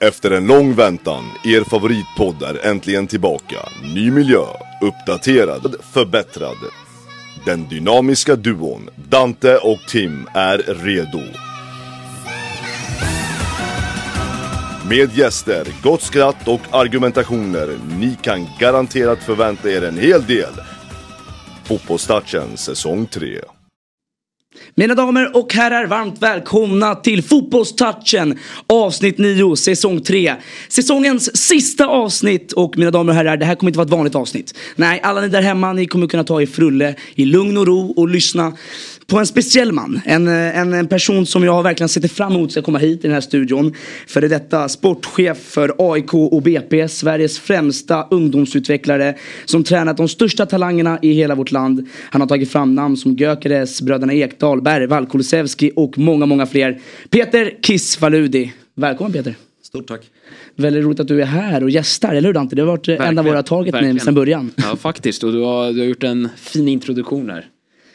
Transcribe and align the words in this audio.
Efter 0.00 0.30
en 0.30 0.46
lång 0.46 0.74
väntan, 0.74 1.24
er 1.44 1.64
favoritpodd 1.64 2.42
är 2.42 2.66
äntligen 2.66 3.06
tillbaka. 3.06 3.68
Ny 3.94 4.10
miljö, 4.10 4.44
uppdaterad, 4.80 5.76
förbättrad. 5.92 6.56
Den 7.44 7.68
dynamiska 7.68 8.36
duon 8.36 8.90
Dante 9.08 9.56
och 9.56 9.78
Tim 9.88 10.26
är 10.34 10.58
redo. 10.58 11.22
Med 14.88 15.18
gäster, 15.18 15.66
gott 15.82 16.02
skratt 16.02 16.48
och 16.48 16.60
argumentationer. 16.70 17.78
Ni 17.98 18.16
kan 18.22 18.46
garanterat 18.60 19.18
förvänta 19.18 19.70
er 19.70 19.84
en 19.84 19.98
hel 19.98 20.26
del. 20.26 20.52
Fotbollstouchen 21.64 22.56
säsong 22.56 23.06
3. 23.06 23.40
Mina 24.74 24.94
damer 24.94 25.36
och 25.36 25.54
herrar, 25.54 25.86
varmt 25.86 26.22
välkomna 26.22 26.94
till 26.94 27.22
Fotbollstouchen 27.22 28.38
avsnitt 28.66 29.18
9, 29.18 29.56
säsong 29.56 30.00
3. 30.00 30.34
Säsongens 30.68 31.36
sista 31.36 31.86
avsnitt 31.86 32.52
och 32.52 32.78
mina 32.78 32.90
damer 32.90 33.12
och 33.12 33.16
herrar, 33.16 33.36
det 33.36 33.44
här 33.44 33.54
kommer 33.54 33.70
inte 33.70 33.78
vara 33.78 33.86
ett 33.86 33.92
vanligt 33.92 34.14
avsnitt. 34.14 34.54
Nej, 34.76 35.00
alla 35.02 35.20
ni 35.20 35.28
där 35.28 35.42
hemma, 35.42 35.72
ni 35.72 35.86
kommer 35.86 36.06
kunna 36.06 36.24
ta 36.24 36.42
er 36.42 36.46
frulle 36.46 36.94
i 37.14 37.24
lugn 37.24 37.56
och 37.56 37.66
ro 37.66 37.92
och 37.96 38.08
lyssna 38.08 38.52
på 39.06 39.18
en 39.18 39.26
speciell 39.26 39.72
man. 39.72 40.00
En, 40.04 40.28
en, 40.28 40.72
en 40.72 40.86
person 40.86 41.26
som 41.26 41.44
jag 41.44 41.62
verkligen 41.62 41.88
sett 41.88 42.12
fram 42.12 42.32
emot 42.32 42.52
ska 42.52 42.62
komma 42.62 42.78
hit 42.78 42.98
i 42.98 43.02
den 43.02 43.12
här 43.12 43.20
studion. 43.20 43.74
Före 44.06 44.28
detta 44.28 44.68
sportchef 44.68 45.38
för 45.38 45.74
AIK 45.78 46.14
och 46.14 46.42
BP, 46.42 46.88
Sveriges 46.88 47.38
främsta 47.38 48.06
ungdomsutvecklare. 48.10 49.14
Som 49.44 49.64
tränat 49.64 49.96
de 49.96 50.08
största 50.08 50.46
talangerna 50.46 50.98
i 51.02 51.12
hela 51.12 51.34
vårt 51.34 51.52
land. 51.52 51.88
Han 52.10 52.20
har 52.20 52.28
tagit 52.28 52.50
fram 52.50 52.74
namn 52.74 52.96
som 52.96 53.14
Gökeres, 53.16 53.82
bröderna 53.82 54.14
Ekdal, 54.14 54.62
Bergvall, 54.62 55.06
Kulusevski 55.06 55.72
och 55.76 55.98
många, 55.98 56.26
många 56.26 56.46
fler. 56.46 56.80
Peter 57.10 57.62
Kiss 57.62 57.96
Faludi. 57.96 58.52
Välkommen 58.74 59.12
Peter. 59.12 59.34
Stort 59.62 59.86
tack. 59.86 60.00
Väldigt 60.56 60.84
roligt 60.84 61.00
att 61.00 61.08
du 61.08 61.22
är 61.22 61.26
här 61.26 61.62
och 61.62 61.70
gästar, 61.70 62.14
eller 62.14 62.28
hur 62.28 62.34
Dante? 62.34 62.56
Det 62.56 62.62
har 62.62 62.66
varit 62.66 62.88
en 62.88 63.18
av 63.18 63.24
våra 63.24 63.42
target 63.42 63.74
names 63.74 64.02
sedan 64.02 64.14
början. 64.14 64.50
Ja 64.56 64.76
faktiskt 64.76 65.24
och 65.24 65.32
du 65.32 65.40
har, 65.40 65.72
du 65.72 65.78
har 65.78 65.86
gjort 65.86 66.02
en 66.02 66.28
fin 66.36 66.68
introduktion 66.68 67.30
här. 67.30 67.46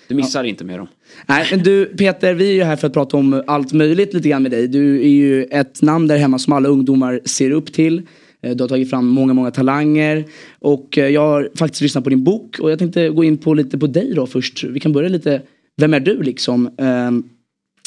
Du 0.10 0.16
missar 0.16 0.44
inte 0.44 0.64
med 0.64 0.80
dem. 0.80 0.88
Nej 1.28 1.48
men 1.52 1.64
du 1.64 1.86
Peter, 1.86 2.34
vi 2.34 2.50
är 2.50 2.54
ju 2.54 2.64
här 2.64 2.76
för 2.76 2.88
att 2.88 2.94
prata 2.94 3.18
om 3.18 3.44
allt 3.48 3.74
möjligt 3.74 4.14
lite 4.14 4.30
grann 4.30 4.42
med 4.44 4.52
dig. 4.52 4.68
Du 4.68 5.02
är 5.02 5.10
ju 5.10 5.44
ett 5.44 5.82
namn 5.82 6.08
där 6.08 6.18
hemma 6.18 6.40
som 6.40 6.54
alla 6.54 6.70
ungdomar 6.70 7.22
ser 7.26 7.52
upp 7.52 7.74
till. 7.74 8.02
Eh, 8.42 8.56
Du 8.56 8.64
har 8.64 8.68
tagit 8.70 8.90
fram 8.90 9.08
många, 9.08 9.34
många 9.34 9.52
talanger. 9.52 10.26
Och 10.60 10.98
eh, 10.98 11.08
jag 11.10 11.22
har 11.22 11.50
faktiskt 11.56 11.82
lyssnat 11.82 12.04
på 12.04 12.10
din 12.10 12.24
bok 12.24 12.60
och 12.60 12.72
jag 12.72 12.80
tänkte 12.80 13.10
gå 13.10 13.24
in 13.24 13.38
på 13.38 13.54
lite 13.54 13.78
på 13.78 13.88
dig 13.88 14.14
då 14.16 14.28
först. 14.28 14.64
Vi 14.64 14.80
kan 14.80 14.94
börja 14.94 15.10
lite, 15.10 15.42
vem 15.78 15.94
är 15.94 16.00
du 16.00 16.24
liksom? 16.24 16.70
Ehm, 16.78 17.24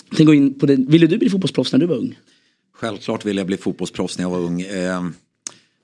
tänkte 0.08 0.24
gå 0.24 0.34
in 0.34 0.54
på 0.58 0.66
det. 0.66 0.76
Ville 0.76 1.06
du 1.06 1.18
bli 1.18 1.30
fotbollsproffs 1.30 1.72
när 1.72 1.78
du 1.80 1.86
var 1.86 1.96
ung? 1.96 2.18
Självklart 2.74 3.24
ville 3.26 3.40
jag 3.40 3.46
bli 3.46 3.56
fotbollsproffs 3.56 4.18
när 4.18 4.24
jag 4.24 4.30
var 4.30 4.38
ung. 4.38 4.60
Eh, 4.60 5.02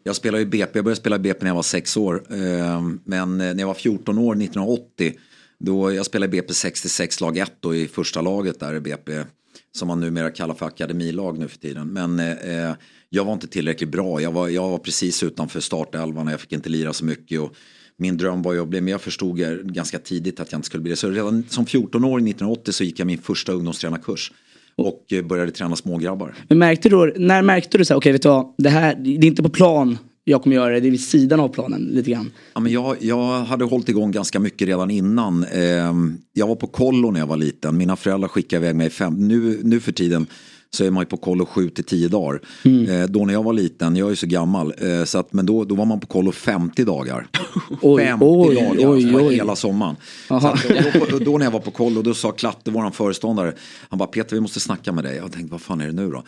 Jag 0.02 0.16
spelade 0.16 0.42
i 0.42 0.46
BP, 0.46 0.70
jag 0.78 0.84
började 0.84 1.00
spela 1.00 1.16
i 1.16 1.18
BP 1.18 1.38
när 1.40 1.50
jag 1.50 1.54
var 1.54 1.62
sex 1.62 1.96
år. 1.96 2.22
Eh, 2.30 2.82
Men 3.04 3.38
när 3.38 3.58
jag 3.58 3.66
var 3.66 3.74
14 3.74 4.18
år 4.18 4.34
1980, 4.34 5.12
då 5.58 5.92
jag 5.92 6.06
spelade 6.06 6.36
i 6.36 6.40
BP 6.40 6.54
66 6.54 7.20
lag 7.20 7.38
1 7.38 7.52
då 7.60 7.74
i 7.74 7.88
första 7.88 8.20
laget 8.20 8.60
där 8.60 8.74
i 8.74 8.80
BP. 8.80 9.24
Som 9.72 9.88
man 9.88 10.00
numera 10.00 10.30
kallar 10.30 10.54
för 10.54 10.66
akademilag 10.66 11.38
nu 11.38 11.48
för 11.48 11.58
tiden. 11.58 11.88
Men 11.88 12.20
eh, 12.20 12.74
jag 13.08 13.24
var 13.24 13.32
inte 13.32 13.46
tillräckligt 13.46 13.88
bra. 13.88 14.20
Jag 14.20 14.32
var, 14.32 14.48
jag 14.48 14.68
var 14.68 14.78
precis 14.78 15.22
utanför 15.22 15.60
startelvan 15.60 16.26
och 16.26 16.32
jag 16.32 16.40
fick 16.40 16.52
inte 16.52 16.68
lira 16.68 16.92
så 16.92 17.04
mycket. 17.04 17.40
Och 17.40 17.54
min 17.96 18.16
dröm 18.16 18.42
var 18.42 18.52
ju 18.52 18.62
att 18.62 18.68
bli, 18.68 18.80
men 18.80 18.90
jag 18.90 19.00
förstod 19.00 19.38
ganska 19.72 19.98
tidigt 19.98 20.40
att 20.40 20.52
jag 20.52 20.58
inte 20.58 20.66
skulle 20.66 20.82
bli 20.82 20.90
det. 20.90 20.96
Så 20.96 21.10
redan 21.10 21.44
som 21.48 21.66
14-åring, 21.66 22.28
1980 22.28 22.72
så 22.72 22.84
gick 22.84 22.98
jag 22.98 23.06
min 23.06 23.18
första 23.18 23.52
ungdomstränarkurs. 23.52 24.32
Och 24.76 25.12
eh, 25.12 25.24
började 25.24 25.50
träna 25.50 25.76
smågrabbar. 25.76 26.34
Men 26.48 26.58
märkte 26.58 26.88
du, 26.88 27.14
när 27.16 27.42
märkte 27.42 27.78
du 27.78 27.84
så 27.84 27.94
här, 27.94 27.98
okej 27.98 28.12
vet 28.12 28.22
du 28.22 28.28
vad, 28.28 28.54
det 28.58 28.70
här, 28.70 28.94
det 28.94 29.10
är 29.10 29.24
inte 29.24 29.42
på 29.42 29.48
plan 29.48 29.98
jag 30.28 30.42
kommer 30.42 30.56
göra 30.56 30.74
det, 30.74 30.80
det 30.80 30.88
är 30.88 30.90
vid 30.90 31.04
sidan 31.04 31.40
av 31.40 31.48
planen 31.48 31.82
lite 31.82 32.10
grann. 32.10 32.30
Ja, 32.54 32.60
men 32.60 32.72
jag, 32.72 32.96
jag 33.00 33.44
hade 33.44 33.64
hållit 33.64 33.88
igång 33.88 34.10
ganska 34.10 34.40
mycket 34.40 34.68
redan 34.68 34.90
innan. 34.90 35.44
Eh, 35.44 35.94
jag 36.32 36.46
var 36.46 36.54
på 36.54 36.66
kollo 36.66 37.10
när 37.10 37.20
jag 37.20 37.26
var 37.26 37.36
liten. 37.36 37.76
Mina 37.76 37.96
föräldrar 37.96 38.28
skickade 38.28 38.66
iväg 38.66 38.76
mig 38.76 38.90
fem. 38.90 39.28
Nu, 39.28 39.60
nu 39.62 39.80
för 39.80 39.92
tiden 39.92 40.26
så 40.70 40.84
är 40.84 40.90
man 40.90 41.02
ju 41.02 41.06
på 41.06 41.16
kollo 41.16 41.46
sju 41.46 41.70
till 41.70 41.84
tio 41.84 42.08
dagar. 42.08 42.40
Eh, 42.64 43.06
då 43.08 43.24
när 43.24 43.32
jag 43.32 43.42
var 43.42 43.52
liten, 43.52 43.96
jag 43.96 44.06
är 44.06 44.10
ju 44.10 44.16
så 44.16 44.26
gammal, 44.26 44.74
eh, 44.78 45.04
så 45.04 45.18
att, 45.18 45.32
men 45.32 45.46
då, 45.46 45.64
då 45.64 45.74
var 45.74 45.84
man 45.84 46.00
på 46.00 46.06
kollo 46.06 46.32
50 46.32 46.84
dagar. 46.84 47.26
Oj, 47.82 48.04
50 48.04 48.24
oj, 48.24 48.54
dagar, 48.54 48.68
oj, 48.70 48.84
alltså, 48.84 49.12
var 49.12 49.28
oj. 49.28 49.34
hela 49.34 49.56
sommaren. 49.56 49.96
Att, 50.28 50.68
då, 50.68 51.06
då, 51.10 51.18
då 51.18 51.38
när 51.38 51.46
jag 51.46 51.50
var 51.50 51.60
på 51.60 51.70
kollo, 51.70 52.02
då 52.02 52.14
sa 52.14 52.32
Klatte, 52.32 52.70
våran 52.70 52.92
föreståndare, 52.92 53.52
han 53.88 53.98
bara 53.98 54.08
Peter 54.08 54.36
vi 54.36 54.40
måste 54.40 54.60
snacka 54.60 54.92
med 54.92 55.04
dig. 55.04 55.16
Jag 55.16 55.32
tänkte 55.32 55.52
vad 55.52 55.60
fan 55.60 55.80
är 55.80 55.86
det 55.86 55.92
nu 55.92 56.10
då? 56.10 56.22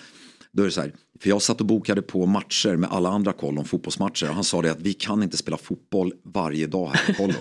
Då 0.53 0.63
är 0.63 0.67
det 0.67 0.73
så 0.73 0.81
här, 0.81 0.93
för 1.23 1.29
jag 1.29 1.43
satt 1.43 1.61
och 1.61 1.67
bokade 1.67 2.03
på 2.03 2.27
matcher 2.27 2.77
med 2.77 2.91
alla 2.93 3.09
andra 3.09 3.33
kollon, 3.33 3.65
fotbollsmatcher. 3.65 4.29
Och 4.29 4.35
han 4.35 4.45
sa 4.45 4.63
det 4.63 4.71
att 4.71 4.81
vi 4.81 4.93
kan 4.93 5.23
inte 5.23 5.37
spela 5.37 5.57
fotboll 5.57 6.13
varje 6.23 6.67
dag 6.67 6.91
här 6.95 7.15
på 7.15 7.23
kollo. 7.23 7.35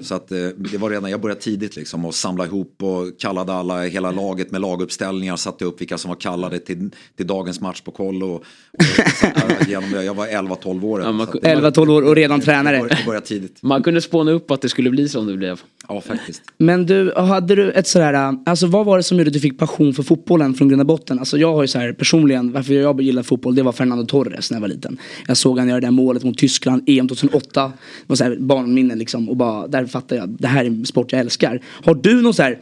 Så 0.02 0.14
att 0.14 0.32
eh, 0.32 0.38
det 0.56 0.78
var 0.78 0.90
redan, 0.90 1.10
jag 1.10 1.20
började 1.20 1.40
tidigt 1.40 1.76
liksom 1.76 2.04
och 2.04 2.14
samla 2.14 2.44
ihop 2.46 2.82
och 2.82 3.18
kallade 3.20 3.52
alla, 3.52 3.82
hela 3.82 4.10
laget 4.10 4.50
med 4.50 4.60
laguppställningar. 4.60 5.36
Satte 5.36 5.64
upp 5.64 5.80
vilka 5.80 5.98
som 5.98 6.08
var 6.08 6.16
kallade 6.16 6.58
till, 6.58 6.90
till 7.16 7.26
dagens 7.26 7.60
match 7.60 7.80
på 7.80 7.90
kollo. 7.90 8.26
Och, 8.26 8.44
och 8.74 9.66
det. 9.66 10.02
Jag 10.04 10.14
var 10.14 10.26
11-12 10.26 10.84
år. 10.84 11.00
Ja, 11.00 11.12
man- 11.12 11.26
så 11.26 11.32
att 11.36 11.42
det 11.42 11.54
var- 11.54 11.70
11-12 11.70 11.90
år 11.90 12.02
och 12.02 12.16
redan 12.16 12.40
tränare. 12.40 12.76
Jag 12.76 12.82
började, 12.82 13.00
jag 13.00 13.06
började 13.06 13.26
tidigt. 13.26 13.58
Man 13.62 13.82
kunde 13.82 14.00
spåna 14.00 14.30
upp 14.32 14.50
att 14.50 14.60
det 14.62 14.68
skulle 14.68 14.90
bli 14.90 15.08
som 15.08 15.26
det 15.26 15.36
blev. 15.36 15.60
Ja 15.88 16.00
faktiskt. 16.00 16.42
Men 16.58 16.86
du, 16.86 17.12
hade 17.16 17.54
du 17.54 17.70
ett 17.70 17.86
sådär, 17.86 18.34
alltså 18.46 18.66
vad 18.66 18.86
var 18.86 18.96
det 18.96 19.02
som 19.02 19.18
gjorde 19.18 19.28
att 19.28 19.32
du 19.34 19.40
fick 19.40 19.58
passion 19.58 19.94
för 19.94 20.02
fotbollen 20.02 20.54
från 20.54 20.68
grund 20.68 20.80
och 20.80 20.86
botten? 20.86 21.18
Alltså 21.18 21.38
jag 21.38 21.52
har 21.54 21.62
ju 21.62 21.68
så 21.68 21.78
här 21.78 21.92
personligen, 21.92 22.52
varför 22.52 22.77
jag 22.78 23.02
gillade 23.02 23.28
fotboll, 23.28 23.54
det 23.54 23.62
var 23.62 23.72
Fernando 23.72 24.06
Torres 24.06 24.50
när 24.50 24.56
jag 24.56 24.60
var 24.60 24.68
liten. 24.68 24.98
Jag 25.26 25.36
såg 25.36 25.58
han 25.58 25.68
göra 25.68 25.80
det 25.80 25.86
där 25.86 25.92
målet 25.92 26.24
mot 26.24 26.38
Tyskland, 26.38 26.82
EM 26.86 27.08
2008. 27.08 27.72
Det 28.00 28.04
var 28.06 28.16
så 28.16 28.24
här 28.24 28.36
barnminnen 28.36 28.98
liksom 28.98 29.28
och 29.28 29.36
bara, 29.36 29.66
där 29.66 29.86
fattade 29.86 30.20
jag, 30.20 30.28
det 30.28 30.48
här 30.48 30.64
är 30.64 30.68
en 30.68 30.86
sport 30.86 31.12
jag 31.12 31.20
älskar. 31.20 31.62
Har 31.64 31.94
du 31.94 32.22
någon 32.22 32.34
så 32.34 32.42
här, 32.42 32.58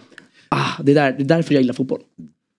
ah, 0.49 0.83
det 0.83 0.95
där, 0.95 1.13
det 1.13 1.23
är 1.23 1.29
därför 1.29 1.55
jag 1.55 1.63
gillar 1.63 1.75
fotboll? 1.75 2.01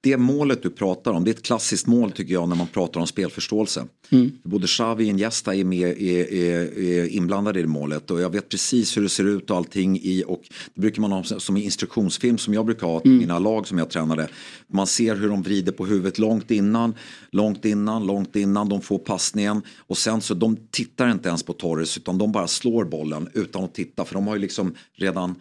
Det 0.02 0.18
målet 0.18 0.64
du 0.64 0.70
pratar 0.70 1.12
om, 1.12 1.24
det 1.24 1.30
är 1.30 1.34
ett 1.34 1.44
klassiskt 1.44 1.88
mål 1.88 2.12
tycker 2.12 2.34
jag 2.34 2.50
när 2.50 2.56
man 2.56 2.68
pratar 2.68 3.00
om 3.00 3.08
spelförståelse. 3.08 3.86
Mm. 4.10 4.32
Både 4.44 4.68
Xavi 4.68 5.04
och 5.06 5.08
Iniesta 5.08 5.56
är, 5.56 5.64
med, 5.64 6.02
är, 6.02 6.34
är, 6.34 6.80
är 6.80 7.08
inblandade 7.08 7.60
i 7.60 7.62
det 7.62 7.68
målet 7.68 8.12
och 8.12 8.22
jag 8.22 8.30
vet 8.30 8.50
precis 8.50 8.98
hur 8.98 9.02
det 9.02 9.10
ser 9.10 9.24
ut 9.24 9.50
och 9.50 9.58
allting 9.58 10.00
i 10.04 10.24
och 10.28 10.42
det 10.74 10.82
brukar 10.82 11.02
man 11.02 11.12
ha 11.12 11.24
som 11.24 11.58
instruktionsfilm 11.58 12.38
som 12.38 12.54
jag 12.54 12.66
brukar 12.66 12.88
ha 12.88 13.00
till 13.00 13.12
Mm. 13.12 13.20
mina 13.20 13.40
lag 13.40 13.68
som 13.68 13.78
jag 13.78 13.90
tränade. 13.90 14.28
Man 14.68 14.88
ser 14.88 15.16
hur 15.16 15.30
de 15.30 15.44
vrider 15.44 15.72
på 15.72 15.86
huvudet 15.86 16.20
långt 16.20 16.52
innan, 16.52 16.94
långt 17.32 17.66
innan, 17.66 18.06
långt 18.06 18.36
innan 18.36 18.70
de 18.70 18.82
får 18.82 19.00
passningen 19.00 19.62
och 19.88 19.98
sen 19.98 20.22
så 20.22 20.34
de 20.34 20.58
tittar 20.72 21.12
inte 21.12 21.30
ens 21.30 21.44
på 21.44 21.54
Torres 21.54 21.98
utan 21.98 22.18
de 22.18 22.32
bara 22.32 22.48
slår 22.48 22.86
bollen 22.86 23.30
utan 23.34 23.64
att 23.64 23.74
titta 23.74 24.06
för 24.06 24.14
de 24.14 24.28
har 24.28 24.36
ju 24.36 24.42
liksom 24.42 24.76
redan 24.96 25.36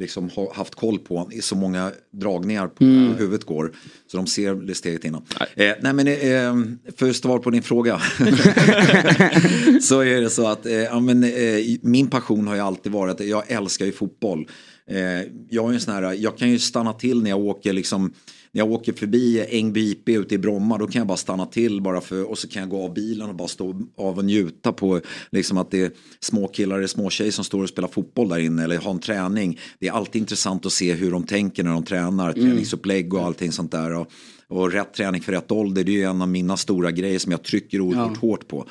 liksom 0.00 0.28
ha- 0.30 0.52
haft 0.54 0.74
koll 0.74 0.98
på 0.98 1.28
i 1.32 1.42
så 1.42 1.54
många 1.56 1.90
dragningar 2.10 2.68
på 2.68 2.84
Mm. 2.84 3.08
hur 3.08 3.14
huvudet 3.18 3.44
går. 3.46 3.72
Så 4.06 4.16
de 4.16 4.26
ser 4.26 4.54
det 4.54 4.74
steget 4.74 5.04
innan. 5.04 5.22
Eh, 5.56 5.72
nej 5.82 5.92
men 5.92 6.06
eh, 6.08 6.54
för 6.96 7.10
att 7.10 7.16
svara 7.16 7.38
på 7.38 7.50
din 7.50 7.62
fråga. 7.62 8.00
så 9.82 10.00
är 10.00 10.20
det 10.20 10.30
så 10.30 10.46
att 10.46 10.66
eh, 10.66 10.72
ja, 10.72 11.00
men, 11.00 11.24
eh, 11.24 11.30
min 11.82 12.06
passion 12.10 12.46
har 12.46 12.54
ju 12.54 12.60
alltid 12.60 12.92
varit 12.92 13.20
att 13.20 13.26
jag 13.26 13.42
älskar 13.50 13.86
ju 13.86 13.92
fotboll. 13.92 14.48
Eh, 14.86 14.98
jag, 15.50 15.70
är 15.70 15.74
en 15.74 15.80
sån 15.80 15.94
här, 15.94 16.12
jag 16.12 16.38
kan 16.38 16.50
ju 16.50 16.58
stanna 16.58 16.92
till 16.92 17.22
när 17.22 17.30
jag 17.30 17.38
åker 17.40 17.72
liksom 17.72 18.12
när 18.52 18.60
jag 18.60 18.72
åker 18.72 18.92
förbi 18.92 19.46
Ängby 19.48 19.90
IP 19.90 20.08
ute 20.08 20.34
i 20.34 20.38
Bromma 20.38 20.78
då 20.78 20.86
kan 20.86 21.00
jag 21.00 21.06
bara 21.06 21.16
stanna 21.16 21.46
till 21.46 21.80
bara 21.82 22.00
för 22.00 22.30
och 22.30 22.38
så 22.38 22.48
kan 22.48 22.60
jag 22.60 22.70
gå 22.70 22.84
av 22.84 22.94
bilen 22.94 23.28
och 23.28 23.34
bara 23.34 23.48
stå 23.48 23.74
av 23.96 24.18
och 24.18 24.24
njuta 24.24 24.72
på 24.72 25.00
liksom 25.30 25.58
att 25.58 25.70
det 25.70 25.80
är 25.80 25.90
små 26.20 26.48
killar 26.48 26.76
eller 26.76 26.86
små 26.86 27.10
tjejer 27.10 27.32
som 27.32 27.44
står 27.44 27.62
och 27.62 27.68
spelar 27.68 27.88
fotboll 27.88 28.28
där 28.28 28.38
inne 28.38 28.64
eller 28.64 28.78
har 28.78 28.90
en 28.90 28.98
träning. 28.98 29.58
Det 29.78 29.88
är 29.88 29.92
alltid 29.92 30.20
intressant 30.20 30.66
att 30.66 30.72
se 30.72 30.92
hur 30.92 31.10
de 31.10 31.24
tänker 31.24 31.64
när 31.64 31.72
de 31.72 31.84
tränar, 31.84 32.32
träningsupplägg 32.32 33.14
och 33.14 33.24
allting 33.24 33.52
sånt 33.52 33.72
där. 33.72 33.94
Och, 33.94 34.12
och 34.48 34.72
rätt 34.72 34.94
träning 34.94 35.22
för 35.22 35.32
rätt 35.32 35.50
ålder 35.50 35.84
det 35.84 35.92
är 35.92 35.96
ju 35.96 36.04
en 36.04 36.22
av 36.22 36.28
mina 36.28 36.56
stora 36.56 36.90
grejer 36.90 37.18
som 37.18 37.32
jag 37.32 37.42
trycker 37.42 37.80
oerhört 37.80 38.16
hårt 38.16 38.48
på. 38.48 38.66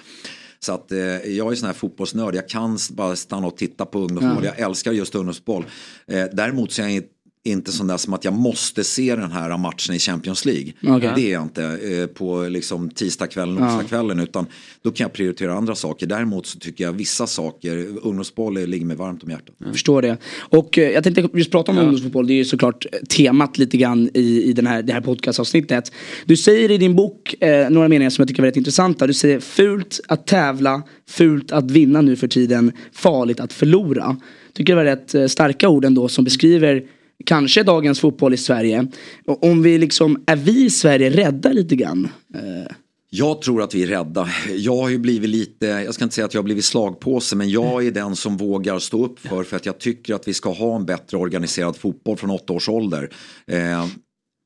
Så 0.59 0.73
att 0.73 0.91
eh, 0.91 0.99
jag 0.99 1.51
är 1.51 1.55
sån 1.55 1.67
här 1.67 1.73
fotbollsnörd, 1.73 2.35
jag 2.35 2.49
kan 2.49 2.77
bara 2.91 3.15
stanna 3.15 3.47
och 3.47 3.57
titta 3.57 3.85
på 3.85 3.99
ungdomsboll, 3.99 4.45
jag 4.45 4.59
älskar 4.59 4.91
just 4.91 5.15
ungdomsboll. 5.15 5.65
Eh, 6.07 6.25
däremot 6.33 6.71
så 6.71 6.81
är 6.81 6.87
jag 6.87 7.03
inte 7.43 7.71
sån 7.71 7.87
där 7.87 7.97
som 7.97 8.13
att 8.13 8.25
jag 8.25 8.33
måste 8.33 8.83
se 8.83 9.15
den 9.15 9.31
här 9.31 9.57
matchen 9.57 9.95
i 9.95 9.99
Champions 9.99 10.45
League. 10.45 10.73
Okej. 10.83 11.11
Det 11.15 11.21
är 11.21 11.33
jag 11.33 11.43
inte 11.43 11.63
eh, 11.63 12.07
på 12.07 12.43
liksom 12.43 12.89
tisdagskvällen, 12.89 13.63
onsdagskvällen 13.63 14.19
utan 14.19 14.45
då 14.81 14.91
kan 14.91 15.03
jag 15.03 15.13
prioritera 15.13 15.53
andra 15.53 15.75
saker. 15.75 16.07
Däremot 16.07 16.45
så 16.45 16.59
tycker 16.59 16.83
jag 16.83 16.93
vissa 16.93 17.27
saker, 17.27 17.87
ungdomsboll 18.01 18.65
ligger 18.65 18.85
mig 18.85 18.95
varmt 18.95 19.23
om 19.23 19.29
hjärtat. 19.29 19.55
Jag 19.57 19.71
förstår 19.71 20.01
det. 20.01 20.17
Och 20.39 20.77
eh, 20.77 20.91
jag 20.91 21.03
tänkte 21.03 21.29
just 21.33 21.51
prata 21.51 21.71
om 21.71 21.77
ungdomsfotboll. 21.77 22.27
Det 22.27 22.33
är 22.33 22.35
ju 22.35 22.45
såklart 22.45 22.85
eh, 22.91 22.99
temat 22.99 23.57
lite 23.57 23.77
grann 23.77 24.09
i, 24.13 24.43
i 24.43 24.53
den 24.53 24.67
här, 24.67 24.83
det 24.83 24.93
här 24.93 25.01
podcastavsnittet. 25.01 25.91
Du 26.25 26.37
säger 26.37 26.71
i 26.71 26.77
din 26.77 26.95
bok 26.95 27.35
eh, 27.39 27.69
några 27.69 27.87
meningar 27.87 28.09
som 28.09 28.21
jag 28.21 28.27
tycker 28.27 28.41
är 28.41 28.45
väldigt 28.45 28.57
intressanta. 28.57 29.07
Du 29.07 29.13
säger 29.13 29.39
fult 29.39 29.99
att 30.07 30.27
tävla, 30.27 30.83
fult 31.09 31.51
att 31.51 31.71
vinna 31.71 32.01
nu 32.01 32.15
för 32.15 32.27
tiden, 32.27 32.71
farligt 32.93 33.39
att 33.39 33.53
förlora. 33.53 34.17
Tycker 34.53 34.75
det 34.75 34.83
var 34.83 35.15
rätt 35.15 35.31
starka 35.31 35.69
ord 35.69 35.85
ändå 35.85 36.07
som 36.07 36.23
beskriver 36.23 36.83
kanske 37.25 37.63
dagens 37.63 37.99
fotboll 37.99 38.33
i 38.33 38.37
Sverige. 38.37 38.87
Om 39.25 39.63
vi 39.63 39.77
liksom, 39.77 40.23
är 40.25 40.35
vi 40.35 40.65
i 40.65 40.69
Sverige 40.69 41.09
rädda 41.09 41.49
lite 41.51 41.75
grann? 41.75 42.09
Eh, 42.35 42.71
Jag 43.09 43.41
tror 43.41 43.61
att 43.61 43.75
vi 43.75 43.83
är 43.83 43.87
rädda. 43.87 44.29
Jag 44.55 44.75
har 44.75 44.89
ju 44.89 44.97
blivit 44.97 45.29
lite, 45.29 45.65
jag 45.67 45.93
ska 45.93 46.03
inte 46.03 46.15
säga 46.15 46.25
att 46.25 46.33
jag 46.33 46.41
har 46.41 46.45
blivit 46.45 46.65
slagpåse, 46.65 47.35
men 47.35 47.49
jag 47.49 47.85
är 47.87 47.91
den 47.91 48.15
som 48.15 48.37
vågar 48.37 48.79
stå 48.79 49.05
upp 49.05 49.19
för, 49.19 49.43
för 49.43 49.55
att 49.55 49.65
jag 49.65 49.79
tycker 49.79 50.13
att 50.15 50.27
vi 50.27 50.33
ska 50.33 50.51
ha 50.51 50.75
en 50.75 50.85
bättre 50.85 51.17
organiserad 51.17 51.75
fotboll 51.75 52.17
från 52.17 52.29
åtta 52.29 52.53
års 52.53 52.69
ålder. 52.69 53.09
Eh, 53.47 53.85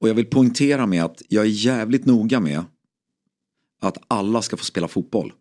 och 0.02 0.10
jag 0.10 0.14
vill 0.14 0.26
poängtera 0.26 0.86
med 0.86 1.04
att 1.04 1.22
jag 1.28 1.44
är 1.46 1.50
jävligt 1.50 2.06
noga 2.06 2.40
med 2.40 2.64
att 3.88 3.98
alla 4.08 4.42
ska 4.42 4.58
få 4.58 4.64
spela 4.64 4.88
fotboll. 4.88 5.34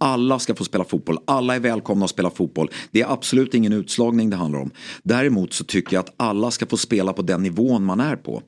Alla 0.00 0.38
ska 0.38 0.54
få 0.54 0.64
spela 0.64 0.84
fotboll. 0.84 1.18
Alla 1.24 1.54
är 1.54 1.60
välkomna 1.60 2.04
att 2.04 2.10
spela 2.10 2.30
fotboll. 2.30 2.70
Det 2.90 3.00
är 3.00 3.12
absolut 3.12 3.54
ingen 3.54 3.72
utslagning 3.72 4.30
det 4.30 4.36
handlar 4.36 4.60
om. 4.60 4.70
Däremot 5.02 5.52
så 5.52 5.64
tycker 5.64 5.96
jag 5.96 6.00
att 6.00 6.14
alla 6.16 6.50
ska 6.50 6.66
få 6.66 6.76
spela 6.76 7.12
på 7.12 7.22
den 7.22 7.42
nivån 7.42 7.84
man 7.84 8.00
är 8.00 8.16
på. 8.16 8.42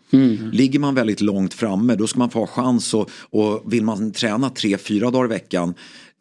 Ligger 0.52 0.78
man 0.78 0.94
väldigt 0.94 1.20
långt 1.20 1.54
framme 1.54 1.94
då 1.94 2.06
ska 2.06 2.18
man 2.18 2.30
få 2.30 2.38
ha 2.38 2.46
chans 2.46 2.94
och, 2.94 3.10
och 3.30 3.72
vill 3.72 3.84
man 3.84 4.12
träna 4.12 4.50
tre, 4.50 4.78
fyra 4.78 5.10
dagar 5.10 5.24
i 5.24 5.28
veckan 5.28 5.74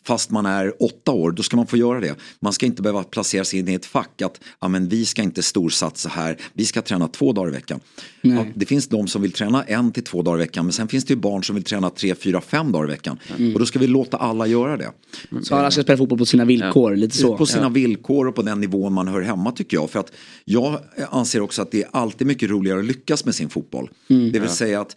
fast 0.03 0.31
man 0.31 0.45
är 0.45 0.83
åtta 0.83 1.11
år, 1.11 1.31
då 1.31 1.43
ska 1.43 1.57
man 1.57 1.67
få 1.67 1.77
göra 1.77 1.99
det. 1.99 2.15
Man 2.39 2.53
ska 2.53 2.65
inte 2.65 2.81
behöva 2.81 3.03
placera 3.03 3.45
sig 3.45 3.59
in 3.59 3.67
i 3.67 3.73
ett 3.73 3.85
fack 3.85 4.21
att 4.21 4.39
ja, 4.61 4.67
men 4.67 4.89
vi 4.89 5.05
ska 5.05 5.21
inte 5.21 5.43
storsatsa 5.43 6.09
här, 6.09 6.37
vi 6.53 6.65
ska 6.65 6.81
träna 6.81 7.07
två 7.07 7.33
dagar 7.33 7.49
i 7.49 7.51
veckan. 7.51 7.79
Ja, 8.21 8.45
det 8.55 8.65
finns 8.65 8.87
de 8.87 9.07
som 9.07 9.21
vill 9.21 9.31
träna 9.31 9.63
en 9.63 9.91
till 9.91 10.03
två 10.03 10.21
dagar 10.21 10.37
i 10.37 10.39
veckan, 10.39 10.65
men 10.65 10.73
sen 10.73 10.87
finns 10.87 11.05
det 11.05 11.13
ju 11.13 11.19
barn 11.19 11.43
som 11.43 11.55
vill 11.55 11.63
träna 11.63 11.89
tre, 11.89 12.15
fyra, 12.15 12.41
fem 12.41 12.71
dagar 12.71 12.87
i 12.87 12.91
veckan. 12.91 13.19
Och 13.53 13.59
då 13.59 13.65
ska 13.65 13.79
vi 13.79 13.87
låta 13.87 14.17
alla 14.17 14.47
göra 14.47 14.77
det. 14.77 14.91
så 15.43 15.55
alla 15.55 15.71
ska 15.71 15.83
spela 15.83 15.97
fotboll 15.97 16.19
på 16.19 16.25
sina 16.25 16.45
villkor, 16.45 16.95
lite 16.95 17.17
så. 17.17 17.37
På 17.37 17.45
sina 17.45 17.69
villkor 17.69 18.27
och 18.27 18.35
på 18.35 18.41
den 18.41 18.61
nivån 18.61 18.93
man 18.93 19.07
hör 19.07 19.21
hemma 19.21 19.51
tycker 19.51 19.77
jag. 19.77 19.89
För 19.89 19.99
att 19.99 20.11
jag 20.45 20.79
anser 21.09 21.41
också 21.41 21.61
att 21.61 21.71
det 21.71 21.83
är 21.83 21.89
alltid 21.91 22.27
mycket 22.27 22.49
roligare 22.49 22.79
att 22.79 22.85
lyckas 22.85 23.25
med 23.25 23.35
sin 23.35 23.49
fotboll. 23.49 23.89
Det 24.07 24.39
vill 24.39 24.49
säga 24.49 24.81
att 24.81 24.95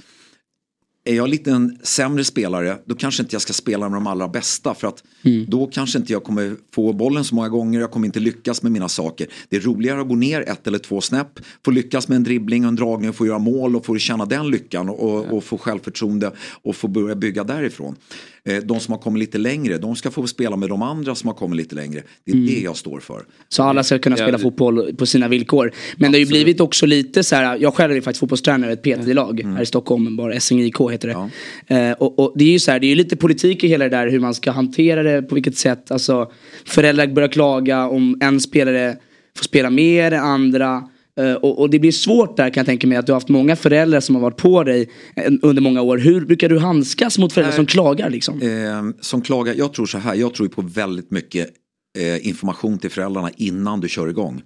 är 1.07 1.15
jag 1.15 1.29
lite 1.29 1.51
en 1.51 1.79
sämre 1.83 2.25
spelare 2.25 2.79
då 2.85 2.95
kanske 2.95 3.23
inte 3.23 3.35
jag 3.35 3.43
ska 3.43 3.53
spela 3.53 3.89
med 3.89 3.97
de 3.97 4.07
allra 4.07 4.29
bästa 4.29 4.75
för 4.75 4.89
att 4.89 5.03
då 5.49 5.67
kanske 5.67 5.99
inte 5.99 6.13
jag 6.13 6.25
kommer 6.25 6.57
få 6.75 6.93
bollen 6.93 7.25
så 7.25 7.35
många 7.35 7.49
gånger, 7.49 7.81
jag 7.81 7.91
kommer 7.91 8.07
inte 8.07 8.21
lyckas 8.21 8.63
med 8.63 8.73
mina 8.73 8.89
saker. 8.89 9.27
Det 9.49 9.57
är 9.57 9.61
roligare 9.61 10.01
att 10.01 10.09
gå 10.09 10.15
ner 10.15 10.41
ett 10.49 10.67
eller 10.67 10.79
två 10.79 11.01
snäpp, 11.01 11.41
få 11.65 11.71
lyckas 11.71 12.09
med 12.09 12.17
en 12.17 12.25
dribbling 12.25 12.65
och 12.65 12.69
en 12.69 12.77
dragning 12.77 13.11
och 13.11 13.17
få 13.17 13.27
göra 13.27 13.39
mål 13.39 13.77
och 13.77 13.87
få 13.87 13.99
känna 13.99 14.25
den 14.25 14.51
lyckan 14.51 14.89
och, 14.89 15.01
och, 15.03 15.37
och 15.37 15.45
få 15.45 15.59
självförtroende 15.59 16.33
och 16.63 16.77
få 16.77 16.89
börja 16.89 17.15
bygga 17.15 17.45
därifrån. 17.45 17.97
Eh, 18.45 18.57
De 18.63 18.81
som 18.81 18.93
har 18.93 18.99
kommit 18.99 19.21
lite 19.21 19.39
längre, 19.39 19.79
de 19.79 19.97
ska 19.97 20.11
få 20.11 20.27
spela 20.27 20.57
med 20.57 20.69
de 20.69 20.83
andra 20.83 21.15
som 21.15 21.29
har 21.29 21.35
kommit 21.35 21.57
lite 21.57 21.75
längre. 21.75 22.03
Det 22.25 22.33
är 22.33 22.37
det 22.37 22.61
jag 22.61 22.77
står 22.77 23.01
för. 23.01 23.25
Så 23.49 23.63
alla 23.63 23.83
ska 23.83 23.99
kunna 23.99 24.17
spela 24.17 24.33
Ja, 24.33 24.39
fotboll 24.39 24.95
på 24.97 25.07
sina 25.07 25.29
villkor. 25.29 25.73
Men 25.97 26.13
det 26.13 26.19
har 26.19 26.21
ju 26.21 26.27
blivit 26.27 26.61
också 26.61 26.87
lite 26.87 27.25
så 27.25 27.37
här, 27.37 27.57
jag 27.57 27.75
själv 27.75 27.93
är 27.97 28.01
faktiskt 28.01 28.21
fotbollstränare 28.21 28.71
i 28.71 28.73
ett 28.73 28.83
PT-lag 28.83 29.41
här 29.45 29.63
i 29.63 29.67
Stockholm, 29.67 30.17
bara 30.17 30.41
SNIK 30.41 30.81
heter 30.97 31.31
det. 31.69 31.75
Eh, 31.75 31.93
och, 31.93 32.19
och 32.19 32.33
det 32.37 32.45
är 32.45 32.53
ju 32.53 32.59
så 32.59 32.71
här, 32.71 32.81
det 32.81 32.87
är 32.87 32.89
ju 32.89 32.95
lite 32.95 33.17
politik 33.17 33.65
i 33.65 33.69
hela 33.69 33.85
det 33.85 33.97
där 33.97 34.09
hur 34.09 34.21
man 34.21 34.35
ska 34.35 34.51
hantera 34.51 35.03
det, 35.03 35.23
på 35.23 35.35
vilket 35.35 35.57
sätt, 35.57 35.91
alltså 35.91 36.31
föräldrar 36.65 37.07
börjar 37.07 37.29
klaga 37.29 37.89
om 37.89 38.19
en 38.21 38.41
spelare 38.41 38.97
får 39.37 39.45
spela 39.45 39.71
mer 39.71 40.13
än 40.13 40.25
andra. 40.25 40.89
Eh, 41.21 41.33
och, 41.33 41.59
och 41.59 41.71
det 41.71 41.79
blir 41.79 41.93
svårt 41.93 42.37
där 42.37 42.51
kan 42.51 42.61
jag 42.61 42.67
tänka 42.67 42.87
mig 42.87 42.99
att 42.99 43.07
du 43.07 43.13
har 43.13 43.17
haft 43.17 43.29
många 43.29 43.57
föräldrar 43.57 44.01
som 44.01 44.15
har 44.15 44.23
varit 44.23 44.37
på 44.37 44.65
dig 44.65 44.91
eh, 45.17 45.33
under 45.43 45.63
många 45.63 45.83
år. 45.83 45.99
Hur 45.99 46.27
brukar 46.27 46.49
du 46.49 46.59
handskas 46.59 47.19
mot 47.19 47.33
föräldrar 47.33 47.57
som 47.57 47.67
klagar 47.67 48.11
liksom? 48.11 48.43
Eh, 48.43 49.01
som 49.01 49.23
klagar, 49.23 49.55
jag 49.55 49.73
tror 49.73 49.87
så 49.87 49.99
här, 49.99 50.15
jag 50.15 50.35
tror 50.35 50.49
på 50.49 50.63
väldigt 50.63 51.11
mycket 51.11 51.49
eh, 51.97 52.27
information 52.27 52.79
till 52.79 52.91
föräldrarna 52.91 53.31
innan 53.37 53.81
du 53.81 53.89
kör 53.89 54.09
igång. 54.09 54.43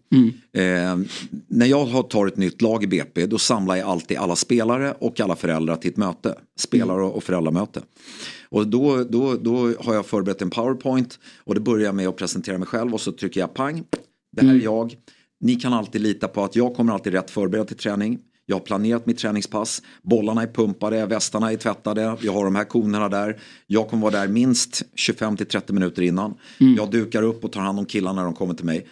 Eh, 0.53 0.99
när 1.49 1.67
jag 1.67 1.85
har 1.85 2.03
tar 2.03 2.27
ett 2.27 2.37
nytt 2.37 2.63
lag 2.63 2.85
i 2.85 2.87
BP 2.87 3.27
då 3.27 3.39
samlar 3.39 3.77
jag 3.77 3.89
alltid 3.89 4.19
alla 4.19 4.37
spelare 4.37 4.95
och 4.99 5.21
alla 5.21 5.37
föräldrar 5.37 5.77
till 5.77 5.91
ett 5.91 5.97
möte. 5.97 6.35
Spelare 6.59 7.03
och 7.03 7.25
föräldramöte. 7.25 7.81
Och 8.49 8.67
då, 8.67 9.05
då, 9.05 9.35
då 9.35 9.73
har 9.81 9.95
jag 9.95 10.07
förberett 10.07 10.43
en 10.43 10.51
powerpoint 10.51 11.19
och 11.45 11.55
det 11.55 11.61
börjar 11.61 11.87
jag 11.87 11.95
med 11.95 12.09
att 12.09 12.17
presentera 12.17 12.59
mig 12.59 12.67
själv 12.67 12.95
och 12.95 13.01
så 13.01 13.13
trycker 13.13 13.41
jag 13.41 13.55
pang. 13.55 13.85
Det 14.33 14.47
här 14.47 14.55
är 14.55 14.61
jag. 14.61 14.95
Ni 15.41 15.55
kan 15.55 15.73
alltid 15.73 16.01
lita 16.01 16.29
på 16.29 16.45
att 16.45 16.57
jag 16.57 16.75
kommer 16.75 16.93
alltid 16.93 17.13
rätt 17.13 17.31
förberedd 17.31 17.67
till 17.67 17.77
träning. 17.77 18.19
Jag 18.51 18.57
har 18.57 18.61
planerat 18.61 19.07
mitt 19.07 19.19
träningspass. 19.19 19.83
Bollarna 20.03 20.43
är 20.43 20.47
pumpade, 20.47 21.07
västarna 21.07 21.53
är 21.53 21.57
tvättade. 21.57 22.17
Jag 22.21 22.33
har 22.33 22.45
de 22.45 22.55
här 22.57 22.65
konerna 22.65 23.09
där. 23.09 23.41
Jag 23.67 23.89
kommer 23.89 24.03
vara 24.03 24.21
där 24.21 24.29
minst 24.29 24.83
25 24.95 25.37
till 25.37 25.47
30 25.47 25.73
minuter 25.73 26.03
innan. 26.03 26.35
Jag 26.77 26.91
dukar 26.91 27.23
upp 27.23 27.45
och 27.45 27.53
tar 27.53 27.61
hand 27.61 27.79
om 27.79 27.87
killarna 27.87 28.17
när 28.17 28.25
de 28.25 28.35
kommer 28.35 28.55
till 28.55 28.65
mig. 28.65 28.87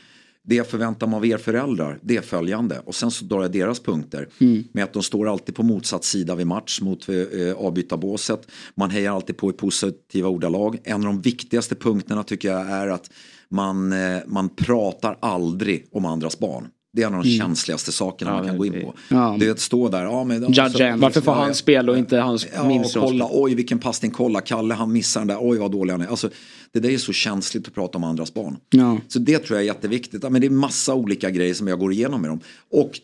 Det 0.45 0.55
jag 0.55 0.67
förväntar 0.67 1.07
mig 1.07 1.17
av 1.17 1.27
er 1.27 1.39
föräldrar, 1.39 1.99
det 2.03 2.17
är 2.17 2.21
följande. 2.21 2.79
Och 2.85 2.95
sen 2.95 3.11
så 3.11 3.25
drar 3.25 3.43
jag 3.43 3.53
deras 3.53 3.81
punkter. 3.81 4.29
Med 4.73 4.85
att 4.85 4.93
de 4.93 5.03
står 5.03 5.29
alltid 5.29 5.55
på 5.55 5.63
motsatt 5.63 6.05
sida 6.05 6.35
vid 6.35 6.47
match 6.47 6.81
mot 6.81 7.09
eh, 7.09 7.17
avbytarbåset. 7.57 8.49
Man 8.75 8.91
hejar 8.91 9.13
alltid 9.15 9.37
på 9.37 9.51
i 9.51 9.53
positiva 9.53 10.29
ordalag. 10.29 10.79
En 10.85 10.95
av 10.95 11.05
de 11.05 11.21
viktigaste 11.21 11.75
punkterna 11.75 12.23
tycker 12.23 12.49
jag 12.49 12.71
är 12.71 12.89
att 12.89 13.11
man, 13.49 13.93
eh, 13.93 14.19
man 14.27 14.49
pratar 14.49 15.19
aldrig 15.21 15.87
om 15.93 16.05
andras 16.05 16.39
barn. 16.39 16.69
Det 16.93 17.03
är 17.03 17.07
en 17.07 17.15
av 17.15 17.23
de 17.25 17.39
känsligaste 17.39 17.93
sakerna 17.93 18.33
man 18.33 18.47
kan 18.47 18.59
gå 18.59 18.67
in 18.67 18.73
på. 18.73 18.95
Ja. 19.09 19.37
Det 19.41 19.47
är 19.47 19.51
att 19.51 19.61
stå 19.61 19.89
där, 19.89 20.03
ja 20.05 20.25
men... 20.25 20.43
Judge 20.53 20.81
en. 20.81 21.01
Varför 21.01 21.21
får 21.21 21.33
han 21.33 21.55
spel 21.55 21.89
och 21.91 21.99
inte 21.99 22.17
hans 22.19 22.47
Ja, 22.55 22.69
min 22.69 22.85
kolla, 22.95 23.29
oj 23.31 23.55
vilken 23.55 23.79
passning, 23.79 24.11
kolla, 24.11 24.41
Kalle 24.41 24.75
han 24.75 24.93
missar 24.93 25.21
den 25.21 25.29
där, 25.29 25.39
oj 25.41 25.59
vad 25.59 25.73
dålig 25.73 25.93
han 25.93 26.01
är. 26.01 26.07
Alltså, 26.07 26.31
det 26.73 26.81
där 26.81 26.89
är 26.91 26.99
så 26.99 27.13
känsligt 27.13 27.69
att 27.69 27.75
prata 27.75 27.99
om 27.99 28.05
andras 28.05 28.35
barn. 28.35 28.57
Ja. 28.71 28.99
Så 29.09 29.19
det 29.19 29.39
tror 29.39 29.57
jag 29.59 29.63
är 29.63 29.67
jätteviktigt. 29.67 30.23
Ja, 30.23 30.31
men 30.31 30.41
det 30.41 30.47
är 30.47 30.51
massa 30.51 30.95
olika 30.95 31.31
grejer 31.31 31.55
som 31.55 31.69
jag 31.69 31.79
går 31.79 31.93
igenom 31.93 32.21
med 32.21 32.31
dem. 32.31 32.41
Och 32.71 33.01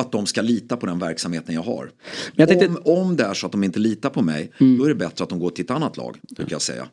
att 0.00 0.12
de 0.12 0.26
ska 0.26 0.42
lita 0.42 0.76
på 0.76 0.86
den 0.86 0.98
verksamheten 0.98 1.54
jag 1.54 1.62
har. 1.62 1.90
jag 2.34 2.48
tänkte- 2.48 2.66
Mm. 2.66 2.82
om, 2.84 2.98
om 2.98 3.16
det 3.16 3.24
är 3.24 3.34
så 3.34 3.46
att 3.46 3.52
de 3.52 3.64
inte 3.64 3.78
litar 3.78 4.10
på 4.10 4.22
mig, 4.22 4.50
då 4.78 4.84
är 4.84 4.88
det 4.88 4.94
bättre 4.94 5.22
att 5.24 5.30
de 5.30 5.38
går 5.38 5.50
till 5.50 5.64
ett 5.64 5.70
annat 5.70 5.96
lag, 5.96 6.16
brukar 6.36 6.52
jag 6.52 6.62
säga. 6.62 6.86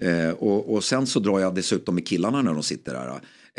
Eh, 0.00 0.30
och, 0.30 0.74
och 0.74 0.84
sen 0.84 1.06
så 1.06 1.20
drar 1.20 1.40
jag 1.40 1.54
dessutom 1.54 1.94
med 1.94 2.06
killarna 2.06 2.42
när 2.42 2.52
de 2.54 2.62
sitter 2.62 2.92
där, 2.94 3.12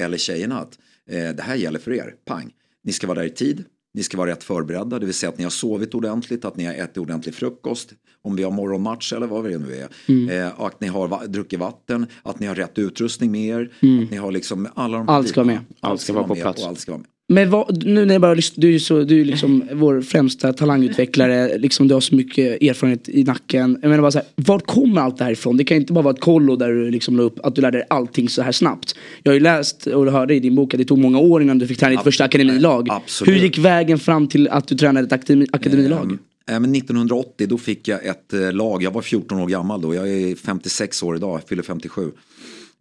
eller 0.06 0.17
tjejerna, 0.17 0.60
att 0.60 0.77
eh, 1.10 1.30
det 1.36 1.42
här 1.44 1.56
gäller 1.56 1.80
för 1.80 1.92
er, 1.94 2.14
pang. 2.26 2.52
Ni 2.84 2.92
ska 2.94 3.08
vara 3.08 3.20
där 3.20 3.26
i 3.26 3.30
tid, 3.30 3.64
ni 3.94 4.04
ska 4.04 4.18
vara 4.18 4.32
rätt 4.32 4.44
förberedda, 4.44 5.00
det 5.00 5.06
vill 5.06 5.16
säga 5.16 5.30
att 5.30 5.38
ni 5.38 5.44
har 5.44 5.52
sovit 5.52 5.96
ordentligt, 5.96 6.46
att 6.46 6.58
ni 6.58 6.66
har 6.66 6.74
ätit 6.74 6.98
ordentlig 6.98 7.36
frukost, 7.36 7.94
om 8.22 8.36
vi 8.36 8.44
har 8.44 8.52
morgonmatch 8.52 9.14
eller 9.14 9.28
vad 9.28 9.44
det 9.44 9.58
nu 9.58 9.76
är. 9.76 9.88
Mm. 10.08 10.30
Eh, 10.30 10.62
att 10.62 10.82
ni 10.82 10.88
har 10.88 11.08
va- 11.08 11.26
druckit 11.28 11.60
vatten, 11.60 12.06
att 12.24 12.40
ni 12.40 12.46
har 12.48 12.56
rätt 12.56 12.78
utrustning 12.80 13.32
med 13.32 13.42
er, 13.48 13.62
att 14.06 14.12
ni 14.12 14.18
har 14.18 14.32
liksom 14.32 14.68
alla 14.76 14.98
de 14.98 15.02
Mm. 15.02 15.16
Allt 15.16 15.28
ska 15.28 15.40
vara 15.44 15.54
med. 15.54 15.60
Allt 15.80 16.02
ska 16.02 16.14
vara 16.14 16.28
på 16.28 16.36
plats. 16.36 16.62
Och 16.64 16.68
allt 16.70 16.80
ska 16.80 16.92
vara 16.92 17.00
med. 17.02 17.10
Men 17.30 17.50
vad, 17.50 17.86
nu 17.86 18.06
när 18.06 18.14
jag 18.14 18.22
bara 18.22 18.34
lyssnar, 18.34 18.62
du 18.62 18.76
är 18.76 18.80
så, 18.80 19.04
du 19.04 19.22
är 19.22 19.26
liksom 19.26 19.64
vår 19.74 20.02
främsta 20.02 20.54
talangutvecklare, 20.54 21.58
liksom 21.58 21.88
du 21.88 21.94
har 21.94 22.02
så 22.02 22.16
mycket 22.16 22.62
erfarenhet 22.64 23.10
i 23.10 23.24
nacken. 23.24 23.80
Jag 23.82 23.90
menar 23.90 24.02
bara 24.02 24.12
så 24.12 24.18
här, 24.18 24.28
vart 24.36 24.66
kommer 24.66 25.02
allt 25.02 25.18
det 25.18 25.24
här 25.24 25.32
ifrån? 25.32 25.58
Det 25.58 25.64
kan 25.64 25.78
inte 25.78 25.94
bara 25.94 26.02
vara 26.04 26.14
ett 26.14 26.22
kollo 26.22 26.56
där 26.56 26.70
du 26.70 26.92
liksom 26.92 27.18
la 27.18 27.24
upp 27.24 27.40
att 27.46 27.56
du 27.56 27.62
lärde 27.62 27.78
dig 27.78 27.88
allting 27.90 28.30
så 28.30 28.42
här 28.42 28.52
snabbt. 28.52 28.96
Jag 29.24 29.32
har 29.32 29.34
ju 29.34 29.40
läst 29.40 29.88
och 29.88 30.12
hörde 30.12 30.36
i 30.36 30.40
din 30.40 30.56
bok 30.56 30.74
att 30.74 30.78
det 30.78 30.86
tog 30.86 30.98
många 30.98 31.20
år 31.20 31.42
innan 31.42 31.60
du 31.60 31.68
fick 31.68 31.78
träna 31.80 31.90
ditt 31.92 32.00
Ab- 32.00 32.04
första 32.04 32.24
akademilag. 32.24 32.88
absolut. 32.90 33.36
Hur 33.36 33.42
gick 33.42 33.58
vägen 33.58 34.00
fram 34.00 34.28
till 34.28 34.48
att 34.48 34.68
du 34.68 34.76
tränade 34.76 35.06
ett 35.08 35.14
akademi, 35.14 35.48
akademilag? 35.52 36.12
Eh, 36.50 36.60
men 36.60 36.76
1980 36.76 37.48
då 37.48 37.58
fick 37.58 37.88
jag 37.88 38.06
ett 38.06 38.34
eh, 38.34 38.54
lag, 38.54 38.84
jag 38.84 38.92
var 38.92 39.02
14 39.02 39.40
år 39.40 39.48
gammal 39.48 39.82
då, 39.82 39.96
jag 39.96 40.10
är 40.10 40.36
56 40.36 41.04
år 41.04 41.16
idag, 41.16 41.34
jag 41.34 41.50
fyller 41.50 41.64
57. 41.64 42.12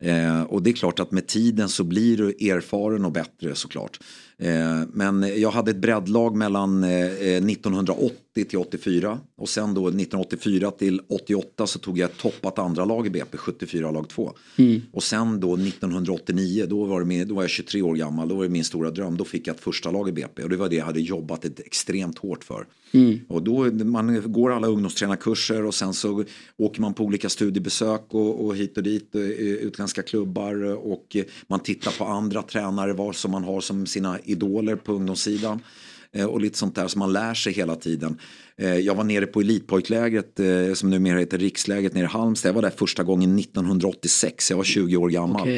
Eh, 0.00 0.42
och 0.42 0.62
det 0.62 0.70
är 0.70 0.74
klart 0.74 1.00
att 1.00 1.12
med 1.12 1.26
tiden 1.26 1.68
så 1.68 1.84
blir 1.84 2.16
du 2.16 2.28
erfaren 2.50 3.04
och 3.04 3.12
bättre 3.12 3.54
såklart. 3.54 3.98
Eh, 4.38 4.82
men 4.92 5.40
jag 5.40 5.50
hade 5.50 5.70
ett 5.70 5.76
breddlag 5.76 6.36
mellan 6.36 6.84
eh, 6.84 7.04
eh, 7.04 7.44
1980 7.44 8.44
till 8.44 8.58
84 8.58 9.18
och 9.36 9.48
sen 9.48 9.74
då 9.74 9.80
1984 9.80 10.70
till 10.70 11.00
88 11.08 11.66
så 11.66 11.78
tog 11.78 11.98
jag 11.98 12.10
ett 12.10 12.18
toppat 12.18 12.58
andra 12.58 12.84
lag 12.84 13.06
i 13.06 13.10
BP, 13.10 13.38
74 13.38 13.90
lag 13.90 14.08
2. 14.08 14.32
Och 14.92 15.02
sen 15.02 15.40
då 15.40 15.54
1989, 15.54 16.66
då 16.68 16.84
var, 16.84 17.00
det 17.00 17.06
min, 17.06 17.28
då 17.28 17.34
var 17.34 17.42
jag 17.42 17.50
23 17.50 17.82
år 17.82 17.94
gammal, 17.94 18.28
då 18.28 18.34
var 18.34 18.42
det 18.42 18.50
min 18.50 18.64
stora 18.64 18.90
dröm, 18.90 19.16
då 19.16 19.24
fick 19.24 19.46
jag 19.46 19.54
ett 19.56 19.62
första 19.62 19.90
lag 19.90 20.08
i 20.08 20.12
BP 20.12 20.42
och 20.42 20.48
det 20.48 20.56
var 20.56 20.68
det 20.68 20.76
jag 20.76 20.84
hade 20.84 21.00
jobbat 21.00 21.44
ett 21.44 21.60
extremt 21.60 22.18
hårt 22.18 22.44
för. 22.44 22.66
Och 23.28 23.42
då 23.42 23.70
man 23.84 24.32
går 24.32 24.52
alla 24.52 24.66
ungdomstränarkurser 24.66 25.64
och 25.64 25.74
sen 25.74 25.94
så 25.94 26.24
åker 26.56 26.80
man 26.80 26.94
på 26.94 27.04
olika 27.04 27.28
studiebesök 27.28 28.02
och, 28.08 28.46
och 28.46 28.56
hit 28.56 28.76
och 28.76 28.82
dit, 28.82 29.14
eh, 29.14 29.22
utländska 29.22 30.02
klubbar 30.02 30.74
och 30.74 31.16
eh, 31.16 31.24
man 31.46 31.60
tittar 31.60 31.98
på 31.98 32.04
andra 32.04 32.42
tränare, 32.42 32.92
vad 32.92 33.16
som 33.16 33.30
man 33.30 33.44
har 33.44 33.60
som 33.60 33.86
sina 33.86 34.18
idoler 34.26 34.76
på 34.76 34.92
ungdomssidan. 34.92 35.60
Eh, 36.12 36.24
Och 36.26 36.40
lite 36.40 36.58
sånt 36.58 36.74
där 36.74 36.88
som 36.88 36.98
man 36.98 37.12
lär 37.12 37.34
sig 37.34 37.52
hela 37.52 37.76
tiden. 37.76 38.18
Eh, 38.58 38.74
Jag 38.78 38.94
var 38.94 39.04
nere 39.04 39.26
på 39.26 39.40
elitpojklägret 39.40 40.40
eh, 40.40 40.72
som 40.74 40.90
numera 40.90 41.18
heter 41.18 41.38
rikslägret 41.38 41.94
nere 41.94 42.04
i 42.04 42.08
Halmstad. 42.08 42.48
Jag 42.48 42.54
var 42.54 42.62
där 42.62 42.70
första 42.70 43.02
gången 43.04 43.38
1986, 43.38 44.50
jag 44.50 44.56
var 44.56 44.64
20 44.64 44.96
år 44.96 45.08
gammal. 45.10 45.48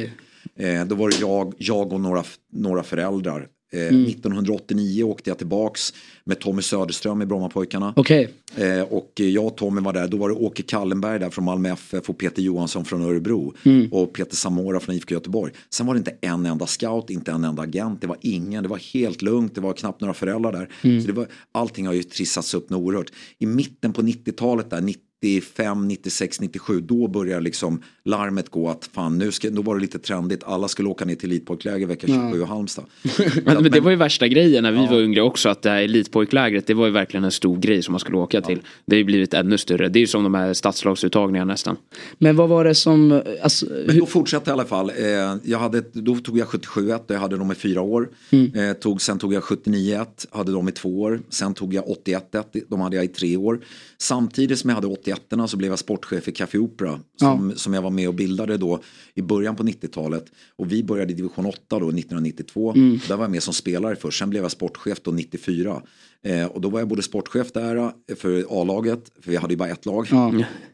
Eh, 0.57 0.85
Då 0.87 0.95
var 0.95 1.11
det 1.11 1.21
jag, 1.21 1.55
jag 1.59 1.93
och 1.93 2.01
några, 2.01 2.25
några 2.53 2.83
föräldrar. 2.83 3.47
Eh, 3.73 3.89
Mm. 3.89 4.07
1989 4.07 5.05
åkte 5.05 5.31
jag 5.31 5.39
tillbaks 5.39 5.95
med 6.25 6.41
Tommy 6.41 6.63
Söderström 6.63 7.23
i 7.23 7.27
Brommapojkarna. 7.27 7.93
Okej. 7.97 8.29
Eh, 8.57 8.81
och 8.81 9.13
jag 9.15 9.47
och 9.47 9.57
Tommy 9.57 9.81
var 9.81 9.93
där, 9.93 10.09
då 10.09 10.17
var 10.17 10.29
det 10.29 10.35
Åke 10.35 10.63
Kallenberg 10.63 11.19
där 11.19 11.31
från 11.31 11.45
Malmö 11.45 11.69
FF 11.73 12.11
och 12.11 12.19
Peter 12.19 12.43
Johansson 12.43 12.85
från 12.85 13.03
Örebro. 13.03 13.55
Mm. 13.65 13.93
Och 13.93 14.13
Peter 14.13 14.37
Samora 14.37 14.81
från 14.81 14.95
IFK 14.95 15.15
Göteborg. 15.15 15.53
Sen 15.71 15.87
var 15.87 15.95
det 15.95 15.99
inte 15.99 16.15
en 16.21 16.47
enda 16.47 16.67
scout, 16.67 17.11
inte 17.11 17.31
en 17.33 17.45
enda 17.45 17.63
agent, 17.63 18.01
det 18.01 18.07
var 18.07 18.17
ingen, 18.21 18.63
det 18.63 18.69
var 18.69 18.93
helt 18.95 19.23
lugnt, 19.23 19.55
det 19.55 19.61
var 19.61 19.73
knappt 19.73 20.01
några 20.01 20.15
föräldrar 20.15 20.53
där. 20.53 20.69
Mm. 20.85 21.01
Så 21.01 21.07
det 21.07 21.13
var, 21.13 21.27
allting 21.53 21.87
har 21.87 21.95
ju 21.95 22.03
trissats 22.03 22.55
upp 22.55 22.71
något 22.71 22.83
oerhört. 22.83 23.13
I 23.39 23.47
mitten 23.47 23.93
på 23.93 24.03
90-talet 24.03 24.71
där, 24.71 24.81
95, 25.23 25.89
96, 25.89 26.41
97, 26.41 26.81
då 26.81 27.09
började 27.09 27.41
liksom 27.41 27.83
larmet 28.05 28.49
gå 28.49 28.69
att 28.69 28.91
fan 28.93 29.19
nu 29.19 29.33
ska, 29.33 29.51
då 29.51 29.63
var 29.63 29.75
det 29.75 29.81
lite 29.81 29.99
trendigt, 29.99 30.45
alla 30.45 30.69
skulle 30.69 30.89
åka 30.89 31.05
ner 31.05 31.15
till 31.15 31.31
elitpojkläger 31.31 31.87
vecka 31.87 32.07
27 32.07 32.43
i 32.43 32.45
Halmstad. 32.45 32.85
Men, 33.45 33.63
men 33.63 33.73
det 33.73 33.81
var 33.81 33.91
ju 33.91 33.97
värsta 33.97 34.29
grejen 34.29 34.63
när 34.63 34.73
vi 34.73 34.87
var 34.87 35.01
yngre 35.01 35.23
också 35.23 35.49
att 35.49 35.63
det 35.63 35.71
här 35.71 35.83
elitpojklägret 35.83 36.67
det 36.67 36.75
var 36.75 36.87
ju 36.87 36.93
verkligen 36.93 37.25
en 37.25 37.31
stor 37.31 37.57
grej 37.57 37.83
som 37.83 37.93
man 37.93 38.01
skulle 38.01 38.17
åka 38.17 38.41
till. 38.41 38.61
Det 38.87 38.97
har 38.97 38.99
ju 38.99 39.05
blivit 39.05 39.35
ännu 39.35 39.59
större. 39.59 39.89
Det 39.89 39.99
är 39.99 40.01
ju 40.01 40.07
som 40.07 40.23
de 40.23 40.35
här 40.35 40.53
stadslagsuttagningarna 40.53 41.53
nästan. 41.53 41.77
Men 42.19 42.37
vad 42.37 42.49
var 42.49 42.65
det 42.65 42.75
som, 42.75 43.23
alltså, 43.43 43.67
Men 43.87 43.99
då 43.99 44.07
fortsatte 44.07 44.51
i 44.51 44.53
alla 44.53 44.65
fall. 44.65 44.91
Eh, 44.91 44.97
jag 45.45 45.59
hade, 45.59 45.83
då 45.93 46.17
tog 46.17 46.39
jag 46.39 46.47
77-1 46.49 46.95
och 46.95 47.15
jag 47.15 47.19
hade 47.21 47.37
dem 47.37 47.53
i 47.53 47.55
fyra 47.55 47.83
år. 47.83 48.09
Eh, 48.31 48.73
tog, 48.73 49.03
sen 49.03 49.19
tog 49.19 49.35
jag 49.35 49.43
79-1, 49.43 50.07
hade 50.31 50.53
dem 50.53 50.69
i 50.69 50.73
två 50.73 51.01
år. 51.01 51.21
Sen 51.29 51.55
tog 51.55 51.75
jag 51.75 51.85
81-1, 51.85 52.63
de 52.69 52.81
hade 52.81 52.97
jag 52.97 53.05
i 53.05 53.09
tre 53.09 53.37
år. 53.37 53.61
Samtidigt 53.99 54.59
som 54.59 54.71
jag 54.71 54.75
hade 54.75 54.87
81 54.87 55.08
så 55.49 55.57
blev 55.57 55.73
jag 55.73 55.79
sportchef 55.79 56.29
i 56.29 56.33
Café 56.33 56.59
Opera. 56.59 57.01
Som, 57.17 57.53
som 57.57 57.75
jag 57.75 57.83
var 57.83 57.91
med 57.91 58.09
och 58.09 58.15
bildade 58.15 58.57
då 58.57 58.81
i 59.15 59.23
början 59.23 59.57
på 59.57 59.63
90-talet. 59.63 60.25
Och 60.57 60.73
vi 60.73 60.85
började 60.85 61.13
i 61.13 61.15
division 61.17 61.47
8 61.47 61.59
då 61.69 61.77
1992. 61.77 62.73
Där 63.09 63.17
var 63.17 63.25
jag 63.25 63.31
med 63.31 63.43
som 63.43 63.55
spelare 63.55 63.97
först. 63.97 64.19
Sen 64.19 64.31
blev 64.31 64.43
jag 64.43 64.51
sportchef 64.51 65.01
då 65.03 65.11
94. 65.11 65.83
Eh, 66.25 66.47
och 66.47 66.61
då 66.61 66.69
var 66.69 66.79
jag 66.79 66.89
både 66.89 67.03
sportchef 67.03 67.53
där 67.53 67.77
eh, 67.77 67.91
för 68.17 68.45
A-laget, 68.51 69.11
för 69.21 69.31
vi 69.31 69.37
hade 69.37 69.53
ju 69.53 69.59
bara 69.59 69.69
ett 69.69 69.87
lag. 69.87 70.07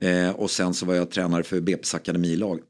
Eh, 0.01 0.31
och 0.31 0.51
sen 0.51 0.75
så 0.75 0.87
var 0.87 0.95
jag 0.95 1.11
tränare 1.11 1.43
för 1.43 1.61
BP's 1.61 1.97
akademilag. 1.97 2.61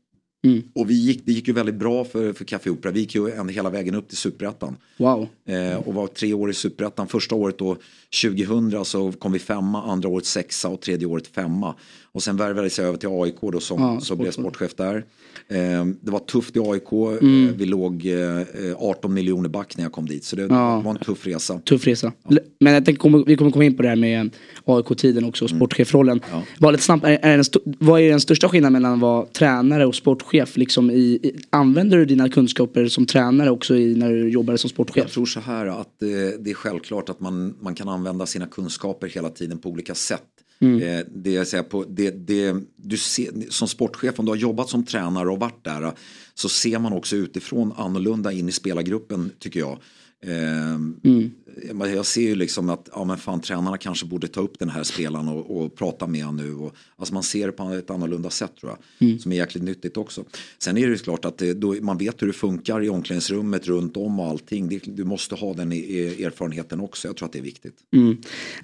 Och 0.74 0.90
vi 0.90 0.94
gick, 0.94 1.22
det 1.26 1.32
gick 1.32 1.48
ju 1.48 1.54
väldigt 1.54 1.74
bra 1.74 2.04
för, 2.04 2.32
för 2.32 2.44
Café 2.44 2.70
Opera. 2.70 2.92
Vi 2.92 3.00
gick 3.00 3.14
ju 3.14 3.30
en, 3.30 3.48
hela 3.48 3.70
vägen 3.70 3.94
upp 3.94 4.08
till 4.08 4.16
Superettan. 4.16 4.76
wow. 4.96 5.26
Eh, 5.48 5.76
och 5.76 5.94
var 5.94 6.06
tre 6.06 6.34
år 6.34 6.50
i 6.50 6.54
Superettan. 6.54 7.08
Första 7.08 7.34
året 7.34 7.58
då 7.58 7.76
2000 8.22 8.84
så 8.84 9.12
kom 9.12 9.32
vi 9.32 9.38
femma, 9.38 9.82
andra 9.82 10.08
året 10.08 10.26
sexa 10.26 10.68
och 10.68 10.80
tredje 10.80 11.06
året 11.06 11.26
femma. 11.26 11.74
Och 12.12 12.22
sen 12.22 12.36
värvades 12.36 12.78
jag 12.78 12.88
över 12.88 12.98
till 12.98 13.08
AIK 13.08 13.36
då 13.52 13.60
som 13.60 13.80
Ja, 13.82 14.00
så 14.00 14.16
blev 14.16 14.30
sportchef. 14.30 14.74
där. 14.76 15.04
Eh, 15.48 15.84
det 16.00 16.10
var 16.10 16.18
tufft 16.18 16.56
i 16.56 16.60
AIK. 16.60 16.92
Mm. 17.22 17.48
Eh, 17.48 17.54
vi 17.54 17.64
låg 17.66 18.06
eh, 18.06 18.38
eh, 18.40 18.44
18 18.78 19.14
miljoner 19.14 19.48
back 19.48 19.76
när 19.76 19.84
jag 19.84 19.92
kom 19.92 20.06
dit. 20.06 20.24
Så 20.24 20.36
det 20.36 20.42
Ja. 20.42 20.80
var 20.80 20.90
en 20.90 20.96
tuff 20.98 21.26
resa. 21.26 21.58
Tuff 21.58 21.86
resa. 21.86 22.12
L- 22.30 22.40
Men 22.60 22.74
jag 22.86 22.98
kommer- 22.98 23.24
vi 23.26 23.36
kommer 23.36 23.50
komma 23.50 23.64
in 23.64 23.76
på 23.76 23.82
det 23.82 23.88
här 23.88 23.96
med 23.96 24.30
AIK-tiden 24.64 25.24
också, 25.24 25.44
och 25.44 25.50
sportchefrollen. 25.50 26.20
Var 26.58 26.72
lite 26.72 26.84
snabbt, 26.84 27.04
är, 27.04 27.18
är 27.22 27.36
den 27.36 27.74
vad 27.78 28.00
är 28.00 28.10
den 28.10 28.20
största 28.20 28.48
skillnaden 28.48 28.72
mellan 28.72 28.92
att 28.92 29.00
vara 29.00 29.26
tränare 29.26 29.86
och 29.86 29.94
sportchef? 29.94 30.33
Liksom 30.56 30.90
i, 30.90 30.94
i, 30.94 31.36
använder 31.50 31.98
du 31.98 32.04
dina 32.04 32.28
kunskaper 32.28 32.86
som 32.86 33.06
tränare 33.06 33.50
också 33.50 33.76
i, 33.76 33.94
när 33.94 34.10
du 34.10 34.28
jobbar 34.28 34.56
som 34.56 34.68
Jag 34.68 34.70
sportchef? 34.70 35.12
tror 35.12 35.26
så 35.26 35.40
här 35.40 35.66
att 35.66 36.02
eh, 36.02 36.08
det 36.40 36.50
är 36.50 36.54
självklart 36.54 37.08
att 37.08 37.20
man, 37.20 37.54
man 37.60 37.74
kan 37.74 37.88
använda 37.88 38.26
sina 38.26 38.46
kunskaper 38.46 39.08
hela 39.08 39.28
tiden 39.30 39.58
på 39.58 39.68
olika 39.68 39.94
sätt. 39.94 40.22
Eh, 40.60 41.06
det 41.14 41.30
jag 41.30 41.46
säger 41.46 41.64
på, 41.64 41.84
det, 41.88 42.10
det, 42.10 42.56
du 42.76 42.96
ser, 42.96 43.30
som 43.50 43.68
sportchef, 43.68 44.18
om 44.18 44.24
du 44.24 44.30
har 44.30 44.36
jobbat 44.36 44.68
som 44.68 44.84
tränare 44.84 45.28
och 45.28 45.40
varit 45.40 45.64
där 45.64 45.92
så 46.34 46.48
ser 46.48 46.78
man 46.78 46.92
också 46.92 47.16
utifrån 47.16 47.72
annorlunda 47.76 48.32
in 48.32 48.48
i 48.48 48.52
spelargruppen 48.52 49.30
tycker 49.38 49.60
jag. 49.60 49.78
Eh, 50.22 50.78
men 51.02 51.34
Jag 51.78 52.06
ser 52.06 52.22
ju 52.22 52.34
liksom 52.34 52.70
att 52.70 52.88
ja, 52.92 53.04
men 53.04 53.16
fan, 53.16 53.40
tränarna 53.40 53.78
kanske 53.78 54.06
borde 54.06 54.28
ta 54.28 54.40
upp 54.40 54.58
den 54.58 54.68
här 54.68 54.82
spelaren 54.82 55.28
och, 55.28 55.56
och 55.56 55.74
prata 55.74 56.06
med 56.06 56.24
honom 56.24 56.46
nu. 56.46 56.54
Och, 56.54 56.74
alltså 56.96 57.14
man 57.14 57.22
ser 57.22 57.46
det 57.46 57.52
på 57.52 57.62
ett 57.62 57.90
annorlunda 57.90 58.30
sätt 58.30 58.52
tror 58.60 58.72
jag. 58.98 59.20
Som 59.20 59.32
är 59.32 59.36
jäkligt 59.36 59.64
nyttigt 59.64 59.96
också. 59.96 60.24
Sen 60.58 60.76
är 60.76 60.86
det 60.86 60.92
ju 60.92 60.98
klart 60.98 61.24
att 61.24 61.38
det, 61.38 61.54
då, 61.54 61.76
man 61.80 61.98
vet 61.98 62.22
hur 62.22 62.26
det 62.26 62.32
funkar 62.32 62.84
i 62.84 62.88
omklädningsrummet 62.88 63.66
runt 63.66 63.96
om 63.96 64.20
och 64.20 64.26
allting. 64.26 64.68
Det, 64.68 64.80
du 64.84 65.04
måste 65.04 65.34
ha 65.34 65.54
den 65.54 65.72
i, 65.72 65.76
i 65.76 66.24
erfarenheten 66.24 66.80
också. 66.80 67.08
Jag 67.08 67.16
tror 67.16 67.26
att 67.26 67.32
det 67.32 67.38
är 67.38 67.42
viktigt. 67.42 67.74
Mm. 67.92 68.16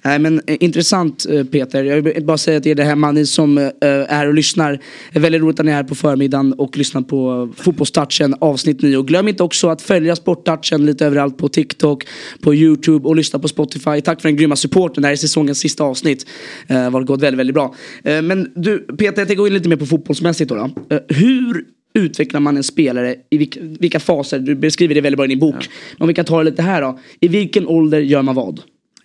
Nej 0.03 0.19
men 0.19 0.41
eh, 0.47 0.57
intressant 0.59 1.25
eh, 1.29 1.43
Peter. 1.43 1.83
Jag 1.83 2.01
vill 2.01 2.25
bara 2.25 2.37
säga 2.37 2.61
till 2.61 2.71
er 2.71 2.75
där 2.75 2.83
hemma, 2.83 3.11
ni 3.11 3.25
som 3.25 3.57
eh, 3.57 3.71
är 3.81 4.07
här 4.07 4.27
och 4.27 4.33
lyssnar. 4.33 4.71
Det 5.11 5.19
är 5.19 5.21
väldigt 5.21 5.41
roligt 5.41 5.59
att 5.59 5.65
ni 5.65 5.71
är 5.71 5.75
här 5.75 5.83
på 5.83 5.95
förmiddagen 5.95 6.53
och 6.53 6.77
lyssnar 6.77 7.01
på 7.01 7.49
Fotbollstouchen 7.57 8.35
avsnitt 8.39 8.81
9. 8.81 8.97
Och 8.97 9.07
glöm 9.07 9.27
inte 9.27 9.43
också 9.43 9.67
att 9.69 9.81
följa 9.81 10.15
Sporttouchen 10.15 10.85
lite 10.85 11.05
överallt 11.05 11.37
på 11.37 11.49
TikTok, 11.49 12.07
på 12.41 12.55
YouTube 12.55 12.80
och 12.87 13.15
lyssna 13.15 13.39
på 13.39 13.47
Spotify. 13.47 14.01
Tack 14.01 14.21
för 14.21 14.29
den 14.29 14.35
grymma 14.35 14.55
supporten. 14.55 15.01
Det 15.01 15.07
här 15.07 15.13
är 15.13 15.17
säsongens 15.17 15.59
sista 15.59 15.83
avsnitt. 15.83 16.25
Eh, 16.67 16.75
Det 16.75 16.81
har 16.89 17.03
gått 17.03 17.21
väldigt, 17.21 17.39
väldigt 17.39 17.53
bra. 17.53 17.75
Eh, 18.03 18.21
Men 18.21 18.51
du 18.55 18.79
Peter, 18.79 19.05
jag 19.05 19.15
tänker 19.15 19.35
gå 19.35 19.47
in 19.47 19.53
lite 19.53 19.69
mer 19.69 19.75
på 19.75 19.85
fotbollsmässigt 19.85 20.49
då. 20.49 20.55
då. 20.55 20.95
Eh, 20.95 21.01
Hur 21.07 21.65
utvecklar 21.93 22.39
man 22.39 22.57
en 22.57 22.63
spelare? 22.63 23.15
I 23.29 23.37
vilka, 23.37 23.59
vilka 23.61 23.99
faser? 23.99 24.39
Du 24.39 24.55
beskriver 24.55 24.95
det 24.95 25.01
väldigt 25.01 25.17
bra 25.17 25.25
i 25.25 25.29
din 25.29 25.39
bok. 25.39 25.55
Men 25.55 26.01
om 26.03 26.07
vi 26.07 26.13
kan 26.13 26.25
ta 26.25 26.37
det 26.43 26.49
lite 26.49 26.61
här 26.61 26.81
då. 26.81 26.99
I 27.19 27.27
vilken 27.27 27.67
ålder 27.67 27.99
gör 27.99 28.21
man 28.21 28.35
vad? 28.35 28.61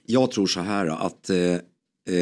Jag 0.07 0.31
tror 0.31 0.47
så 0.47 0.61
här 0.61 0.87
att 1.07 1.31
eh, 1.31 1.37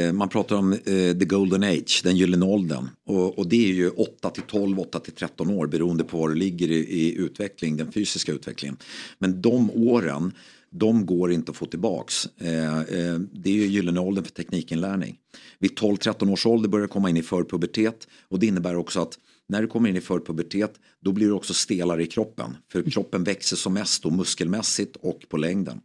eh, 0.06 0.12
man 0.12 0.28
pratar 0.28 0.56
om 0.56 0.72
eh, 0.72 0.78
the 1.18 1.24
golden 1.24 1.62
age, 1.62 2.00
den 2.04 2.16
gyllene 2.16 2.46
åldern. 2.46 2.88
Och, 3.08 3.38
och 3.38 3.48
det 3.48 3.68
är 3.70 3.72
ju 3.72 3.88
8 3.90 4.30
till 4.30 4.42
12, 4.42 4.80
8 4.80 4.98
till 5.00 5.12
13 5.12 5.50
år 5.50 5.66
beroende 5.66 6.04
på 6.04 6.18
var 6.18 6.28
du 6.28 6.34
ligger 6.34 6.70
i, 6.70 6.76
i 6.78 7.14
utveckling, 7.18 7.76
den 7.76 7.92
fysiska 7.92 8.32
utvecklingen. 8.32 8.76
Men 9.18 9.40
de 9.42 9.70
åren, 9.70 10.32
de 10.76 11.06
går 11.06 11.32
inte 11.32 11.50
att 11.50 11.56
få 11.56 11.66
tillbaks. 11.66 12.28
Eh, 12.38 12.78
eh, 12.78 13.18
det 13.32 13.50
är 13.50 13.54
ju 13.54 13.66
gyllene 13.66 14.00
åldern 14.00 14.24
för 14.24 14.32
teknikinlärning. 14.32 15.16
Vid 15.58 15.78
12-13 15.78 16.32
års 16.32 16.46
ålder 16.46 16.68
börjar 16.68 16.86
du 16.86 16.92
komma 16.92 17.10
in 17.10 17.16
i 17.16 17.22
förpubertet 17.22 18.08
och 18.28 18.38
det 18.38 18.46
innebär 18.46 18.76
också 18.76 19.00
att 19.00 19.18
när 19.48 19.62
du 19.62 19.68
kommer 19.68 19.88
in 19.88 19.96
i 19.96 20.00
förpubertet 20.00 20.72
då 21.00 21.12
blir 21.12 21.26
du 21.26 21.32
också 21.32 21.54
stelare 21.54 22.02
i 22.02 22.06
kroppen. 22.06 22.56
För 22.72 22.90
kroppen 22.90 23.24
växer 23.24 23.56
som 23.56 23.74
mest 23.74 24.02
då 24.02 24.10
muskelmässigt 24.10 24.96
och 24.96 25.24
på 25.28 25.36
längden. 25.36 25.80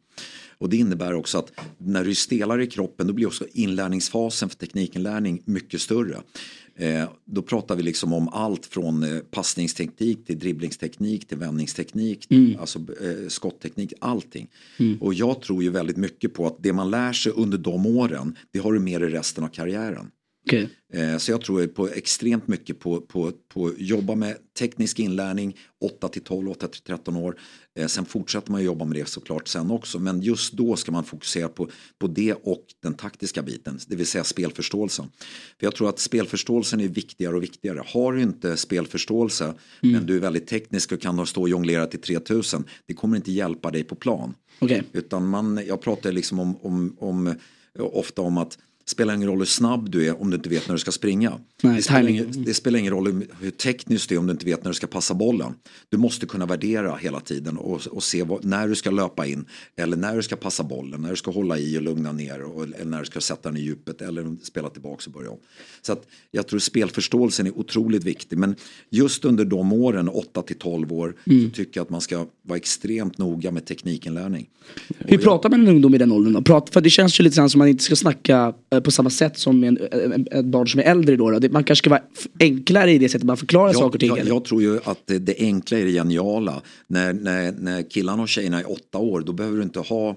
Och 0.59 0.69
det 0.69 0.77
innebär 0.77 1.13
också 1.13 1.37
att 1.37 1.51
när 1.77 2.03
du 2.03 2.09
är 2.09 2.13
stelare 2.15 2.63
i 2.63 2.67
kroppen 2.67 3.07
då 3.07 3.13
blir 3.13 3.27
också 3.27 3.45
inlärningsfasen 3.53 4.49
för 4.49 4.55
teknikinlärning 4.57 5.41
mycket 5.45 5.81
större. 5.81 6.17
Eh, 6.75 7.09
då 7.25 7.41
pratar 7.41 7.75
vi 7.75 7.83
liksom 7.83 8.13
om 8.13 8.27
allt 8.29 8.65
från 8.65 9.03
eh, 9.03 9.19
passningsteknik 9.19 10.25
till 10.25 10.39
dribblingsteknik 10.39 11.27
till 11.27 11.37
vändningsteknik, 11.37 12.27
Mm. 12.31 12.59
alltså 12.59 12.79
eh, 12.79 13.27
skottteknik, 13.27 13.93
allting. 13.99 14.47
Och 14.99 15.13
jag 15.13 15.41
tror 15.41 15.63
ju 15.63 15.69
väldigt 15.69 15.97
mycket 15.97 16.33
på 16.33 16.47
att 16.47 16.55
det 16.59 16.73
man 16.73 16.91
lär 16.91 17.13
sig 17.13 17.31
under 17.35 17.57
de 17.57 17.85
åren, 17.85 18.35
det 18.51 18.59
har 18.59 18.73
du 18.73 18.79
med 18.79 19.01
dig 19.01 19.09
resten 19.09 19.43
av 19.43 19.47
karriären. 19.47 20.11
Okej. 20.49 20.69
Eh, 20.93 21.17
Så 21.17 21.31
jag 21.31 21.41
tror 21.41 21.67
på 21.67 21.87
extremt 21.87 22.47
mycket 22.47 22.79
på, 22.79 23.01
på, 23.01 23.31
på 23.53 23.73
jobba 23.77 24.15
med 24.15 24.37
teknisk 24.59 24.99
inlärning 24.99 25.57
8 25.81 26.07
till 26.07 26.21
12, 26.21 26.49
8 26.49 26.67
till 26.67 26.81
13 26.81 27.15
år. 27.15 27.39
Eh, 27.79 27.87
Sen 27.87 28.05
fortsätter 28.05 28.51
man 28.51 28.63
jobba 28.63 28.85
med 28.85 28.97
det 28.97 29.07
såklart 29.07 29.47
sen 29.47 29.71
också. 29.71 29.99
Men 29.99 30.21
just 30.21 30.53
då 30.53 30.75
ska 30.75 30.91
man 30.91 31.03
fokusera 31.03 31.49
på, 31.49 31.69
på 31.99 32.07
det 32.07 32.33
och 32.33 32.65
den 32.83 32.93
taktiska 32.93 33.41
biten, 33.41 33.79
det 33.87 33.95
vill 33.95 34.07
säga 34.07 34.23
spelförståelsen. 34.23 35.05
För 35.59 35.65
jag 35.65 35.75
tror 35.75 35.89
att 35.89 35.99
spelförståelsen 35.99 36.79
är 36.79 36.87
viktigare 36.87 37.35
och 37.35 37.43
viktigare. 37.43 37.83
Har 37.85 38.13
du 38.13 38.21
inte 38.21 38.57
spelförståelse 38.57 39.53
men 39.81 40.05
du 40.05 40.15
är 40.15 40.19
väldigt 40.19 40.47
teknisk 40.47 40.91
och 40.91 41.01
kan 41.01 41.27
stå 41.27 41.41
och 41.41 41.49
jonglera 41.49 41.87
till 41.87 42.01
3000, 42.01 42.63
det 42.85 42.93
kommer 42.93 43.17
inte 43.17 43.31
hjälpa 43.31 43.71
dig 43.71 43.83
på 43.83 43.95
plan. 43.95 44.33
Okej. 44.59 44.83
Utan 44.91 45.27
man, 45.27 45.61
jag 45.67 45.81
pratar 45.81 46.11
liksom 46.11 46.39
om, 46.39 46.57
om, 46.61 46.95
om, 46.99 47.35
ofta 47.79 48.21
om 48.21 48.37
att 48.37 48.57
spelar 48.89 49.13
ingen 49.13 49.27
roll 49.29 49.37
hur 49.37 49.45
snabb 49.45 49.89
du 49.89 50.07
är 50.07 50.21
om 50.21 50.29
du 50.29 50.35
inte 50.35 50.49
vet 50.49 50.67
när 50.67 50.75
du 50.75 50.79
ska 50.79 50.91
springa. 50.91 51.39
Nej, 51.63 51.75
det, 51.75 51.81
spelar 51.81 52.07
ingen, 52.09 52.43
det 52.43 52.53
spelar 52.53 52.79
ingen 52.79 52.93
roll 52.93 53.07
hur, 53.07 53.27
hur 53.41 53.51
tekniskt 53.51 54.09
du 54.09 54.15
är 54.15 54.19
om 54.19 54.27
du 54.27 54.31
inte 54.31 54.45
vet 54.45 54.63
när 54.63 54.71
du 54.71 54.75
ska 54.75 54.87
passa 54.87 55.13
bollen. 55.13 55.53
Du 55.89 55.97
måste 55.97 56.25
kunna 56.25 56.45
värdera 56.45 56.95
hela 56.95 57.19
tiden 57.19 57.57
och, 57.57 57.87
och 57.87 58.03
se 58.03 58.23
vad, 58.23 58.45
när 58.45 58.67
du 58.67 58.75
ska 58.75 58.91
löpa 58.91 59.25
in 59.25 59.45
eller 59.75 59.97
när 59.97 60.15
du 60.15 60.23
ska 60.23 60.35
passa 60.35 60.63
bollen, 60.63 61.01
när 61.01 61.09
du 61.09 61.15
ska 61.15 61.31
hålla 61.31 61.57
i 61.57 61.77
och 61.77 61.81
lugna 61.81 62.11
ner 62.11 62.41
och, 62.41 62.63
eller 62.63 62.85
när 62.85 62.99
du 62.99 63.05
ska 63.05 63.21
sätta 63.21 63.49
den 63.49 63.57
i 63.57 63.61
djupet 63.61 64.01
eller 64.01 64.35
spela 64.43 64.69
tillbaka 64.69 65.03
och 65.05 65.11
börja 65.11 65.29
om. 65.29 65.39
Så 65.81 65.93
att 65.93 66.07
jag 66.31 66.47
tror 66.47 66.59
spelförståelsen 66.59 67.47
är 67.47 67.57
otroligt 67.57 68.03
viktig 68.03 68.37
men 68.37 68.55
just 68.89 69.25
under 69.25 69.45
de 69.45 69.73
åren, 69.73 70.09
8 70.09 70.41
till 70.41 70.57
12 70.57 70.93
år, 70.93 71.15
Mm. 71.25 71.49
så 71.49 71.55
tycker 71.55 71.79
jag 71.79 71.83
att 71.85 71.89
man 71.89 72.01
ska 72.01 72.25
vara 72.41 72.57
extremt 72.57 73.17
noga 73.17 73.51
med 73.51 73.65
teknikinlärning. 73.65 74.49
Hur 74.97 75.17
pratar 75.17 75.49
man 75.49 75.59
med 75.59 75.69
en 75.69 75.75
ungdom 75.75 75.95
i 75.95 75.97
den 75.97 76.11
åldern 76.11 76.43
då? 76.43 76.65
För 76.71 76.81
det 76.81 76.89
känns 76.89 77.19
ju 77.19 77.23
lite 77.23 77.49
som 77.49 77.59
man 77.59 77.67
inte 77.67 77.83
ska 77.83 77.95
snacka 77.95 78.53
eh, 78.73 78.78
på 78.81 78.91
samma 78.91 79.09
sätt 79.09 79.37
som 79.37 79.63
en, 79.63 79.77
en, 79.91 80.27
ett 80.31 80.45
barn 80.45 80.67
som 80.67 80.79
är 80.79 80.83
äldre 80.83 81.15
då. 81.15 81.31
då. 81.31 81.39
Det, 81.39 81.49
man 81.49 81.63
kanske 81.63 81.83
ska 81.83 81.89
vara 81.89 82.01
enklare 82.39 82.91
i 82.91 82.97
det 82.97 83.09
sättet 83.09 83.25
man 83.25 83.37
förklarar 83.37 83.73
saker 83.73 83.95
och 83.95 83.99
ting. 83.99 84.09
jag, 84.09 84.27
jag 84.27 84.45
tror 84.45 84.61
ju 84.61 84.79
att 84.83 84.99
det, 85.05 85.19
det 85.19 85.35
enkla 85.39 85.79
är 85.79 85.85
det 85.85 85.91
geniala. 85.91 86.61
När, 86.87 87.13
när, 87.13 87.51
när 87.51 87.89
killarna 87.89 88.23
och 88.23 88.29
tjejerna 88.29 88.59
är 88.59 88.71
åtta 88.71 88.97
år 88.97 89.21
då 89.21 89.33
behöver 89.33 89.57
du 89.57 89.63
inte 89.63 89.79
ha 89.79 90.09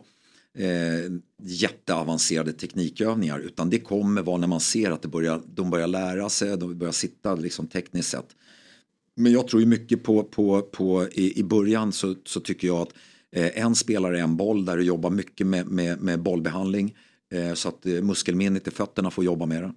eh, 0.58 1.12
jätteavancerade 1.42 2.52
teknikövningar 2.52 3.38
utan 3.38 3.70
det 3.70 3.78
kommer 3.78 4.22
vara 4.22 4.38
när 4.38 4.46
man 4.46 4.60
ser 4.60 4.90
att 4.90 5.02
det 5.02 5.08
börjar, 5.08 5.40
de 5.54 5.70
börjar 5.70 5.86
lära 5.86 6.28
sig, 6.28 6.56
de 6.56 6.78
börjar 6.78 6.92
sitta 6.92 7.34
liksom 7.34 7.66
tekniskt 7.66 8.10
sett. 8.10 8.28
Men 9.16 9.32
jag 9.32 9.48
tror 9.48 9.62
ju 9.62 9.68
mycket 9.68 10.02
på, 10.02 10.22
på, 10.22 10.62
på 10.62 11.08
i, 11.12 11.38
i 11.40 11.42
början 11.42 11.92
så, 11.92 12.14
så 12.24 12.40
tycker 12.40 12.68
jag 12.68 12.80
att 12.80 12.92
eh, 13.32 13.64
en 13.64 13.74
spelare 13.74 14.20
en 14.20 14.36
boll 14.36 14.64
där 14.64 14.76
du 14.76 14.82
jobbar 14.82 15.10
mycket 15.10 15.46
med, 15.46 15.66
med, 15.66 16.00
med 16.00 16.20
bollbehandling. 16.22 16.94
Eh, 17.32 17.54
så 17.54 17.68
att 17.68 17.86
eh, 17.86 17.92
muskelminnet 17.92 18.68
i 18.68 18.70
fötterna 18.70 19.10
får 19.10 19.24
jobba 19.24 19.46
med 19.46 19.62
det. 19.62 19.72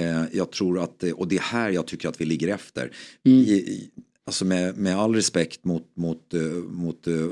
Eh, 0.00 0.24
jag 0.32 0.50
tror 0.50 0.78
att, 0.78 1.02
och 1.02 1.28
det 1.28 1.36
är 1.36 1.40
här 1.40 1.70
jag 1.70 1.86
tycker 1.86 2.08
att 2.08 2.20
vi 2.20 2.24
ligger 2.24 2.48
efter. 2.48 2.92
I, 3.22 3.30
i, 3.30 3.90
alltså 4.26 4.44
med, 4.44 4.76
med 4.76 4.96
all 4.98 5.14
respekt 5.14 5.64
mot, 5.64 5.82
mot, 5.94 6.34
mot 6.68 7.08
uh, 7.08 7.28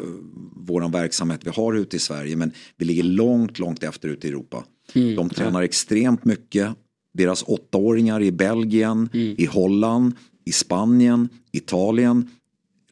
våran 0.56 0.90
verksamhet 0.90 1.40
vi 1.44 1.50
har 1.50 1.74
ute 1.74 1.96
i 1.96 1.98
Sverige 1.98 2.36
men 2.36 2.52
vi 2.76 2.84
ligger 2.84 3.02
långt, 3.02 3.58
långt 3.58 3.82
efter 3.82 4.08
ute 4.08 4.26
i 4.26 4.30
Europa. 4.30 4.64
De 4.92 5.30
tränar 5.30 5.62
extremt 5.62 6.24
mycket. 6.24 6.68
Deras 7.12 7.42
åttaåringar 7.42 8.22
i 8.22 8.32
Belgien, 8.32 9.08
i 9.12 9.46
Holland, 9.46 10.12
i 10.44 10.52
Spanien, 10.52 11.28
Italien, 11.52 12.30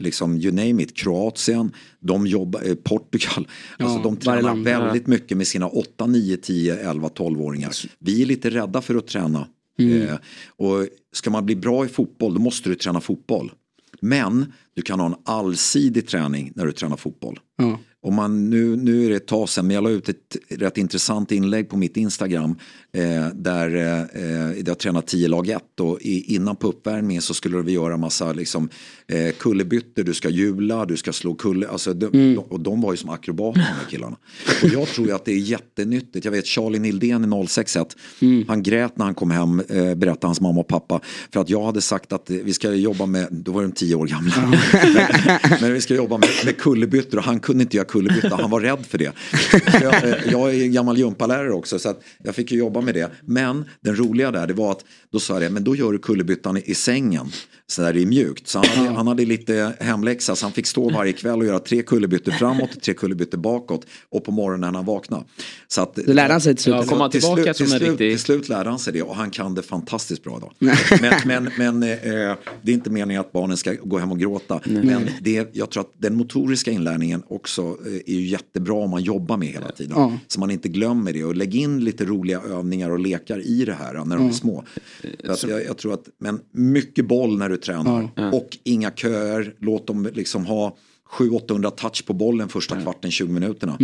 liksom 0.03 0.37
you 0.37 0.53
name 0.53 0.83
it, 0.83 0.97
Kroatien, 0.97 1.73
de 2.01 2.27
jobbar, 2.27 2.63
eh, 2.69 2.75
Portugal. 2.75 3.49
alltså 3.79 3.99
de 3.99 4.17
tränar 4.17 4.43
land, 4.43 4.65
väldigt 4.65 5.07
mycket 5.07 5.37
med 5.37 5.47
sina 5.47 5.69
8, 5.69 6.07
9, 6.07 6.37
10, 6.37 6.77
11, 6.91 7.09
12-åringar. 7.09 7.73
Vi 7.99 8.23
är 8.23 8.27
lite 8.27 8.51
rädda 8.51 8.83
för 8.83 8.95
att 8.95 9.07
träna. 9.07 9.47
Eh, 9.79 10.15
och 10.47 10.87
ska 11.13 11.31
man 11.31 11.47
bli 11.47 11.57
bra 11.57 11.85
i 11.85 11.89
fotboll 11.89 12.35
då 12.35 12.41
måste 12.41 12.69
du 12.69 12.75
träna 12.75 13.01
fotboll. 13.01 13.53
Men 14.01 14.53
du 14.75 14.83
kan 14.83 15.01
ha 15.01 15.07
en 15.07 15.15
allsidig 15.25 16.09
träning 16.09 16.53
när 16.55 16.67
du 16.67 16.73
tränar 16.73 16.97
fotboll. 16.97 17.41
Ja. 17.57 17.79
Om 18.05 18.15
man, 18.15 18.51
nu, 18.51 18.77
nu 18.77 19.05
är 19.07 19.11
det 19.11 19.17
ett 19.17 19.27
tag 19.27 19.49
sedan, 19.49 19.67
men 19.67 19.75
jag 19.75 19.85
la 19.85 19.91
ut 19.91 20.09
ett 20.09 20.37
rätt 20.49 20.79
intressant 20.79 21.33
inlägg 21.33 21.69
på 21.69 21.77
mitt 21.77 21.97
Instagram 21.97 22.57
eh, 22.93 23.27
där 23.35 23.77
eh, 24.15 24.63
jag 24.67 24.79
tränat 24.79 25.07
10 25.07 25.29
lag 25.29 25.49
1 25.49 25.81
och 25.81 25.99
i, 26.01 26.35
innan 26.35 26.57
på 26.57 26.69
uppvärmningen 26.69 27.23
så 27.23 27.35
skulle 27.35 27.63
vi 27.63 27.73
göra 27.73 27.97
massa 27.97 28.33
liksom, 28.33 28.69
eh, 29.07 29.33
kullerbyttor, 29.39 30.03
du 30.03 30.15
ska 30.15 30.29
hjula, 30.29 30.85
du 30.85 30.97
ska 30.97 31.13
slå 31.13 31.35
kulle, 31.35 31.69
alltså, 31.69 31.95
de, 31.95 32.11
de, 32.11 32.39
och 32.39 32.61
de 32.61 32.81
var 32.81 32.93
ju 32.93 32.97
som 32.97 33.11
akrobater 33.11 33.61
de 33.61 33.67
här 33.67 33.91
killarna. 33.91 34.17
Och 34.63 34.69
jag 34.69 34.89
tror 34.89 35.07
ju 35.07 35.13
att 35.13 35.25
det 35.25 35.33
är 35.33 35.39
jättenyttigt, 35.39 36.25
jag 36.25 36.33
vet 36.33 36.47
Charlie 36.47 36.79
Nildén 36.79 37.25
i 37.25 37.47
061, 37.49 37.97
han 38.49 38.63
grät 38.63 38.99
när 38.99 39.05
han 39.05 39.15
kom 39.15 39.31
hem, 39.31 39.61
eh, 39.61 39.95
berättade 39.95 40.27
hans 40.27 40.41
mamma 40.41 40.61
och 40.61 40.69
pappa, 40.69 41.01
för 41.33 41.41
att 41.41 41.51
jag 41.51 41.65
hade 41.65 41.81
sagt 41.81 42.13
att 42.13 42.31
eh, 42.31 42.37
vi 42.37 42.53
ska 42.53 42.75
jobba 42.75 43.07
med, 43.07 43.29
då 43.31 43.53
var 43.53 43.63
de 43.63 43.73
10 43.73 43.95
år 43.95 44.07
gamla, 44.07 44.59
men, 45.61 45.73
vi 45.73 45.81
ska 45.81 45.95
jobba 45.95 46.19
med, 46.19 46.29
med 46.45 46.59
kullerbyttor 46.59 47.19
och 47.19 47.25
han 47.25 47.41
kunde 47.41 47.63
inte 47.63 47.77
göra 47.77 47.87
kullerbytta, 47.87 48.37
han 48.37 48.51
var 48.51 48.61
rädd 48.61 48.87
för 48.87 48.99
det. 48.99 49.13
Jag, 49.83 49.95
jag 50.31 50.55
är 50.55 50.67
gammal 50.67 50.99
gympalärare 50.99 51.53
också 51.53 51.79
så 51.79 51.89
att 51.89 52.03
jag 52.25 52.35
fick 52.35 52.53
ju 52.53 52.59
jobba 52.59 52.81
med 52.81 52.95
det. 52.95 53.11
Men 53.23 53.65
den 53.81 53.97
roliga 53.97 54.31
där 54.31 54.47
det 54.47 54.55
var 54.55 54.71
att 54.71 54.85
då 55.13 55.21
sa 55.21 55.35
jag 55.35 55.43
det, 55.43 55.51
men 55.51 55.65
då 55.65 55.77
gör 55.77 55.93
du 55.93 55.99
kullerbyttan 55.99 56.57
i, 56.57 56.63
i 56.65 56.75
sängen. 56.75 57.33
Så 57.73 57.83
där 57.83 57.93
det 57.93 58.03
är 58.03 58.07
mjukt. 58.07 58.49
Så 58.49 58.59
han 58.59 58.69
hade, 58.69 58.97
han 58.97 59.07
hade 59.07 59.25
lite 59.25 59.73
hemläxa 59.81 60.37
så 60.37 60.47
han 60.47 60.53
fick 60.53 60.67
stå 60.67 60.91
varje 60.91 61.13
kväll 61.13 61.39
och 61.39 61.47
göra 61.47 61.59
tre 61.59 61.83
kullerbyttor 61.83 62.33
framåt, 62.33 62.81
tre 62.83 62.95
kullerbytter 62.95 63.39
bakåt 63.39 63.87
och 64.09 64.25
på 64.25 64.33
morgonen 64.33 64.61
när 64.73 64.79
han 64.79 64.87
vaknade. 64.87 65.25
Så 65.69 65.83
att, 65.83 65.95
Det 65.95 66.15
lärde 66.15 66.35
han 66.35 66.41
sig 66.41 66.55
till 66.55 66.63
slut. 66.63 66.77
Ja, 66.77 66.85
kom 66.85 67.01
han 67.01 67.11
till 67.11 67.21
tillbaka 67.21 67.43
slut, 67.43 67.57
till, 67.57 67.69
slut, 67.69 67.83
riktig... 67.83 67.99
till 67.99 68.19
slut 68.19 68.49
lärde 68.49 68.71
han 68.71 68.79
sig 68.79 68.93
det 68.93 69.03
och 69.03 69.17
han 69.17 69.31
kan 69.31 69.55
det 69.55 69.63
fantastiskt 69.63 70.25
bra 70.25 70.37
idag. 70.39 70.53
men 71.01 71.13
men, 71.25 71.51
men 71.59 71.83
eh, 71.83 72.37
det 72.63 72.73
är 72.73 72.75
inte 72.75 72.91
meningen 72.91 73.21
att 73.21 73.33
barnen 73.33 73.57
ska 73.57 73.75
gå 73.85 73.99
hem 73.99 74.13
och 74.13 74.19
gråta. 74.19 74.61
Men 74.65 75.09
det, 75.21 75.49
jag 75.53 75.71
tror 75.71 75.81
att 75.81 75.93
den 75.99 76.15
motoriska 76.15 76.71
inlärningen 76.71 77.23
också 77.29 77.63
eh, 77.63 78.15
är 78.15 78.19
ju 78.19 78.27
jättebra 78.27 78.75
om 78.75 78.91
man 78.91 79.03
jobbar 79.03 79.37
med 79.37 79.49
hela 79.49 79.69
tiden. 79.69 79.93
Ja. 79.97 80.19
Så 80.29 80.41
man 80.41 80.51
inte 80.51 80.69
glömmer 80.69 81.13
det 81.13 81.25
och 81.25 81.37
lägg 81.37 81.55
in 81.55 81.85
lite 81.85 82.05
roliga 82.05 82.41
övningar 82.41 82.91
och 82.91 82.99
lekar 82.99 83.47
i 83.47 83.65
det 83.65 83.75
här 83.75 84.05
när 84.05 84.17
de 84.17 84.29
är 84.29 84.33
små. 84.33 84.65
Så 85.25 85.33
att 85.33 85.43
jag, 85.43 85.65
jag 85.65 85.77
tror 85.77 85.95
att, 85.95 86.09
men 86.19 86.41
mycket 86.53 87.07
boll 87.07 87.39
när 87.39 87.49
du 87.49 87.57
tränar 87.63 88.09
och 88.33 88.59
inga 88.65 88.91
köer. 88.91 89.55
Låt 89.59 89.87
dem 89.87 90.09
liksom 90.15 90.47
ha 90.47 90.77
700-800 91.19 91.71
touch 91.71 92.07
på 92.07 92.13
bollen 92.13 92.49
första 92.49 92.81
kvarten, 92.81 93.11
20 93.11 93.33
minuterna. 93.33 93.77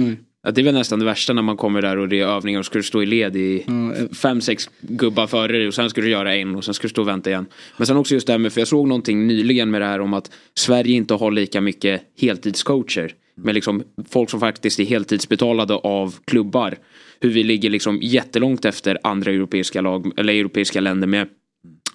Ja, 0.42 0.50
det 0.50 0.60
är 0.60 0.64
väl 0.64 0.74
nästan 0.74 0.98
det 0.98 1.04
värsta 1.04 1.32
när 1.32 1.42
man 1.42 1.56
kommer 1.56 1.82
där 1.82 1.96
och 1.96 2.08
det 2.08 2.20
är 2.20 2.26
övningar 2.26 2.58
och 2.58 2.66
ska 2.66 2.78
du 2.78 2.82
stå 2.82 3.02
i 3.02 3.06
led 3.06 3.36
i 3.36 3.64
fem, 4.12 4.40
sex 4.40 4.70
gubbar 4.80 5.26
före 5.26 5.52
dig 5.52 5.66
och 5.66 5.74
sen 5.74 5.90
ska 5.90 6.00
du 6.00 6.10
göra 6.10 6.34
en 6.34 6.56
och 6.56 6.64
sen 6.64 6.74
ska 6.74 6.82
du 6.82 6.88
stå 6.88 7.02
och 7.02 7.08
vänta 7.08 7.30
igen. 7.30 7.46
Men 7.76 7.86
sen 7.86 7.96
också 7.96 8.14
just 8.14 8.26
det 8.26 8.32
här 8.32 8.38
med, 8.38 8.52
för 8.52 8.60
jag 8.60 8.68
såg 8.68 8.88
någonting 8.88 9.26
nyligen 9.26 9.70
med 9.70 9.80
det 9.80 9.86
här 9.86 10.00
om 10.00 10.14
att 10.14 10.30
Sverige 10.54 10.94
inte 10.94 11.14
har 11.14 11.30
lika 11.30 11.60
mycket 11.60 12.02
heltidscoacher. 12.20 13.12
Med 13.34 13.54
liksom 13.54 13.82
folk 14.08 14.30
som 14.30 14.40
faktiskt 14.40 14.80
är 14.80 14.84
heltidsbetalade 14.84 15.74
av 15.74 16.14
klubbar. 16.24 16.76
Hur 17.20 17.30
vi 17.30 17.42
ligger 17.42 17.70
liksom 17.70 17.98
jättelångt 18.02 18.64
efter 18.64 18.98
andra 19.02 19.30
europeiska 19.30 19.80
lag 19.80 20.12
eller 20.16 20.34
europeiska 20.34 20.80
länder 20.80 21.06
med 21.06 21.28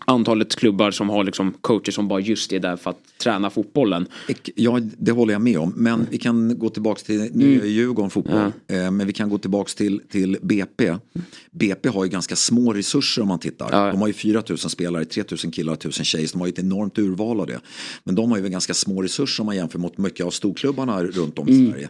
antalet 0.05 0.55
klubbar 0.55 0.91
som 0.91 1.09
har 1.09 1.23
liksom 1.23 1.53
coacher 1.61 1.91
som 1.91 2.07
bara 2.07 2.19
just 2.19 2.53
är 2.53 2.59
där 2.59 2.75
för 2.75 2.89
att 2.89 2.99
träna 3.17 3.49
fotbollen. 3.49 4.07
Ja, 4.55 4.79
det 4.97 5.11
håller 5.11 5.33
jag 5.33 5.41
med 5.41 5.57
om. 5.57 5.73
Men 5.75 6.07
vi 6.11 6.17
kan 6.17 6.59
gå 6.59 6.69
tillbaka 6.69 7.01
till, 7.01 7.29
nu 7.33 7.61
är 7.61 7.65
Djurgården 7.65 8.09
fotboll, 8.09 8.51
eh, 8.67 8.91
men 8.91 9.07
vi 9.07 9.13
kan 9.13 9.29
gå 9.29 9.37
tillbaka 9.37 9.71
till, 9.77 10.01
till 10.11 10.37
BP. 10.41 10.95
BP 11.51 11.89
har 11.89 12.03
ju 12.03 12.09
ganska 12.09 12.35
små 12.35 12.73
resurser 12.73 13.21
om 13.21 13.27
man 13.27 13.39
tittar. 13.39 13.69
Ja. 13.71 13.91
De 13.91 14.01
har 14.01 14.07
ju 14.07 14.13
4 14.13 14.43
000 14.49 14.57
spelare, 14.57 15.05
3 15.05 15.23
000 15.43 15.53
killar, 15.53 15.73
1 15.73 15.83
000 15.83 15.93
tjejer, 15.93 16.27
så 16.27 16.33
de 16.33 16.39
har 16.39 16.47
ju 16.47 16.51
ett 16.51 16.59
enormt 16.59 16.97
urval 16.97 17.39
av 17.39 17.47
det. 17.47 17.59
Men 18.03 18.15
de 18.15 18.31
har 18.31 18.37
ju 18.37 18.49
ganska 18.49 18.73
små 18.73 19.01
resurser 19.01 19.41
om 19.41 19.45
man 19.45 19.55
jämför 19.55 19.79
mot 19.79 19.97
mycket 19.97 20.25
av 20.25 20.29
storklubbarna 20.29 21.03
runt 21.03 21.39
om 21.39 21.49
i 21.49 21.69
Sverige. 21.69 21.89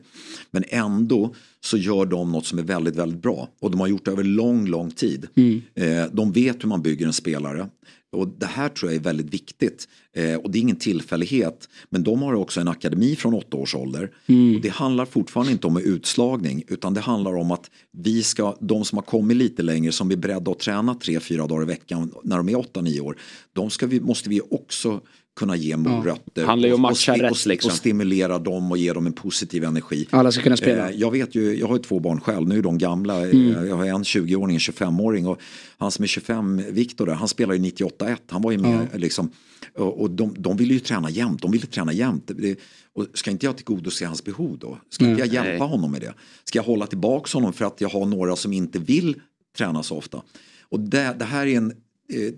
Men 0.52 0.64
ändå 0.68 1.36
så 1.64 1.78
gör 1.78 2.06
de 2.06 2.32
något 2.32 2.46
som 2.46 2.60
är 2.60 2.64
väldigt, 2.64 2.96
väldigt 2.96 3.22
bra. 3.22 3.50
Och 3.60 3.72
de 3.72 3.80
har 3.80 3.88
gjort 3.88 4.06
det 4.06 4.12
över 4.12 4.24
lång, 4.24 4.68
lång 4.68 4.92
tid. 4.92 5.28
Eh, 5.76 6.06
de 6.12 6.32
vet 6.32 6.64
hur 6.64 6.70
man 6.70 6.82
bygger 6.82 7.06
en 7.06 7.14
spelare. 7.14 7.70
Och 8.12 8.28
det 8.28 8.46
här 8.46 8.70
tror 8.70 8.92
jag 8.92 9.00
är 9.00 9.04
väldigt 9.04 9.34
viktigt. 9.34 9.88
Eh, 10.16 10.36
och 10.36 10.52
det 10.52 10.58
är 10.58 10.62
ingen 10.62 10.76
tillfällighet. 10.76 11.70
Men 11.90 12.04
de 12.04 12.22
har 12.22 12.34
också 12.34 12.62
en 12.62 12.68
akademi 12.68 13.16
från 13.16 13.34
åtta 13.34 13.58
års 13.58 13.76
ålder. 13.76 14.12
Mm. 14.28 14.62
Det 14.62 14.70
handlar 14.70 15.06
fortfarande 15.06 15.52
inte 15.52 15.68
om 15.68 15.78
utslagning 15.78 16.64
utan 16.68 16.94
det 16.94 17.02
handlar 17.02 17.36
om 17.36 17.52
att 17.52 17.72
vi 17.92 18.24
ska, 18.24 18.58
de 18.60 18.86
som 18.86 18.98
har 18.98 19.04
kommit 19.04 19.38
lite 19.38 19.62
längre 19.62 19.92
som 19.92 20.12
är 20.12 20.16
beredda 20.16 20.52
att 20.52 20.60
träna 20.60 20.96
tre, 20.96 21.20
fyra 21.20 21.48
dagar 21.48 21.64
i 21.64 21.66
veckan 21.66 22.12
när 22.24 22.38
de 22.38 22.50
är 22.50 22.60
åtta, 22.60 22.82
nio 22.82 23.02
år. 23.02 23.18
De 23.54 23.70
vi, 23.88 24.02
måste 24.02 24.30
vi 24.30 24.42
också 24.52 25.02
kunna 25.36 25.56
ge 25.56 25.78
morötter. 25.78 26.50
Om 26.50 26.86
och, 26.86 26.92
och, 26.92 26.98
rätt, 27.08 27.32
och, 27.32 27.48
liksom. 27.48 27.72
och 27.72 27.78
stimulera 27.78 28.40
dem 28.40 28.72
och 28.72 28.78
ge 28.78 28.94
dem 28.94 29.08
en 29.08 29.14
positiv 29.14 29.64
energi. 29.64 30.08
Alla 30.10 30.32
ska 30.32 30.42
kunna 30.42 30.58
spela. 30.58 30.90
Eh, 30.90 30.96
jag 30.96 31.12
vet 31.12 31.36
ju, 31.36 31.60
jag 31.60 31.68
har 31.68 31.76
ju 31.76 31.84
två 31.84 32.00
barn 32.00 32.22
själv, 32.22 32.48
nu 32.48 32.58
är 32.58 32.62
de 32.62 32.78
gamla. 32.78 33.22
Mm. 33.22 33.56
Eh, 33.56 33.64
Jag 33.64 33.76
har 33.76 33.86
en 33.86 34.04
20-åring, 34.04 34.56
en 34.56 34.60
25-åring 34.60 35.28
och 35.28 35.42
han 35.78 35.92
som 35.92 36.04
är 36.04 36.08
25, 36.08 36.62
Viktor 36.70 37.08
han 37.08 37.28
spelar 37.28 37.54
ju 37.54 37.60
98-1. 37.60 38.18
Han 38.28 38.42
var 38.42 38.52
ju 38.52 38.58
med 38.58 38.88
liksom. 38.94 39.32
Och, 39.76 40.12
de, 40.12 40.36
de 40.38 40.58
ville 40.58 40.74
ju 40.74 40.80
träna 40.80 41.10
jämt, 41.10 41.42
de 41.42 41.52
ville 41.52 41.66
träna 41.66 41.94
jämt. 41.94 42.32
Det, 42.36 42.60
och 42.94 43.08
ska 43.14 43.32
inte 43.32 43.46
jag 43.46 43.58
tillgodose 43.58 44.06
hans 44.06 44.24
behov 44.24 44.58
då? 44.60 44.78
Ska 44.90 45.06
inte 45.06 45.20
jag 45.20 45.34
hjälpa 45.34 45.64
honom 45.64 45.92
med 45.92 46.02
det? 46.02 46.14
Ska 46.44 46.60
jag 46.60 46.64
hålla 46.64 46.88
tillbaks 46.88 47.34
honom 47.34 47.54
för 47.54 47.66
att 47.66 47.82
jag 47.82 47.90
har 47.90 48.06
några 48.06 48.36
som 48.36 48.54
inte 48.54 48.80
vill 48.80 49.16
träna 49.58 49.84
så 49.84 49.98
ofta? 49.98 50.22
Och 50.62 50.80
det, 50.80 51.16
det 51.20 51.26
här 51.26 51.48
är 51.48 51.58
en 51.58 51.74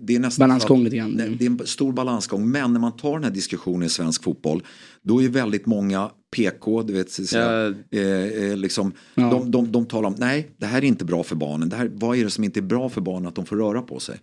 det 0.00 0.14
är 0.16 0.18
nästan 0.20 0.48
Balansgång 0.48 0.84
lite 0.84 0.96
grann. 0.96 1.10
Nej, 1.10 1.36
Det 1.38 1.46
är 1.46 1.50
en 1.50 1.60
stor 1.64 1.92
balansgång. 1.92 2.48
Men 2.50 2.72
när 2.72 2.80
man 2.80 2.96
tar 2.96 3.12
den 3.12 3.24
här 3.24 3.30
diskussionen 3.30 3.82
i 3.86 3.88
svensk 3.88 4.22
fotboll. 4.22 4.62
Då 5.02 5.22
är 5.22 5.28
väldigt 5.28 5.66
många 5.66 6.10
PK, 6.36 6.82
du 6.82 6.92
vet, 6.92 7.10
så 7.10 7.26
säga, 7.26 7.74
eh, 7.90 8.00
eh, 8.50 8.56
liksom, 8.56 8.92
Ja. 9.14 9.30
de, 9.30 9.50
de, 9.50 9.72
de 9.72 9.86
talar 9.86 10.08
om, 10.08 10.14
nej 10.18 10.50
det 10.56 10.66
här 10.66 10.78
är 10.78 10.84
inte 10.84 11.04
bra 11.04 11.22
för 11.22 11.36
barnen. 11.36 11.68
Det 11.68 11.76
här, 11.76 11.90
vad 11.94 12.16
är 12.16 12.24
det 12.24 12.30
som 12.30 12.44
inte 12.44 12.60
är 12.60 12.62
bra 12.62 12.88
för 12.88 13.00
barnen 13.00 13.26
att 13.26 13.34
de 13.34 13.46
får 13.46 13.56
röra 13.56 13.82
på 13.82 14.00
sig? 14.00 14.18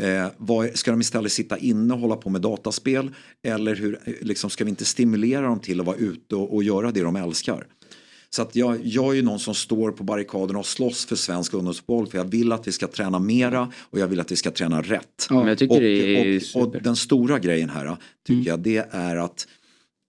Eh, 0.00 0.26
vad, 0.36 0.76
ska 0.78 0.90
de 0.90 1.00
istället 1.00 1.32
sitta 1.32 1.58
inne 1.58 1.94
och 1.94 2.00
hålla 2.00 2.16
på 2.16 2.30
med 2.30 2.40
dataspel? 2.40 3.10
Eller 3.42 3.74
hur, 3.76 3.98
eh, 4.04 4.12
liksom, 4.20 4.50
ska 4.50 4.64
vi 4.64 4.70
inte 4.70 4.84
stimulera 4.84 5.42
dem 5.46 5.60
till 5.60 5.80
att 5.80 5.86
vara 5.86 5.96
ute 5.96 6.36
och, 6.36 6.54
och 6.54 6.62
göra 6.62 6.90
det 6.90 7.00
de 7.02 7.16
älskar? 7.16 7.66
Så 8.30 8.42
att 8.42 8.56
jag, 8.56 8.78
jag 8.84 9.10
är 9.10 9.14
ju 9.14 9.22
någon 9.22 9.38
som 9.38 9.54
står 9.54 9.90
på 9.90 10.04
barrikaderna 10.04 10.58
och 10.58 10.66
slåss 10.66 11.06
för 11.06 11.16
svensk 11.16 11.54
ungdomsfotboll. 11.54 12.06
För 12.06 12.18
jag 12.18 12.24
vill 12.24 12.52
att 12.52 12.68
vi 12.68 12.72
ska 12.72 12.86
träna 12.86 13.18
mera 13.18 13.72
och 13.80 13.98
jag 13.98 14.08
vill 14.08 14.20
att 14.20 14.32
vi 14.32 14.36
ska 14.36 14.50
träna 14.50 14.82
rätt. 14.82 15.28
Tycker 15.58 16.30
och, 16.30 16.36
och, 16.36 16.42
super. 16.42 16.60
och 16.78 16.82
den 16.82 16.96
stora 16.96 17.38
grejen 17.38 17.70
här 17.70 17.96
tycker 18.26 18.50
jag 18.50 18.60
det 18.60 18.88
är 18.90 19.16
att 19.16 19.46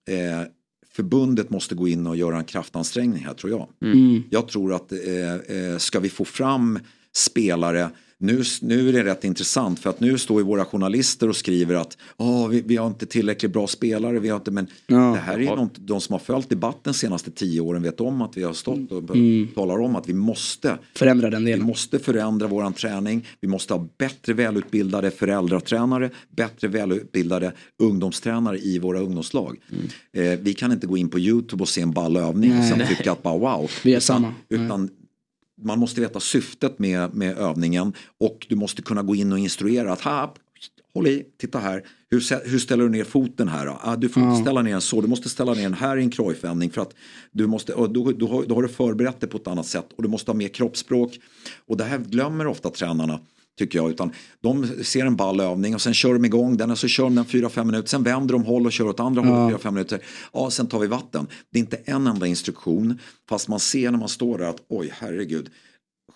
eh, 0.08 0.48
förbundet 0.92 1.50
måste 1.50 1.74
gå 1.74 1.88
in 1.88 2.06
och 2.06 2.16
göra 2.16 2.38
en 2.38 2.44
kraftansträngning 2.44 3.24
här 3.24 3.34
tror 3.34 3.52
jag. 3.52 3.68
Mm. 3.90 4.22
Jag 4.30 4.48
tror 4.48 4.74
att 4.74 4.92
eh, 4.92 5.34
eh, 5.56 5.78
ska 5.78 6.00
vi 6.00 6.08
få 6.08 6.24
fram 6.24 6.78
spelare 7.12 7.90
nu, 8.22 8.42
nu 8.60 8.88
är 8.88 8.92
det 8.92 9.04
rätt 9.04 9.24
intressant 9.24 9.78
för 9.80 9.90
att 9.90 10.00
nu 10.00 10.18
står 10.18 10.40
ju 10.40 10.46
våra 10.46 10.64
journalister 10.64 11.28
och 11.28 11.36
skriver 11.36 11.74
att 11.74 11.96
"Åh, 12.16 12.48
vi, 12.48 12.60
vi 12.60 12.76
har 12.76 12.86
inte 12.86 13.06
tillräckligt 13.06 13.52
bra 13.52 13.66
spelare. 13.66 14.18
Vi 14.18 14.28
har 14.28 14.36
inte, 14.36 14.50
men 14.50 14.66
Ja. 14.86 14.96
det 14.96 15.20
här 15.20 15.34
är 15.34 15.38
ju 15.38 15.46
något, 15.46 15.74
de 15.78 16.00
som 16.00 16.12
har 16.12 16.18
följt 16.20 16.48
debatten 16.48 16.80
de 16.92 16.94
senaste 16.94 17.30
tio 17.30 17.60
åren 17.60 17.82
vet 17.82 18.00
om 18.00 18.22
att 18.22 18.36
vi 18.36 18.42
har 18.42 18.52
stått 18.52 18.92
och 18.92 19.02
talar 19.54 19.78
om 19.80 19.96
att 19.96 20.08
vi 20.08 20.12
måste 20.14 20.78
Förändra 20.96 21.30
den 21.30 21.44
vi 21.44 21.50
delen. 21.50 21.66
måste 21.66 21.98
förändra 21.98 22.46
våran 22.46 22.72
träning. 22.72 23.26
Vi 23.40 23.48
måste 23.48 23.74
ha 23.74 23.88
bättre 23.98 24.32
välutbildade 24.32 25.10
föräldratränare, 25.10 26.10
bättre 26.36 26.68
välutbildade 26.68 27.52
ungdomstränare 27.78 28.58
i 28.58 28.78
våra 28.78 29.00
ungdomslag. 29.00 29.56
Eh, 30.12 30.22
vi 30.40 30.54
kan 30.54 30.72
inte 30.72 30.86
gå 30.86 30.96
in 30.96 31.08
på 31.08 31.18
YouTube 31.18 31.62
och 31.62 31.68
se 31.68 31.80
en 31.80 31.90
ball 31.92 32.16
övning 32.16 32.58
och 32.58 32.64
sen 32.64 32.82
tycka 32.88 33.12
att 33.12 33.22
bara 33.22 33.38
wow. 33.38 33.70
Vi 33.84 33.90
är 33.92 33.96
utan, 33.96 34.00
samma. 34.00 34.34
Utan 34.48 34.88
man 35.62 35.78
måste 35.78 36.00
veta 36.00 36.20
syftet 36.20 36.78
med, 36.78 37.14
med 37.14 37.38
övningen 37.38 37.92
och 38.18 38.46
du 38.48 38.56
måste 38.56 38.82
kunna 38.82 39.02
gå 39.02 39.14
in 39.14 39.32
och 39.32 39.38
instruera 39.38 39.92
att 39.92 40.00
här, 40.00 40.28
håll 40.94 41.06
i, 41.06 41.24
titta 41.38 41.58
här, 41.58 41.84
hur, 42.10 42.48
hur 42.50 42.58
ställer 42.58 42.84
du 42.84 42.90
ner 42.90 43.04
foten 43.04 43.48
här? 43.48 43.76
Ah, 43.82 43.96
du 43.96 44.08
får 44.08 44.22
inte 44.22 44.42
ställa 44.42 44.62
ner 44.62 44.72
den 44.72 44.80
så, 44.80 45.00
du 45.00 45.08
måste 45.08 45.28
ställa 45.28 45.54
ner 45.54 45.62
den 45.62 45.74
här 45.74 45.96
i 45.96 46.02
en 46.02 46.10
krojvändning 46.10 46.70
för 46.70 46.80
att 46.82 46.94
du 47.32 47.46
måste, 47.46 47.74
och 47.74 47.90
då, 47.90 48.12
då, 48.12 48.28
har, 48.28 48.44
då 48.44 48.54
har 48.54 48.62
du 48.62 48.68
förberett 48.68 49.20
det 49.20 49.26
på 49.26 49.36
ett 49.36 49.46
annat 49.46 49.66
sätt 49.66 49.86
och 49.96 50.02
du 50.02 50.08
måste 50.08 50.30
ha 50.30 50.36
mer 50.36 50.48
kroppsspråk. 50.48 51.18
Och 51.66 51.76
det 51.76 51.84
här 51.84 51.98
glömmer 51.98 52.46
ofta 52.46 52.70
tränarna 52.70 53.20
tycker 53.60 53.78
jag. 53.78 53.90
Utan 53.90 54.12
de 54.40 54.66
ser 54.84 55.06
en 55.06 55.16
ball 55.16 55.40
övning 55.40 55.74
och 55.74 55.80
sen 55.80 55.94
kör 55.94 56.12
de 56.12 56.24
igång 56.24 56.56
den 56.56 56.70
och 56.70 56.78
så 56.78 56.88
kör 56.88 57.04
de 57.04 57.14
den 57.14 57.24
4-5 57.24 57.64
minuter. 57.64 57.88
Sen 57.88 58.02
vänder 58.02 58.32
de 58.32 58.44
håll 58.44 58.66
och 58.66 58.72
kör 58.72 58.86
åt 58.88 59.00
andra 59.00 59.22
hållet 59.22 59.60
4-5 59.60 59.70
minuter. 59.70 60.00
Ja, 60.32 60.50
sen 60.50 60.66
tar 60.66 60.78
vi 60.78 60.86
vatten. 60.86 61.26
Det 61.50 61.58
är 61.58 61.60
inte 61.60 61.76
en 61.84 62.06
enda 62.06 62.26
instruktion. 62.26 62.98
Fast 63.28 63.48
man 63.48 63.60
ser 63.60 63.90
när 63.90 63.98
man 63.98 64.08
står 64.08 64.38
där 64.38 64.46
att 64.46 64.62
oj, 64.68 64.92
herregud. 64.98 65.50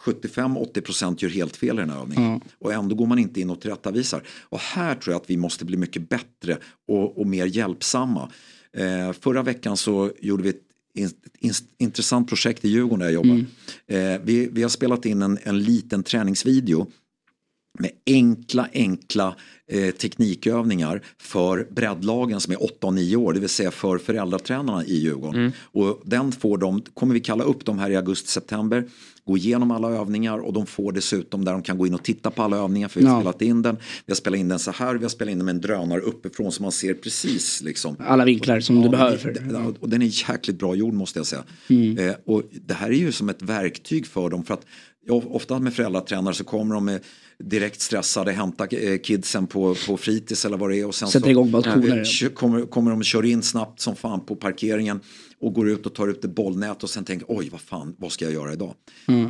75-80% 0.05 1.17
gör 1.19 1.31
helt 1.31 1.57
fel 1.57 1.79
i 1.79 1.81
den 1.81 1.91
här 1.91 2.01
övningen. 2.01 2.41
Och 2.59 2.73
ändå 2.73 2.95
går 2.95 3.07
man 3.07 3.19
inte 3.19 3.41
in 3.41 3.51
och 3.51 3.61
tillrättavisar. 3.61 4.23
Och 4.43 4.59
här 4.59 4.95
tror 4.95 5.13
jag 5.15 5.21
att 5.21 5.31
vi 5.31 5.37
måste 5.37 5.65
bli 5.65 5.77
mycket 5.77 6.09
bättre 6.09 6.59
och, 6.89 7.19
och 7.19 7.27
mer 7.27 7.47
hjälpsamma. 7.47 8.31
Eh, 8.77 9.13
förra 9.13 9.43
veckan 9.43 9.77
så 9.77 10.11
gjorde 10.21 10.43
vi 10.43 10.49
ett 10.49 10.63
in, 10.95 11.11
in, 11.41 11.53
intressant 11.79 12.29
projekt 12.29 12.65
i 12.65 12.69
Djurgården 12.69 12.99
där 12.99 13.07
jag 13.07 13.15
jobbar. 13.15 13.45
Eh, 13.87 14.21
vi, 14.25 14.49
vi 14.53 14.63
har 14.63 14.69
spelat 14.69 15.07
in 15.07 15.23
en, 15.23 15.39
en 15.43 15.59
liten 15.59 16.03
träningsvideo 16.03 16.87
med 17.79 17.91
enkla, 18.07 18.69
enkla 18.73 19.37
eh, 19.71 19.91
teknikövningar 19.95 21.03
för 21.19 21.67
breddlagen 21.71 22.41
som 22.41 22.53
är 22.53 22.63
8 22.65 22.87
och 22.87 22.95
9 22.95 23.17
år, 23.17 23.33
det 23.33 23.41
vill 23.41 23.49
säga 23.49 23.71
för 23.71 23.99
föräldratränarna 23.99 24.85
i 24.85 24.95
Djurgården. 24.97 25.53
Och 25.63 26.03
den 26.05 26.33
får 26.33 26.59
de, 26.59 26.83
kommer 26.95 27.15
vi 27.15 27.21
kalla 27.21 27.45
upp 27.45 27.65
dem 27.65 27.79
här 27.79 27.91
i 27.91 27.97
augusti-september, 27.97 28.85
gå 29.25 29.37
igenom 29.37 29.71
alla 29.71 29.91
övningar 29.91 30.39
och 30.39 30.53
de 30.53 30.67
får 30.67 30.93
dessutom 30.93 31.45
där 31.45 31.53
de 31.53 31.63
kan 31.63 31.79
gå 31.79 31.87
in 31.87 31.95
och 31.95 32.03
titta 32.03 32.31
på 32.31 32.43
alla 32.43 32.57
övningar 32.57 32.89
för 32.89 33.01
vi 33.01 33.07
har 33.07 33.15
Ja. 33.15 33.21
spelat 33.21 33.43
in 33.43 33.63
den. 33.63 33.77
Vi 34.07 34.11
har 34.11 34.15
spelat 34.17 34.39
in 34.41 34.49
den 34.49 34.59
så 34.59 34.71
här, 34.71 34.95
vi 34.95 35.05
har 35.05 35.09
spelat 35.11 35.33
in 35.33 35.39
den 35.39 35.45
med 35.45 35.55
en 35.55 35.61
drönare 35.61 36.01
uppifrån 36.01 36.53
så 36.53 36.63
man 36.63 36.73
ser 36.73 36.95
precis 36.95 37.63
liksom 37.63 37.97
Alla 37.99 38.25
vinklar 38.25 38.61
som 38.61 38.77
du 38.77 38.83
Ja, 38.85 38.91
behöver. 38.91 39.37
men 39.41 39.51
För. 39.65 39.75
Och 39.83 39.89
den 39.89 40.03
är 40.03 40.31
jäkligt 40.31 40.59
bra 40.59 40.75
gjord 40.75 40.95
måste 40.95 41.19
jag 41.19 41.27
säga. 41.27 41.45
Mm. 41.69 41.99
Eh, 41.99 42.15
och 42.27 42.43
det 42.67 42.75
här 42.75 42.89
är 42.91 42.95
ju 42.95 43.13
som 43.13 43.29
ett 43.29 43.43
verktyg 43.43 44.07
för 44.07 44.31
dem. 44.31 44.45
För 44.45 44.55
att 44.55 44.67
ja, 45.07 45.15
ofta 45.15 45.59
med 45.59 45.75
föräldratränare 45.75 46.35
så 46.35 46.45
kommer 46.45 46.75
de 46.75 46.85
med 46.85 47.01
direkt 47.39 47.81
stressade, 47.81 48.33
hämtar 48.33 48.69
eh, 48.75 48.99
kidsen 48.99 49.47
på, 49.47 49.77
på 49.87 49.97
fritids 49.97 50.45
eller 50.45 50.57
vad 50.57 50.71
det 50.71 50.79
är. 50.79 50.87
Och 50.87 50.95
sen 50.95 51.09
Sätter 51.09 51.27
så, 51.27 51.31
igång 51.31 51.51
balkoner. 51.51 52.25
eh, 52.25 52.29
kommer, 52.29 52.67
kommer 52.67 52.91
de 52.91 52.99
och 52.99 53.05
kör 53.05 53.25
in 53.25 53.43
snabbt 53.43 53.81
som 53.81 53.97
fan 53.97 54.21
på 54.27 54.37
parkeringen 54.37 55.01
och 55.39 55.55
går 55.55 55.71
ut 55.71 55.87
och 55.87 55.95
tar 55.95 56.09
ut 56.09 56.25
ett 56.25 56.31
bollnät 56.35 56.83
och 56.83 56.91
sen 56.91 57.05
tänker 57.05 57.27
oj 57.29 57.49
vad 57.49 57.61
fan 57.61 57.95
vad 57.99 58.13
ska 58.13 58.25
jag 58.25 58.35
göra 58.35 58.53
idag. 58.53 58.75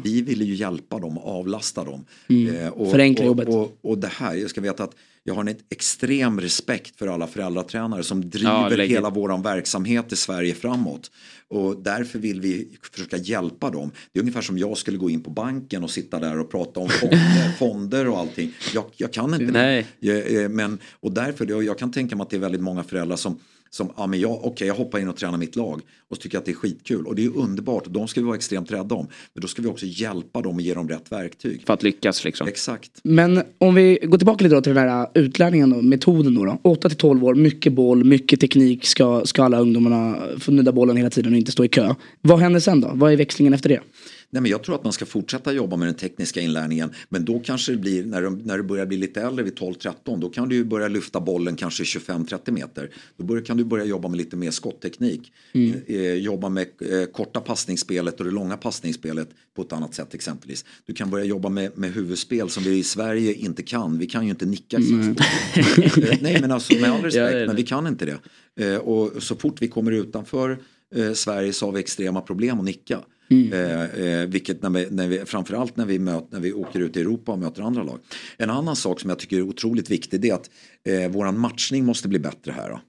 Vi 0.04 0.22
ville 0.22 0.44
ju 0.44 0.54
hjälpa 0.54 0.98
dem 0.98 1.18
och 1.18 1.38
avlasta 1.38 1.84
dem. 1.84 2.04
Eh, 2.28 2.68
och, 2.68 2.90
Förenkla 2.90 3.24
och, 3.24 3.28
jobbet. 3.28 3.48
Och, 3.48 3.78
och 3.82 3.98
det 3.98 4.10
här, 4.12 4.34
jag 4.34 4.50
ska 4.50 4.60
veta 4.60 4.84
att 4.84 4.94
jag 5.26 5.34
har 5.34 5.40
en 5.44 5.56
extrem 5.70 6.40
respekt 6.40 6.96
för 6.98 7.06
alla 7.06 7.26
föräldratränare 7.26 8.02
som 8.02 8.22
Ja, 8.22 8.28
driver 8.28 8.76
lägg- 8.76 8.88
hela 8.90 9.10
våran 9.10 9.42
verksamhet 9.42 10.12
i 10.12 10.16
Sverige 10.16 10.54
framåt. 10.54 11.10
Och 11.48 11.82
därför 11.82 12.18
vill 12.18 12.40
vi 12.40 12.68
försöka 12.92 13.16
hjälpa 13.16 13.70
dem. 13.70 13.90
Det 14.12 14.18
är 14.18 14.20
ungefär 14.20 14.40
som 14.40 14.58
jag 14.58 14.78
skulle 14.78 14.98
gå 14.98 15.10
in 15.10 15.22
på 15.22 15.30
banken 15.30 15.84
och 15.84 15.90
sitta 15.90 16.18
där 16.18 16.38
och 16.38 16.50
prata 16.50 16.80
om 16.80 16.88
fonder, 16.88 17.52
fonder 17.58 18.08
och 18.08 18.18
allting. 18.18 18.52
Jag, 18.74 18.84
jag 18.96 19.12
kan 19.12 19.34
inte 19.34 19.44
Nej. 19.52 19.87
det. 20.00 20.42
Eh, 20.42 20.48
Men, 20.48 20.78
och 21.00 21.12
därför, 21.12 21.62
jag 21.62 21.78
kan 21.78 21.92
tänka 21.92 22.16
mig 22.16 22.22
att 22.24 22.30
det 22.30 22.37
är 22.37 22.40
väldigt 22.40 22.60
många 22.62 22.84
föräldrar 22.84 23.16
som 23.16 23.38
som, 23.74 23.90
ja 23.96 24.06
men 24.06 24.20
jag, 24.20 24.44
okej 24.44 24.68
jag 24.68 24.74
hoppar 24.74 24.98
in 24.98 25.08
och 25.08 25.16
tränar 25.16 25.38
mitt 25.38 25.56
lag 25.56 25.80
och 26.08 26.20
tycker 26.20 26.38
att 26.38 26.44
det 26.44 26.50
är 26.50 26.54
skitkul 26.54 27.06
och 27.06 27.14
det 27.14 27.24
är 27.24 27.37
underbart 27.37 27.87
och 27.87 27.92
de 27.92 28.08
ska 28.08 28.20
vi 28.20 28.26
vara 28.26 28.37
extremt 28.37 28.72
rädda 28.72 28.94
om. 28.94 29.06
Men 29.34 29.42
då 29.42 29.48
ska 29.48 29.62
vi 29.62 29.68
också 29.68 29.87
hjälpa 29.87 30.42
dem 30.42 30.54
och 30.54 30.60
ge 30.60 30.74
dem 30.74 30.88
rätt 30.88 31.12
verktyg. 31.12 31.62
För 31.66 31.74
att 31.74 31.82
lyckas 31.82 32.24
liksom. 32.24 32.48
Exakt. 32.48 32.90
Men 33.02 33.42
om 33.58 33.74
vi 33.74 33.98
går 34.02 34.18
tillbaka 34.18 34.44
lite 34.44 34.54
då 34.54 34.60
till 34.62 34.74
den 34.74 34.88
här 34.88 35.08
utlärningen 35.14 35.70
då, 35.70 35.82
metoden 35.82 36.34
då. 36.34 36.44
då. 36.44 36.58
8 36.62 36.88
till 36.88 36.98
12 36.98 37.24
år, 37.24 37.34
mycket 37.34 37.72
boll, 37.72 38.04
mycket 38.04 38.40
teknik 38.40 38.84
ska, 38.84 39.22
ska 39.24 39.44
alla 39.44 39.58
ungdomarna 39.58 40.18
få 40.38 40.52
nudda 40.52 40.72
bollen 40.72 40.96
hela 40.96 41.10
tiden 41.10 41.32
och 41.32 41.38
inte 41.38 41.52
stå 41.52 41.64
i 41.64 41.68
kö. 41.68 41.94
Vad 42.20 42.38
händer 42.38 42.60
sen 42.60 42.80
då? 42.80 42.90
Vad 42.94 43.12
är 43.12 43.16
växlingen 43.16 43.54
efter 43.54 43.68
det? 43.68 43.80
Nej, 44.35 44.40
men 44.40 44.51
jag 44.51 44.62
tror 44.62 44.75
att 44.75 44.85
man 44.85 44.92
ska 44.92 45.07
fortsätta 45.07 45.53
jobba 45.53 45.77
med 45.77 45.88
den 45.88 45.94
tekniska 45.94 46.40
inlärningen. 46.40 46.90
Men 47.09 47.25
då 47.25 47.38
kanske 47.38 47.73
det 47.73 47.79
blir, 47.79 48.05
när, 48.05 48.23
de, 48.23 48.38
när 48.38 48.57
du 48.57 48.62
börjar 48.62 48.87
bli 48.87 48.97
lite 48.97 49.23
äldre 49.23 49.44
vid 49.44 49.59
12-13, 49.59 50.20
då 50.20 50.29
kan 50.29 50.49
du 50.49 50.64
börja 50.64 50.88
lyfta 50.88 51.20
bollen 51.20 51.57
kanske 51.57 51.83
25-30 51.83 52.51
meter. 52.51 52.90
Då 53.16 53.25
börjar, 53.25 53.44
kan 53.44 53.57
du 53.57 53.64
börja 53.64 53.85
jobba 53.85 54.09
med 54.09 54.18
lite 54.18 54.37
mer 54.37 54.51
skottteknik. 54.51 55.33
Eh, 55.87 56.14
jobba 56.14 56.49
med 56.49 56.66
eh, 56.81 57.05
korta 57.05 57.40
passningsspelet 57.40 58.18
och 58.18 58.25
det 58.25 58.31
långa 58.31 58.57
passningsspelet 58.57 59.29
på 59.55 59.62
ett 59.62 59.73
annat 59.73 59.94
sätt 59.94 60.14
exempelvis. 60.14 60.64
Du 60.87 60.94
kan 60.94 61.11
börja 61.11 61.25
jobba 61.25 61.49
med, 61.49 61.79
med 61.79 61.92
huvudspel 61.92 62.49
som 62.51 62.62
vi 62.62 62.79
i 62.79 62.85
Sverige 62.85 63.35
inte 63.35 63.62
kan. 63.62 63.99
Vi 63.99 64.07
kan 64.07 64.25
ju 64.25 64.31
inte 64.31 64.47
nicka. 64.47 64.77
Eh, 64.77 64.83
Nej 66.20 66.40
men 66.40 66.53
alltså 66.53 66.75
med 66.75 66.90
all 66.90 67.03
respekt, 67.03 67.14
Ja, 67.14 67.38
ja, 67.38 67.47
men 67.47 67.57
vi 67.57 67.62
kan 67.62 67.87
inte 67.87 68.07
det. 68.07 68.18
Eh, 68.64 68.77
och 68.77 69.23
så 69.23 69.37
fort 69.37 69.62
vi 69.62 69.68
kommer 69.68 69.92
utanför 69.92 70.59
eh, 70.94 71.12
Sverige 71.12 71.53
så 71.53 71.66
har 71.66 71.73
vi 71.73 71.81
extrema 71.81 72.20
problem 72.20 72.59
att 72.59 72.64
nicka. 72.64 73.01
Eh, 73.30 73.84
eh, 73.84 74.26
vilket 74.26 74.62
när 74.62 74.70
vi, 74.70 74.88
när 74.90 75.08
vi, 75.08 75.18
framförallt 75.18 75.76
när 75.76 75.87
vi, 75.87 75.98
möt, 75.98 76.32
när 76.32 76.40
vi 76.40 76.52
åker 76.52 76.80
ut 76.80 76.96
i 76.96 77.00
Europa 77.00 77.32
och 77.32 77.38
möter 77.38 77.62
andra 77.62 77.82
lag. 77.82 77.98
En 78.37 78.50
annan 78.50 78.76
sak 78.76 79.00
som 79.00 79.10
jag 79.10 79.18
tycker 79.18 79.37
är 79.37 79.42
otroligt 79.42 79.90
viktig 79.90 80.20
det 80.20 80.30
är 80.30 80.34
att 80.34 80.50
eh, 80.84 81.10
våran 81.10 81.38
matchning 81.38 81.84
måste 81.84 82.08
bli 82.08 82.18
bättre 82.18 82.52
här. 82.52 82.70
Då. 82.70 82.80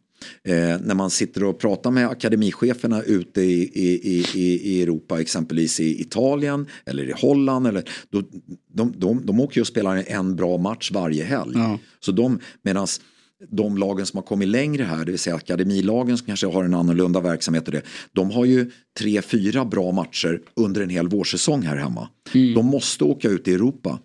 Eh, 0.51 0.79
när 0.81 0.95
man 0.95 1.09
sitter 1.09 1.43
och 1.43 1.59
pratar 1.59 1.91
med 1.91 2.07
akademicheferna 2.07 3.01
ute 3.01 3.41
i, 3.41 3.61
i, 3.73 4.25
i, 4.33 4.73
i 4.73 4.81
Europa, 4.81 5.21
exempelvis 5.21 5.79
i 5.79 6.01
Italien 6.01 6.67
eller 6.85 7.09
i 7.09 7.13
Holland. 7.21 7.67
Eller, 7.67 7.89
då, 8.09 8.23
de, 8.73 8.93
de, 8.97 9.25
de 9.25 9.39
åker 9.39 9.57
ju 9.57 9.61
och 9.61 9.67
spelar 9.67 10.03
en 10.07 10.35
bra 10.35 10.57
match 10.57 10.91
varje 10.91 11.23
helg. 11.23 11.51
Ja. 11.55 11.79
Så 11.99 12.11
de, 12.11 12.39
medans 12.61 13.01
de 13.49 13.77
lagen 13.77 14.05
som 14.05 14.17
har 14.17 14.23
kommit 14.23 14.47
längre 14.47 14.83
här, 14.83 15.05
det 15.05 15.11
vill 15.11 15.19
säga 15.19 15.35
akademilagen 15.35 16.17
som 16.17 16.27
kanske 16.27 16.47
har 16.47 16.63
en 16.63 16.73
annorlunda 16.73 17.19
verksamhet 17.19 17.65
och 17.65 17.71
det, 17.71 17.81
de 18.11 18.31
har 18.31 18.45
ju 18.45 18.71
tre, 18.99 19.21
fyra 19.21 19.65
bra 19.65 19.91
matcher 19.91 20.41
under 20.53 20.81
en 20.81 20.89
hel 20.89 21.07
vårsäsong 21.07 21.61
här 21.61 21.77
hemma. 21.77 22.09
Mm. 22.33 22.53
De 22.53 22.65
måste 22.65 23.03
åka 23.03 23.29
ut 23.29 23.47
i 23.47 23.53
Europa. 23.53 23.99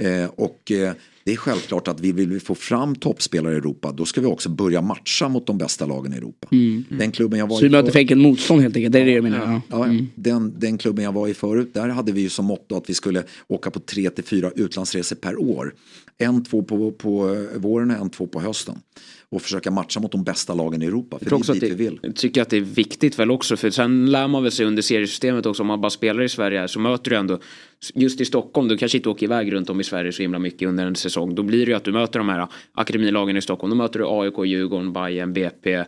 Eh, 0.00 0.24
och 0.24 0.72
eh, 0.72 0.92
det 1.24 1.32
är 1.32 1.36
självklart 1.36 1.88
att 1.88 2.00
vi 2.00 2.12
vill 2.12 2.40
få 2.40 2.54
fram 2.54 2.94
toppspelare 2.94 3.54
i 3.54 3.56
Europa, 3.56 3.92
då 3.92 4.04
ska 4.04 4.20
vi 4.20 4.26
också 4.26 4.48
börja 4.48 4.82
matcha 4.82 5.28
mot 5.28 5.46
de 5.46 5.58
bästa 5.58 5.86
lagen 5.86 6.12
i 6.12 6.16
Europa. 6.16 6.48
Den 6.88 7.12
klubben 7.12 7.38
jag 7.38 7.46
var 7.46 7.54
Mm. 7.54 7.60
Så 7.60 7.64
i 7.66 7.68
vi 7.68 7.82
möter 7.82 7.98
enkelt 7.98 8.20
motstånd 8.20 8.62
helt 8.62 8.76
enkelt. 8.76 8.92
Det 8.92 9.00
är 9.00 9.04
det 9.04 9.14
du 9.14 9.22
menar? 9.22 9.60
Ja. 9.70 9.88
Ja. 9.88 9.94
Den, 10.14 10.54
den 10.58 10.78
klubben 10.78 11.04
jag 11.04 11.12
var 11.12 11.28
i 11.28 11.34
förut, 11.34 11.74
där 11.74 11.88
hade 11.88 12.12
vi 12.12 12.20
ju 12.20 12.28
som 12.28 12.44
motto 12.44 12.76
att 12.76 12.90
vi 12.90 12.94
skulle 12.94 13.22
åka 13.48 13.70
på 13.70 13.80
tre 13.80 14.10
till 14.10 14.24
fyra 14.24 14.50
utlandsresor 14.56 15.16
per 15.16 15.40
år. 15.40 15.74
En, 16.18 16.44
två 16.44 16.62
på, 16.62 16.92
på 16.92 17.46
våren 17.56 17.90
och 17.90 17.96
en, 17.96 18.10
två 18.10 18.26
på 18.26 18.40
hösten. 18.40 18.78
Och 19.34 19.42
försöka 19.42 19.70
matcha 19.70 20.00
mot 20.00 20.12
de 20.12 20.24
bästa 20.24 20.54
lagen 20.54 20.82
i 20.82 20.86
Europa, 20.86 21.18
för 21.18 21.26
Jag 21.30 21.44
tror 21.44 21.54
det 21.54 21.58
är 21.58 21.60
dit 21.60 21.62
vi 21.62 21.84
det, 21.84 21.90
vill. 21.90 21.98
jag 22.02 22.16
tycker 22.16 22.42
att 22.42 22.50
det 22.50 22.56
är 22.56 22.60
viktigt 22.60 23.18
väl 23.18 23.30
också 23.30 23.56
för 23.56 23.70
sen 23.70 24.10
lär 24.10 24.28
man 24.28 24.42
väl 24.42 24.52
sig 24.52 24.66
under 24.66 24.82
seriesystemet 24.82 25.46
också 25.46 25.62
om 25.62 25.66
man 25.66 25.80
bara 25.80 25.90
spelar 25.90 26.22
i 26.22 26.28
Sverige 26.28 26.58
här, 26.58 26.66
så 26.66 26.80
möter 26.80 27.10
du 27.10 27.16
ändå 27.16 27.38
just 27.94 28.20
i 28.20 28.24
Stockholm, 28.24 28.68
du 28.68 28.76
kanske 28.76 28.98
inte 28.98 29.08
åker 29.08 29.26
iväg 29.26 29.52
runt 29.52 29.70
om 29.70 29.80
i 29.80 29.84
Sverige 29.84 30.12
så 30.12 30.22
himla 30.22 30.38
mycket 30.38 30.68
under 30.68 30.86
en 30.86 30.96
säsong. 30.96 31.34
Då 31.34 31.42
blir 31.42 31.66
det 31.66 31.70
ju 31.70 31.76
att 31.76 31.84
du 31.84 31.92
möter 31.92 32.18
de 32.18 32.28
här 32.28 32.48
akademilagen 32.72 33.36
i 33.36 33.42
Stockholm. 33.42 33.70
Då 33.70 33.76
möter 33.76 33.98
du 33.98 34.06
AIK, 34.08 34.34
Djurgården, 34.46 34.92
Bayern, 34.92 35.32
BP 35.32 35.84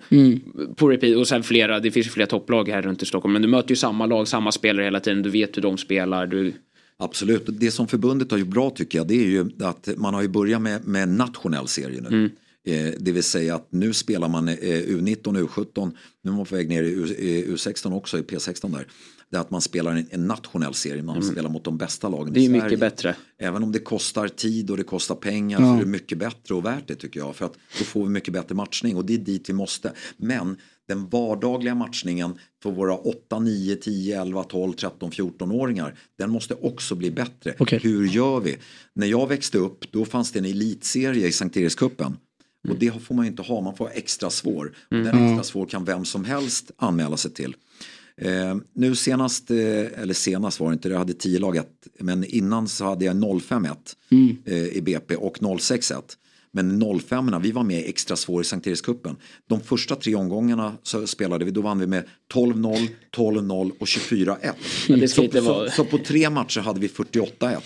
på 0.77 0.89
repeat 0.89 1.17
och 1.17 1.29
sen 1.29 1.43
flera, 1.43 1.81
det 1.81 1.91
finns 1.91 2.07
ju 2.07 2.11
flera 2.11 2.27
topplag 2.27 2.69
här 2.69 2.83
runt 2.83 3.03
i 3.03 3.07
Stockholm. 3.07 3.33
Men 3.33 3.43
du 3.43 3.49
möter 3.49 3.71
ju 3.71 3.77
samma 3.77 4.07
lag, 4.07 4.29
samma 4.29 4.53
spelare 4.53 4.85
hela 4.85 5.01
tiden. 5.01 5.23
Du 5.23 5.31
vet 5.31 5.57
hur 5.57 5.63
de 5.63 5.79
spelar. 5.79 6.27
Du, 6.27 6.53
Absolut, 6.99 7.43
det 7.47 7.71
som 7.71 7.89
förbundet 7.89 8.31
har 8.31 8.39
gjort 8.39 8.49
bra 8.49 8.71
tycker 8.71 8.99
jag 8.99 9.07
det 9.07 9.15
är 9.15 9.29
ju 9.29 9.51
att 9.61 9.89
man 9.97 10.15
har 10.15 10.23
ju 10.23 10.29
börjat 10.29 10.63
med, 10.63 10.87
med 10.87 11.03
en 11.03 11.17
nationell 11.17 11.69
serie 11.69 12.01
nu. 12.11 12.25
Eh, 12.25 12.31
det 12.99 13.13
vill 13.13 13.23
säga 13.23 13.55
att 13.55 13.67
nu 13.71 13.93
spelar 13.93 14.29
man 14.29 14.49
eh, 14.49 14.55
U19 14.55 15.43
och 15.43 15.51
U17, 15.51 15.93
nu 16.23 16.31
är 16.31 16.35
man 16.35 16.47
på 16.47 16.55
väg 16.55 16.69
ner 16.69 16.83
i 16.83 16.89
U, 16.89 17.07
i 17.07 17.45
U16 17.47 17.97
också, 17.97 18.19
i 18.19 18.23
P16 18.23 18.73
där. 18.73 18.87
Det 19.31 19.37
är 19.37 19.41
att 19.41 19.51
man 19.51 19.61
spelar 19.61 20.05
en, 20.11 20.27
nationell 20.27 20.75
serie, 20.75 21.03
man 21.03 21.23
spelar 21.23 21.51
mot 21.51 21.65
de 21.65 21.79
bästa 21.79 22.09
lagen 22.09 22.33
det 22.33 22.41
är 22.41 22.43
i 22.43 22.47
Sverige. 22.47 22.63
mycket 22.63 22.81
bättre. 22.81 23.17
Även 23.39 23.63
om 23.63 23.73
det 23.73 23.79
kostar 23.79 24.29
tid 24.29 24.71
och 24.71 24.77
det 24.77 24.83
kostar 24.83 25.15
pengar 25.15 25.59
så 25.59 25.75
är 25.75 25.81
det 25.81 25.87
mycket 25.87 26.19
bättre 26.19 26.55
och 26.55 26.65
värt 26.65 26.89
det 26.89 26.95
tycker 26.95 27.21
jag. 27.21 27.37
För 27.37 27.45
att 27.45 27.55
då 27.79 27.85
får 27.85 28.03
vi 28.03 28.09
mycket 28.09 28.33
bättre 28.33 28.55
matchning 28.55 28.97
och 28.97 29.05
det 29.05 29.15
är 29.15 29.19
dit 29.19 29.49
vi 29.49 29.53
måste. 29.53 29.93
Men 30.17 30.57
den 30.89 31.09
vardagliga 31.09 31.75
matchningen 31.75 32.39
för 32.63 32.71
våra 32.71 32.97
8, 32.97 33.39
9, 33.39 33.77
10, 33.77 34.21
11, 34.21 34.45
12, 34.45 34.73
13, 34.73 35.11
14-åringar 35.11 35.95
den 36.19 36.31
måste 36.31 36.55
också 36.55 36.95
bli 36.95 37.11
bättre. 37.11 37.55
Okej. 37.59 37.79
Hur 37.83 38.07
gör 38.07 38.41
vi? 38.41 38.57
När 38.95 39.07
jag 39.07 39.27
växte 39.27 39.59
upp 39.59 39.93
då 39.93 40.05
fanns 40.05 40.33
det 40.33 40.39
en 40.39 40.45
elitserie 40.45 41.27
i 41.27 41.33
Sankt 41.33 41.57
Erikscupen. 41.57 42.17
Och 42.71 42.79
det 42.79 43.03
får 43.03 43.15
man 43.15 43.27
inte 43.27 43.43
ha, 43.43 43.61
man 43.61 43.77
får 43.77 43.85
ha 43.85 43.93
extra 43.93 44.31
svår. 44.31 44.73
Och 44.91 44.97
den 44.97 45.29
extra 45.29 45.45
svår 45.45 45.67
kan 45.67 45.85
vem 45.85 46.05
som 46.05 46.25
helst 46.25 46.71
anmäla 46.77 47.17
sig 47.17 47.31
till. 47.31 47.57
Eh, 48.21 48.57
nu 48.73 48.95
senast, 48.95 49.51
eh, 49.51 49.57
eller 50.01 50.15
senast 50.15 50.61
var 50.61 50.69
det 50.69 50.75
inte, 50.75 50.89
jag 50.89 50.99
hade 50.99 51.13
10 51.13 51.39
lag 51.39 51.57
ett, 51.57 51.87
men 51.99 52.25
innan 52.25 52.69
så 52.69 52.85
hade 52.85 53.05
jag 53.05 53.17
05-1 53.17 53.77
eh, 54.45 54.55
i 54.55 54.81
BP 54.83 55.17
och 55.17 55.39
06-1. 55.39 56.03
Men 56.63 57.01
05 57.01 57.43
vi 57.43 57.53
var 57.53 57.63
med 57.63 57.85
extra 57.87 58.17
svår 58.17 58.41
i 58.43 58.45
Sankt 58.45 58.67
Erikscupen. 58.67 59.17
De 59.49 59.61
första 59.61 59.97
tre 59.97 60.15
omgångarna 60.15 60.73
så 60.83 61.07
spelade 61.07 61.45
vi, 61.45 61.51
då 61.51 61.61
vann 61.61 61.79
vi 61.79 61.87
med 61.87 62.05
12-0, 62.35 62.89
12-0 63.17 63.73
och 63.79 63.87
24-1. 63.87 64.53
Men 64.89 65.01
det 65.01 65.09
ska 65.09 65.29
Så, 65.33 65.41
vara- 65.41 65.71
så, 65.71 65.77
så 65.77 65.85
på 65.85 65.99
tre 65.99 66.31
matcher 66.31 66.61
hade 66.61 66.81
vi 66.81 66.87
48-1. 66.87 67.61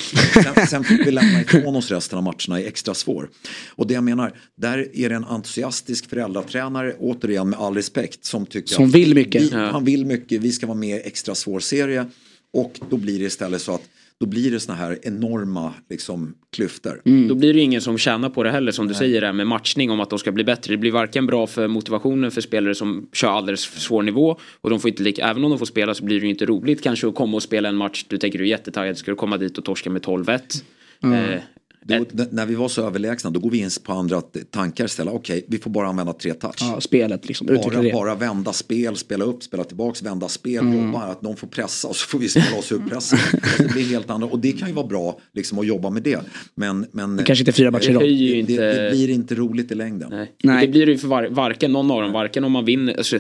Sen, 0.55 0.67
sen 0.67 0.85
fick 0.85 1.07
vi 1.07 1.11
lämna 1.11 1.41
ifrån 1.41 1.77
oss 1.77 1.91
resten 1.91 2.19
av 2.19 2.25
matcherna 2.25 2.61
i 2.61 2.67
extra 2.67 2.95
svår. 2.95 3.31
Och 3.69 3.87
det 3.87 3.95
jag 3.95 4.05
menar, 4.05 4.33
där 4.57 4.89
är 4.95 5.09
det 5.09 5.15
en 5.15 5.25
entusiastisk 5.25 6.11
föräldratränare, 6.11 6.97
återigen 6.99 7.51
med 7.51 7.59
all 7.59 7.75
respekt, 7.75 8.25
som 8.25 8.47
tycker 8.47 8.75
Som 8.75 8.91
vill 8.91 9.15
mycket. 9.15 9.43
Vi, 9.43 9.55
Han 9.55 9.85
vill 9.85 10.07
mycket, 10.07 10.41
vi 10.41 10.53
ska 10.53 10.67
vara 10.67 10.79
med 10.79 10.97
i 10.99 11.03
extra 11.05 11.35
svår 11.35 11.61
serie. 11.61 12.07
Och 12.53 12.81
då 12.91 12.97
blir 12.97 13.19
det 13.19 13.25
istället 13.25 13.63
så 13.63 13.75
att 13.75 13.83
då 14.21 14.27
blir 14.27 14.51
det 14.51 14.61
såna 14.61 14.79
här 14.79 14.99
enorma 15.03 15.75
liksom, 15.91 16.35
klyftor. 16.53 17.01
Då 17.29 17.35
blir 17.35 17.55
det 17.55 17.61
ingen 17.61 17.81
som 17.81 17.99
tjänar 17.99 18.29
på 18.31 18.43
det 18.43 18.51
heller 18.51 18.73
som 18.73 18.89
du 18.89 18.95
säger 18.95 19.21
där 19.21 19.33
med 19.33 19.47
matchning 19.47 19.91
om 19.91 20.01
att 20.01 20.11
de 20.11 20.19
ska 20.19 20.33
bli 20.33 20.45
bättre. 20.45 20.75
Det 20.75 20.79
blir 20.79 20.93
varken 20.93 21.27
bra 21.27 21.47
för 21.47 21.69
motivationen 21.69 22.31
för 22.31 22.41
spelare 22.41 22.75
som 22.75 23.09
kör 23.13 23.29
alldeles 23.29 23.67
för 23.67 23.81
svår 23.81 24.03
nivå 24.03 24.39
och 24.61 24.71
de 24.71 24.81
får 24.81 24.91
inte 24.91 25.03
lika, 25.03 25.29
även 25.29 25.45
om 25.45 25.51
de 25.51 25.59
får 25.59 25.67
spela 25.67 25.95
så 25.95 26.05
blir 26.05 26.21
det 26.21 26.27
ju 26.27 26.31
inte 26.31 26.47
roligt 26.47 26.83
kanske 26.83 27.09
att 27.09 27.15
komma 27.15 27.37
och 27.37 27.43
spela 27.43 27.69
en 27.69 27.77
match. 27.77 28.05
Du 28.09 28.19
tänker 28.19 28.39
du 28.39 28.45
är 28.45 28.49
jättetaggad, 28.49 28.99
ska 28.99 29.11
du 29.11 29.17
komma 29.17 29.37
dit 29.37 29.59
och 29.59 29.65
torska 29.65 29.91
med 29.91 30.03
12-1? 30.03 30.63
Eh, 31.03 31.41
Då, 31.85 31.95
n- 31.95 32.29
när 32.31 32.47
vi 32.47 32.55
var 32.55 32.69
så 32.69 32.87
överlägsna 32.87 33.31
då 33.31 33.41
går 33.41 33.51
vi 33.51 33.59
in 33.59 33.71
på 33.85 33.93
andra 33.93 34.21
tankar 34.51 34.85
istället. 34.85 35.15
Okej, 35.15 35.45
vi 35.49 35.59
får 35.59 35.71
bara 35.71 35.89
använda 35.89 36.13
tre 36.13 36.35
touch. 36.35 36.59
Ja, 36.61 36.81
spelet 36.81 37.29
liksom. 37.29 37.47
Bara, 37.47 37.83
det. 37.83 37.93
bara 37.93 38.15
vända 38.15 38.53
spel, 38.53 38.97
spela 38.97 39.25
upp, 39.25 39.43
spela 39.43 39.65
tillbaks, 39.65 40.03
vända 40.03 40.29
spel, 40.29 40.75
jobba. 40.75 40.99
Att 41.03 41.23
någon 41.23 41.37
får 41.37 41.47
pressa 41.47 41.89
och 41.89 41.97
så 41.97 42.07
får 42.07 42.19
vi 42.19 42.29
spela 42.29 42.59
oss 42.59 42.73
ur 42.73 42.79
pressen. 42.79 43.19
Alltså, 43.33 43.63
det 43.63 43.73
blir 43.73 43.83
helt 43.85 44.11
andra. 44.11 44.29
Och 44.29 44.39
det 44.39 44.53
kan 44.53 44.69
ju 44.69 44.75
vara 44.75 44.87
bra 44.87 45.19
liksom, 45.35 45.59
att 45.59 45.67
jobba 45.67 45.91
med 45.91 46.03
det. 46.03 46.21
Men, 46.55 46.87
men 46.93 47.25
Kanske 47.25 47.43
inte 47.43 47.53
fyra 47.53 47.71
matcher 47.71 47.87
det 47.87 47.91
idag. 47.91 48.03
det, 48.03 48.53
inte... 48.53 48.83
det 48.85 48.91
blir 48.91 49.11
inte 49.11 49.35
roligt 49.35 49.73
i 49.73 49.75
längden. 49.75 50.09
Nej. 50.11 50.33
Nej. 50.43 50.67
Det 50.67 50.73
blir 50.73 50.87
det 50.87 50.93
ju 50.93 50.99
för 50.99 51.09
var, 51.09 51.29
varken 51.29 51.73
någon 51.73 51.91
av 51.91 52.03
dem, 52.03 52.13
varken 52.13 52.45
om 52.45 52.53
man 52.53 52.65
vinner, 52.65 52.97
alltså, 52.97 53.19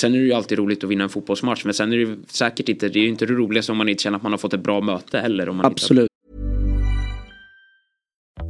sen 0.00 0.14
är 0.14 0.18
det 0.18 0.24
ju 0.24 0.32
alltid 0.32 0.58
roligt 0.58 0.84
att 0.84 0.90
vinna 0.90 1.04
en 1.04 1.10
fotbollsmatch 1.10 1.64
men 1.64 1.74
sen 1.74 1.92
är 1.92 1.96
det 1.96 2.02
ju 2.02 2.16
säkert 2.26 2.68
inte, 2.68 2.88
det 2.88 2.98
är 2.98 3.02
ju 3.02 3.08
inte 3.08 3.26
det 3.26 3.32
roligaste 3.32 3.72
om 3.72 3.78
man 3.78 3.88
inte 3.88 4.02
känner 4.02 4.16
att 4.16 4.22
man 4.22 4.32
har 4.32 4.38
fått 4.38 4.54
ett 4.54 4.62
bra 4.62 4.80
möte 4.80 5.18
heller. 5.18 5.48
Om 5.48 5.56
man 5.56 5.66
Absolut. 5.66 6.08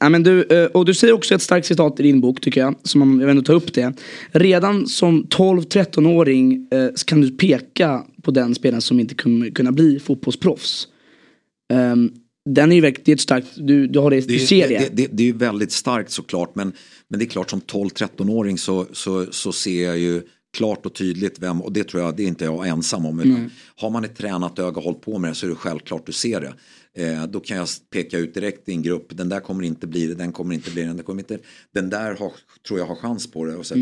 Ja, 0.00 0.08
men 0.08 0.22
du, 0.22 0.42
eh, 0.42 0.66
och 0.66 0.84
du 0.84 0.94
säger 0.94 1.14
också 1.14 1.34
ett 1.34 1.42
starkt 1.42 1.66
citat 1.66 2.00
i 2.00 2.02
din 2.02 2.20
bok 2.20 2.40
tycker 2.40 2.60
jag, 2.60 2.74
som 2.82 3.20
jag 3.20 3.26
vill 3.26 3.28
ändå 3.28 3.42
ta 3.42 3.52
upp 3.52 3.74
det. 3.74 3.92
Redan 4.32 4.86
som 4.86 5.24
12-13-åring 5.24 6.68
eh, 6.70 6.88
kan 7.06 7.20
du 7.20 7.30
peka 7.30 8.04
på 8.22 8.30
den 8.30 8.54
spelaren 8.54 8.82
som 8.82 9.00
inte 9.00 9.14
kommer 9.14 9.50
kunna 9.50 9.72
bli 9.72 10.00
fotbollsproffs. 10.00 10.88
Um, 11.72 12.12
den 12.44 12.72
är 12.72 12.76
ju 12.76 12.80
verkligen, 12.80 13.04
det 13.04 13.12
är 13.12 13.14
ett 13.14 13.20
starkt, 13.20 13.46
du, 13.56 13.86
du 13.86 13.98
har 13.98 14.10
det, 14.10 14.20
Det, 14.20 14.32
du 14.32 14.38
ser 14.38 14.68
det. 14.68 14.78
det, 14.78 14.88
det, 14.92 15.08
det 15.12 15.22
är 15.22 15.26
ju 15.26 15.32
väldigt 15.32 15.72
starkt 15.72 16.10
såklart 16.10 16.54
men, 16.54 16.72
men 17.08 17.18
det 17.18 17.24
är 17.24 17.28
klart 17.28 17.50
som 17.50 17.60
12-13-åring 17.60 18.58
så, 18.58 18.86
så, 18.92 19.26
så 19.30 19.52
ser 19.52 19.84
jag 19.84 19.98
ju 19.98 20.22
klart 20.52 20.86
och 20.86 20.94
tydligt 20.94 21.38
vem, 21.38 21.62
och 21.62 21.72
det 21.72 21.84
tror 21.84 22.02
jag, 22.02 22.16
det 22.16 22.22
är 22.22 22.26
inte 22.26 22.44
jag 22.44 22.68
ensam 22.68 23.06
om. 23.06 23.20
Utan 23.20 23.50
Har 23.76 23.90
man 23.90 24.04
ett 24.04 24.16
tränat 24.16 24.58
öga 24.58 24.76
och 24.76 24.82
hållit 24.82 25.00
på 25.00 25.18
med 25.18 25.30
det 25.30 25.34
så 25.34 25.46
är 25.46 25.50
det 25.50 25.56
självklart 25.56 26.06
du 26.06 26.12
ser 26.12 26.40
det. 26.40 26.54
Eh, 26.98 27.26
då 27.26 27.40
kan 27.40 27.56
jag 27.56 27.68
peka 27.92 28.18
ut 28.18 28.34
direkt 28.34 28.68
i 28.68 28.72
en 28.72 28.82
grupp, 28.82 29.06
den 29.16 29.28
där 29.28 29.40
kommer 29.40 29.64
inte 29.64 29.86
bli 29.86 30.06
det, 30.06 30.14
den 30.14 30.32
kommer 30.32 30.54
inte 30.54 30.70
bli 30.70 30.82
det, 30.82 30.88
den, 30.88 30.96
där 30.96 31.04
kommer 31.04 31.20
inte, 31.20 31.38
den 31.74 31.90
där 31.90 32.16
har, 32.16 32.32
tror 32.66 32.78
jag 32.78 32.86
har 32.86 32.96
chans 32.96 33.30
på 33.30 33.44
det. 33.44 33.56
Och 33.56 33.66
så. 33.66 33.74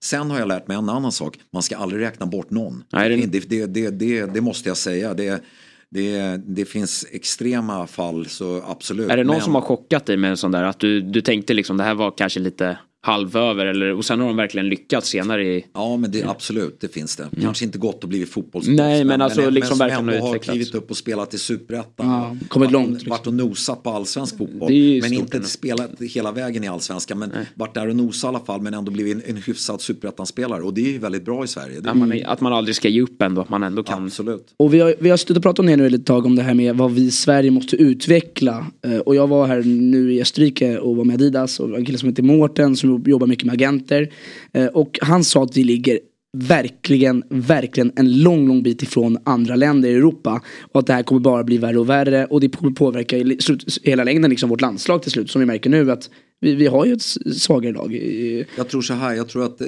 Sen 0.00 0.30
har 0.30 0.38
jag 0.38 0.48
lärt 0.48 0.68
mig 0.68 0.76
en 0.76 0.88
annan 0.88 1.12
sak, 1.12 1.38
man 1.52 1.62
ska 1.62 1.76
aldrig 1.76 2.02
räkna 2.02 2.26
bort 2.26 2.50
någon. 2.50 2.84
Nej, 2.92 3.08
det- 3.16 3.26
det, 3.26 3.48
det, 3.48 3.66
det, 3.66 3.90
det, 3.90 4.34
det 4.34 4.40
måste 4.40 4.68
jag 4.68 4.76
säga. 4.76 5.14
Det, 5.14 5.42
det, 5.90 6.36
det 6.46 6.64
finns 6.64 7.06
extrema 7.12 7.86
fall 7.86 8.26
så 8.26 8.62
absolut. 8.68 9.10
Är 9.10 9.16
det 9.16 9.24
någon 9.24 9.36
Men- 9.36 9.44
som 9.44 9.54
har 9.54 9.62
chockat 9.62 10.06
dig 10.06 10.16
med 10.16 10.30
en 10.30 10.36
sån 10.36 10.52
där, 10.52 10.62
att 10.62 10.78
du, 10.80 11.00
du 11.00 11.20
tänkte 11.20 11.54
liksom 11.54 11.76
det 11.76 11.84
här 11.84 11.94
var 11.94 12.10
kanske 12.16 12.40
lite 12.40 12.78
halvöver. 13.04 13.66
Eller, 13.66 13.92
och 13.92 14.04
sen 14.04 14.20
har 14.20 14.26
de 14.26 14.36
verkligen 14.36 14.68
lyckats 14.68 15.08
senare 15.08 15.44
i... 15.44 15.64
Ja 15.74 15.96
men 15.96 16.10
det, 16.10 16.24
absolut, 16.24 16.80
det 16.80 16.88
finns 16.88 17.16
det. 17.16 17.28
Kanske 17.42 17.64
inte 17.64 17.78
gått 17.78 18.04
att 18.04 18.10
bli 18.10 18.26
fotbollsproffs. 18.26 18.78
Nej, 18.78 19.04
men 19.04 19.20
alltså 19.22 19.50
liksom 19.50 19.78
men 19.78 19.88
verkligen 19.88 20.08
har 20.22 20.28
utvecklats. 20.28 20.46
klivit 20.58 20.74
upp 20.74 20.90
och 20.90 20.96
spelat 20.96 21.34
i 21.34 21.38
superettan. 21.38 22.06
Ja, 22.06 22.36
kommit 22.48 22.66
Varit- 22.66 22.72
långt, 22.72 22.90
liksom. 22.92 23.10
Varit 23.10 23.26
och 23.26 23.34
nosat 23.34 23.82
på 23.82 23.90
allsvensk 23.90 24.38
fotboll. 24.38 24.70
Men 25.02 25.12
inte 25.12 25.36
ändå. 25.36 25.48
spelat 25.48 25.90
hela 26.00 26.32
vägen 26.32 26.64
i 26.64 26.68
allsvenskan. 26.68 27.18
Men 27.18 27.30
varit 27.54 27.74
där 27.74 27.88
och 27.88 27.96
nosat 27.96 28.24
i 28.24 28.28
alla 28.28 28.44
fall. 28.44 28.60
Men 28.62 28.74
ändå 28.74 28.92
blivit 28.92 29.14
en, 29.14 29.36
en 29.36 29.42
hyfsad 29.42 29.80
superettan-spelare. 29.80 30.62
Och 30.62 30.74
det 30.74 30.80
är 30.80 30.92
ju 30.92 30.98
väldigt 30.98 31.24
bra 31.24 31.44
i 31.44 31.46
Sverige. 31.46 31.80
Det, 31.80 31.90
Att 31.90 31.96
man, 31.96 32.20
att 32.26 32.40
man 32.40 32.52
aldrig 32.52 32.76
ska 32.76 32.88
ge 32.88 33.02
upp 33.02 33.22
ändå, 33.22 33.40
att 33.40 33.48
man 33.48 33.62
ändå 33.62 33.82
kan... 33.82 34.04
Absolut. 34.04 34.54
Och 34.56 34.74
vi 34.74 34.80
har, 34.80 34.94
vi 35.00 35.10
har 35.10 35.16
suttit 35.16 35.36
och 35.36 35.42
pratat 35.42 35.58
om 35.58 35.66
det 35.66 35.76
nu 35.76 35.86
ett 35.86 36.06
tag 36.06 36.26
om 36.26 36.36
det 36.36 36.42
här 36.42 36.54
med 36.54 36.76
vad 36.76 36.92
vi 36.92 37.02
i 37.02 37.10
Sverige 37.10 37.50
måste 37.50 37.76
utveckla. 37.76 38.66
Eh, 38.86 38.98
och 38.98 39.14
jag 39.14 39.26
var 39.26 39.46
här 39.46 39.62
nu 39.62 40.12
i 40.14 40.20
Österrike 40.22 40.78
och 40.78 40.96
var 40.96 41.04
med 41.04 41.14
Adidas 41.14 41.60
och 41.60 41.78
en 41.78 41.84
kille 41.84 41.98
som 41.98 42.08
heter 42.08 42.22
Mårten 42.22 42.76
som 42.76 42.93
jobbar 43.06 43.26
mycket 43.26 43.44
med 43.46 43.52
agenter. 43.52 44.12
Eh, 44.52 44.66
och 44.66 44.98
han 45.02 45.24
sa 45.24 45.42
att 45.42 45.56
vi 45.56 45.64
ligger 45.64 45.98
verkligen, 46.36 47.24
verkligen 47.28 47.92
en 47.96 48.22
lång, 48.22 48.48
lång 48.48 48.62
bit 48.62 48.82
ifrån 48.82 49.18
andra 49.24 49.56
länder 49.56 49.88
i 49.88 49.94
Europa. 49.94 50.42
Och 50.72 50.80
att 50.80 50.86
det 50.86 50.92
här 50.92 51.02
kommer 51.02 51.20
bara 51.20 51.44
bli 51.44 51.58
värre 51.58 51.78
och 51.78 51.88
värre 51.88 52.26
och 52.26 52.40
det 52.40 52.48
kommer 52.48 52.72
påverka 52.72 53.18
i 53.18 53.36
slut, 53.40 53.78
hela 53.82 54.04
längden 54.04 54.30
liksom 54.30 54.48
vårt 54.50 54.60
landslag 54.60 55.02
till 55.02 55.10
slut. 55.10 55.30
Som 55.30 55.40
vi 55.40 55.46
märker 55.46 55.70
nu 55.70 55.90
att 55.92 56.10
vi, 56.40 56.54
vi 56.54 56.66
har 56.66 56.84
ju 56.84 56.92
ett 56.92 57.02
svagare 57.36 57.72
lag. 57.72 57.94
Eh, 57.94 58.46
Jag 58.56 58.68
tror 58.68 58.82
så 58.82 58.94
här, 58.94 59.14
jag 59.14 59.28
tror 59.28 59.44
att 59.44 59.60
eh, 59.60 59.66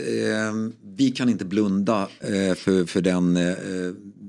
vi 0.97 1.11
kan 1.11 1.29
inte 1.29 1.45
blunda 1.45 2.09
eh, 2.21 2.55
för, 2.55 2.85
för 2.85 3.01
den, 3.01 3.37
eh, 3.37 3.43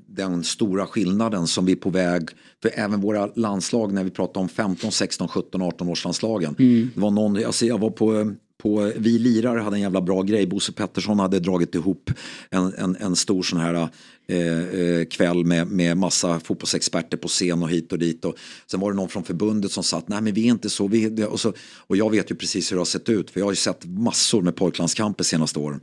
den 0.07 0.43
stora 0.43 0.85
skillnaden 0.85 1.47
som 1.47 1.65
vi 1.65 1.71
är 1.71 1.75
på 1.75 1.89
väg. 1.89 2.29
För 2.61 2.71
även 2.75 3.01
våra 3.01 3.29
landslag 3.35 3.93
när 3.93 4.03
vi 4.03 4.09
pratar 4.09 4.41
om 4.41 4.49
15, 4.49 4.91
16, 4.91 5.27
17, 5.27 5.61
18 5.61 5.89
års 5.89 6.03
landslagen. 6.03 6.55
Det 6.95 7.01
var 7.01 7.11
någon, 7.11 7.45
alltså 7.45 7.65
jag 7.65 7.77
var 7.77 7.89
på, 7.89 8.33
på 8.57 8.91
Vi 8.95 9.19
lirare 9.19 9.59
hade 9.59 9.75
en 9.75 9.81
jävla 9.81 10.01
bra 10.01 10.21
grej. 10.21 10.47
Bosse 10.47 10.71
Pettersson 10.71 11.19
hade 11.19 11.39
dragit 11.39 11.75
ihop 11.75 12.11
en, 12.49 12.73
en, 12.73 12.95
en 12.95 13.15
stor 13.15 13.43
sån 13.43 13.59
här 13.59 13.89
eh, 14.27 14.79
eh, 14.79 15.05
kväll 15.05 15.45
med, 15.45 15.67
med 15.67 15.97
massa 15.97 16.39
fotbollsexperter 16.39 17.17
på 17.17 17.27
scen 17.27 17.63
och 17.63 17.69
hit 17.69 17.91
och 17.91 17.99
dit. 17.99 18.25
Och 18.25 18.35
sen 18.71 18.79
var 18.79 18.91
det 18.91 18.95
någon 18.95 19.09
från 19.09 19.23
förbundet 19.23 19.71
som 19.71 19.83
sa 19.83 19.97
att 19.97 20.07
nej 20.07 20.21
men 20.21 20.33
vi 20.33 20.47
är 20.47 20.51
inte 20.51 20.69
så. 20.69 20.87
Vi, 20.87 21.09
det, 21.09 21.25
och, 21.25 21.39
så 21.39 21.53
och 21.77 21.97
jag 21.97 22.11
vet 22.11 22.31
ju 22.31 22.35
precis 22.35 22.71
hur 22.71 22.75
det 22.75 22.79
har 22.79 22.85
sett 22.85 23.09
ut. 23.09 23.31
För 23.31 23.39
jag 23.39 23.45
har 23.45 23.51
ju 23.51 23.55
sett 23.55 23.85
massor 23.85 24.41
med 24.41 24.55
pojklandskamper 24.55 25.23
senaste 25.23 25.59
åren. 25.59 25.81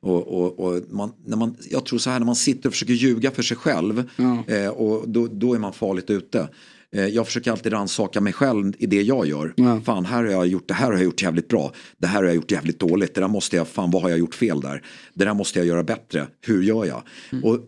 Och, 0.00 0.28
och, 0.28 0.58
och 0.60 0.82
man, 0.90 1.12
när 1.24 1.36
man, 1.36 1.56
jag 1.70 1.86
tror 1.86 1.98
så 1.98 2.10
här 2.10 2.18
när 2.18 2.26
man 2.26 2.36
sitter 2.36 2.68
och 2.68 2.72
försöker 2.72 2.94
ljuga 2.94 3.30
för 3.30 3.42
sig 3.42 3.56
själv. 3.56 4.10
Eh, 4.46 4.68
och 4.68 5.08
då, 5.08 5.26
då 5.26 5.54
är 5.54 5.58
man 5.58 5.72
farligt 5.72 6.10
ute. 6.10 6.48
Eh, 6.92 7.06
Jag 7.06 7.26
försöker 7.26 7.50
alltid 7.52 7.72
rannsaka 7.72 8.20
mig 8.20 8.32
själv 8.32 8.72
i 8.78 8.86
det 8.86 9.02
jag 9.02 9.26
gör. 9.26 9.54
Fan, 9.84 10.04
här 10.04 10.24
har 10.24 10.30
jag 10.30 10.46
gjort, 10.46 10.68
det 10.68 10.74
här 10.74 10.86
har 10.86 10.92
jag 10.92 11.02
gjort 11.04 11.22
jävligt 11.22 11.48
bra. 11.48 11.72
Det 11.98 12.06
här 12.06 12.16
har 12.16 12.24
jag 12.24 12.34
gjort 12.34 12.50
jävligt 12.50 12.80
dåligt. 12.80 13.14
Det 13.14 13.20
där 13.20 13.28
måste 13.28 13.56
jag, 13.56 13.68
fan 13.68 13.90
vad 13.90 14.02
har 14.02 14.08
jag 14.10 14.18
gjort 14.18 14.34
fel 14.34 14.60
där? 14.60 14.82
Det 15.14 15.24
där 15.24 15.34
måste 15.34 15.58
jag 15.58 15.66
göra 15.66 15.82
bättre. 15.82 16.26
Hur 16.46 16.62
gör 16.62 16.84
jag? 16.84 17.02
Och 17.44 17.58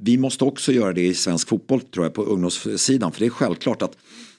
vi 0.00 0.18
måste 0.18 0.44
också 0.44 0.72
göra 0.72 0.92
det 0.92 1.06
i 1.06 1.14
svensk 1.14 1.48
fotboll 1.48 1.80
tror 1.80 2.04
jag 2.06 2.14
på 2.14 2.22
ungdomssidan. 2.24 3.12
För 3.12 3.20
det 3.20 3.26
är 3.26 3.30
självklart 3.30 3.82
att 3.82 3.96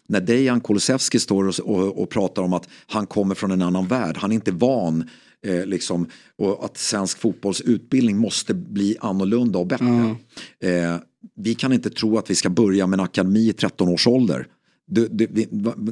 när 0.07 0.21
Dejan 0.21 0.61
Kulusevski 0.61 1.19
står 1.19 1.47
och, 1.47 1.59
och, 1.59 2.01
och 2.01 2.09
pratar 2.09 2.41
om 2.43 2.53
att 2.53 2.69
han 2.87 3.07
kommer 3.07 3.35
från 3.35 3.51
en 3.51 3.61
annan 3.61 3.87
värld. 3.87 4.17
Han 4.17 4.31
är 4.31 4.35
inte 4.35 4.51
van 4.51 5.09
eh, 5.45 5.65
liksom, 5.65 6.07
och 6.37 6.65
att 6.65 6.77
svensk 6.77 7.17
fotbollsutbildning 7.19 8.17
måste 8.17 8.53
bli 8.53 8.97
annorlunda 8.99 9.59
och 9.59 9.67
bättre. 9.67 10.15
Eh, 10.59 10.95
vi 11.35 11.55
kan 11.55 11.73
inte 11.73 11.89
tro 11.89 12.17
att 12.17 12.29
vi 12.29 12.35
ska 12.35 12.49
börja 12.49 12.87
med 12.87 12.99
en 12.99 13.05
akademi 13.05 13.49
i 13.49 13.53
13 13.53 13.89
års 13.89 14.07
ålder. 14.07 14.47
Det, 14.87 15.07
det, 15.07 15.27
vi, 15.31 15.47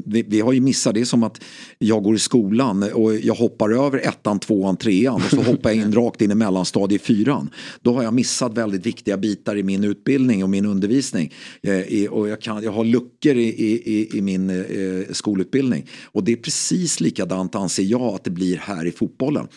vi, 0.05 0.23
vi 0.23 0.41
har 0.41 0.53
ju 0.53 0.61
missat, 0.61 0.93
det 0.93 1.01
är 1.01 1.05
som 1.05 1.23
att 1.23 1.41
jag 1.79 2.03
går 2.03 2.15
i 2.15 2.19
skolan 2.19 2.83
och 2.93 3.15
jag 3.15 3.33
hoppar 3.33 3.85
över 3.85 3.97
ettan, 3.97 4.39
tvåan, 4.39 4.77
trean 4.77 5.15
och 5.15 5.29
så 5.29 5.41
hoppar 5.51 5.69
jag 5.69 5.77
in 5.77 5.93
rakt 5.93 6.21
in 6.21 6.31
i 6.31 6.35
mellanstadiet 6.35 7.01
fyran. 7.01 7.49
Då 7.81 7.93
har 7.93 8.03
jag 8.03 8.13
missat 8.13 8.57
väldigt 8.57 8.85
viktiga 8.85 9.17
bitar 9.17 9.55
i 9.55 9.63
min 9.63 9.83
utbildning 9.83 10.43
och 10.43 10.49
min 10.49 10.65
undervisning. 10.65 11.33
Eh, 11.61 12.11
och 12.11 12.29
jag, 12.29 12.41
kan, 12.41 12.63
jag 12.63 12.71
har 12.71 12.83
luckor 12.83 13.35
i, 13.35 13.47
i, 13.47 14.17
i 14.17 14.21
min 14.21 14.49
eh, 14.49 15.11
skolutbildning. 15.11 15.89
Och 16.03 16.23
det 16.23 16.31
är 16.31 16.37
precis 16.37 16.99
likadant 16.99 17.55
anser 17.55 17.83
jag 17.83 18.01
att 18.01 18.23
det 18.23 18.31
blir 18.31 18.57
här 18.57 18.85
i 18.85 18.91
fotbollen. 18.91 19.47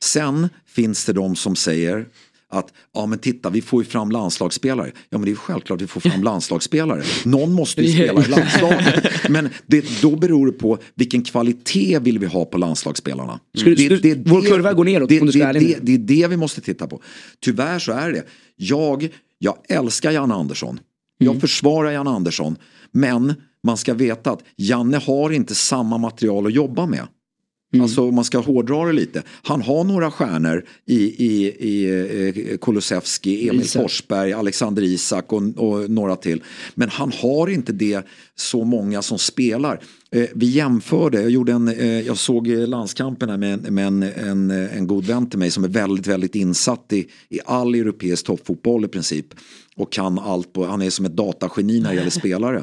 Sen 0.00 0.48
finns 0.66 1.04
det 1.04 1.12
de 1.12 1.36
som 1.36 1.56
säger 1.56 2.06
att 2.50 2.72
ja 2.94 3.06
men 3.06 3.18
titta 3.18 3.50
vi 3.50 3.60
får 3.62 3.82
ju 3.82 3.88
fram 3.88 4.10
landslagsspelare. 4.10 4.90
Ja 5.10 5.18
men 5.18 5.24
det 5.24 5.30
är 5.30 5.34
självklart 5.34 5.82
vi 5.82 5.86
får 5.86 6.00
fram 6.00 6.22
landslagsspelare. 6.24 7.02
Någon 7.24 7.52
måste 7.52 7.82
ju 7.82 7.92
spela 7.92 8.24
i 8.24 8.28
landslaget. 8.28 9.28
Men 9.28 9.48
det, 9.66 10.02
då 10.02 10.16
beror 10.16 10.46
det 10.46 10.52
på 10.52 10.78
vilken 10.94 11.22
kvalitet 11.22 11.98
vill 11.98 12.18
vi 12.18 12.26
ha 12.26 12.44
på 12.44 12.58
landslagsspelarna. 12.58 13.40
Skulle- 13.58 13.76
skulle- 13.76 14.14
vår 14.26 14.42
kurva 14.42 14.72
går 14.72 14.84
neråt, 14.84 15.08
det, 15.08 15.20
om 15.20 15.26
du 15.26 15.32
ska 15.32 15.52
det, 15.52 15.58
det, 15.60 15.76
det 15.82 15.94
är 15.94 15.98
det 15.98 16.26
vi 16.28 16.36
måste 16.36 16.60
titta 16.60 16.86
på. 16.86 17.02
Tyvärr 17.40 17.78
så 17.78 17.92
är 17.92 18.12
det. 18.12 18.22
Jag, 18.56 19.08
jag 19.38 19.56
älskar 19.68 20.10
Janne 20.10 20.34
Andersson. 20.34 20.80
Jag 21.18 21.28
Mm. 21.30 21.40
försvarar 21.40 21.90
Janne 21.90 22.10
Andersson. 22.10 22.56
Men 22.92 23.34
man 23.66 23.76
ska 23.76 23.94
veta 23.94 24.30
att 24.30 24.42
Janne 24.56 24.96
har 24.96 25.30
inte 25.30 25.54
samma 25.54 25.98
material 25.98 26.46
att 26.46 26.52
jobba 26.54 26.86
med. 26.86 27.06
Mm. 27.72 27.82
Alltså 27.82 28.08
om 28.08 28.14
man 28.14 28.24
ska 28.24 28.38
hårdra 28.38 28.86
det 28.86 28.92
lite. 28.92 29.22
Han 29.42 29.62
har 29.62 29.84
några 29.84 30.10
stjärnor 30.10 30.64
i, 30.86 31.26
i, 31.26 31.46
i 31.46 32.50
eh, 32.50 32.56
Kulusevski, 32.56 33.48
Emil 33.48 33.62
Isak. 33.62 33.82
Forsberg, 33.82 34.32
Alexander 34.32 34.82
Isak 34.82 35.32
och, 35.32 35.42
och 35.56 35.90
några 35.90 36.16
till. 36.16 36.42
Men 36.74 36.88
han 36.88 37.12
har 37.12 37.50
inte 37.50 37.72
det 37.72 38.06
så 38.36 38.64
många 38.64 39.02
som 39.02 39.18
spelar. 39.18 39.80
Eh, 40.10 40.26
vi 40.34 40.46
jämförde, 40.46 41.22
jag, 41.22 41.30
gjorde 41.30 41.52
en, 41.52 41.68
eh, 41.68 42.00
jag 42.00 42.18
såg 42.18 42.48
landskampen 42.48 43.28
här 43.30 43.36
med, 43.36 43.72
med 43.72 43.86
en, 43.86 44.02
en, 44.02 44.50
en 44.50 44.86
god 44.86 45.04
vän 45.04 45.30
till 45.30 45.38
mig 45.38 45.50
som 45.50 45.64
är 45.64 45.68
väldigt, 45.68 46.06
väldigt 46.06 46.34
insatt 46.34 46.92
i, 46.92 47.06
i 47.28 47.40
all 47.44 47.74
europeisk 47.74 48.26
toppfotboll 48.26 48.84
i 48.84 48.88
princip. 48.88 49.26
Och 49.76 49.92
kan 49.92 50.18
allt 50.18 50.52
på, 50.52 50.64
han 50.64 50.82
är 50.82 50.90
som 50.90 51.04
ett 51.04 51.16
datageni 51.16 51.80
när 51.80 51.90
det 51.90 51.96
gäller 51.96 52.10
spelare. 52.20 52.62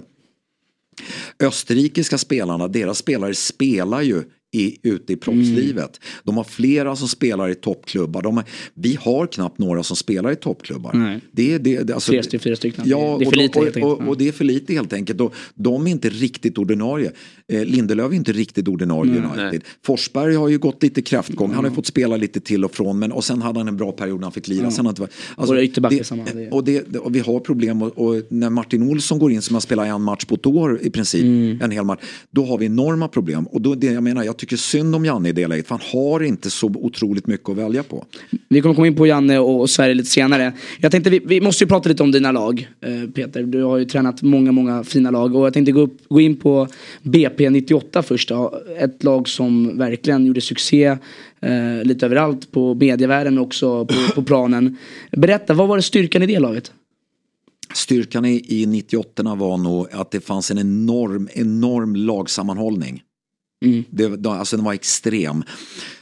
Österrikiska 1.39 2.17
spelarna, 2.17 2.67
deras 2.67 2.97
spelare 2.97 3.35
spelar 3.35 4.01
ju 4.01 4.23
i, 4.55 4.77
ute 4.83 5.13
i 5.13 5.15
proffslivet. 5.15 5.99
De 6.23 6.37
har 6.37 6.43
flera 6.43 6.95
som 6.95 7.07
spelar 7.07 7.49
i 7.49 7.55
toppklubbar. 7.55 8.21
De 8.21 8.37
har, 8.37 8.45
vi 8.73 8.97
har 9.01 9.27
knappt 9.27 9.57
några 9.59 9.83
som 9.83 9.95
spelar 9.97 10.31
i 10.31 10.35
toppklubbar. 10.35 10.93
Nej. 10.93 11.19
Det, 11.31 11.57
det, 11.57 11.83
det, 11.83 11.93
alltså, 11.93 12.11
Tre 12.11 12.23
stycken, 12.23 12.39
fyra 12.39 12.55
stycken. 12.55 12.83
Ja, 12.87 13.17
Det 13.19 13.25
är 13.25 13.31
för 13.31 13.37
och, 13.37 13.41
lite, 13.43 13.59
och, 13.59 13.65
helt 13.65 13.77
enkelt. 13.77 13.99
och, 14.01 14.07
och 14.07 14.17
det 14.17 14.27
är 14.27 14.31
för 14.31 14.43
lite 14.43 14.73
helt 14.73 14.93
enkelt. 14.93 15.21
Och 15.21 15.33
de 15.55 15.87
är 15.87 15.91
inte 15.91 16.09
riktigt 16.09 16.57
ordinarie. 16.57 17.11
Eh, 17.47 17.65
Lindelöf 17.65 18.11
är 18.11 18.15
inte 18.15 18.31
riktigt 18.31 18.67
ordinarie 18.67 19.11
i 19.13 19.17
United. 19.17 19.61
Forsberg 19.85 20.35
har 20.35 20.47
ju 20.49 20.57
gått 20.57 20.83
lite 20.83 21.01
kräftgång. 21.01 21.51
Han 21.51 21.63
har 21.63 21.69
ju 21.71 21.75
fått 21.75 21.85
spela 21.85 22.17
lite 22.17 22.39
till 22.39 22.65
och 22.65 22.75
från. 22.75 22.99
Men, 22.99 23.11
och 23.11 23.23
sen 23.23 23.41
hade 23.41 23.59
han 23.59 23.67
en 23.67 23.77
bra 23.77 23.91
period 23.91 24.19
när 24.19 24.25
han 24.25 24.31
fick 24.31 24.47
lira. 24.47 24.71
Sen 24.71 24.87
inte 24.87 25.01
varit- 25.01 25.13
Våra 25.37 25.63
ytterbackar 25.63 25.97
det- 25.97 26.03
samma, 26.03 26.23
det- 26.33 26.49
och, 26.97 27.05
och 27.05 27.15
vi 27.15 27.19
har 27.19 27.39
problem. 27.39 27.81
Och, 27.81 27.97
och 27.97 28.21
när 28.29 28.49
Martin 28.49 28.83
Olsson 28.89 29.19
går 29.19 29.31
in 29.31 29.41
som 29.41 29.53
har 29.53 29.61
spelat 29.61 29.87
en 29.87 30.01
match 30.01 30.25
på 30.25 30.35
ett 30.35 30.45
år 30.45 30.79
i 30.81 30.89
princip. 30.89 31.21
Mm. 31.23 31.61
En 31.61 31.71
hel 31.71 31.83
match. 31.85 31.99
Då 32.31 32.45
har 32.45 32.57
vi 32.57 32.65
enorma 32.65 33.07
problem. 33.07 33.47
Och 33.47 33.61
då, 33.61 33.75
det, 33.75 33.87
jag 33.87 34.03
menar, 34.03 34.23
jag 34.23 34.37
tycker 34.37 34.44
synd 34.49 34.95
om 34.95 35.05
Janne 35.05 35.29
i 35.29 35.31
det 35.31 35.47
läget. 35.47 35.67
För 35.67 35.75
han 35.75 35.87
har 35.91 36.23
inte 36.23 36.49
så 36.49 36.67
otroligt 36.67 37.27
mycket 37.27 37.49
att 37.49 37.57
välja 37.57 37.83
på. 37.83 38.05
Vi 38.49 38.61
kommer 38.61 38.75
komma 38.75 38.87
in 38.87 38.95
på 38.95 39.07
Janne 39.07 39.39
och 39.39 39.65
och 39.65 39.69
Sverige 39.69 39.93
lite 39.93 40.09
senare. 40.09 40.53
Jag 40.79 40.91
tänkte 40.91 41.09
vi, 41.09 41.21
vi 41.25 41.41
måste 41.41 41.63
ju 41.63 41.67
prata 41.67 41.89
lite 41.89 42.03
om 42.03 42.11
dina 42.11 42.31
lag 42.31 42.69
eh, 42.81 43.09
Peter. 43.09 43.43
Du 43.43 43.63
har 43.63 43.77
ju 43.77 43.85
tränat 43.85 44.21
många, 44.21 44.51
många 44.51 44.83
fina 44.83 45.11
lag 45.11 45.35
och 45.35 45.45
jag 45.45 45.53
tänkte 45.53 45.71
gå, 45.71 45.81
upp, 45.81 45.97
gå 46.09 46.21
in 46.21 46.35
på 46.35 46.67
BP 47.01 47.49
98 47.49 48.03
först 48.03 48.29
då. 48.29 48.59
Ett 48.79 49.03
lag 49.03 49.27
som 49.27 49.77
verkligen 49.77 50.25
gjorde 50.25 50.41
succé 50.41 50.85
eh, 51.39 51.83
lite 51.83 52.05
överallt 52.05 52.51
på 52.51 52.75
medievärlden 52.75 53.37
också 53.37 53.85
på, 53.85 53.95
på 54.15 54.23
planen. 54.23 54.77
Berätta, 55.11 55.53
vad 55.53 55.67
var 55.67 55.75
det 55.75 55.83
styrkan 55.83 56.23
i 56.23 56.25
det 56.25 56.39
laget? 56.39 56.71
Styrkan 57.73 58.25
i, 58.25 58.45
i 58.47 58.65
98 58.65 59.35
var 59.35 59.57
nog 59.57 59.87
att 59.91 60.11
det 60.11 60.19
fanns 60.19 60.51
en 60.51 60.59
enorm, 60.59 61.29
enorm 61.33 61.95
lagsammanhållning. 61.95 63.03
Det, 63.89 64.07
de- 64.17 64.27
alltså 64.33 64.55
den 64.55 64.65
var 64.65 64.73
extrem. 64.73 65.43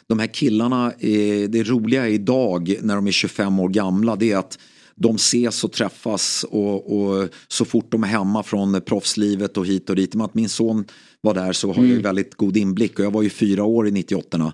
De 0.08 0.20
här 0.20 0.28
killarna, 0.28 0.92
eh, 1.00 1.50
det 1.50 1.64
roliga 1.64 2.10
idag 2.10 2.76
när 2.82 2.96
de 2.96 3.08
är 3.08 3.12
25 3.12 3.60
år 3.60 3.70
gamla 3.70 4.16
det 4.16 4.32
är 4.32 4.38
att 4.38 4.60
de 4.96 5.16
ses 5.16 5.64
och 5.64 5.72
träffas 5.72 6.46
och, 6.50 6.98
och 7.00 7.30
så 7.48 7.66
fort 7.66 7.92
de 7.92 8.04
är 8.04 8.08
hemma 8.08 8.44
från 8.44 8.82
proffslivet 8.82 9.58
och 9.58 9.66
hit 9.66 9.90
och 9.90 9.96
dit. 9.96 10.14
Men 10.16 10.26
att 10.26 10.34
min 10.34 10.50
son 10.50 10.86
var 11.22 11.34
där 11.34 11.54
så 11.54 11.68
har 11.68 11.84
jag 11.84 11.86
ju 11.86 12.02
väldigt 12.02 12.36
god 12.36 12.58
inblick 12.58 13.00
och 13.00 13.06
jag 13.06 13.12
var 13.12 13.22
ju 13.22 13.30
fyra 13.30 13.64
år 13.64 13.88
i 13.88 13.92
98 13.92 14.54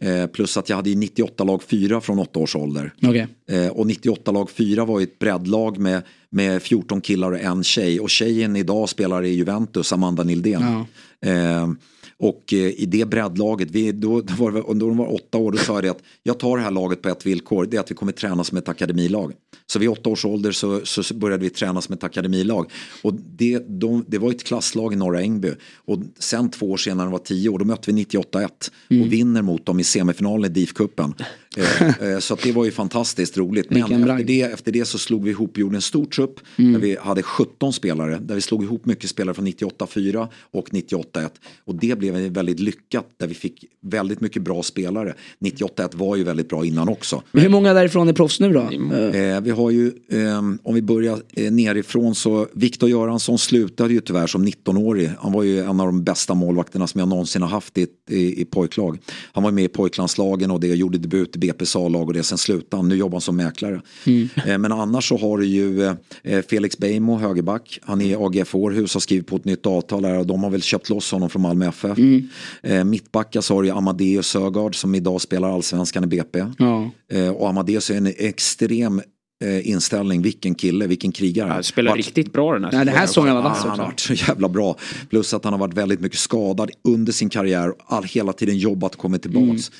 eh, 0.00 0.26
Plus 0.26 0.56
att 0.56 0.68
jag 0.68 0.76
hade 0.76 0.90
ju 0.90 0.96
98 0.96 1.44
lag 1.44 1.62
fyra 1.62 2.00
från 2.00 2.18
åtta 2.18 2.38
års 2.40 2.56
ålder. 2.56 2.92
Okej. 3.02 3.26
Eh, 3.50 3.68
och 3.68 3.86
98 3.86 4.32
lag 4.32 4.50
4 4.50 4.84
var 4.84 5.00
ju 5.00 5.04
ett 5.04 5.18
breddlag 5.18 5.78
med, 5.78 6.02
med 6.30 6.62
14 6.62 7.00
killar 7.00 7.32
och 7.32 7.40
en 7.40 7.64
tjej. 7.64 8.00
Och 8.00 8.10
tjejen 8.10 8.56
idag 8.56 8.88
spelar 8.88 9.22
i 9.24 9.28
Juventus, 9.34 9.92
Amanda 9.92 10.22
Nildén. 10.22 10.62
Eh, 11.26 11.68
Och 12.18 12.52
eh, 12.52 12.58
i 12.58 12.86
det 12.86 13.04
breddlaget, 13.04 13.70
vi, 13.70 13.92
då, 13.92 14.20
då, 14.20 14.34
var 14.34 14.52
det, 14.52 14.60
då 14.60 14.88
de 14.88 14.96
var 14.96 15.14
åtta 15.14 15.38
år, 15.38 15.52
då 15.52 15.58
sa 15.58 15.74
jag 15.74 15.82
det 15.84 15.90
att 15.90 16.02
jag 16.22 16.38
tar 16.38 16.56
det 16.56 16.62
här 16.62 16.70
laget 16.70 17.02
på 17.02 17.08
ett 17.08 17.26
villkor, 17.26 17.66
det 17.70 17.76
är 17.76 17.80
att 17.80 17.90
vi 17.90 17.94
kommer 17.94 18.12
träna 18.12 18.44
som 18.44 18.58
ett 18.58 18.68
akademilag. 18.68 19.32
Så 19.66 19.78
vid 19.78 19.88
åtta 19.88 20.10
års 20.10 20.24
ålder 20.24 20.52
så, 20.52 20.80
så 20.84 21.14
började 21.14 21.42
vi 21.42 21.50
träna 21.50 21.80
som 21.80 21.92
ett 21.92 22.04
akademilag. 22.04 22.70
Och 23.02 23.14
det, 23.14 23.58
de, 23.68 24.04
det 24.08 24.18
var 24.18 24.30
ett 24.30 24.44
klasslag 24.44 24.92
i 24.92 24.96
Norra 24.96 25.20
Ängby. 25.20 25.50
Och 25.84 25.98
sen 26.18 26.50
två 26.50 26.70
år 26.70 26.76
senare, 26.76 26.96
när 26.96 27.04
de 27.04 27.12
var 27.12 27.18
tio 27.18 27.48
år, 27.48 27.58
då 27.58 27.64
mötte 27.64 27.92
vi 27.92 28.04
98-1 28.04 28.48
Mm. 28.90 29.02
och 29.02 29.12
vinner 29.12 29.42
mot 29.42 29.66
dem 29.66 29.80
i 29.80 29.84
semifinalen 29.84 30.50
i 30.50 30.54
DIF-cupen. 30.54 31.14
Eh, 31.56 32.08
eh, 32.12 32.18
så 32.18 32.34
att 32.34 32.42
det 32.42 32.52
var 32.52 32.64
ju 32.64 32.70
fantastiskt 32.70 33.36
roligt. 33.36 33.70
Men 33.70 33.82
efter 33.82 34.24
det, 34.24 34.42
efter 34.42 34.72
det 34.72 34.84
så 34.84 34.98
slog 34.98 35.24
vi 35.24 35.30
ihop, 35.30 35.58
gjorde 35.58 35.76
en 35.76 35.82
stor 35.82 36.04
trupp 36.04 36.40
Mm. 36.56 36.72
där 36.72 36.80
vi 36.80 36.96
hade 37.00 37.22
17 37.22 37.72
spelare. 37.72 38.18
Där 38.22 38.34
vi 38.34 38.40
slog 38.40 38.62
ihop 38.62 38.86
mycket 38.86 39.10
spelare 39.10 39.34
från 39.34 39.46
98-4 39.46 40.28
och 40.50 40.68
98-1. 40.70 41.28
Och 41.64 41.74
det 41.74 41.98
blev 41.98 42.14
väldigt 42.14 42.60
lyckat 42.60 43.06
där 43.16 43.26
vi 43.26 43.34
fick 43.34 43.64
väldigt 43.82 44.20
mycket 44.20 44.42
bra 44.42 44.62
spelare. 44.62 45.14
98-1 45.40 45.96
var 45.96 46.16
ju 46.16 46.24
väldigt 46.24 46.48
bra 46.48 46.64
innan 46.64 46.88
också. 46.88 47.22
Men 47.32 47.42
hur 47.42 47.48
många 47.50 47.74
därifrån 47.74 48.08
är 48.08 48.12
proffs 48.12 48.40
nu 48.40 48.52
då? 48.52 48.60
Eh, 48.60 49.34
Eh, 49.34 49.40
vi 49.40 49.50
har 49.50 49.70
ju, 49.70 49.92
ehm, 50.10 50.58
om 50.62 50.74
vi 50.74 50.82
börjar 50.82 51.18
eh, 51.32 51.52
nerifrån 51.52 52.14
så 52.14 52.46
Viktor 52.52 52.88
Göransson 52.88 53.38
slutade 53.38 53.94
ju 53.94 54.00
tyvärr 54.00 54.26
som 54.26 54.44
19-årig. 54.48 55.10
Han 55.18 55.32
var 55.32 55.42
ju 55.42 55.60
en 55.60 55.80
av 55.80 55.86
de 55.86 56.04
bästa 56.04 56.34
målvakterna 56.34 56.86
som 56.86 56.98
jag 56.98 57.08
någonsin 57.08 57.42
har 57.42 57.48
haft 57.48 57.78
i, 57.78 57.86
i, 58.10 58.40
i 58.40 58.44
pojklag. 58.44 58.98
Han 59.32 59.42
var 59.44 59.50
med 59.50 59.64
i 59.64 59.68
pojklandslagen 59.68 60.50
och 60.50 60.60
det 60.60 60.66
gjorde 60.74 60.98
debut 60.98 61.36
i 61.36 61.38
BP's 61.52 61.86
A-lag 61.86 62.08
och 62.08 62.14
det. 62.14 62.22
Sen 62.22 62.38
slutade 62.38 62.76
han, 62.82 62.88
nu 62.88 62.96
jobbar 62.96 63.14
han 63.16 63.20
som 63.20 63.36
mäklare. 63.36 63.80
Eh, 64.46 64.58
men 64.58 64.72
annars 64.72 65.08
så 65.08 65.16
har 65.16 65.38
du 65.38 65.46
ju 65.46 65.82
eh, 66.22 66.42
Felix 66.50 66.78
Beijmo, 66.78 67.18
högerback. 67.18 67.78
Han 67.82 68.00
är 68.00 68.04
i 68.06 68.14
AGF 68.14 68.54
Århus, 68.54 68.94
har 68.94 69.00
skrivit 69.00 69.26
på 69.26 69.36
ett 69.36 69.44
nytt 69.44 69.66
avtal 69.66 70.02
där 70.02 70.18
och 70.18 70.26
de 70.26 70.42
har 70.42 70.50
väl 70.50 70.62
köpt 70.62 70.88
loss 70.90 71.12
honom 71.12 71.30
från 71.30 71.42
Malmö 71.42 71.68
FF. 71.68 71.98
Eh, 72.62 72.84
mittbacka 72.84 73.42
så 73.42 73.54
har 73.54 73.62
du 73.62 73.68
ju 73.68 73.74
Amadeus 73.74 74.26
Sögaard 74.26 74.74
som 74.76 74.94
idag 74.94 75.20
spelar 75.20 75.54
allsvenskan 75.54 76.04
i 76.04 76.06
BP. 76.06 76.44
Ja. 76.58 76.90
Eh, 77.12 77.28
och 77.28 77.48
Amadeus 77.48 77.90
är 77.90 77.96
en 77.96 78.06
extrem 78.18 79.02
eh, 79.44 79.68
inställning, 79.68 80.22
vilken 80.22 80.54
kille, 80.54 80.86
vilken 80.86 81.12
krigare. 81.12 81.48
Han 81.50 81.62
spelar 81.62 81.90
Vart- 81.90 81.96
riktigt 81.98 82.32
bra 82.32 82.52
den 82.52 82.64
här 82.64 82.72
Nej, 82.72 82.84
den 82.84 82.94
här 82.94 83.06
säsongen 83.06 83.34
var 83.34 83.42
Ja, 83.42 83.48
vass 83.48 83.58
han 83.64 83.78
har 83.78 83.86
varit 83.86 84.00
så 84.00 84.12
jävla 84.14 84.48
bra. 84.48 84.76
Plus 85.10 85.34
att 85.34 85.44
han 85.44 85.52
har 85.52 85.60
varit 85.60 85.74
väldigt 85.74 86.00
mycket 86.00 86.18
skadad 86.18 86.70
under 86.84 87.12
sin 87.12 87.28
karriär 87.28 87.68
och 87.70 87.76
all, 87.86 88.04
hela 88.04 88.32
tiden 88.32 88.58
jobbat 88.58 88.94
och 88.94 89.00
kommit 89.00 89.22
tillbaks. 89.22 89.70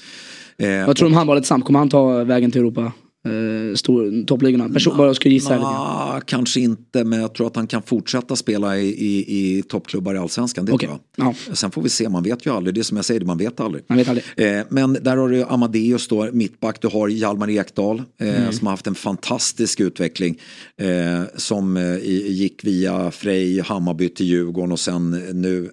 Eh, 0.59 0.87
Vad 0.87 0.97
tror 0.97 1.09
du 1.09 1.13
om 1.13 1.17
handbollet 1.17 1.47
samt? 1.47 1.65
Kommer 1.65 1.79
han 1.79 1.89
ta 1.89 2.25
vägen 2.25 2.51
till 2.51 2.61
Europa? 2.61 2.93
Eh, 3.27 3.75
stor, 3.75 4.27
toppligorna? 4.27 4.69
Person, 4.69 4.97
bara 4.97 5.15
skulle 5.15 5.35
gissa. 5.35 5.59
Nah, 5.59 6.21
kanske 6.21 6.61
inte, 6.61 7.05
men 7.05 7.21
jag 7.21 7.35
tror 7.35 7.47
att 7.47 7.57
han 7.57 7.67
kan 7.67 7.83
fortsätta 7.83 8.37
spela 8.37 8.79
i, 8.79 8.87
i, 8.89 9.19
i 9.59 9.63
toppklubbar 9.63 10.15
i 10.15 10.19
allsvenskan. 10.19 10.65
Det 10.65 10.73
Okej. 10.73 10.89
tror 10.89 11.01
jag. 11.17 11.27
Ja. 11.49 11.55
Sen 11.55 11.71
får 11.71 11.83
vi 11.83 11.89
se, 11.89 12.09
man 12.09 12.23
vet 12.23 12.47
ju 12.47 12.51
aldrig. 12.57 12.75
Det 12.75 12.81
är 12.81 12.83
som 12.83 12.97
jag 12.97 13.05
säger, 13.05 13.21
man 13.21 13.39
vet 13.39 13.61
aldrig. 13.61 13.85
Man 13.89 13.99
vet 13.99 14.09
aldrig. 14.09 14.25
Eh, 14.37 14.65
men 14.69 14.93
där 15.03 15.17
har 15.17 15.29
du 15.29 15.43
Amadeus 15.45 16.09
då, 16.09 16.29
mittback. 16.33 16.81
Du 16.81 16.89
har 16.89 17.09
Hjalmar 17.09 17.51
Ekdal 17.51 18.03
eh, 18.21 18.29
Mm. 18.43 18.53
som 18.53 18.67
har 18.67 18.73
haft 18.73 18.87
en 18.87 18.95
fantastisk 18.95 19.81
utveckling. 19.81 20.39
Eh, 20.81 21.23
som 21.37 21.77
eh, 21.77 21.97
gick 22.31 22.65
via 22.65 23.11
Frej, 23.11 23.61
Hammarby 23.61 24.09
till 24.09 24.27
Djurgården 24.27 24.73
och 24.73 24.81
sen 24.81 25.11
nu 25.33 25.71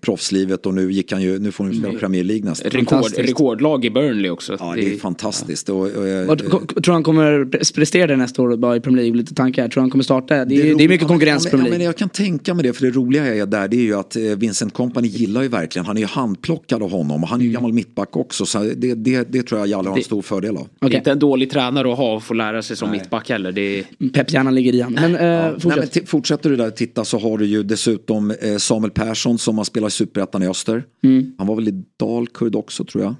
proffslivet 0.00 0.66
och 0.66 0.74
nu 0.74 0.92
gick 0.92 1.12
han 1.12 1.22
ju, 1.22 1.38
nu 1.38 1.52
får 1.52 1.64
han 1.64 1.72
ju 1.72 1.78
spela 1.80 1.98
Premier 1.98 2.24
League 2.24 2.44
nästa. 2.44 2.68
Rekord, 2.68 3.12
rekordlag 3.16 3.84
i 3.84 3.90
Burnley 3.90 4.30
också. 4.30 4.56
Ja, 4.60 4.72
det 4.76 4.94
är 4.94 4.98
fantastiskt. 4.98 5.68
Och, 5.68 5.80
och, 5.80 6.06
eh, 6.08 6.26
Vad, 6.26 6.50
ko- 6.50 6.58
tror 6.66 6.80
du 6.82 6.92
han 6.92 7.02
kommer 7.02 7.44
pre- 7.44 7.74
prestera 7.74 8.06
det 8.06 8.16
nästa 8.16 8.42
år 8.42 8.56
bara 8.56 8.76
i 8.76 8.80
Premier 8.80 9.02
League? 9.02 9.16
Lite 9.18 9.34
tankar. 9.34 9.68
Tror 9.68 9.80
han 9.80 9.90
kommer 9.90 10.04
starta? 10.04 10.34
Det 10.34 10.40
är, 10.40 10.44
det 10.46 10.54
är, 10.70 10.74
roligt- 10.74 10.88
mycket 10.90 11.06
konkurrens 11.08 11.46
i 11.46 11.48
ja, 11.48 11.56
men, 11.56 11.60
Premier 11.60 11.66
ja, 11.66 11.70
men 11.70 11.78
League. 11.78 11.84
Jag 11.88 11.96
kan 11.96 12.08
tänka 12.08 12.54
mig 12.54 12.62
det, 12.62 12.72
för 12.72 12.86
det 12.86 12.90
roliga 12.90 13.34
är 13.34 13.46
där 13.46 13.68
det 13.68 13.76
är 13.76 13.80
ju 13.82 13.94
att 13.94 14.16
eh, 14.16 14.22
Vincent 14.22 14.72
Company 14.74 15.08
gillar 15.08 15.42
ju 15.42 15.48
verkligen, 15.48 15.86
han 15.86 15.96
är 15.96 16.00
ju 16.00 16.06
handplockad 16.06 16.82
av 16.82 16.90
honom 16.90 17.22
och 17.22 17.28
han 17.28 17.40
är 17.40 17.44
ju 17.44 17.50
gammal 17.50 17.72
mittback 17.72 18.16
också. 18.16 18.46
Så 18.46 18.58
det, 18.76 18.94
det, 18.94 19.32
det 19.32 19.42
tror 19.42 19.60
jag 19.60 19.68
Jalle 19.68 19.88
har 19.88 19.96
en 19.96 20.02
stor 20.04 20.22
fördel 20.22 20.56
av. 20.56 20.68
Det 20.80 20.86
är 20.86 20.88
Okej. 20.88 20.98
inte 20.98 21.10
en 21.10 21.18
dålig 21.18 21.50
tränare 21.50 21.92
att 21.92 21.98
ha 21.98 22.14
och 22.14 22.22
få 22.22 22.34
lära 22.34 22.62
sig 22.62 22.76
som 22.76 22.90
mittback 22.90 23.28
heller. 23.28 23.52
Det 23.52 23.78
är... 23.78 23.84
Pepphjärnan 24.12 24.54
ligger 24.54 24.74
i 24.74 24.80
han. 24.80 24.92
Men, 24.92 25.14
eh, 25.14 25.20
Nej, 25.20 25.52
fortsätt. 25.60 25.76
men 25.80 25.88
t- 25.88 26.06
fortsätter 26.06 26.50
du 26.50 26.56
där 26.56 26.66
att 26.66 26.76
titta 26.76 27.04
så 27.04 27.18
har 27.18 27.38
du 27.38 27.46
ju 27.46 27.62
dessutom 27.62 28.30
eh, 28.30 28.56
Samuel 28.56 28.90
Persson 28.90 29.38
som 29.38 29.58
har 29.58 29.63
spelat 29.64 29.92
i 29.92 29.94
Superettan 29.94 30.42
i 30.42 30.48
Öster. 30.48 30.84
Mm. 31.02 31.34
Han 31.38 31.46
var 31.46 31.54
väl 31.56 31.68
i 31.68 31.84
Dalkurd 31.96 32.56
också 32.56 32.84
tror 32.84 33.04
jag. 33.04 33.14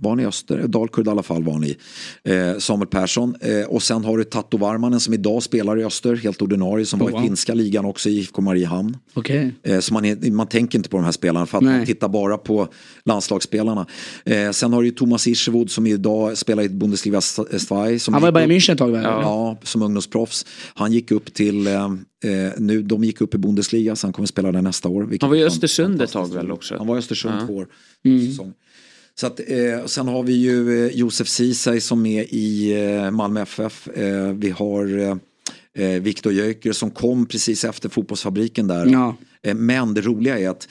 Var 0.00 0.10
han 0.10 0.20
i 0.20 0.26
Öster? 0.26 0.66
Dalkurd 0.68 1.06
i 1.06 1.10
alla 1.10 1.22
fall 1.22 1.42
var 1.44 1.52
han 1.52 1.64
i. 1.64 1.76
Eh, 2.24 2.58
Samuel 2.58 2.88
Persson. 2.88 3.34
Eh, 3.40 3.66
och 3.68 3.82
sen 3.82 4.04
har 4.04 4.18
du 4.18 4.24
Tatto 4.24 4.56
Varmanen 4.56 5.00
som 5.00 5.14
idag 5.14 5.42
spelar 5.42 5.78
i 5.80 5.84
Öster, 5.84 6.16
helt 6.16 6.42
ordinarie, 6.42 6.86
som 6.86 6.98
var 6.98 7.10
wow. 7.10 7.20
i 7.20 7.26
finska 7.26 7.54
ligan 7.54 7.84
också 7.84 8.08
i 8.08 8.18
IFK 8.18 8.42
Mariehamn. 8.42 8.96
Okej. 9.14 9.54
Eh, 9.62 9.78
Så 9.80 9.94
man, 9.94 10.04
är, 10.04 10.30
man 10.30 10.46
tänker 10.46 10.78
inte 10.78 10.88
på 10.90 10.96
de 10.96 11.04
här 11.04 11.12
spelarna 11.12 11.46
för 11.46 11.58
att 11.58 11.64
Nej. 11.64 11.76
man 11.76 11.86
tittar 11.86 12.08
bara 12.08 12.38
på 12.38 12.68
landslagsspelarna. 13.04 13.86
Eh, 14.24 14.50
sen 14.50 14.72
har 14.72 14.80
du 14.82 14.88
ju 14.88 14.94
Thomas 14.94 15.26
Irsevod 15.26 15.70
som 15.70 15.86
idag 15.86 16.38
spelar 16.38 16.62
i 16.62 16.68
Bundesliga 16.68 17.20
2. 17.20 17.98
Som 17.98 18.14
Han 18.14 18.22
var 18.22 18.28
i 18.28 18.32
Bayern 18.32 18.50
München 18.50 18.72
ett 18.72 18.78
tag 18.78 18.90
väl? 18.92 19.02
Ja, 19.02 19.56
som 19.62 19.82
ungdomsproffs. 19.82 20.46
Han 20.74 20.92
gick 20.92 21.10
upp 21.10 21.34
till, 21.34 21.66
eh, 21.66 21.84
eh, 22.24 22.52
nu, 22.58 22.82
de 22.82 23.04
gick 23.04 23.20
upp 23.20 23.34
i 23.34 23.38
Bundesliga 23.38 23.96
så 23.96 24.06
han 24.06 24.12
kommer 24.12 24.26
spela 24.26 24.52
där 24.52 24.62
nästa 24.62 24.88
år. 24.88 25.08
Han 25.20 25.30
var 25.30 25.36
i 25.36 25.44
Östersund 25.44 26.02
ett 26.02 26.12
tag 26.12 26.34
väl 26.34 26.50
också? 26.52 26.74
Han 26.78 26.86
var 26.86 26.96
i 26.96 26.98
Östersund 26.98 27.34
Ja. 27.40 27.46
två 27.46 27.54
år. 27.56 27.66
Mm. 28.04 28.36
Så 29.20 29.26
att, 29.26 29.40
eh, 29.46 29.86
sen 29.86 30.08
har 30.08 30.22
vi 30.22 30.32
ju 30.32 30.86
eh, 30.86 30.96
Josef 30.96 31.28
Ceesay 31.28 31.80
som 31.80 32.06
är 32.06 32.34
i 32.34 32.72
eh, 32.72 33.10
Malmö 33.10 33.42
FF. 33.42 33.88
Eh, 33.88 34.32
vi 34.32 34.50
har 34.50 34.98
eh, 34.98 35.16
eh, 35.84 36.02
Viktor 36.02 36.32
Jöker 36.32 36.72
som 36.72 36.90
kom 36.90 37.26
precis 37.26 37.64
efter 37.64 37.88
fotbollsfabriken 37.88 38.66
där. 38.66 38.86
Ja. 38.86 39.16
Eh, 39.42 39.54
men 39.54 39.94
det 39.94 40.00
roliga 40.00 40.38
är 40.38 40.48
att 40.48 40.68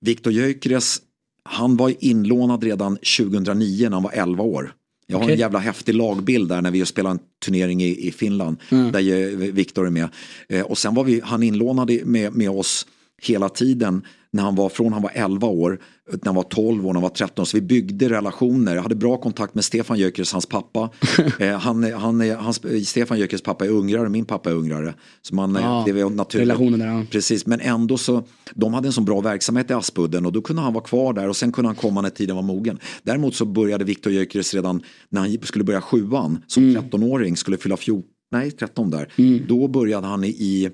Viktor 0.00 0.32
Gyökeres, 0.32 1.00
han 1.44 1.76
var 1.76 1.94
inlånad 1.98 2.64
redan 2.64 2.96
2009 2.96 3.88
när 3.88 3.96
han 3.96 4.02
var 4.02 4.12
11 4.12 4.44
år. 4.44 4.72
Jag 5.06 5.16
har 5.16 5.24
Okej. 5.24 5.34
en 5.34 5.40
jävla 5.40 5.58
häftig 5.58 5.94
lagbild 5.94 6.48
där 6.48 6.62
när 6.62 6.70
vi 6.70 6.86
spelar 6.86 7.10
en 7.10 7.18
turnering 7.44 7.82
i, 7.82 8.08
i 8.08 8.12
Finland. 8.12 8.56
Där 8.92 9.00
ju 9.00 9.36
Viktor 9.52 9.86
är 9.86 9.90
med. 9.90 10.08
Och 10.64 10.78
sen 10.78 10.94
var 10.94 11.04
vi, 11.04 11.20
han 11.24 11.42
inlånad 11.42 11.90
med, 12.04 12.34
med 12.34 12.50
oss 12.50 12.86
hela 13.22 13.48
tiden. 13.48 14.02
När 14.30 14.42
han 14.42 14.54
var, 14.54 14.68
från 14.68 14.92
han 14.92 15.02
var 15.02 15.10
11 15.14 15.48
år, 15.48 15.80
när 16.12 16.24
han 16.24 16.34
var 16.34 16.42
12 16.42 16.86
år, 16.86 16.88
när 16.88 16.94
han 16.94 17.02
var 17.02 17.08
13. 17.08 17.46
Så 17.46 17.56
vi 17.56 17.60
byggde 17.60 18.08
relationer. 18.08 18.74
Jag 18.74 18.82
hade 18.82 18.94
bra 18.94 19.16
kontakt 19.16 19.54
med 19.54 19.64
Stefan 19.64 19.98
Jökers, 19.98 20.32
hans 20.32 20.46
pappa. 20.46 20.90
eh, 21.40 21.58
han, 21.58 21.92
han, 21.92 22.30
hans, 22.30 22.60
Stefan 22.88 23.18
Jökers 23.18 23.42
pappa 23.42 23.64
är 23.64 23.68
ungrare, 23.70 24.08
min 24.08 24.24
pappa 24.24 24.50
är 24.50 24.54
ungrare. 24.54 24.94
Så 25.22 25.34
man, 25.34 25.56
eh, 25.56 25.62
Ja, 25.62 25.82
det 25.86 25.92
var 25.92 26.10
naturligt. 26.10 26.48
relationen 26.48 26.78
där, 26.80 26.86
ja. 26.86 27.02
Precis, 27.10 27.46
men 27.46 27.60
ändå 27.60 27.98
så, 27.98 28.22
de 28.54 28.74
hade 28.74 28.88
en 28.88 28.92
sån 28.92 29.04
bra 29.04 29.20
verksamhet 29.20 29.70
i 29.70 29.72
Aspudden 29.74 30.26
och 30.26 30.32
då 30.32 30.42
kunde 30.42 30.62
han 30.62 30.72
vara 30.72 30.84
kvar 30.84 31.12
där 31.12 31.28
och 31.28 31.36
sen 31.36 31.52
kunde 31.52 31.68
han 31.68 31.76
komma 31.76 32.00
när 32.00 32.10
tiden 32.10 32.36
var 32.36 32.42
mogen. 32.42 32.78
Däremot 33.02 33.34
så 33.34 33.44
började 33.44 33.84
Viktor 33.84 34.12
Gyökeres 34.12 34.54
redan 34.54 34.82
när 35.08 35.20
han 35.20 35.38
skulle 35.42 35.64
börja 35.64 35.80
sjuan 35.80 36.42
som 36.46 36.64
Mm. 36.64 36.82
13-åring, 36.82 37.36
skulle 37.36 37.56
fylla 37.56 37.76
14, 37.76 38.02
nej 38.32 38.50
13 38.50 38.90
där. 38.90 39.08
Då 39.48 39.68
började 39.68 40.06
han 40.06 40.24
i, 40.24 40.70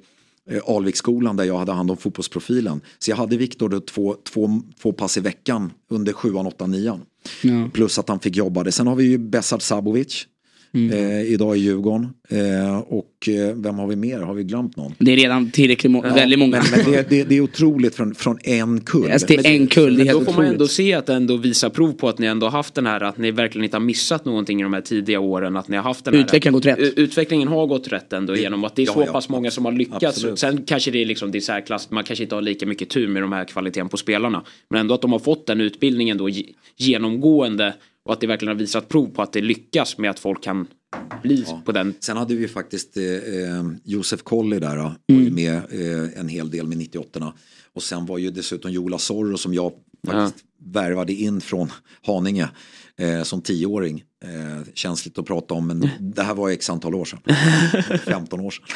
Alviksskolan 0.67 1.37
där 1.37 1.45
jag 1.45 1.59
hade 1.59 1.73
hand 1.73 1.91
om 1.91 1.97
fotbollsprofilen. 1.97 2.81
Så 2.99 3.11
jag 3.11 3.17
hade 3.17 3.37
Viktor 3.37 3.69
då 3.69 3.81
två, 3.81 4.17
två, 4.33 4.63
två 4.83 4.93
pass 4.93 5.17
i 5.17 5.21
veckan 5.21 5.73
under 5.91 6.13
sjuan, 6.13 6.47
åttan, 6.47 6.71
nian. 6.71 7.01
Ja. 7.43 7.69
Plus 7.73 7.99
att 7.99 8.09
han 8.09 8.21
fick 8.21 8.37
jobba 8.37 8.65
det. 8.65 8.73
Sen 8.73 8.87
har 8.87 8.97
vi 8.97 9.05
ju 9.05 9.19
Besard 9.19 9.63
Sabovic. 9.63 10.27
Mm. 10.75 10.91
Eh, 10.93 11.33
idag 11.33 11.57
i 11.57 11.61
Djurgården. 11.61 12.09
Eh, 12.29 12.79
och 12.79 13.29
eh, 13.29 13.55
vem 13.57 13.79
har 13.79 13.87
vi 13.87 13.97
mer? 13.97 14.19
Har 14.21 14.35
vi 14.35 14.45
glömt 14.45 14.77
någon? 14.77 14.95
Det 14.99 15.13
är 15.13 15.17
redan 15.17 15.51
tillräckligt 15.51 15.91
må- 15.91 16.01
väldigt 16.03 16.39
många. 16.39 16.63
Men, 16.71 16.83
men 16.85 16.93
det, 16.93 17.11
det, 17.11 17.25
det 17.25 17.37
är 17.37 17.41
otroligt 17.41 17.95
från, 17.95 18.15
från 18.15 18.39
en 18.43 18.81
kull. 18.81 19.11
Alltså, 19.11 19.27
det 19.27 19.47
är 19.47 19.47
en 19.47 19.67
kull, 19.67 19.97
det 19.97 20.03
är 20.03 20.05
Men 20.05 20.13
då 20.13 20.19
helt 20.19 20.25
får 20.31 20.37
man 20.37 20.45
ändå 20.45 20.55
otroligt. 20.55 20.73
se 20.73 20.95
att 20.95 21.07
det 21.07 21.15
ändå 21.15 21.37
visar 21.37 21.71
prov 21.71 21.93
på 21.93 22.09
att 22.09 22.19
ni 22.19 22.27
ändå 22.27 22.49
haft 22.49 22.75
den 22.75 22.87
här, 22.87 23.01
att 23.01 23.19
ni 23.19 23.31
verkligen 23.31 23.65
inte 23.65 23.77
har 23.77 23.83
missat 23.85 24.25
någonting 24.25 24.61
i 24.61 24.63
de 24.63 24.73
här 24.73 24.81
tidiga 24.81 25.21
åren. 25.21 25.57
Att 25.57 25.69
ni 25.69 25.77
har 25.77 25.85
haft 25.85 26.05
den 26.05 26.15
här, 26.15 26.21
Utvecklingen 26.21 26.55
har 26.55 26.61
gått 26.61 26.67
rätt. 26.67 26.99
Utvecklingen 26.99 27.49
har 27.49 27.67
gått 27.67 27.89
rätt 27.89 28.13
ändå 28.13 28.37
genom 28.37 28.65
att 28.65 28.77
det 28.77 28.83
är 28.83 28.87
ja, 28.87 28.93
så 28.93 29.01
ja. 29.07 29.13
pass 29.13 29.29
många 29.29 29.51
som 29.51 29.65
har 29.65 29.73
lyckats. 29.73 30.05
Absolut. 30.05 30.39
Sen 30.39 30.63
kanske 30.63 30.91
det 30.91 31.03
är 31.03 31.07
liksom 31.07 31.31
det 31.33 31.39
är 31.39 31.41
särklass, 31.41 31.91
man 31.91 32.05
kanske 32.05 32.23
inte 32.23 32.35
har 32.35 32.43
lika 32.43 32.67
mycket 32.67 32.89
tur 32.91 33.09
med 33.09 33.23
de 33.23 33.33
här 33.33 33.45
kvaliteten 33.45 33.89
på 33.89 33.97
spelarna. 33.97 34.43
Men 34.71 34.81
ändå 34.81 34.95
att 34.95 35.03
de 35.03 35.13
har 35.13 35.19
fått 35.19 35.47
den 35.47 35.61
utbildningen 35.61 36.19
då 36.19 36.29
ge- 36.29 36.47
genomgående 36.77 37.75
och 38.05 38.13
att 38.13 38.21
det 38.21 38.27
verkligen 38.27 38.55
har 38.57 38.59
visat 38.59 38.89
prov 38.89 39.07
på 39.07 39.23
att 39.23 39.33
det 39.33 39.41
lyckas 39.41 39.99
med 39.99 40.11
att 40.11 40.19
folk 40.19 40.43
kan 40.43 40.67
bli 41.23 41.47
på 41.65 41.73
den 41.73 41.95
Sen 42.01 42.17
hade 42.17 42.35
vi 42.35 42.41
ju 42.41 42.49
faktiskt 42.49 42.97
eh, 42.97 43.05
eh, 43.05 43.65
Josef 43.85 44.23
Colley 44.23 44.59
där. 44.61 44.77
då, 44.77 44.83
Var 44.83 45.21
ju 45.21 45.31
med 45.31 45.57
eh, 45.57 46.21
en 46.21 46.29
hel 46.29 46.51
del 46.51 46.67
med 46.67 46.79
98 46.79 47.33
Och 47.73 47.83
sen 47.83 48.07
var 48.07 48.19
ju 48.19 48.31
dessutom 48.31 48.71
Jola 48.71 48.99
Zorro 48.99 49.39
som 49.39 49.55
jag 49.55 49.73
faktiskt 50.07 50.45
värvade 50.65 51.13
in 51.13 51.41
från 51.41 51.73
Haninge 52.03 52.49
eh, 52.97 53.23
som 53.23 53.43
tioåring. 53.43 54.05
Eh, 54.25 54.67
känsligt 54.75 55.19
att 55.19 55.27
prata 55.27 55.55
om 55.55 55.67
men 55.67 55.89
det 56.01 56.23
här 56.23 56.35
var 56.35 56.51
x 56.51 56.71
antal 56.71 56.95
år 56.95 57.05
sedan. 57.05 57.21
15 58.05 58.41
år 58.41 58.51
sedan. 58.51 58.67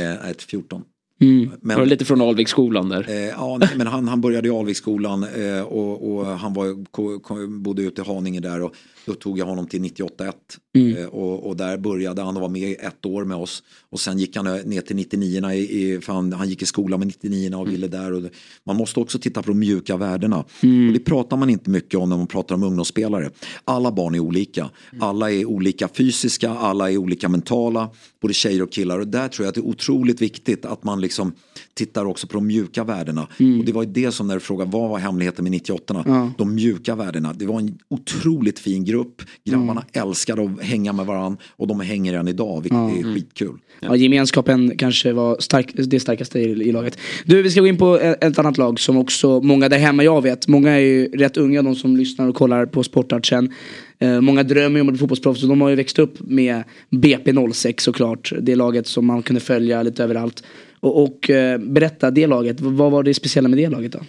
Eh, 0.00 0.30
ett 0.30 0.42
14. 0.42 0.82
Mm. 1.20 1.50
Men, 1.60 1.76
var 1.76 1.84
det 1.84 1.90
lite 1.90 2.04
från 2.04 2.20
Alviksskolan 2.20 2.88
där? 2.88 3.06
Eh, 3.08 3.14
ja, 3.16 3.56
nej, 3.60 3.68
men 3.76 3.86
han, 3.86 4.08
han 4.08 4.20
började 4.20 4.48
i 4.48 4.50
Alviksskolan 4.50 5.24
eh, 5.24 5.62
och, 5.62 6.16
och, 6.16 6.26
han 6.26 6.54
var, 6.54 6.84
ko, 6.90 7.18
ko, 7.20 7.46
bodde 7.46 7.82
ute 7.82 8.02
i 8.02 8.04
Haninge 8.04 8.40
där 8.40 8.62
och 8.62 8.74
då 9.06 9.14
tog 9.14 9.38
jag 9.38 9.46
honom 9.46 9.66
till 9.66 9.80
98-1 9.82 10.32
Mm. 10.76 10.96
eh, 10.96 11.06
och, 11.06 11.46
och 11.46 11.56
där 11.56 11.76
började 11.78 12.22
han 12.22 12.36
och 12.36 12.42
var 12.42 12.48
med 12.48 12.76
ett 12.80 13.06
år 13.06 13.24
med 13.24 13.36
oss 13.36 13.62
och 13.90 14.00
sen 14.00 14.18
gick 14.18 14.36
han 14.36 14.44
ner 14.44 14.80
till 14.80 14.96
99 14.96 15.50
i, 15.50 15.56
i 15.56 16.00
för 16.00 16.12
han, 16.12 16.32
han 16.32 16.48
gick 16.48 16.62
i 16.62 16.66
skolan 16.66 16.98
med 16.98 17.06
99 17.06 17.54
och 17.54 17.72
ville 17.72 17.88
där 17.88 18.12
och 18.12 18.22
det, 18.22 18.30
man 18.66 18.76
måste 18.76 19.00
också 19.00 19.18
titta 19.18 19.42
på 19.42 19.50
de 19.50 19.58
mjuka 19.58 19.96
värdena 19.96 20.44
Mm. 20.62 20.86
och 20.86 20.92
det 20.92 21.00
pratar 21.00 21.36
man 21.36 21.50
inte 21.50 21.70
mycket 21.70 22.00
om 22.00 22.08
när 22.08 22.16
man 22.16 22.26
pratar 22.26 22.54
om 22.54 22.62
ungdomsspelare. 22.62 23.30
Alla 23.64 23.92
barn 23.92 24.14
är 24.14 24.18
olika, 24.20 24.70
alla 25.00 25.30
är 25.30 25.44
olika 25.44 25.88
fysiska, 25.88 26.50
alla 26.50 26.90
är 26.90 26.96
olika 26.96 27.28
mentala, 27.28 27.90
både 28.20 28.34
tjejer 28.34 28.62
och 28.62 28.72
killar 28.72 28.98
och 28.98 29.08
där 29.08 29.28
tror 29.28 29.44
jag 29.44 29.48
att 29.48 29.54
det 29.54 29.60
är 29.60 29.66
otroligt 29.66 30.22
viktigt 30.22 30.64
att 30.64 30.84
man 30.84 31.00
liksom 31.04 31.32
tittar 31.74 32.04
också 32.04 32.26
på 32.26 32.34
de 32.34 32.46
mjuka 32.46 32.84
värdena. 32.84 33.28
Mm. 33.40 33.58
Och 33.58 33.64
det 33.64 33.72
var 33.72 33.82
ju 33.82 33.88
det 33.90 34.12
som 34.12 34.26
när 34.26 34.34
du 34.34 34.40
frågade 34.40 34.70
vad 34.70 34.90
var 34.90 34.98
hemligheten 34.98 35.42
med 35.42 35.50
98 35.52 36.02
Ja. 36.06 36.30
De 36.38 36.54
mjuka 36.54 36.94
värdena. 36.94 37.32
Det 37.32 37.46
var 37.46 37.58
en 37.60 37.78
otroligt 37.90 38.58
fin 38.58 38.84
grupp. 38.84 39.22
Grabbarna 39.44 39.84
Mm. 39.92 40.08
älskade 40.08 40.44
att 40.44 40.62
hänga 40.62 40.92
med 40.92 41.06
varandra 41.06 41.38
och 41.50 41.66
de 41.66 41.80
hänger 41.80 42.14
än 42.14 42.28
idag, 42.28 42.60
vilket 42.62 42.78
Ja. 42.78 42.90
är 42.90 43.14
skitkul. 43.14 43.56
Ja, 43.80 43.96
gemenskapen 43.96 44.76
kanske 44.78 45.12
var 45.12 45.36
stark, 45.40 45.70
det 45.74 46.00
starkaste 46.00 46.38
i, 46.40 46.42
i 46.42 46.72
laget. 46.72 46.98
Du, 47.24 47.42
vi 47.42 47.50
ska 47.50 47.60
gå 47.60 47.66
in 47.66 47.76
på 47.76 47.98
ett, 47.98 48.24
ett 48.24 48.38
annat 48.38 48.58
lag 48.58 48.80
som 48.80 48.96
också 48.96 49.40
många 49.40 49.68
där 49.68 49.78
hemma 49.78 50.04
jag 50.04 50.22
vet. 50.22 50.48
Många 50.48 50.70
är 50.70 50.78
ju 50.78 51.06
rätt 51.08 51.36
unga, 51.36 51.62
de 51.62 51.74
som 51.74 51.96
lyssnar 51.96 52.28
och 52.28 52.34
kollar 52.34 52.66
på 52.66 52.82
Sportartsen. 52.82 53.52
Eh, 53.98 54.20
många 54.20 54.42
drömmer 54.42 54.80
om 54.80 54.88
att 54.88 54.92
bli 54.92 54.98
fotbollsproffs 54.98 55.42
och 55.42 55.48
de 55.48 55.60
har 55.60 55.68
ju 55.68 55.76
växt 55.76 55.98
upp 55.98 56.20
med 56.20 56.62
BP06 56.90 57.80
såklart. 57.80 58.32
Det 58.40 58.56
laget 58.56 58.86
som 58.86 59.06
man 59.06 59.22
kunde 59.22 59.40
följa 59.40 59.82
lite 59.82 60.04
överallt. 60.04 60.42
Och, 60.84 61.02
och 61.02 61.30
eh, 61.30 61.58
berätta, 61.58 62.10
det 62.10 62.26
laget, 62.26 62.60
vad 62.60 62.92
var 62.92 63.02
det 63.02 63.14
speciella 63.14 63.48
med 63.48 63.58
det 63.58 63.68
laget 63.68 63.92
då? 63.92 64.00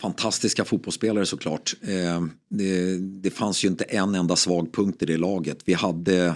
fantastiska 0.00 0.64
fotbollsspelare 0.64 1.26
såklart. 1.26 1.74
Eh, 1.82 2.24
det, 2.48 2.98
det 2.98 3.30
fanns 3.30 3.64
ju 3.64 3.68
inte 3.68 3.84
en 3.84 4.14
enda 4.14 4.36
svag 4.36 4.72
punkt 4.72 5.02
i 5.02 5.06
det 5.06 5.16
laget. 5.16 5.58
Vi 5.64 5.72
hade, 5.72 6.34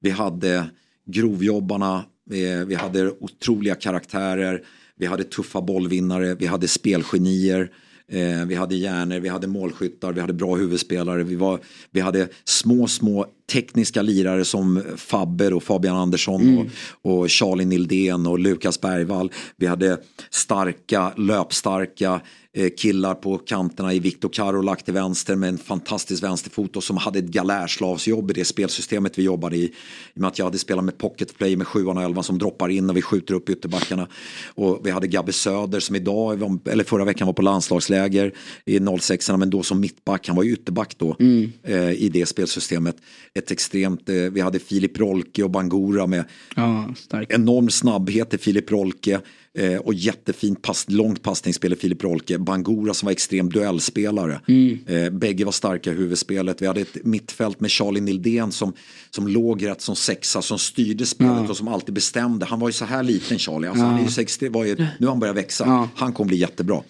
vi 0.00 0.10
hade 0.10 0.64
grovjobbarna, 1.06 2.04
vi, 2.24 2.64
vi 2.64 2.74
hade 2.74 3.10
otroliga 3.10 3.74
karaktärer, 3.74 4.62
vi 4.96 5.06
hade 5.06 5.24
tuffa 5.24 5.60
bollvinnare, 5.60 6.34
vi 6.34 6.46
hade 6.46 6.68
spelgenier. 6.68 7.70
Eh, 8.08 8.46
vi 8.46 8.54
hade 8.54 8.76
hjärnor, 8.76 9.20
vi 9.20 9.28
hade 9.28 9.46
målskyttar, 9.46 10.12
vi 10.12 10.20
hade 10.20 10.32
bra 10.32 10.56
huvudspelare. 10.56 11.24
Vi, 11.24 11.34
var, 11.34 11.60
vi 11.90 12.00
hade 12.00 12.28
små, 12.44 12.86
små 12.86 13.26
tekniska 13.52 14.02
lirare 14.02 14.44
som 14.44 14.82
Fabber 14.96 15.52
och 15.52 15.62
Fabian 15.62 15.96
Andersson 15.96 16.42
Mm. 16.42 16.66
och, 17.02 17.18
och 17.18 17.30
Charlie 17.30 17.64
Nildén 17.64 18.26
och 18.26 18.38
Lukas 18.38 18.80
Bergvall. 18.80 19.30
Vi 19.56 19.66
hade 19.66 19.98
starka, 20.30 21.12
löpstarka 21.16 22.20
eh, 22.52 22.68
killar 22.78 23.14
på 23.14 23.38
kanterna 23.38 23.94
i 23.94 23.98
Viktor 23.98 24.28
Karolak 24.28 24.82
till 24.84 24.94
vänster 24.94 25.36
med 25.36 25.48
en 25.48 25.58
fantastisk 25.58 26.22
vänsterfot 26.22 26.76
och 26.76 26.84
som 26.84 26.96
hade 26.96 27.18
ett 27.18 27.24
galärslavsjobb 27.24 28.30
i 28.30 28.34
det 28.34 28.44
spelsystemet 28.44 29.18
vi 29.18 29.22
jobbade 29.22 29.56
i. 29.56 29.62
I 29.64 29.72
och 30.14 30.20
med 30.20 30.28
att 30.28 30.38
jag 30.38 30.44
hade 30.46 30.58
spelat 30.58 30.84
med 30.84 30.98
pocketplay 30.98 31.56
med 31.56 31.66
sjuan 31.66 31.96
och 31.96 32.02
elvan 32.02 32.24
som 32.24 32.38
droppar 32.38 32.68
in 32.68 32.90
och 32.90 32.96
vi 32.96 33.02
skjuter 33.02 33.34
upp 33.34 33.48
ytterbackarna. 33.50 34.08
Och 34.54 34.80
vi 34.84 34.90
hade 34.90 35.06
Gabbe 35.06 35.32
Söder 35.32 35.80
som 35.80 35.96
idag, 35.96 36.58
eller 36.70 36.84
förra 36.84 37.04
veckan 37.04 37.26
var 37.26 37.34
på 37.34 37.42
landslagsläger 37.42 38.32
i 38.64 38.80
06 39.00 39.30
men 39.30 39.50
då 39.50 39.62
som 39.62 39.80
mittback, 39.80 40.26
han 40.28 40.36
var 40.36 40.42
ju 40.42 40.52
ytterback 40.52 40.94
då 40.98 41.16
Mm. 41.20 41.52
eh, 41.62 41.90
i 41.92 42.08
det 42.08 42.26
spelsystemet. 42.26 42.96
Ett 43.36 43.50
extremt, 43.50 44.08
eh, 44.08 44.14
vi 44.14 44.40
hade 44.40 44.58
Filip 44.58 44.98
Rolke 44.98 45.42
och 45.42 45.50
Bangura 45.50 46.06
med 46.06 46.24
Ja, 46.56 46.94
enorm 47.28 47.70
snabbhet 47.70 48.34
i 48.34 48.38
Filip 48.38 48.70
Rolke 48.70 49.20
eh, 49.56 49.76
och 49.78 49.94
jättefint 49.94 50.62
pass, 50.62 50.84
långt 50.88 51.22
passningsspel 51.22 51.72
i 51.72 51.76
Filip 51.76 52.04
Rolke. 52.04 52.38
Bangura 52.38 52.94
som 52.94 53.06
var 53.06 53.12
extrem 53.12 53.48
duellspelare. 53.50 54.40
Mm. 54.48 54.78
Eh, 54.86 55.10
bägge 55.10 55.44
var 55.44 55.52
starka 55.52 55.92
i 55.92 55.94
huvudspelet. 55.94 56.62
Vi 56.62 56.66
hade 56.66 56.80
ett 56.80 57.04
mittfält 57.04 57.60
med 57.60 57.70
Charlie 57.70 58.00
Nildén 58.00 58.52
som, 58.52 58.72
som 59.10 59.28
låg 59.28 59.66
rätt 59.66 59.80
som 59.82 59.96
sexa, 59.96 60.42
som 60.42 60.58
styrde 60.58 61.06
spelet 61.06 61.32
Ja. 61.44 61.50
och 61.50 61.56
som 61.56 61.68
alltid 61.68 61.94
bestämde. 61.94 62.46
Han 62.46 62.60
var 62.60 62.68
ju 62.68 62.72
så 62.72 62.84
här 62.84 63.02
liten 63.02 63.38
Charlie, 63.38 63.66
alltså, 63.68 63.84
Ja. 63.84 63.88
han 63.88 63.98
är 63.98 64.02
ju 64.04 64.08
60, 64.10 64.48
var 64.48 64.64
ju, 64.64 64.76
nu 64.76 65.06
har 65.06 65.08
han 65.08 65.20
börjat 65.20 65.36
växa. 65.36 65.64
Ja. 65.66 65.88
Han 65.94 66.12
kommer 66.12 66.28
bli 66.28 66.36
jättebra. 66.36 66.80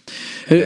Eh, 0.46 0.56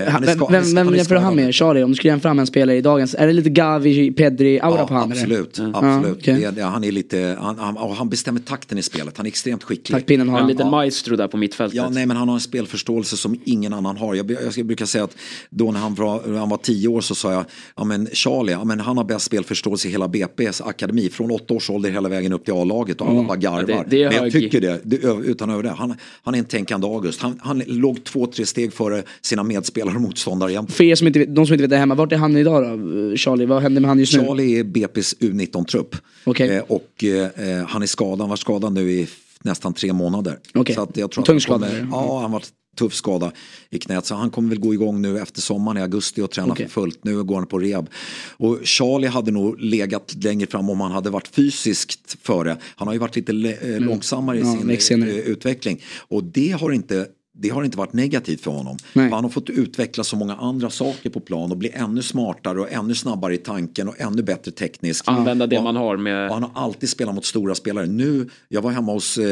vem 0.50 0.94
jämför 0.94 1.14
du 1.14 1.20
han 1.20 1.36
med? 1.36 1.54
Charlie? 1.54 1.82
Om 1.82 1.90
du 1.90 1.96
skulle 1.96 2.12
jämföra 2.12 2.34
med 2.34 2.40
en 2.40 2.46
spelare 2.46 2.76
i 2.76 2.80
dagens, 2.80 3.14
är 3.18 3.26
det 3.26 3.32
lite 3.32 3.50
Gavi, 3.50 4.10
Pedri-aura 4.12 4.78
Ja, 4.78 4.86
på 4.86 4.94
han? 4.94 5.12
eller? 5.12 5.20
absolut. 5.22 5.58
Ja, 5.58 5.70
absolut. 5.74 6.18
okej. 6.18 6.40
Det, 6.40 6.50
det, 6.50 6.62
han, 6.62 6.84
är 6.84 6.92
lite, 6.92 7.36
han, 7.40 7.58
han, 7.58 7.76
han 7.96 8.08
bestämmer 8.08 8.40
takten 8.40 8.78
i 8.78 8.82
spelet, 8.82 9.16
han 9.16 9.26
är 9.26 9.30
extremt 9.30 9.62
skicklig. 9.64 9.94
Taktpinnen 9.96 10.28
har 10.28 10.40
En 10.40 10.46
liten 10.48 10.70
maestro 10.70 11.16
där 11.16 11.28
på 11.28 11.36
mittfältet. 11.36 11.76
Ja, 11.76 11.89
nej, 11.92 12.06
men 12.06 12.16
han 12.16 12.28
har 12.28 12.34
en 12.34 12.40
spelförståelse 12.40 13.16
som 13.16 13.40
ingen 13.44 13.72
annan 13.72 13.96
har. 13.96 14.14
Jag, 14.14 14.30
jag 14.56 14.66
brukar 14.66 14.86
säga 14.86 15.04
att 15.04 15.16
då 15.50 15.72
när 15.72 15.80
han 15.80 15.94
var, 15.94 16.38
han 16.38 16.48
var 16.48 16.56
tio 16.56 16.88
år 16.88 17.00
så 17.00 17.14
sa 17.14 17.32
jag, 17.32 17.44
ja 17.76 17.84
men 17.84 18.08
Charlie, 18.12 18.52
ja, 18.52 18.64
men 18.64 18.80
han 18.80 18.96
har 18.96 19.04
bäst 19.04 19.24
spelförståelse 19.24 19.88
i 19.88 19.90
hela 19.90 20.06
BP's 20.08 20.68
akademi. 20.68 21.08
Från 21.08 21.30
åtta 21.30 21.54
års 21.54 21.70
ålder 21.70 21.90
hela 21.90 22.08
vägen 22.08 22.32
upp 22.32 22.44
till 22.44 22.54
A-laget 22.54 23.00
och 23.00 23.08
alla 23.08 23.22
bara 23.22 23.36
garvar. 23.36 23.64
Ja, 23.68 23.84
det- 23.88 23.96
det 23.96 24.04
men 24.04 24.14
jag 24.14 24.22
hög- 24.22 24.32
tycker 24.32 24.60
det, 24.60 24.80
det 24.84 24.96
utan 25.24 25.50
över 25.50 25.62
det. 25.62 25.70
Han, 25.70 25.94
han 26.22 26.34
är 26.34 26.38
en 26.38 26.44
tänkande 26.44 26.86
August. 26.86 27.20
Han, 27.20 27.40
han 27.42 27.62
låg 27.66 28.04
två, 28.04 28.26
tre 28.26 28.46
steg 28.46 28.72
före 28.72 29.02
sina 29.22 29.42
medspelare 29.42 29.94
och 29.94 30.00
motståndare 30.00 30.52
jämt. 30.52 30.72
För 30.72 30.84
er 30.84 30.94
som 30.94 31.06
inte 31.06 31.24
de 31.24 31.46
som 31.46 31.54
inte 31.54 31.62
vet 31.62 31.70
det 31.70 31.76
hemma, 31.76 31.94
vart 31.94 32.12
är 32.12 32.16
han 32.16 32.36
idag 32.36 32.62
då? 32.78 33.16
Charlie, 33.16 33.46
vad 33.46 33.62
händer 33.62 33.80
med 33.80 33.88
han 33.88 33.98
just 33.98 34.16
nu? 34.16 34.24
Charlie 34.24 34.58
är 34.58 34.64
BP's 34.64 35.14
U19-trupp. 35.20 35.96
Okej. 36.24 36.48
Eh, 36.56 36.62
och 36.68 37.04
eh, 37.04 37.64
han 37.66 37.82
är 37.82 37.86
skadad, 37.86 38.20
han 38.20 38.28
var 38.28 38.36
skadad 38.36 38.72
nu 38.72 38.90
i 38.92 39.08
nästan 39.44 39.74
tre 39.74 39.92
månader. 39.92 40.38
Okej. 40.54 40.74
Så 40.74 40.82
att 40.82 40.96
jag 40.96 41.10
tror 41.10 41.22
att 41.22 41.26
Tung 41.26 41.40
skada? 41.40 41.68
Ja, 41.90 42.20
han 42.20 42.32
var 42.32 42.42
tuff 42.76 42.94
skada 42.94 43.32
i 43.70 43.78
knät. 43.78 44.06
Så 44.06 44.14
han 44.14 44.30
kommer 44.30 44.48
väl 44.48 44.58
gå 44.58 44.74
igång 44.74 45.02
nu 45.02 45.18
efter 45.18 45.40
sommaren 45.40 45.78
i 45.78 45.80
augusti 45.80 46.20
och 46.22 46.30
träna 46.30 46.52
Okej. 46.52 46.66
för 46.68 46.72
fullt. 46.72 47.04
Nu 47.04 47.22
går 47.24 47.34
han 47.34 47.46
på 47.46 47.58
rehab. 47.58 47.88
Och 48.36 48.58
Charlie 48.62 49.08
hade 49.08 49.30
nog 49.30 49.60
legat 49.60 50.14
längre 50.22 50.46
fram 50.46 50.70
om 50.70 50.80
han 50.80 50.92
hade 50.92 51.10
varit 51.10 51.28
fysiskt 51.28 52.16
före. 52.22 52.56
Han 52.76 52.88
har 52.88 52.92
ju 52.92 53.00
varit 53.00 53.16
lite 53.16 53.32
eh, 53.32 53.80
långsammare 53.80 54.38
i 54.38 54.40
Mm. 54.40 54.70
Ja, 54.70 54.76
sin 54.80 55.02
eh, 55.02 55.08
utveckling. 55.08 55.82
Och 56.08 56.24
det 56.24 56.50
har 56.50 56.72
inte 56.72 57.06
det 57.38 57.48
har 57.48 57.64
inte 57.64 57.78
varit 57.78 57.92
negativt 57.92 58.40
för 58.40 58.50
honom. 58.50 58.76
Nej. 58.92 59.10
Han 59.10 59.24
har 59.24 59.30
fått 59.30 59.50
utveckla 59.50 60.04
så 60.04 60.16
många 60.16 60.34
andra 60.36 60.70
saker 60.70 61.10
på 61.10 61.20
plan 61.20 61.50
och 61.50 61.56
bli 61.56 61.70
ännu 61.74 62.02
smartare 62.02 62.60
och 62.60 62.72
ännu 62.72 62.94
snabbare 62.94 63.34
i 63.34 63.38
tanken 63.38 63.88
och 63.88 64.00
ännu 64.00 64.22
bättre 64.22 64.50
tekniskt. 64.50 65.08
Använda 65.08 65.46
det 65.46 65.56
Och- 65.58 65.64
man 65.64 65.76
har 65.76 65.94
och 65.94 66.00
med... 66.00 66.30
han 66.30 66.42
har 66.42 66.50
alltid 66.64 66.88
spelat 66.88 67.14
mot 67.14 67.24
stora 67.24 67.54
spelare. 67.54 67.86
Nu, 67.86 68.28
jag 68.48 68.62
var 68.62 68.70
hemma 68.70 68.92
hos 68.92 69.18
eh, 69.18 69.26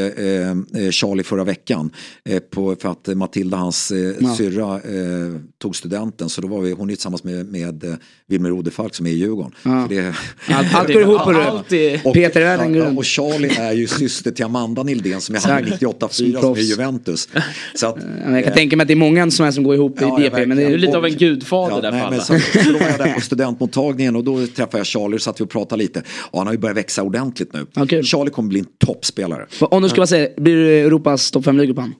eh, 0.48 0.90
Charlie 0.90 1.22
förra 1.22 1.44
veckan 1.44 1.90
eh, 2.24 2.38
på, 2.38 2.76
för 2.80 2.88
att 2.90 3.06
Matilda, 3.06 3.56
hans 3.56 3.90
eh, 3.90 3.98
Ja. 4.20 4.34
syrra, 4.36 4.74
eh, 4.76 5.40
tog 5.58 5.76
studenten. 5.76 6.28
Så 6.28 6.40
då 6.40 6.48
var 6.48 6.60
vi, 6.60 6.72
hon 6.72 6.90
är 6.90 6.94
tillsammans 6.94 7.24
med, 7.24 7.46
med 7.52 7.84
eh, 7.84 7.94
Wilmer 8.26 8.52
Odefalk 8.52 8.94
som 8.94 9.06
är 9.06 9.10
i 9.10 9.14
Djurgården. 9.14 9.52
Ja. 9.62 9.86
Det, 9.88 10.14
Allt, 10.48 10.74
allt 10.74 10.88
går 10.92 11.02
ihop 11.02 11.20
och, 12.06 12.14
Peter 12.14 12.40
är 12.40 12.70
grund. 12.70 12.98
och 12.98 13.04
Charlie 13.06 13.56
är 13.58 13.72
ju 13.72 13.86
syster 13.86 14.30
till 14.30 14.44
Amanda 14.44 14.82
Nildén 14.82 15.20
som 15.20 15.34
jag 15.34 15.42
hade 15.42 15.60
Exakt. 15.66 15.82
98-4 15.82 16.40
Som 16.40 16.52
är 16.52 16.58
i 16.58 16.62
Juventus. 16.62 17.28
Så 17.74 17.86
att, 17.88 17.96
Ja, 18.00 18.24
men 18.24 18.34
Jag 18.34 18.44
kan 18.44 18.52
tänka 18.52 18.76
mig 18.76 18.84
att 18.84 18.88
det 18.88 18.94
är 18.94 18.96
många 18.96 19.30
som, 19.30 19.46
är 19.46 19.50
som 19.50 19.64
går 19.64 19.74
ihop 19.74 19.96
Ja, 20.00 20.20
i 20.20 20.24
ja, 20.24 20.30
BP. 20.30 20.46
men 20.46 20.56
det 20.56 20.62
är 20.62 20.78
lite 20.78 20.96
av 20.96 21.04
en 21.04 21.12
gudfader 21.16 21.82
där 21.82 21.90
nej, 21.92 22.00
för 22.00 22.10
men 22.10 22.14
alla. 22.14 22.22
så, 22.24 22.58
så 22.64 22.72
då 22.72 22.78
var 22.78 22.86
jag 22.90 22.98
där 22.98 23.14
på 23.14 23.20
studentmottagningen 23.60 24.16
och 24.16 24.24
då 24.24 24.46
träffade 24.46 24.78
jag 24.78 24.86
Charlie 24.86 25.16
och 25.16 25.22
satt 25.22 25.40
vi 25.40 25.44
och 25.44 25.50
pratade 25.50 25.82
lite. 25.82 26.02
Och 26.30 26.38
han 26.38 26.46
har 26.46 26.54
ju 26.54 26.60
börjat 26.60 26.76
växa 26.76 27.02
ordentligt 27.02 27.52
nu. 27.52 27.66
Ja, 27.74 27.86
kul. 27.86 28.04
Charlie 28.04 28.30
kommer 28.30 28.48
bli 28.48 28.58
en 28.58 28.66
toppspelare. 28.86 29.46
om 29.60 29.82
du 29.82 29.88
ska 29.88 29.96
bara 29.96 30.06
säga, 30.06 30.28
blir 30.36 30.56
du 30.56 30.78
Europas 30.78 31.30
topp 31.30 31.44
5-liga 31.44 31.74
på 31.74 31.80
han? 31.80 31.94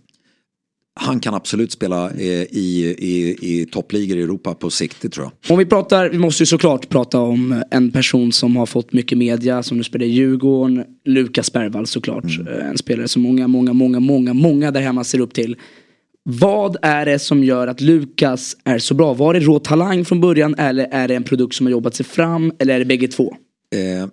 Han 1.01 1.20
kan 1.20 1.34
absolut 1.34 1.72
spela 1.72 2.11
eh, 2.11 2.20
i, 2.43 2.95
i, 2.99 3.36
i 3.61 3.66
toppligor 3.66 4.18
i 4.18 4.22
Europa 4.22 4.55
på 4.55 4.70
sikt, 4.70 4.97
det 5.01 5.09
tror 5.09 5.26
jag. 5.26 5.53
Om 5.53 5.59
vi 5.59 5.66
pratar, 5.66 6.09
vi 6.09 6.18
måste 6.18 6.43
ju 6.43 6.47
såklart 6.47 6.89
prata 6.89 7.20
om 7.20 7.62
en 7.70 7.91
person 7.91 8.32
som 8.32 8.57
har 8.57 8.66
fått 8.66 8.93
mycket 8.93 9.18
media, 9.18 9.62
som 9.62 9.76
nu 9.76 9.84
spelar 9.84 10.07
i 10.07 10.09
Djurgården, 10.09 10.84
Lukas 11.05 11.53
Bergvall 11.53 11.86
såklart. 11.86 12.24
Eh, 12.24 12.68
En 12.70 12.78
spelare 12.78 13.09
som 13.09 13.22
många, 13.22 13.49
många, 13.49 13.72
många, 13.72 14.01
många, 14.01 14.32
många 14.34 14.70
där 14.70 14.80
hemma 14.80 15.05
ser 15.05 15.20
upp 15.20 15.34
till. 15.34 15.57
Vad 16.31 16.76
är 16.83 17.07
det 17.07 17.18
som 17.18 17.45
gör 17.45 17.66
att 17.66 17.81
Lukas 17.81 18.57
är 18.64 18.79
så 18.79 18.95
bra? 18.95 19.14
Var 19.14 19.35
det 19.35 19.41
rå 19.41 19.59
talang 19.59 20.05
från 20.05 20.20
början 20.20 20.55
eller 20.59 20.85
är 20.85 21.09
det 21.09 21.14
en 21.14 21.24
produkt 21.24 21.55
som 21.55 21.66
har 21.66 21.70
jobbat 21.70 21.95
sig 21.95 22.07
fram 22.07 22.53
eller 22.59 22.74
är 22.74 22.79
det 22.79 22.85
bägge 22.85 23.09
två? 23.09 23.37
Eh, 23.74 24.09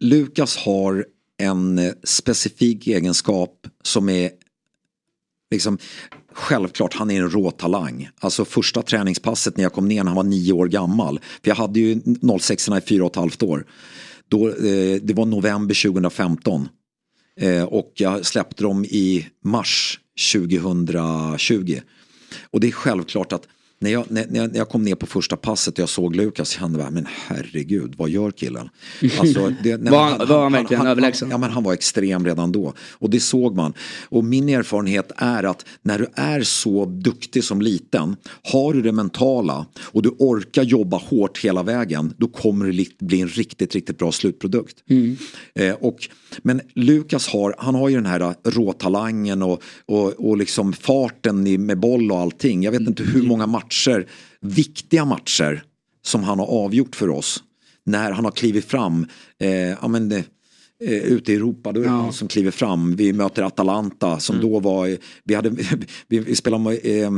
Lukas 0.00 0.56
har 0.56 1.06
en 1.38 1.78
eh, 1.78 1.92
specifik 2.04 2.86
egenskap 2.86 3.66
som 3.82 4.08
är 4.08 4.30
liksom 5.50 5.78
Självklart, 6.32 6.94
han 6.94 7.10
är 7.10 7.22
en 7.22 7.30
rå 7.30 7.50
talang. 7.50 8.08
Alltså 8.20 8.44
första 8.44 8.82
träningspasset 8.82 9.56
när 9.56 9.62
jag 9.62 9.72
kom 9.72 9.88
ner 9.88 10.04
när 10.04 10.10
han 10.10 10.16
var 10.16 10.22
nio 10.22 10.52
år 10.52 10.66
gammal. 10.66 11.20
För 11.42 11.50
jag 11.50 11.56
hade 11.56 11.80
ju 11.80 12.00
06 12.40 12.68
i 12.68 12.80
fyra 12.80 13.04
och 13.04 13.10
ett 13.10 13.16
halvt 13.16 13.42
år. 13.42 13.64
Då, 14.28 14.48
eh, 14.48 15.00
det 15.02 15.14
var 15.14 15.26
november 15.26 15.74
2015. 15.82 16.68
Eh, 17.40 17.64
och 17.64 17.92
jag 17.94 18.26
släppte 18.26 18.62
dem 18.62 18.84
i 18.84 19.26
mars 19.44 19.99
2020. 20.32 21.80
Och 22.50 22.60
det 22.60 22.68
är 22.68 22.72
självklart 22.72 23.32
att 23.32 23.48
när 23.82 23.90
jag, 23.90 24.04
när, 24.08 24.26
när 24.28 24.50
jag 24.56 24.68
kom 24.68 24.82
ner 24.84 24.94
på 24.94 25.06
första 25.06 25.36
passet 25.36 25.74
och 25.74 25.78
jag 25.82 25.88
såg 25.88 26.16
Lukas, 26.16 26.58
jag 26.60 26.70
bara, 26.70 26.90
men 26.90 27.06
herregud, 27.26 27.94
vad 27.96 28.10
gör 28.10 28.30
killen? 28.30 28.68
Alltså, 29.20 29.52
det, 29.62 29.76
nej, 29.76 29.92
Var 29.92 30.04
han- 30.04 30.28
var 30.28 30.42
han 30.42 30.52
verkligen 30.52 30.86
överlägsen? 30.86 31.30
Ja, 31.30 31.38
men 31.38 31.50
han 31.50 31.62
var 31.62 31.72
extrem 31.72 32.24
redan 32.26 32.52
då. 32.52 32.72
Och 32.92 33.10
det 33.10 33.20
såg 33.20 33.56
man. 33.56 33.72
Och 34.08 34.24
min 34.24 34.48
erfarenhet 34.48 35.12
är 35.16 35.42
att 35.44 35.64
när 35.82 35.98
du 35.98 36.06
är 36.14 36.42
så 36.42 36.84
duktig 36.84 37.44
som 37.44 37.62
liten, 37.62 38.16
har 38.52 38.74
du 38.74 38.82
det 38.82 38.92
mentala 38.92 39.66
och 39.82 40.02
du 40.02 40.08
orkar 40.18 40.62
jobba 40.62 40.96
hårt 40.96 41.38
hela 41.38 41.62
vägen, 41.62 42.14
då 42.16 42.28
kommer 42.28 42.66
det 42.66 42.72
li- 42.72 42.96
bli 42.98 43.20
en 43.20 43.28
riktigt, 43.28 43.74
riktigt 43.74 43.98
bra 43.98 44.12
slutprodukt. 44.12 44.76
Eh, 45.54 45.74
och, 45.74 46.08
men 46.42 46.60
Lukas 46.74 47.28
har, 47.28 47.54
han 47.58 47.74
har 47.74 47.88
ju 47.88 47.94
den 47.96 48.06
här 48.06 48.34
råtalangen 48.44 49.42
och, 49.42 49.62
och, 49.86 50.12
och 50.28 50.36
liksom 50.36 50.72
farten 50.72 51.64
med 51.66 51.78
boll 51.80 52.12
och 52.12 52.18
allting. 52.18 52.62
Jag 52.62 52.72
vet 52.72 52.80
inte 52.80 53.02
hur 53.02 53.22
många 53.22 53.46
matcher, 53.46 53.69
viktiga 54.40 55.04
matcher, 55.04 55.62
som 56.02 56.24
han 56.24 56.38
har 56.38 56.46
avgjort 56.46 56.96
för 56.96 57.08
oss. 57.08 57.42
När 57.84 58.12
han 58.12 58.24
har 58.24 58.32
klivit 58.32 58.64
fram. 58.64 59.06
Eh, 59.40 59.50
ja, 59.50 59.88
men, 59.88 60.12
eh, 60.12 60.24
eh, 60.84 61.02
ute 61.02 61.32
i 61.32 61.36
Europa, 61.36 61.72
då 61.72 61.80
är 61.80 61.84
det 61.84 61.90
han 61.90 62.12
som 62.12 62.28
kliver 62.28 62.50
fram. 62.50 62.96
Vi 62.96 63.12
möter 63.12 63.42
Atalanta 63.42 64.20
som 64.20 64.40
då 64.40 64.60
var, 64.60 64.98
vi, 65.24 65.34
hade, 65.34 65.50
vi, 66.08 66.18
vi 66.18 66.36
spelade 66.36 66.76
eh, 66.76 67.10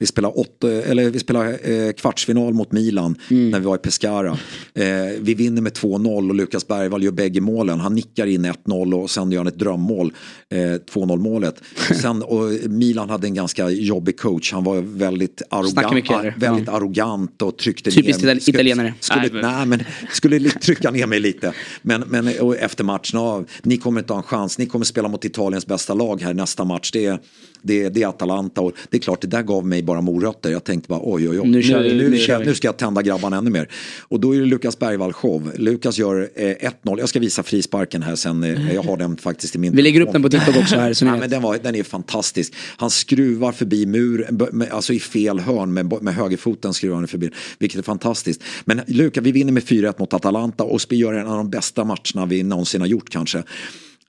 vi 0.00 0.06
spelade, 0.06 0.34
åtta, 0.34 0.70
eller 0.72 1.10
vi 1.10 1.18
spelade 1.18 1.56
eh, 1.56 1.92
kvartsfinal 1.92 2.54
mot 2.54 2.72
Milan 2.72 3.16
när 3.28 3.58
vi 3.58 3.64
var 3.66 3.74
i 3.74 3.78
Pescara. 3.78 4.38
Eh, 4.74 4.84
vi 5.20 5.34
vinner 5.34 5.62
med 5.62 5.72
2-0 5.72 6.28
och 6.28 6.34
Lukas 6.34 6.68
Bergvall 6.68 7.02
gör 7.04 7.10
bägge 7.12 7.40
målen. 7.40 7.80
Han 7.80 7.94
nickar 7.94 8.26
in 8.26 8.46
1-0 8.46 8.94
och 9.02 9.10
sen 9.10 9.32
gör 9.32 9.38
han 9.38 9.46
ett 9.46 9.58
drömmål, 9.58 10.12
eh, 10.50 10.58
2-0 10.58 11.16
målet. 11.18 11.54
Sen, 12.02 12.22
och 12.22 12.42
Milan 12.70 13.10
hade 13.10 13.26
en 13.26 13.34
ganska 13.34 13.70
jobbig 13.70 14.18
coach. 14.18 14.52
Han 14.52 14.64
var 14.64 14.80
väldigt 14.80 15.42
arrogant, 15.50 16.34
väldigt 16.36 16.66
Ja. 16.66 16.72
arrogant 16.76 17.42
och 17.42 17.56
tryckte 17.58 17.90
Typiskt 17.90 18.22
ner 18.22 18.34
itali- 18.34 18.50
italienare. 18.50 18.94
Skulle, 19.00 19.28
Nej, 19.32 19.42
nej, 19.42 19.66
men- 19.66 19.84
skulle 20.12 20.50
trycka 20.50 20.90
ner 20.90 21.06
mig 21.06 21.20
lite. 21.20 21.52
Men, 21.82 22.04
men 22.06 22.28
och 22.40 22.56
efter 22.56 22.84
matchen, 22.84 23.20
ja, 23.20 23.44
ni 23.62 23.76
kommer 23.76 24.00
inte 24.00 24.12
ha 24.12 24.18
en 24.20 24.26
chans. 24.26 24.58
Ni 24.58 24.66
kommer 24.66 24.84
spela 24.84 25.08
mot 25.08 25.24
Italiens 25.24 25.66
bästa 25.66 25.94
lag 25.94 26.22
här 26.22 26.34
nästa 26.34 26.64
match. 26.64 26.90
Det 26.92 27.06
är, 27.06 27.18
det, 27.62 27.88
det 27.88 28.02
är 28.02 28.08
Atalanta 28.08 28.60
och 28.60 28.72
det 28.90 28.96
är 28.96 29.00
klart, 29.00 29.20
det 29.20 29.26
där 29.26 29.42
gav 29.42 29.66
mig 29.66 29.82
bara 29.82 30.00
morötter. 30.00 30.50
Jag 30.50 30.64
tänkte 30.64 30.88
bara 30.88 31.00
oj, 31.02 31.28
oj, 31.28 31.40
oj. 31.40 31.48
Nu 31.48 31.62
nu, 31.62 31.94
nu 31.94 32.08
vi. 32.08 32.44
nu 32.44 32.54
ska 32.54 32.68
jag 32.68 32.76
tända 32.76 33.02
grabbarna 33.02 33.36
ännu 33.36 33.50
mer. 33.50 33.68
Och 34.00 34.20
då 34.20 34.34
är 34.36 34.40
det 34.40 34.46
Lukas 34.46 34.78
Bergvall 34.78 35.12
show. 35.12 35.52
Lukas 35.56 35.98
gör 35.98 36.30
eh, 36.34 36.44
1-0. 36.44 36.98
Jag 36.98 37.08
ska 37.08 37.20
visa 37.20 37.42
frisparken 37.42 38.02
här 38.02 38.16
sen. 38.16 38.44
Eh, 38.44 38.74
jag 38.74 38.82
har 38.82 38.96
den 38.96 39.16
faktiskt 39.16 39.54
i 39.54 39.58
min 39.58 39.76
Vi 39.76 39.82
lägger 39.82 40.00
upp 40.00 40.12
den 40.12 40.22
på 40.22 40.28
TikTok 40.28 40.56
också 40.56 40.76
här. 40.76 40.92
Så 40.92 41.04
Ja, 41.04 41.16
men 41.16 41.30
den, 41.30 41.42
var, 41.42 41.58
den 41.62 41.74
är 41.74 41.82
fantastisk. 41.82 42.54
Han 42.76 42.90
skruvar 42.90 43.52
förbi 43.52 43.86
muren, 43.86 44.64
alltså 44.70 44.92
i 44.92 45.00
fel 45.00 45.38
hörn 45.38 45.72
med, 45.72 46.02
med 46.02 46.14
högerfoten 46.14 46.74
skruvar 46.74 46.96
han 46.96 47.08
förbi. 47.08 47.30
Vilket 47.58 47.78
är 47.78 47.82
fantastiskt. 47.82 48.42
Men 48.64 48.80
Luka, 48.86 49.20
vi 49.20 49.32
vinner 49.32 49.52
med 49.52 49.62
4-1 49.62 49.94
mot 49.98 50.14
Atalanta 50.14 50.64
och 50.64 50.80
vi 50.88 50.96
gör 50.96 51.14
en 51.14 51.26
av 51.26 51.36
de 51.36 51.50
bästa 51.50 51.84
matcherna 51.84 52.26
vi 52.26 52.42
någonsin 52.42 52.80
har 52.80 52.88
gjort 52.88 53.10
kanske. 53.10 53.42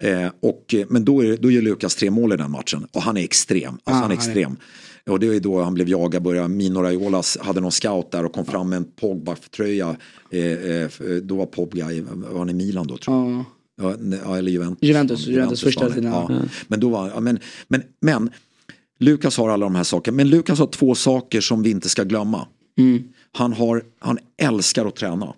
Eh, 0.02 0.32
och, 0.39 0.74
eh, 0.74 0.86
men 0.89 1.06
då, 1.06 1.24
är, 1.24 1.38
då 1.38 1.52
gör 1.52 1.62
Lukas 1.62 1.95
tre 1.95 2.10
mål 2.12 2.34
i 2.34 2.38
den 2.38 2.52
matchen 2.52 2.88
och 2.91 3.02
han 3.02 3.18
är 3.18 3.24
extrem. 3.24 3.74
Alltså 3.74 3.82
Ah, 3.91 3.93
han 3.93 4.04
är 4.12 4.16
är- 4.16 4.18
extrem. 4.18 4.58
Och 5.10 5.20
det 5.20 5.28
är 5.28 5.39
då 5.39 5.62
han 5.62 5.74
blev 5.74 5.89
jagad, 5.89 6.24
började, 6.24 6.47
Mino 6.47 6.80
Raiolas 6.80 7.38
hade 7.41 7.62
någon 7.62 7.72
scout 7.72 8.12
där 8.12 8.26
och 8.26 8.34
kom 8.34 8.45
fram 8.45 8.70
med 8.70 8.78
en 8.78 8.86
Pogba-tröja. 9.02 9.95
Eh, 10.32 10.41
eh, 10.41 10.89
då 11.24 11.36
var 11.36 11.45
Pogba 11.45 11.91
i, 11.91 12.02
var 12.02 12.39
han 12.39 12.49
i 12.49 12.54
Milan 12.54 12.88
då 12.88 12.97
tror 12.97 13.30
jag. 13.30 13.38
Ja. 13.38 13.45
Ja, 13.82 13.95
ja, 14.26 14.38
eller 14.38 14.52
Juventus. 14.52 14.84
Juventus, 14.89 15.28
Juventus 15.28 15.62
första 15.64 15.89
tiden, 15.89 16.12
ja. 16.12 16.26
Ja. 16.30 16.41
Men 16.68 16.80
då 16.80 16.89
var, 16.89 17.10
ja, 17.10 17.20
men, 17.20 17.39
men, 17.68 17.84
men 18.02 18.30
Lukas 18.99 19.38
har 19.38 19.49
alla 19.49 19.66
de 19.66 19.76
här 19.76 19.84
sakerna. 19.84 20.16
Men 20.16 20.30
Lukas 20.30 20.60
har 20.60 20.68
två 20.68 20.95
saker 20.95 21.41
som 21.41 21.64
vi 21.64 21.70
inte 21.70 21.89
ska 21.89 22.04
glömma. 22.04 22.47
Mm. 22.78 23.04
Han, 23.32 23.54
har, 23.54 23.84
han 23.99 24.18
älskar 24.41 24.86
att 24.86 24.95
träna. 24.95 25.34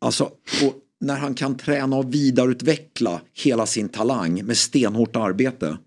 Alltså, 0.00 0.24
och 0.24 0.74
när 1.00 1.16
han 1.16 1.34
kan 1.34 1.56
träna 1.56 1.96
och 1.96 2.14
vidareutveckla 2.14 3.20
hela 3.44 3.66
sin 3.66 3.88
talang 3.88 4.44
med 4.44 4.56
stenhårt 4.56 5.16
arbete. 5.16 5.78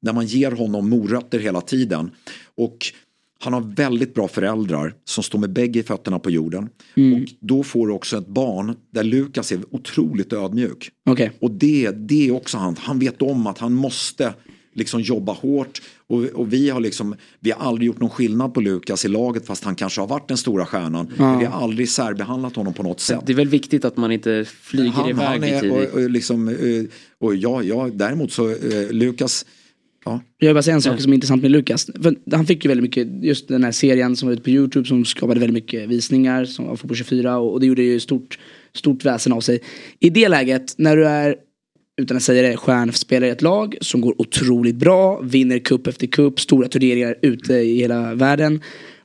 När 0.00 0.12
man 0.12 0.26
ger 0.26 0.50
honom 0.50 0.90
morötter 0.90 1.38
hela 1.38 1.60
tiden. 1.60 2.10
Och 2.54 2.92
han 3.40 3.52
har 3.52 3.60
väldigt 3.60 4.14
bra 4.14 4.28
föräldrar 4.28 4.94
som 5.04 5.24
står 5.24 5.38
med 5.38 5.52
bägge 5.52 5.82
fötterna 5.82 6.18
på 6.18 6.30
jorden. 6.30 6.68
Och 6.94 7.28
då 7.40 7.62
får 7.62 7.86
du 7.86 7.92
också 7.92 8.18
ett 8.18 8.26
barn 8.26 8.76
där 8.90 9.02
Lukas 9.02 9.52
är 9.52 9.60
otroligt 9.70 10.32
ödmjuk. 10.32 10.90
Okej. 11.10 11.32
Och 11.40 11.50
det, 11.50 11.90
det 11.90 12.28
är 12.28 12.32
också 12.32 12.58
han. 12.58 12.76
Han 12.78 12.98
vet 12.98 13.22
om 13.22 13.46
att 13.46 13.58
han 13.58 13.72
måste 13.72 14.34
liksom 14.72 15.00
jobba 15.00 15.32
hårt. 15.32 15.82
Och, 16.06 16.24
och 16.24 16.52
vi 16.52 16.70
har 16.70 16.80
liksom, 16.80 17.14
vi 17.40 17.50
har 17.50 17.66
aldrig 17.66 17.86
gjort 17.86 18.00
någon 18.00 18.10
skillnad 18.10 18.54
på 18.54 18.60
Lukas 18.60 19.04
i 19.04 19.08
laget 19.08 19.46
fast 19.46 19.64
han 19.64 19.74
kanske 19.74 20.00
har 20.00 20.08
varit 20.08 20.28
den 20.28 20.36
stora 20.36 20.66
stjärnan. 20.66 21.12
Men 21.16 21.38
vi 21.38 21.44
har 21.44 21.62
aldrig 21.62 21.88
särbehandlat 21.88 22.56
honom 22.56 22.74
på 22.74 22.82
något 22.82 23.00
sätt. 23.00 23.20
Det 23.26 23.32
är 23.32 23.36
väl 23.36 23.48
viktigt 23.48 23.84
att 23.84 23.96
man 23.96 24.12
inte 24.12 24.44
flyger 24.60 24.90
han, 24.90 25.10
iväg 25.10 25.26
han 25.26 25.44
är, 25.44 25.60
tidigt. 25.60 25.92
och, 25.92 26.00
och 26.00 26.10
liksom, 26.10 26.48
eh, 26.48 26.54
och 27.18 27.36
ja, 27.36 27.62
ja, 27.62 27.90
däremot 27.92 28.32
så, 28.32 28.50
eh, 28.50 28.90
Lukas, 28.90 29.44
ja, 30.04 30.20
Jag 30.38 30.48
vill 30.48 30.54
bara 30.54 30.62
säga 30.62 30.74
en 30.74 30.82
sak 30.82 31.00
som 31.00 31.12
är 31.12 31.14
intressant 31.14 31.42
med 31.42 31.50
Lukas. 31.50 31.90
För 32.02 32.16
han 32.36 32.46
fick 32.46 32.64
ju 32.64 32.68
väldigt 32.68 32.82
mycket, 32.82 33.24
just 33.24 33.48
den 33.48 33.64
här 33.64 33.72
serien 33.72 34.16
som 34.16 34.28
var 34.28 34.32
ute 34.32 34.42
på 34.42 34.50
YouTube 34.50 34.88
som 34.88 35.04
skapade 35.04 35.40
väldigt 35.40 35.54
mycket 35.54 35.88
visningar 35.88 36.44
som 36.44 36.66
var 36.66 36.76
på 36.76 36.94
24 36.94 37.38
och, 37.38 37.52
och 37.52 37.60
det 37.60 37.66
gjorde 37.66 37.82
ju 37.82 38.00
stort, 38.00 38.38
stort 38.74 39.04
väsen 39.04 39.32
av 39.32 39.40
sig. 39.40 39.60
I 40.00 40.10
det 40.10 40.28
läget, 40.28 40.74
när 40.78 40.96
du 40.96 41.06
är, 41.06 41.36
utan 41.98 42.16
att 42.16 42.22
säga 42.22 42.50
det, 42.50 42.56
stjärnspelare 42.56 43.28
i 43.28 43.32
ett 43.32 43.42
lag 43.42 43.76
som 43.80 44.00
går 44.00 44.20
otroligt 44.20 44.74
bra, 44.74 45.20
vinner 45.20 45.58
cup 45.58 45.86
efter 45.86 46.06
cup, 46.06 46.40
stora 46.40 46.68
turneringar 46.68 47.16
ute 47.22 47.54
i 47.54 47.78
hela 47.78 48.14
världen. 48.14 48.60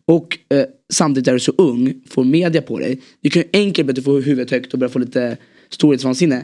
Och 0.06 0.38
eh, 0.50 0.66
samtidigt 0.94 1.28
är 1.28 1.34
du 1.34 1.40
så 1.40 1.54
ung, 1.58 1.94
får 2.10 2.24
media 2.24 2.62
på 2.62 2.80
dig. 2.80 3.02
Det 3.22 3.30
kan 3.30 3.42
ju 3.42 3.50
enkelt 3.54 3.86
bli 3.86 3.92
att 3.92 3.96
du 3.96 4.02
får 4.02 4.22
huvudet 4.22 4.52
högt 4.52 4.74
och 4.74 4.80
börjar 4.80 4.92
få 4.92 5.00
lite 5.00 5.38
storhetsvansinne. 5.70 6.44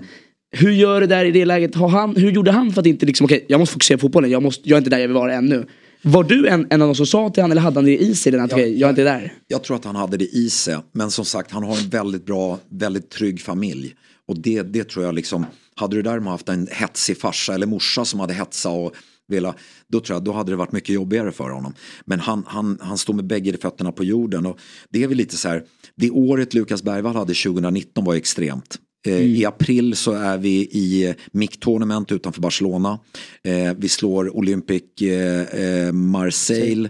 Hur 0.52 0.72
gör 0.72 1.02
du 1.02 1.08
där 1.08 1.26
i 1.26 1.32
det 1.32 1.46
läget? 1.46 1.76
Har 1.76 1.90
han, 1.90 2.16
hur 2.16 2.32
gjorde 2.32 2.52
han 2.52 2.72
för 2.72 2.82
att 2.82 2.88
inte 2.88 3.06
liksom, 3.06 3.26
okej 3.26 3.46
jag 3.48 3.60
måste 3.60 3.74
fokusera 3.74 3.98
på 3.98 4.02
fotbollen, 4.02 4.32
jag, 4.32 4.44
måste, 4.44 4.70
jag 4.70 4.76
är 4.76 4.78
inte 4.78 4.90
där 4.90 4.98
jag 4.98 5.08
vill 5.08 5.16
vara 5.16 5.34
ännu. 5.34 5.66
Var 6.02 6.24
du 6.24 6.48
en, 6.48 6.68
en 6.70 6.82
av 6.82 6.88
de 6.88 6.96
som 6.96 7.06
sa 7.06 7.30
till 7.30 7.44
honom 7.44 7.52
eller 7.52 7.62
hade 7.62 7.78
han 7.78 7.86
det 7.86 7.98
i 7.98 8.16
sig? 8.16 8.32
Den 8.32 8.42
att, 8.42 8.52
jag, 8.52 8.70
jag 8.70 8.88
är 8.88 8.90
inte 8.90 9.04
där. 9.04 9.34
Jag 9.48 9.64
tror 9.64 9.76
att 9.76 9.86
han 9.86 9.96
hade 9.96 10.18
det 10.18 10.26
i 10.26 10.50
sig. 10.50 10.78
Men 10.92 11.12
som 11.12 11.26
sagt, 11.26 11.52
han 11.52 11.64
har 11.64 11.78
en 11.78 11.90
väldigt 11.90 12.26
bra, 12.26 12.60
väldigt 12.70 13.10
trygg 13.10 13.42
familj. 13.42 13.96
Och 14.30 14.40
det, 14.40 14.62
det 14.62 14.90
tror 14.90 15.06
jag 15.06 15.16
liksom, 15.16 15.46
hade 15.76 15.96
du 15.96 16.02
däremot 16.02 16.32
haft 16.32 16.50
en 16.50 16.68
hetsig 16.72 17.18
farsa 17.18 17.54
eller 17.54 17.68
morsa 17.68 18.06
som 18.06 18.20
hade 18.20 18.34
hetsa 18.34 18.70
och 18.70 18.94
vela, 19.28 19.56
då 19.88 20.00
tror 20.00 20.16
jag 20.16 20.24
då 20.24 20.32
hade 20.32 20.52
det 20.52 20.56
varit 20.56 20.72
mycket 20.72 20.96
jobbigare 20.96 21.32
för 21.32 21.50
honom. 21.50 21.74
Men 22.06 22.20
han, 22.20 22.44
han, 22.48 22.78
han 22.82 22.98
står 22.98 23.14
med 23.14 23.26
bägge 23.26 23.58
fötterna 23.58 23.92
på 23.92 24.04
jorden 24.04 24.46
och 24.46 24.60
det 24.90 25.04
är 25.04 25.08
väl 25.08 25.18
lite 25.18 25.38
så 25.38 25.50
här, 25.50 25.64
det 25.96 26.10
året 26.10 26.54
Lukas 26.54 26.84
Bergvall 26.84 27.16
hade 27.16 27.34
2019 27.34 28.06
var 28.06 28.16
extremt. 28.16 28.78
Eh, 29.08 29.22
I 29.22 29.46
april 29.46 29.96
så 29.96 30.12
är 30.12 30.38
vi 30.38 30.62
i 30.62 31.16
MIC 31.32 31.58
Tournament 31.60 32.12
utanför 32.12 32.42
Barcelona. 32.42 33.00
Eh, 33.44 33.74
vi 33.78 33.90
slår 33.90 34.38
Olympic 34.38 35.02
eh, 35.02 35.92
Marseille 35.92 36.90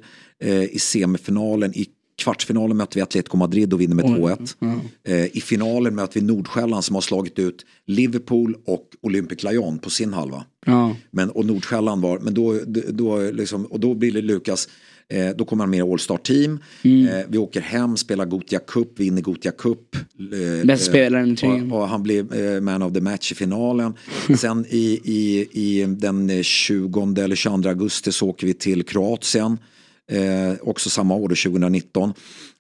i 0.72 0.80
semifinalen. 0.80 1.74
I 1.76 1.88
kvartsfinalen 2.20 2.78
möter 2.78 2.96
vi 2.96 3.02
Atletico 3.02 3.38
Madrid 3.38 3.74
och 3.74 3.82
vinner 3.82 3.96
med 3.96 4.06
2-1. 4.06 4.54
Eh, 5.08 5.38
I 5.38 5.42
finalen 5.42 5.96
möter 5.96 6.20
vi 6.20 6.26
Nordsjälland 6.26 6.84
som 6.84 6.96
har 6.96 7.02
slagit 7.02 7.40
ut 7.40 7.66
Liverpool 7.86 8.56
och 8.66 8.86
Olympic 9.02 9.44
Lyon 9.44 9.80
på 9.80 9.90
sin 9.90 10.14
halva. 10.14 10.44
Ja. 10.66 10.96
Men, 11.12 11.30
och 11.30 11.46
Nordsjälland 11.46 12.02
var, 12.02 12.20
men 12.20 12.34
då, 12.34 12.60
då, 12.90 13.32
liksom, 13.32 13.66
och 13.66 13.80
då 13.80 13.94
blir 13.94 14.12
det 14.12 14.22
Lukas, 14.22 14.70
eh, 15.10 15.30
då 15.38 15.46
kommer 15.46 15.64
han 15.64 15.70
med 15.70 15.78
i 15.78 15.82
All 15.82 16.00
Star 16.00 16.18
Team. 16.18 16.60
Eh, 16.84 17.26
vi 17.28 17.38
åker 17.38 17.62
hem, 17.62 17.98
spelar 17.98 18.26
Gotia 18.26 18.60
Cup, 18.60 19.00
vinner 19.00 19.22
Gotia 19.22 19.52
Cup. 19.52 19.96
Eh, 19.96 20.66
Bäst 20.66 20.86
spelaren 20.86 21.38
i 21.44 21.46
eh, 21.46 21.74
och, 21.74 21.82
och 21.82 21.88
han 21.88 22.04
blev 22.04 22.34
eh, 22.34 22.62
man 22.62 22.82
of 22.82 22.94
the 22.94 23.02
match 23.02 23.32
i 23.32 23.36
finalen. 23.36 23.94
Sen 24.38 24.66
i, 24.70 25.02
i, 25.04 25.48
i 25.52 25.86
den 25.86 26.30
eh, 26.30 26.42
20 26.42 27.22
eller 27.22 27.36
22 27.36 27.70
augusti 27.70 28.12
så 28.12 28.30
åker 28.30 28.48
vi 28.48 28.54
till 28.54 28.84
Kroatien. 28.84 29.58
Eh, 30.10 30.54
också 30.62 30.90
samma 30.90 31.16
år, 31.16 31.30
då, 31.30 31.36
2019. 31.36 32.14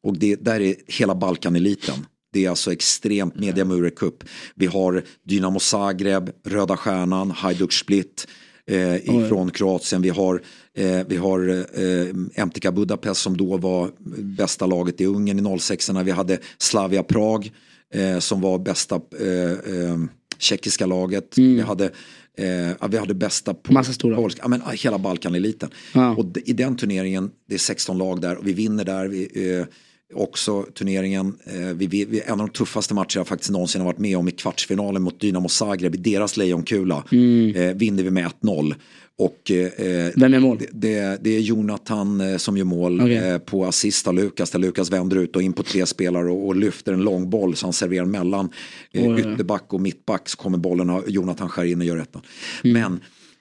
Och 0.03 0.17
det, 0.17 0.35
där 0.35 0.59
är 0.59 0.75
hela 0.87 1.15
Balkaneliten. 1.15 2.05
Det 2.33 2.45
är 2.45 2.49
alltså 2.49 2.71
extremt 2.73 3.35
Media 3.35 3.65
Mure 3.65 3.89
Cup. 3.89 4.23
Vi 4.55 4.65
har 4.65 5.03
Dynamo 5.23 5.59
Zagreb, 5.59 6.31
Röda 6.45 6.77
Stjärnan, 6.77 7.31
Hajduk 7.31 7.73
Split 7.73 8.27
eh, 8.67 8.95
ifrån 8.95 9.51
Kroatien. 9.51 10.01
Vi 10.01 10.09
har, 10.09 10.41
eh, 10.77 11.01
vi 11.07 11.17
har 11.17 11.49
eh, 11.49 12.43
MTK 12.43 12.71
Budapest 12.71 13.21
som 13.21 13.37
då 13.37 13.57
var 13.57 13.91
bästa 14.37 14.65
laget 14.65 15.01
i 15.01 15.05
Ungern 15.05 15.55
i 15.55 15.59
06 15.59 15.89
Vi 15.89 16.11
hade 16.11 16.39
Slavia 16.57 17.03
Prag 17.03 17.51
eh, 17.93 18.19
som 18.19 18.41
var 18.41 18.59
bästa 18.59 19.01
eh, 19.19 19.51
eh, 19.51 19.97
tjeckiska 20.41 20.85
laget. 20.85 21.37
Vi 21.37 21.61
hade 21.61 21.91
Eh, 22.39 22.87
vi 22.89 22.97
hade 22.97 23.13
bästa 23.13 23.53
på 23.53 23.73
Massa 23.73 23.93
stora. 23.93 24.15
polska, 24.15 24.41
ja, 24.41 24.47
men 24.47 24.61
hela 24.73 24.97
Balkaneliten. 24.97 25.69
Ja. 25.93 26.15
Och 26.15 26.25
i 26.45 26.53
den 26.53 26.75
turneringen, 26.75 27.31
det 27.47 27.53
är 27.53 27.59
16 27.59 27.97
lag 27.97 28.21
där 28.21 28.35
och 28.35 28.47
vi 28.47 28.53
vinner 28.53 28.85
där. 28.85 29.07
Vi, 29.07 29.57
eh, 29.59 29.65
också 30.13 30.63
turneringen. 30.63 31.37
Eh, 31.45 31.75
vi, 31.75 31.87
vi, 31.87 32.05
vi, 32.05 32.21
en 32.21 32.31
av 32.31 32.37
de 32.37 32.49
tuffaste 32.49 32.93
matcher 32.93 33.17
jag 33.17 33.27
faktiskt 33.27 33.51
någonsin 33.51 33.81
har 33.81 33.85
varit 33.85 33.99
med 33.99 34.17
om 34.17 34.27
i 34.27 34.31
kvartsfinalen 34.31 35.01
mot 35.01 35.19
Dynamo 35.19 35.49
Zagreb 35.49 35.95
i 35.95 35.97
deras 35.97 36.37
lejonkula. 36.37 37.03
Mm. 37.11 37.55
Eh, 37.55 37.73
vinner 37.75 38.03
vi 38.03 38.11
med 38.11 38.31
1-0. 38.41 38.75
Och, 39.19 39.51
eh, 39.51 40.11
Vem 40.15 40.33
är 40.33 40.39
mål? 40.39 40.59
Det, 40.71 41.23
det 41.23 41.29
är 41.29 41.39
Jonathan 41.39 42.21
eh, 42.21 42.37
som 42.37 42.57
gör 42.57 42.65
mål 42.65 43.01
okay. 43.01 43.15
eh, 43.15 43.37
på 43.37 43.65
assist 43.65 44.07
av 44.07 44.13
Lukas. 44.13 44.51
Där 44.51 44.59
Lukas 44.59 44.91
vänder 44.91 45.17
ut 45.17 45.35
och 45.35 45.41
in 45.41 45.53
på 45.53 45.63
tre 45.63 45.85
spelare 45.85 46.31
och, 46.31 46.47
och 46.47 46.55
lyfter 46.55 46.93
en 46.93 47.01
lång 47.01 47.29
boll 47.29 47.55
så 47.55 47.65
han 47.65 47.73
serverar 47.73 48.05
mellan 48.05 48.49
oh, 48.93 49.19
ytterback 49.19 49.73
och 49.73 49.81
mittback. 49.81 50.29
Så 50.29 50.37
kommer 50.37 50.57
bollen 50.57 50.89
och 50.89 51.03
Jonathan 51.07 51.49
skär 51.49 51.63
in 51.63 51.79
och 51.79 51.85
gör 51.85 51.97
rätta. 51.97 52.21
Mm. 52.63 52.81
Men 52.81 52.99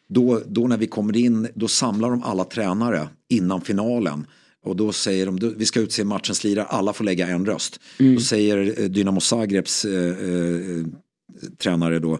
då, 0.08 0.42
då 0.46 0.66
när 0.66 0.76
vi 0.76 0.86
kommer 0.86 1.16
in, 1.16 1.48
då 1.54 1.68
samlar 1.68 2.10
de 2.10 2.22
alla 2.22 2.44
tränare 2.44 3.08
innan 3.28 3.60
finalen. 3.60 4.26
Och 4.64 4.76
då 4.76 4.92
säger 4.92 5.26
de, 5.26 5.54
vi 5.56 5.66
ska 5.66 5.80
utse 5.80 6.04
matchens 6.04 6.44
lirare, 6.44 6.66
alla 6.66 6.92
får 6.92 7.04
lägga 7.04 7.26
en 7.26 7.46
röst. 7.46 7.80
Mm. 7.98 8.14
Då 8.14 8.20
säger 8.20 8.82
eh, 8.82 8.88
Dynamo 8.88 9.20
Zagrebs 9.20 9.84
eh, 9.84 10.08
eh, 10.08 10.86
tränare 11.58 11.98
då, 11.98 12.18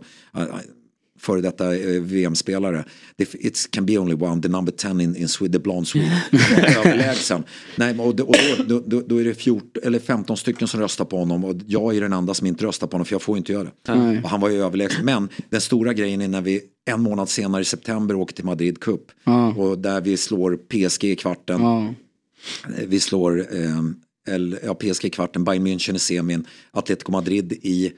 före 1.19 1.41
detta 1.41 1.77
eh, 1.77 2.03
VM-spelare. 2.03 2.85
It 3.17 3.69
can 3.71 3.87
be 3.87 3.99
only 3.99 4.15
one, 4.15 4.43
the 4.43 4.49
number 4.49 4.73
10 4.73 4.91
in, 4.91 5.17
in 5.17 5.29
Sweden, 5.29 5.53
the 5.53 5.59
blonde 5.59 5.87
Swede. 5.87 6.23
Överlägsen. 6.79 7.45
Nej, 7.77 7.99
och, 7.99 8.17
då, 8.17 8.25
och 8.25 8.37
då, 8.67 8.83
då, 8.87 9.01
då, 9.01 9.21
är 9.21 9.25
det 9.25 9.35
14, 9.35 9.83
eller 9.83 9.99
15 9.99 10.37
stycken 10.37 10.69
som 10.69 10.81
röstar 10.81 11.05
på 11.05 11.19
honom 11.19 11.45
och 11.45 11.57
jag 11.67 11.97
är 11.97 12.01
den 12.01 12.13
enda 12.13 12.35
som 12.35 12.47
inte 12.47 12.65
röstar 12.65 12.87
på 12.87 12.95
honom 12.95 13.05
för 13.05 13.15
jag 13.15 13.23
får 13.23 13.39
inte 13.39 13.53
göra 13.53 13.65
det. 13.65 13.93
Mm. 13.93 14.25
Och 14.25 14.31
han 14.31 14.41
var 14.41 14.49
ju 14.49 14.63
överlägsen. 14.63 15.05
Men 15.05 15.29
den 15.51 15.61
stora 15.61 15.93
grejen 15.93 16.21
är 16.21 16.29
när 16.29 16.43
vi 16.43 16.61
en 16.91 17.01
månad 17.01 17.29
senare 17.29 17.63
i 17.63 17.65
september 17.65 18.15
åker 18.15 18.35
till 18.35 18.45
Madrid 18.45 18.81
Cup. 18.81 19.03
Mm. 19.27 19.59
Och 19.59 19.79
där 19.79 20.01
vi 20.01 20.17
slår 20.17 20.57
PSG 20.57 21.05
i 21.05 21.17
kvarten. 21.17 21.61
Mm. 21.61 21.95
Vi 22.87 23.01
slår 23.01 23.39
eh, 23.57 23.83
ja, 24.63 24.75
PSG 24.75 25.05
i 25.05 25.11
kvarten, 25.11 25.45
Bayern 25.45 25.67
München 25.67 25.95
i 25.95 25.99
semin, 25.99 26.47
Atletico 26.71 27.13
Madrid 27.13 27.53
i 27.53 27.93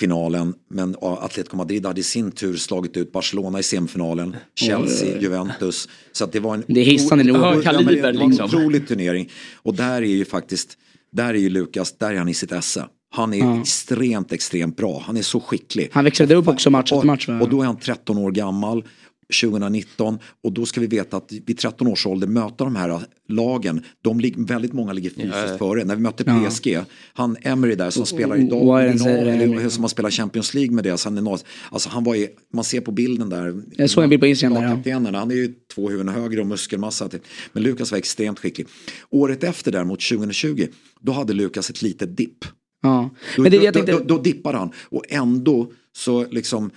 finalen. 0.00 0.54
Men 0.70 0.96
Atletico 1.00 1.56
Madrid 1.56 1.86
hade 1.86 2.00
i 2.00 2.04
sin 2.04 2.32
tur 2.32 2.56
slagit 2.56 2.96
ut 2.96 3.12
Barcelona 3.12 3.58
i 3.58 3.62
semifinalen. 3.62 4.36
Chelsea, 4.54 5.16
oh, 5.16 5.22
Juventus. 5.22 5.88
Så 6.12 6.24
att 6.24 6.32
det 6.32 6.40
var 6.40 6.54
en, 6.54 6.64
det 6.66 6.80
i 6.80 6.98
ja, 7.28 7.60
kaliber, 7.62 8.12
liksom. 8.12 8.32
en 8.32 8.44
otrolig 8.44 8.88
turnering. 8.88 9.30
Och 9.54 9.74
där 9.74 10.02
är 10.02 10.06
ju 10.06 10.24
faktiskt, 10.24 10.76
där 11.12 11.34
är 11.34 11.38
ju 11.38 11.48
Lukas, 11.48 11.98
där 11.98 12.12
är 12.12 12.18
han 12.18 12.28
i 12.28 12.34
sitt 12.34 12.52
esse. 12.52 12.84
Han 13.12 13.34
är 13.34 13.38
ja. 13.38 13.60
extremt, 13.60 14.32
extremt 14.32 14.76
bra. 14.76 15.02
Han 15.06 15.16
är 15.16 15.22
så 15.22 15.40
skicklig. 15.40 15.88
Han 15.92 16.04
växlade 16.04 16.34
upp 16.34 16.48
också 16.48 16.70
match 16.70 16.92
efter 16.92 17.06
match. 17.06 17.28
Och 17.28 17.48
då 17.48 17.62
är 17.62 17.66
han 17.66 17.78
13 17.78 18.18
år 18.18 18.30
gammal. 18.30 18.84
2019 19.30 20.18
och 20.42 20.52
då 20.52 20.66
ska 20.66 20.80
vi 20.80 20.86
veta 20.86 21.16
att 21.16 21.32
vid 21.46 21.58
13 21.58 21.86
års 21.86 22.06
ålder 22.06 22.26
möta 22.26 22.64
de 22.64 22.76
här 22.76 23.00
lagen, 23.28 23.82
de 24.02 24.20
lig, 24.20 24.48
väldigt 24.48 24.72
många 24.72 24.92
ligger 24.92 25.10
fysiskt 25.10 25.34
ja. 25.34 25.58
före. 25.58 25.84
När 25.84 25.96
vi 25.96 26.02
mötte 26.02 26.24
PSG, 26.24 26.66
ja. 26.66 26.84
han 27.12 27.36
Emery 27.42 27.74
där 27.74 27.90
som 27.90 28.06
spelar 28.06 28.36
idag, 28.36 28.84
eller, 28.84 29.68
som 29.68 29.84
har 29.84 29.88
spelat 29.88 30.12
Champions 30.12 30.54
League 30.54 30.74
med 30.74 30.84
det, 30.84 31.04
han, 31.04 31.26
är 31.26 31.40
alltså 31.70 31.88
han 31.88 32.04
var 32.04 32.14
ju, 32.14 32.28
man 32.52 32.64
ser 32.64 32.80
på 32.80 32.92
bilden 32.92 33.28
där, 33.28 33.62
jag 33.76 33.90
såg 33.90 34.04
en 34.04 34.10
bild 34.10 34.20
på 34.20 34.26
Instagram 34.26 34.82
där, 34.82 34.90
ja. 34.90 35.18
han 35.18 35.30
är 35.30 35.34
ju 35.34 35.54
två 35.74 35.90
huvuden 35.90 36.14
högre 36.14 36.40
och 36.40 36.46
muskelmassa, 36.46 37.08
men 37.52 37.62
Lukas 37.62 37.90
var 37.90 37.98
extremt 37.98 38.38
skicklig. 38.38 38.66
Året 39.10 39.44
efter 39.44 39.72
däremot, 39.72 40.00
2020, 40.08 40.66
då 41.00 41.12
hade 41.12 41.32
Lukas 41.32 41.70
ett 41.70 41.82
litet 41.82 42.16
dipp. 42.16 42.44
Ja. 42.82 43.10
Då, 43.36 43.42
men 43.42 43.50
det, 43.50 43.72
tänkte... 43.72 43.92
då, 43.92 43.98
då, 43.98 44.04
då 44.04 44.18
dippade 44.22 44.58
han 44.58 44.70
och 44.76 45.04
ändå 45.08 45.72
så 45.92 46.26
liksom 46.30 46.70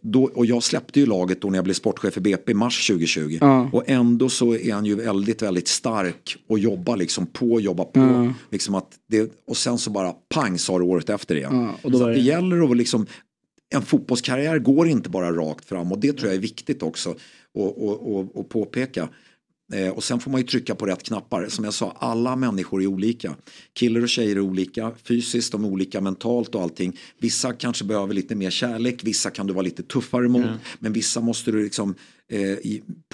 då, 0.00 0.24
och 0.24 0.46
jag 0.46 0.62
släppte 0.62 1.00
ju 1.00 1.06
laget 1.06 1.40
då 1.40 1.50
när 1.50 1.58
jag 1.58 1.64
blev 1.64 1.74
sportchef 1.74 2.16
i 2.16 2.20
BP 2.20 2.52
i 2.52 2.54
mars 2.54 2.86
2020. 2.86 3.38
Ja. 3.40 3.70
Och 3.72 3.84
ändå 3.86 4.28
så 4.28 4.54
är 4.54 4.72
han 4.72 4.84
ju 4.84 4.94
väldigt, 4.94 5.42
väldigt 5.42 5.68
stark 5.68 6.36
och 6.46 6.58
jobbar 6.58 6.96
liksom 6.96 7.26
på, 7.26 7.60
jobbar 7.60 7.84
på. 7.84 8.00
Ja. 8.00 8.34
Liksom 8.50 8.74
att 8.74 8.88
det, 9.08 9.32
och 9.46 9.56
sen 9.56 9.78
så 9.78 9.90
bara 9.90 10.12
pang 10.34 10.58
sa 10.58 10.78
det 10.78 10.84
året 10.84 11.10
efter 11.10 11.34
igen. 11.34 11.68
Ja, 11.82 11.90
så 11.90 12.06
det... 12.06 12.14
det 12.14 12.20
gäller 12.20 12.70
att 12.70 12.76
liksom, 12.76 13.06
en 13.74 13.82
fotbollskarriär 13.82 14.58
går 14.58 14.88
inte 14.88 15.10
bara 15.10 15.32
rakt 15.32 15.64
fram 15.64 15.92
och 15.92 15.98
det 15.98 16.12
tror 16.12 16.28
jag 16.28 16.36
är 16.36 16.40
viktigt 16.40 16.82
också 16.82 17.10
att 17.10 18.48
påpeka. 18.48 19.02
Eh, 19.02 19.08
och 19.08 19.08
sen 20.04 20.20
får 20.20 20.30
man 20.30 20.40
ju 20.40 20.46
trycka 20.46 20.74
på 20.74 20.86
rätt 20.86 21.02
knappar. 21.02 21.48
Som 21.48 21.64
jag 21.64 21.74
sa, 21.74 21.96
alla 21.98 22.36
människor 22.36 22.82
är 22.82 22.86
olika. 22.86 23.36
Killar 23.72 24.00
och 24.00 24.08
tjejer 24.08 24.36
är 24.36 24.40
olika, 24.40 24.92
fysiskt, 25.04 25.52
de 25.52 25.64
är 25.64 25.68
olika 25.68 26.00
mentalt 26.00 26.54
och 26.54 26.62
allting. 26.62 26.98
Vissa 27.18 27.52
kanske 27.52 27.84
behöver 27.84 28.14
lite 28.14 28.34
mer 28.34 28.50
kärlek, 28.50 29.04
vissa 29.04 29.30
kan 29.30 29.46
du 29.46 29.52
vara 29.52 29.62
lite 29.62 29.82
tuffare 29.82 30.28
mot. 30.28 30.44
Mm. 30.44 30.56
Men 30.78 30.92
vissa 30.92 31.20
måste 31.20 31.52
du 31.52 31.62
liksom 31.62 31.94
eh, 32.32 32.58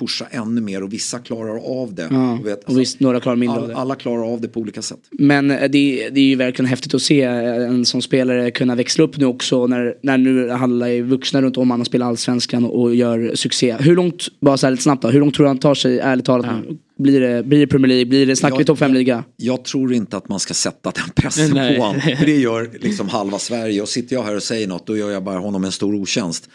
pusha 0.01 0.27
ännu 0.31 0.61
mer 0.61 0.83
och 0.83 0.93
vissa 0.93 1.19
klarar 1.19 1.81
av 1.83 1.95
det. 1.95 2.09
Ja, 2.11 2.33
och, 2.33 2.47
vet, 2.47 2.53
alltså, 2.53 2.73
och 2.73 2.81
visst, 2.81 3.01
några 3.01 3.21
klarar 3.21 3.37
mindre 3.37 3.57
all, 3.57 3.63
av 3.63 3.69
det. 3.69 3.77
Alla 3.77 3.95
klarar 3.95 4.33
av 4.33 4.41
det 4.41 4.49
på 4.49 4.61
olika 4.61 4.83
sätt. 4.83 4.99
Men 5.11 5.51
eh, 5.51 5.61
det, 5.61 6.09
det 6.13 6.21
är 6.21 6.25
ju 6.25 6.37
verkligen 6.37 6.69
häftigt 6.69 6.95
att 6.95 7.03
se 7.03 7.23
en 7.23 7.85
som 7.85 8.03
spelare 8.03 8.51
kunna 8.51 8.75
växla 8.75 9.05
upp 9.05 9.17
nu 9.17 9.27
också 9.27 9.67
när, 9.67 9.95
när 10.03 10.19
nu 10.19 10.51
alla 10.51 10.89
är 10.89 11.03
vuxna 11.03 11.43
runt 11.43 11.57
om, 11.57 11.71
han 11.71 11.85
spelar 11.85 12.07
allsvenskan 12.07 12.65
och, 12.65 12.83
och 12.83 12.95
gör 12.95 13.35
succé. 13.35 13.77
Hur 13.81 13.97
långt, 13.97 14.29
bara 14.41 14.57
så 14.57 14.67
här 14.67 14.71
lite 14.71 14.83
snabbt 14.83 15.03
då, 15.03 15.09
hur 15.09 15.21
långt 15.21 15.35
tror 15.35 15.45
du 15.45 15.49
han 15.49 15.59
tar 15.59 15.75
sig 15.75 15.99
ärligt 15.99 16.25
talat? 16.25 16.47
Ja. 16.69 16.75
Blir 16.99 17.21
det, 17.21 17.43
blir 17.43 17.59
det 17.61 17.67
Premier 17.67 17.89
League? 17.89 18.07
Blir 18.07 18.27
det, 18.27 18.37
snackar 18.37 18.59
vi 18.59 18.65
topp 18.65 18.79
5-liga? 18.79 19.25
Jag 19.37 19.65
tror 19.65 19.93
inte 19.93 20.17
att 20.17 20.29
man 20.29 20.41
ska 20.41 20.55
sätta 20.55 20.91
den 20.91 21.11
pressen 21.17 21.51
Nej. 21.55 21.77
på 21.77 21.83
honom. 21.83 22.01
För 22.01 22.27
det 22.27 22.37
gör 22.37 22.71
liksom 22.81 23.09
halva 23.09 23.39
Sverige. 23.39 23.83
Och 23.83 23.89
sitter 23.89 24.17
jag 24.17 24.23
här 24.23 24.37
och 24.37 24.43
säger 24.43 24.69
något 24.69 24.87
då 24.87 24.97
gör 24.97 25.11
jag 25.11 25.25
bara 25.25 25.39
honom 25.39 25.65
en 25.65 25.73
stor 25.73 25.95
otjänst. 25.95 26.49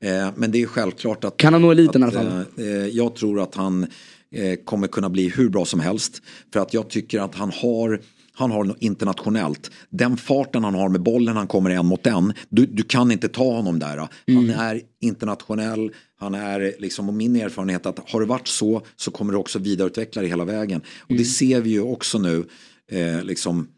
Eh, 0.00 0.28
men 0.36 0.50
det 0.50 0.62
är 0.62 0.66
självklart 0.66 1.24
att... 1.24 1.36
Kan 1.36 1.52
han 1.52 1.62
nå 1.62 1.70
eliten 1.70 2.02
att, 2.02 2.14
i 2.14 2.16
alla 2.16 2.30
fall? 2.30 2.44
Eh, 2.56 2.66
jag 2.86 3.16
tror 3.16 3.40
att 3.40 3.54
han 3.54 3.86
eh, 4.30 4.54
kommer 4.64 4.88
kunna 4.88 5.10
bli 5.10 5.28
hur 5.28 5.48
bra 5.48 5.64
som 5.64 5.80
helst. 5.80 6.22
För 6.52 6.60
att 6.60 6.74
jag 6.74 6.90
tycker 6.90 7.20
att 7.20 7.34
han 7.34 7.52
har 7.54 8.00
han 8.36 8.50
har 8.50 8.64
något 8.64 8.82
internationellt. 8.82 9.70
Den 9.90 10.16
farten 10.16 10.64
han 10.64 10.74
har 10.74 10.88
med 10.88 11.02
bollen, 11.02 11.36
han 11.36 11.46
kommer 11.46 11.70
en 11.70 11.86
mot 11.86 12.06
en. 12.06 12.32
Du, 12.48 12.66
du 12.66 12.82
kan 12.82 13.10
inte 13.10 13.28
ta 13.28 13.52
honom 13.52 13.78
där. 13.78 13.96
Han 13.96 14.08
mm. 14.26 14.50
är 14.50 14.80
internationell, 15.00 15.90
han 16.16 16.34
är 16.34 16.74
liksom, 16.78 17.08
och 17.08 17.14
min 17.14 17.36
erfarenhet 17.36 17.86
att 17.86 18.10
har 18.10 18.20
det 18.20 18.26
varit 18.26 18.48
så 18.48 18.82
så 18.96 19.10
kommer 19.10 19.32
du 19.32 19.38
också 19.38 19.58
vidareutveckla 19.58 20.22
det 20.22 20.28
hela 20.28 20.44
vägen. 20.44 20.80
Och 21.00 21.08
det 21.08 21.14
mm. 21.14 21.24
ser 21.24 21.60
vi 21.60 21.70
ju 21.70 21.80
också 21.80 22.18
nu, 22.18 22.44
eh, 22.90 23.24
liksom 23.24 23.68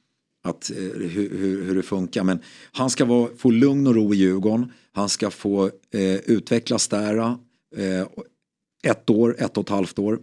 att, 0.44 0.70
eh, 0.70 0.76
hur, 0.76 1.38
hur, 1.38 1.64
hur, 1.64 1.74
det 1.74 1.82
funkar. 1.82 2.24
Men 2.24 2.38
han 2.72 2.90
ska 2.90 3.04
vara, 3.04 3.28
få 3.38 3.50
lugn 3.50 3.86
och 3.86 3.94
ro 3.94 4.14
i 4.14 4.16
Djurgården. 4.16 4.72
Han 4.96 5.08
ska 5.08 5.30
få 5.30 5.66
eh, 5.90 6.16
utvecklas 6.16 6.88
där. 6.88 7.16
Eh, 7.76 8.06
ett 8.82 9.10
år, 9.10 9.36
ett 9.38 9.56
och 9.56 9.64
ett 9.64 9.70
halvt 9.70 9.98
år. 9.98 10.18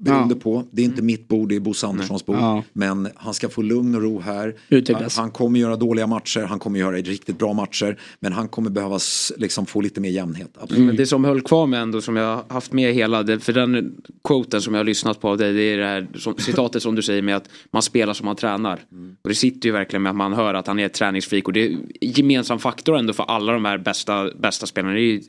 Beroende 0.00 0.34
ja. 0.34 0.40
på. 0.40 0.64
Det 0.70 0.82
är 0.82 0.84
inte 0.84 0.94
mm. 0.94 1.06
mitt 1.06 1.28
bord, 1.28 1.48
det 1.48 1.56
är 1.56 1.60
Bosse 1.60 1.86
Anderssons 1.86 2.26
bord. 2.26 2.36
Ja. 2.36 2.62
Men 2.72 3.08
han 3.14 3.34
ska 3.34 3.48
få 3.48 3.62
lugn 3.62 3.94
och 3.94 4.02
ro 4.02 4.20
här. 4.20 4.54
Han, 4.94 5.08
han, 5.16 5.30
kommer 5.30 5.60
göra 5.60 5.76
dåliga 5.76 6.06
matcher, 6.06 6.40
han 6.40 6.58
kommer 6.58 6.78
göra 6.78 6.96
riktigt 6.96 7.38
bra 7.38 7.52
matcher. 7.52 7.98
Men 8.20 8.32
han 8.32 8.48
kommer 8.48 8.70
behöva 8.70 8.98
liksom 9.36 9.66
få 9.66 9.80
lite 9.80 10.00
mer 10.00 10.10
jämnhet. 10.10 10.56
Mm. 10.70 10.96
Det 10.96 11.06
som 11.06 11.24
höll 11.24 11.40
kvar 11.40 11.66
med 11.66 11.82
ändå, 11.82 12.00
som 12.00 12.16
jag 12.16 12.36
har 12.36 12.44
haft 12.48 12.72
med 12.72 12.94
hela, 12.94 13.22
det, 13.22 13.40
för 13.40 13.52
den 13.52 13.92
quoten 14.24 14.62
som 14.62 14.74
jag 14.74 14.78
har 14.78 14.84
lyssnat 14.84 15.20
på 15.20 15.28
av 15.28 15.38
dig, 15.38 15.52
det 15.52 15.62
är 15.62 15.78
det 15.78 15.86
här 15.86 16.08
som, 16.14 16.34
citatet 16.38 16.82
som 16.82 16.94
du 16.94 17.02
säger 17.02 17.22
med 17.22 17.36
att 17.36 17.48
man 17.70 17.82
spelar 17.82 18.12
som 18.12 18.26
man 18.26 18.36
tränar. 18.36 18.80
Mm. 18.92 19.16
Och 19.22 19.28
det 19.28 19.34
sitter 19.34 19.68
ju 19.68 19.72
verkligen 19.72 20.02
med 20.02 20.10
att 20.10 20.16
man 20.16 20.32
hör 20.32 20.54
att 20.54 20.66
han 20.66 20.78
är 20.78 20.86
ett 20.86 20.94
träningsfreak. 20.94 21.46
Och 21.46 21.52
det 21.52 21.66
är 21.66 21.78
gemensam 22.00 22.58
faktor 22.58 22.96
ändå 22.96 23.12
för 23.12 23.24
alla 23.24 23.52
de 23.52 23.64
här 23.64 23.78
bästa, 23.78 24.30
bästa 24.38 24.66
spelarna. 24.66 24.94
Det 24.94 25.00
är 25.00 25.20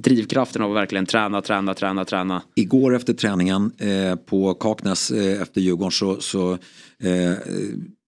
drivkraften 0.00 0.62
av 0.62 0.70
att 0.70 0.76
verkligen 0.76 1.06
träna, 1.06 1.42
träna, 1.42 1.74
träna, 1.74 2.04
träna. 2.04 2.42
Igår 2.54 2.96
efter 2.96 3.12
träningen 3.12 3.72
eh, 3.78 4.16
på 4.16 4.54
Kaknäs 4.54 5.10
eh, 5.10 5.42
efter 5.42 5.60
Djurgården 5.60 5.90
så, 5.90 6.20
så 6.20 6.52
eh, 7.02 7.32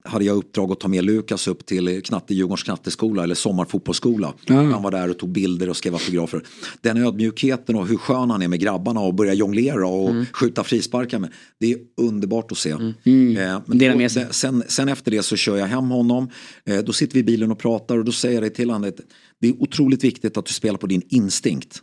hade 0.05 0.25
jag 0.25 0.37
uppdrag 0.37 0.73
att 0.73 0.81
ta 0.81 0.89
med 0.89 1.05
Lukas 1.05 1.49
upp 1.49 1.67
till 1.67 2.03
knatte, 2.03 2.35
Djurgårdens 2.35 2.63
knatteskola 2.63 3.25
eller 3.25 3.35
sommarfotbollsskola. 3.35 4.35
Mm. 4.49 4.73
Han 4.73 4.83
var 4.83 4.91
där 4.91 5.11
och 5.11 5.19
tog 5.19 5.29
bilder 5.33 5.69
och 5.69 5.77
skrev 5.77 5.95
autografer. 5.95 6.43
Den 6.81 6.97
ödmjukheten 6.97 7.77
och 7.77 7.87
hur 7.87 7.97
skön 7.97 8.31
han 8.31 8.43
är 8.43 8.49
med 8.49 8.61
grabbarna 8.61 9.01
och 9.01 9.15
börja 9.15 9.35
jonglera 9.35 9.87
och 9.87 10.11
mm. 10.11 10.27
skjuta 10.33 10.65
frisparkar 10.65 11.19
med. 11.19 11.31
Det 11.59 11.73
är 11.73 11.79
underbart 11.97 12.53
att 12.53 12.59
se. 12.59 12.71
Mm. 12.71 13.37
Eh, 13.37 13.61
men 13.67 13.79
då, 13.79 14.09
sen, 14.31 14.63
sen, 14.69 14.89
efter 14.89 15.11
det 15.11 15.23
så 15.23 15.37
kör 15.37 15.57
jag 15.57 15.67
hem 15.67 15.91
honom. 15.91 16.31
Eh, 16.65 16.79
då 16.79 16.93
sitter 16.93 17.15
vi 17.15 17.21
i 17.21 17.25
bilen 17.25 17.51
och 17.51 17.59
pratar 17.59 17.99
och 17.99 18.05
då 18.05 18.13
säger 18.13 18.35
jag 18.35 18.43
det 18.43 18.51
till 18.51 18.71
honom. 18.71 18.93
Det 19.41 19.49
är 19.49 19.63
otroligt 19.63 20.05
viktigt 20.05 20.37
att 20.37 20.47
du 20.47 20.53
spelar 20.53 20.79
på 20.79 20.87
din 20.87 21.03
instinkt. 21.09 21.83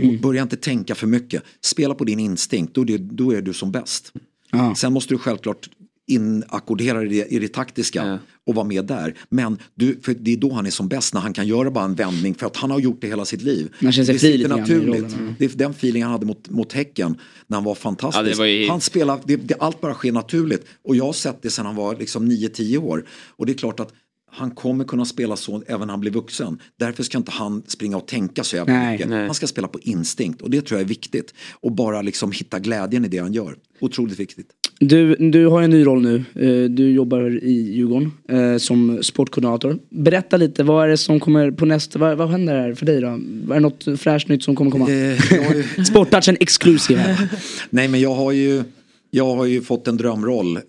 Mm. 0.00 0.20
Börja 0.20 0.42
inte 0.42 0.56
tänka 0.56 0.94
för 0.94 1.06
mycket. 1.06 1.42
Spela 1.60 1.94
på 1.94 2.04
din 2.04 2.20
instinkt, 2.20 2.74
då 2.74 2.80
är, 2.80 2.84
det, 2.84 2.98
då 2.98 3.30
är 3.30 3.42
du 3.42 3.52
som 3.52 3.72
bäst. 3.72 4.12
Ah. 4.50 4.74
Sen 4.74 4.92
måste 4.92 5.14
du 5.14 5.18
självklart 5.18 5.70
inackordera 6.06 7.00
det 7.00 7.32
i 7.32 7.38
det 7.38 7.48
taktiska 7.48 8.06
ja. 8.06 8.18
och 8.46 8.54
vara 8.54 8.66
med 8.66 8.84
där. 8.84 9.14
Men 9.28 9.58
du, 9.74 10.00
för 10.02 10.14
det 10.14 10.32
är 10.32 10.36
då 10.36 10.52
han 10.52 10.66
är 10.66 10.70
som 10.70 10.88
bäst 10.88 11.14
när 11.14 11.20
han 11.20 11.32
kan 11.32 11.46
göra 11.46 11.70
bara 11.70 11.84
en 11.84 11.94
vändning 11.94 12.34
för 12.34 12.46
att 12.46 12.56
han 12.56 12.70
har 12.70 12.78
gjort 12.78 13.00
det 13.00 13.06
hela 13.06 13.24
sitt 13.24 13.42
liv. 13.42 13.74
Man 13.80 13.92
känner 13.92 14.04
sig 14.04 14.14
det 14.14 14.18
sitter 14.18 14.48
naturligt. 14.48 15.16
Det 15.38 15.44
är 15.44 15.58
den 15.58 15.70
feeling 15.70 16.02
han 16.02 16.12
hade 16.12 16.26
mot, 16.26 16.50
mot 16.50 16.72
Häcken 16.72 17.18
när 17.46 17.56
han 17.56 17.64
var 17.64 17.74
fantastisk. 17.74 18.34
Ja, 18.34 18.38
var 18.38 18.44
ju... 18.44 18.68
Han 18.68 18.80
spelar, 18.80 19.20
det, 19.24 19.36
det, 19.36 19.54
allt 19.60 19.80
bara 19.80 19.94
sker 19.94 20.12
naturligt. 20.12 20.66
Och 20.82 20.96
jag 20.96 21.04
har 21.04 21.12
sett 21.12 21.42
det 21.42 21.50
sedan 21.50 21.66
han 21.66 21.76
var 21.76 21.96
liksom 21.96 22.30
9-10 22.30 22.76
år. 22.76 23.04
Och 23.36 23.46
det 23.46 23.52
är 23.52 23.56
klart 23.56 23.80
att 23.80 23.92
han 24.36 24.50
kommer 24.50 24.84
kunna 24.84 25.04
spela 25.04 25.36
så 25.36 25.62
även 25.66 25.86
när 25.86 25.92
han 25.92 26.00
blir 26.00 26.10
vuxen. 26.10 26.60
Därför 26.78 27.02
ska 27.02 27.18
inte 27.18 27.30
han 27.30 27.62
springa 27.66 27.96
och 27.96 28.06
tänka 28.06 28.44
så 28.44 28.56
jävla 28.56 28.90
mycket. 28.90 29.08
Nej. 29.08 29.26
Han 29.26 29.34
ska 29.34 29.46
spela 29.46 29.68
på 29.68 29.78
instinkt 29.78 30.42
och 30.42 30.50
det 30.50 30.60
tror 30.60 30.80
jag 30.80 30.84
är 30.84 30.88
viktigt. 30.88 31.34
Och 31.52 31.72
bara 31.72 32.02
liksom 32.02 32.32
hitta 32.32 32.58
glädjen 32.58 33.04
i 33.04 33.08
det 33.08 33.18
han 33.18 33.32
gör. 33.32 33.56
Otroligt 33.80 34.20
viktigt. 34.20 34.50
Du, 34.80 35.14
du 35.16 35.46
har 35.46 35.62
en 35.62 35.70
ny 35.70 35.86
roll 35.86 36.02
nu. 36.02 36.16
Eh, 36.34 36.70
Du 36.70 36.90
jobbar 36.92 37.44
i 37.44 37.52
Djurgården 37.76 38.12
eh, 38.28 38.56
som 38.58 39.02
sportkoordinator. 39.02 39.78
Berätta 39.90 40.36
lite, 40.36 40.62
vad 40.62 40.84
är 40.84 40.88
det 40.88 40.96
som 40.96 41.20
kommer 41.20 41.50
på 41.50 41.66
nästa, 41.66 41.98
vad, 41.98 42.16
vad 42.18 42.28
händer 42.30 42.54
här 42.60 42.74
för 42.74 42.86
dig 42.86 43.00
då? 43.00 43.06
Är 43.08 43.54
det 43.54 43.60
något 43.60 43.84
fräscht 44.00 44.28
nytt 44.28 44.42
som 44.42 44.56
kommer 44.56 44.70
komma? 44.70 44.90
Eh, 44.90 45.32
ju- 45.78 45.84
Sporttouchen 45.84 46.36
exclusive 46.40 47.00
här. 47.00 47.28
Nej 47.70 47.88
men 47.88 48.00
jag 48.00 48.14
har 48.14 48.32
ju, 48.32 48.62
jag 49.10 49.34
har 49.36 49.44
ju 49.44 49.60
fått 49.62 49.88
en 49.88 49.96
drömroll. 49.96 50.56
Eh, 50.56 50.60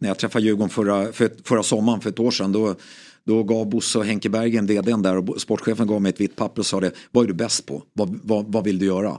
när 0.00 0.08
jag 0.08 0.18
träffade 0.18 0.44
Djurgården 0.44 0.68
förra, 0.70 1.12
för, 1.12 1.30
förra 1.44 1.62
sommaren 1.62 2.00
för 2.00 2.10
ett 2.10 2.18
år 2.20 2.30
sedan. 2.30 2.52
Då, 2.52 2.74
då 3.24 3.42
gav 3.42 3.68
Bosse 3.70 3.98
och 3.98 4.04
Henke 4.04 4.28
Bergen, 4.28 4.66
vdn 4.66 5.02
där 5.02 5.16
och 5.30 5.40
sportchefen 5.40 5.86
gav 5.86 6.02
mig 6.02 6.10
ett 6.10 6.20
vitt 6.20 6.36
papper 6.36 6.60
och 6.62 6.66
sa 6.66 6.80
det. 6.80 6.90
Vad 7.10 7.24
är 7.24 7.28
du 7.28 7.34
bäst 7.34 7.66
på? 7.66 7.82
Vad, 7.92 8.18
vad, 8.22 8.52
vad 8.52 8.64
vill 8.64 8.78
du 8.78 8.86
göra? 8.86 9.16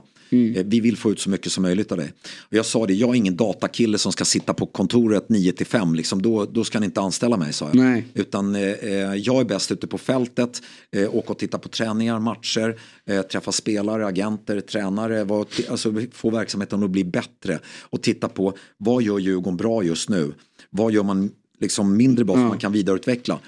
Eh, 0.56 0.64
Vi 0.66 0.80
vill 0.80 0.96
få 0.96 1.10
ut 1.12 1.20
så 1.20 1.30
mycket 1.30 1.52
som 1.52 1.62
möjligt 1.62 1.92
av 1.92 1.98
dig. 1.98 2.12
Och 2.38 2.54
jag 2.56 2.66
sa 2.66 2.86
det, 2.86 2.94
jag 2.94 3.10
är 3.10 3.14
ingen 3.14 3.36
datakille 3.36 3.98
som 3.98 4.12
ska 4.12 4.24
sitta 4.24 4.54
på 4.54 4.66
kontoret 4.66 5.28
9 5.28 5.52
till 5.52 5.66
5. 5.66 5.94
Liksom, 5.94 6.22
då, 6.22 6.44
då 6.44 6.64
ska 6.64 6.80
ni 6.80 6.86
inte 6.86 7.00
anställa 7.00 7.36
mig, 7.36 7.52
sa 7.52 7.66
jag. 7.66 7.74
Nej. 7.74 8.04
Utan 8.14 8.54
eh, 8.54 8.62
eh, 8.62 9.14
jag 9.14 9.40
är 9.40 9.44
bäst 9.44 9.72
ute 9.72 9.86
på 9.86 9.98
fältet, 9.98 10.62
eh, 10.96 11.14
åka 11.14 11.32
och 11.32 11.38
titta 11.38 11.58
på 11.58 11.68
träningar, 11.68 12.20
matcher, 12.20 12.76
eh, 13.06 13.22
träffa 13.22 13.52
spelare, 13.52 14.06
agenter, 14.06 14.60
tränare, 14.60 15.24
vad, 15.24 15.46
alltså 15.70 15.94
få 16.12 16.30
verksamheten 16.30 16.82
att 16.82 16.90
bli 16.90 17.04
bättre. 17.04 17.58
Och 17.80 18.02
titta 18.02 18.28
på 18.28 18.54
vad 18.76 19.02
gör 19.02 19.18
Djurgården 19.18 19.56
bra 19.56 19.82
just 19.82 20.08
nu? 20.08 20.32
Vad 20.70 20.92
gör 20.92 21.02
man 21.02 21.30
liksom 21.60 21.96
mindre 21.96 22.24
bra 22.24 22.34
som 22.34 22.48
man 22.48 22.58
kan 22.58 22.72
vidareutveckla? 22.72 23.38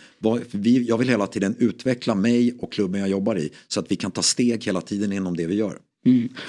Jag 0.86 0.98
vill 0.98 1.08
hela 1.08 1.26
tiden 1.26 1.56
utveckla 1.58 2.14
mig 2.14 2.56
och 2.60 2.72
klubben 2.72 3.00
jag 3.00 3.10
jobbar 3.10 3.38
i 3.38 3.50
så 3.68 3.80
att 3.80 3.90
vi 3.90 3.96
kan 3.96 4.10
ta 4.10 4.22
steg 4.22 4.64
hela 4.64 4.80
tiden 4.80 5.12
inom 5.12 5.36
det 5.36 5.46
vi 5.46 5.54
gör. 5.54 5.78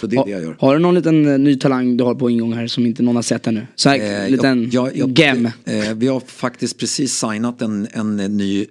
Så 0.01 0.07
det 0.07 0.15
är 0.17 0.25
det 0.25 0.31
jag 0.31 0.41
gör. 0.41 0.55
Har 0.59 0.73
du 0.73 0.79
någon 0.79 0.95
liten 0.95 1.25
eh, 1.27 1.39
ny 1.39 1.55
talang 1.55 1.97
du 1.97 2.03
har 2.03 2.15
på 2.15 2.29
ingång 2.29 2.53
här 2.53 2.67
som 2.67 2.85
inte 2.85 3.03
någon 3.03 3.15
har 3.15 3.23
sett 3.23 3.47
ännu? 3.47 3.67
Så 3.75 3.89
här, 3.89 4.23
Eh, 4.23 4.29
liten 4.29 4.69
jag- 4.71 4.97
jag- 4.97 5.19
gem. 5.19 5.45
Eh, 5.65 5.93
vi 5.95 6.07
har 6.07 6.19
faktiskt 6.19 6.77
precis 6.77 7.13
signat 7.17 7.61
en, 7.61 7.87
en 7.91 8.17
ny, 8.17 8.65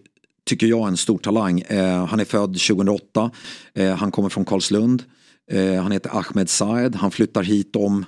tycker 0.46 0.66
jag, 0.66 0.88
en 0.88 0.96
stor 0.96 1.18
talang. 1.18 1.60
Eh, 1.60 2.06
han 2.06 2.20
är 2.20 2.24
född 2.24 2.58
2008. 2.58 3.30
Eh, 3.74 3.94
han 3.94 4.10
kommer 4.10 4.28
från 4.28 4.44
Karlslund. 4.44 5.02
Eh, 5.50 5.82
han 5.82 5.92
heter 5.92 6.10
Ahmed 6.18 6.50
Saed. 6.50 6.94
Han 6.96 7.10
flyttar 7.10 7.42
hit 7.42 7.76
om 7.76 8.04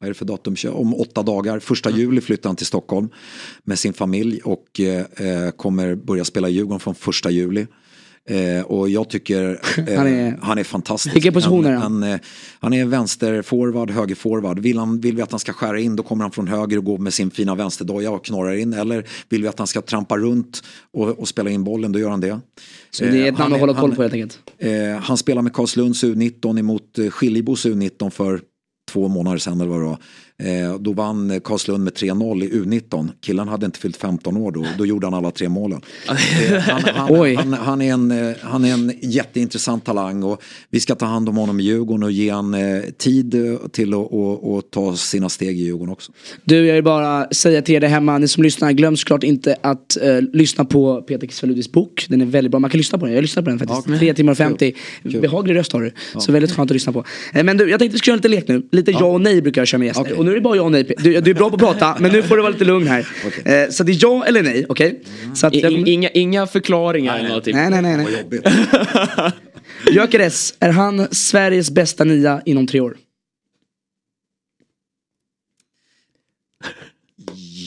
vad 0.00 0.06
är 0.06 0.10
det 0.10 0.14
för 0.14 0.24
datum? 0.24 0.54
Om 0.72 0.94
åtta 0.94 1.22
dagar. 1.22 1.58
Första 1.58 1.90
juli 1.90 2.20
flyttar 2.20 2.48
han 2.48 2.56
till 2.56 2.66
Stockholm 2.66 3.08
med 3.64 3.78
sin 3.78 3.92
familj 3.92 4.40
och 4.44 4.80
eh, 4.80 4.98
eh, 5.44 5.50
kommer 5.50 5.94
börja 5.94 6.24
spela 6.24 6.48
i 6.48 6.52
Djurgården 6.52 6.80
från 6.80 6.94
första 6.94 7.30
juli. 7.30 7.66
Eh, 8.28 8.64
och 8.64 8.88
jag 8.88 9.08
tycker 9.08 9.50
eh, 9.88 9.96
Han 9.96 10.06
är- 10.06 10.38
han 10.42 10.58
är 10.58 10.64
fantastisk. 10.64 11.16
Vilken 11.16 11.32
position 11.34 11.66
är 11.66 11.72
han? 11.72 11.82
Han, 11.82 12.02
eh, 12.02 12.20
han 12.60 12.72
är 12.72 12.84
vänsterforward, 12.84 13.90
högerforward. 13.90 14.58
Vill, 14.58 14.78
han, 14.78 15.00
vill 15.00 15.16
vi 15.16 15.22
att 15.22 15.30
han 15.30 15.40
ska 15.40 15.52
skära 15.52 15.80
in 15.80 15.96
då 15.96 16.02
kommer 16.02 16.24
han 16.24 16.30
från 16.30 16.48
höger 16.48 16.78
och 16.78 16.84
gå 16.84 16.98
med 16.98 17.14
sin 17.14 17.30
fina 17.30 17.54
vänsterdoja 17.54 18.10
och 18.10 18.24
knorrar 18.24 18.54
in. 18.54 18.72
Eller 18.72 19.06
vill 19.28 19.42
vi 19.42 19.48
att 19.48 19.58
han 19.58 19.66
ska 19.66 19.80
trampa 19.80 20.16
runt 20.18 20.62
och, 20.92 21.08
och 21.18 21.28
spela 21.28 21.50
in 21.50 21.64
bollen, 21.64 21.92
då 21.92 21.98
gör 21.98 22.10
han 22.10 22.20
det. 22.20 22.40
Så 22.90 23.04
det 23.04 23.10
är 23.10 23.22
ett 23.22 23.28
Eh, 23.28 23.34
han 23.34 23.50
namn 23.50 23.54
att 23.54 23.60
hålla 23.60 23.74
koll 23.80 23.94
på 23.96 24.02
helt 24.02 24.14
enkelt. 24.14 24.38
Han 25.02 25.16
spelar 25.16 25.42
med 25.42 25.52
Karlslunds 25.52 26.04
U19 26.04 26.58
emot 26.58 26.98
Skiljebos 27.10 27.66
U19 27.66 28.10
för 28.10 28.40
två 28.92 29.08
månader 29.08 29.38
sedan 29.38 29.60
eller 29.60 29.70
vad 29.70 29.80
det 29.80 29.84
var. 29.86 29.98
Eh, 30.42 30.78
då 30.80 30.92
vann 30.92 31.30
eh, 31.30 31.40
Karlslund 31.40 31.84
med 31.84 31.92
3-0 31.92 32.44
i 32.44 32.50
U19. 32.50 33.08
Killen 33.20 33.48
hade 33.48 33.66
inte 33.66 33.78
fyllt 33.78 33.96
15 33.96 34.36
år 34.36 34.52
då. 34.52 34.66
Då 34.78 34.86
gjorde 34.86 35.06
han 35.06 35.14
alla 35.14 35.30
tre 35.30 35.48
målen. 35.48 35.80
Eh, 36.44 36.60
han, 36.60 36.82
han, 36.94 37.36
han, 37.36 37.52
han, 37.52 37.82
är 37.82 37.92
en, 37.92 38.34
han 38.40 38.64
är 38.64 38.72
en 38.72 38.92
jätteintressant 39.02 39.84
talang 39.84 40.22
och 40.22 40.42
vi 40.70 40.80
ska 40.80 40.94
ta 40.94 41.06
hand 41.06 41.28
om 41.28 41.36
honom 41.36 41.60
i 41.60 41.62
Djurgården 41.62 42.02
och 42.02 42.12
ge 42.12 42.30
han 42.30 42.54
eh, 42.54 42.82
tid 42.98 43.34
till 43.72 43.94
att 43.94 43.94
och, 43.94 44.54
och 44.54 44.70
ta 44.70 44.96
sina 44.96 45.28
steg 45.28 45.60
i 45.60 45.62
Djurgården 45.62 45.92
också. 45.92 46.12
Du, 46.44 46.66
jag 46.66 46.74
vill 46.74 46.84
bara 46.84 47.28
säga 47.30 47.62
till 47.62 47.74
er 47.74 47.80
där 47.80 47.88
hemma, 47.88 48.18
ni 48.18 48.28
som 48.28 48.42
lyssnar, 48.42 48.72
glöm 48.72 48.96
såklart 48.96 49.22
inte 49.22 49.56
att 49.60 49.96
lyssna 50.32 50.64
på 50.64 51.02
Peter 51.02 51.26
Kisvaludis 51.26 51.72
bok. 51.72 52.06
Den 52.08 52.20
är 52.20 52.26
väldigt 52.26 52.50
bra, 52.50 52.60
man 52.60 52.70
kan 52.70 52.78
lyssna 52.78 52.98
på 52.98 53.06
den. 53.06 53.14
Jag 53.14 53.22
lyssnar 53.22 53.42
på 53.42 53.50
den 53.50 53.58
faktiskt. 53.58 53.88
Ja, 53.88 53.98
Tre 53.98 54.14
timmar 54.14 54.32
och 54.32 54.38
50. 54.38 54.74
Kul. 55.02 55.20
Behaglig 55.20 55.54
röst 55.56 55.72
har 55.72 55.82
du. 55.82 55.92
Så 56.18 56.32
väldigt 56.32 56.52
skönt 56.52 56.70
att 56.70 56.74
lyssna 56.74 56.92
på. 56.92 57.04
Men 57.32 57.56
du, 57.56 57.70
jag 57.70 57.78
tänkte 57.78 57.94
vi 57.94 57.98
skulle 57.98 58.12
göra 58.12 58.16
lite 58.16 58.28
lek 58.28 58.48
nu. 58.48 58.68
Lite 58.72 58.90
ja, 58.90 59.04
och 59.04 59.20
nej 59.20 59.42
brukar 59.42 59.60
jag 59.60 59.68
köra 59.68 59.78
med 59.78 59.86
gäster. 59.86 60.02
Okej. 60.02 60.23
Och 60.24 60.26
nu 60.26 60.30
är 60.32 60.34
det 60.34 60.40
bara 60.40 60.56
ja 60.56 60.62
och 60.62 60.72
nej. 60.72 60.84
Du, 60.98 61.20
du 61.20 61.30
är 61.30 61.34
bra 61.34 61.48
på 61.50 61.54
att 61.54 61.60
prata, 61.62 61.96
men 62.00 62.12
nu 62.12 62.22
får 62.22 62.36
du 62.36 62.42
vara 62.42 62.52
lite 62.52 62.64
lugn 62.64 62.86
här. 62.86 63.06
Eh, 63.44 63.70
så 63.70 63.84
det 63.84 63.92
är 63.92 63.98
ja 64.00 64.24
eller 64.26 64.42
nej, 64.42 64.66
okej? 64.68 65.00
Så 65.34 65.46
att 65.46 65.54
I, 65.54 65.60
jag 65.60 65.72
i, 65.72 65.74
kommer- 65.74 65.88
inga, 65.88 66.08
inga 66.08 66.46
förklaringar 66.46 67.18
eller 67.18 67.28
något. 67.28 67.44
Typ. 67.44 67.54
Nej, 67.54 67.70
nej, 67.70 67.82
nej. 67.82 68.24
Nej. 68.30 69.32
Gyökeres, 69.90 70.54
är 70.60 70.70
han 70.70 71.06
Sveriges 71.14 71.70
bästa 71.70 72.04
nia 72.04 72.42
inom 72.44 72.66
tre 72.66 72.80
år? 72.80 72.96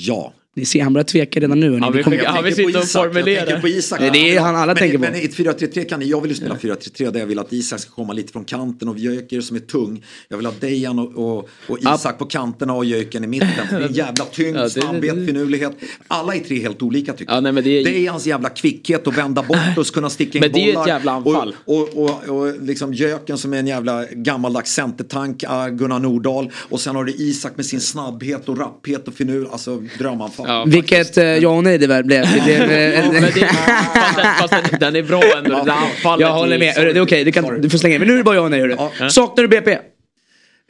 Ja. 0.08 0.34
Ni 0.58 0.66
ser, 0.66 0.84
han 0.84 0.94
börjar 0.94 1.04
tveka 1.06 1.40
redan 1.40 1.60
nu. 1.60 1.66
Ja, 1.82 1.90
vi 1.90 2.04
kommer- 2.04 2.18
fick- 2.18 2.26
Ja, 2.26 2.42
vi 2.42 2.50
Jag 2.50 2.56
tänker 2.56 2.72
på 2.74 2.78
och 2.80 2.84
Isak, 2.84 3.06
jag 3.06 3.14
formulerar. 3.14 3.46
tänker 3.46 3.62
på 3.62 3.68
Isak. 3.68 4.00
Nej, 4.00 4.10
det 4.14 4.36
är 4.36 4.40
han 4.40 4.56
alla 4.56 4.66
men, 4.66 4.76
tänker 4.76 4.98
på. 4.98 5.02
Men 5.02 5.16
i 5.16 5.24
ett 5.26 5.36
4-3-3 5.36 5.84
kan 5.84 6.08
jag 6.08 6.22
vill 6.22 6.32
ju 6.32 6.36
spela 6.38 6.56
4-3-3 6.56 7.12
där 7.12 7.20
jag 7.20 7.28
vill 7.28 7.40
att 7.40 7.54
Isak 7.54 7.80
ska 7.80 7.92
komma 7.92 8.14
lite 8.14 8.32
från 8.32 8.46
kanten 8.46 8.88
och 8.88 9.00
Jöker 9.00 9.42
som 9.42 9.56
är 9.56 9.60
tung. 9.60 10.04
Jag 10.30 10.38
vill 10.38 10.46
ha 10.46 10.54
Dejan 10.60 11.00
och, 11.00 11.38
och, 11.38 11.50
och 11.68 11.80
Isak 11.80 12.18
på 12.20 12.26
kanterna 12.26 12.74
och 12.74 12.86
Jöken 12.86 13.24
i 13.24 13.28
mitten. 13.28 13.50
Det 13.70 13.76
är 13.76 13.82
en 13.82 13.94
jävla 13.94 14.26
tyngd, 14.32 14.58
Ja, 14.58 14.62
det- 14.64 14.70
snabbhet, 14.70 15.14
finurlighet. 15.28 15.72
Alla 16.08 16.36
är 16.36 16.40
tre 16.40 16.60
helt 16.62 16.82
olika 16.82 17.14
tycker 17.14 17.32
Ja, 17.32 17.36
jag. 17.38 17.44
nej, 17.44 17.52
men 17.52 17.64
det 17.64 17.70
är- 17.70 17.84
Dejans 17.84 18.26
jävla 18.28 18.50
kvickhet 18.50 19.08
att 19.08 19.18
vända 19.18 19.44
bort 19.44 19.58
och 19.78 19.86
kunna 19.88 20.10
sticka 20.10 20.38
in 20.38 20.42
Men 20.42 20.52
det 20.52 20.60
är 20.60 20.70
ett 20.70 20.76
bollar. 20.76 20.88
jävla 20.88 21.12
anfall. 21.12 21.56
Och, 21.66 21.82
och, 21.98 22.04
och, 22.30 22.38
och 22.48 22.62
liksom 22.62 22.94
Jöken 22.94 23.38
som 23.38 23.54
är 23.54 23.58
en 23.60 23.68
jävla 23.68 24.06
gammaldags 24.12 24.72
centertank, 24.72 25.44
ah, 25.48 25.68
Gunnar 25.70 26.00
Nordahl. 26.00 26.52
Och 26.56 26.80
sen 26.82 26.96
har 26.96 27.04
du 27.04 27.14
Isak 27.14 27.52
med 27.58 27.66
sin 27.66 27.82
snabbhet 27.82 28.50
och 28.50 28.58
rapphet 28.60 29.08
och 29.08 29.14
finur, 29.14 29.48
alltså 29.52 29.84
drömanfall. 29.98 30.47
Ja, 30.48 30.66
Vilket 30.68 31.18
eh, 31.18 31.24
ja 31.26 31.50
och 31.50 31.64
nej 31.64 31.78
det 31.78 31.88
väl 31.88 32.04
blev. 32.04 32.26
Det 32.34 32.42
blev 32.46 32.62
eh, 32.62 33.12
Men 33.12 33.22
det, 33.22 33.30
fast 33.30 34.16
den, 34.16 34.26
fast 34.40 34.70
den, 34.72 34.80
den 34.80 34.96
är 34.96 35.04
bra 35.04 35.22
ändå. 35.38 35.50
Där 35.64 35.72
anfallet 35.72 36.22
jag 36.28 36.34
håller 36.34 36.56
är- 36.56 36.60
med. 36.60 36.76
Det 36.76 37.00
är 37.00 37.02
okej, 37.02 37.24
du, 37.24 37.32
kan- 37.32 37.62
du 37.62 37.70
får 37.70 37.78
slänga 37.78 37.96
in. 37.96 38.00
Men 38.02 38.08
nu 38.08 38.14
är 38.14 38.18
det 38.18 38.24
bara 38.24 38.36
ja 38.36 38.42
och 38.42 38.52
nej. 38.52 38.60
Hörru. 38.60 38.76
Ja. 39.00 39.10
Saknar 39.10 39.44
du 39.44 39.48
BP? 39.48 39.72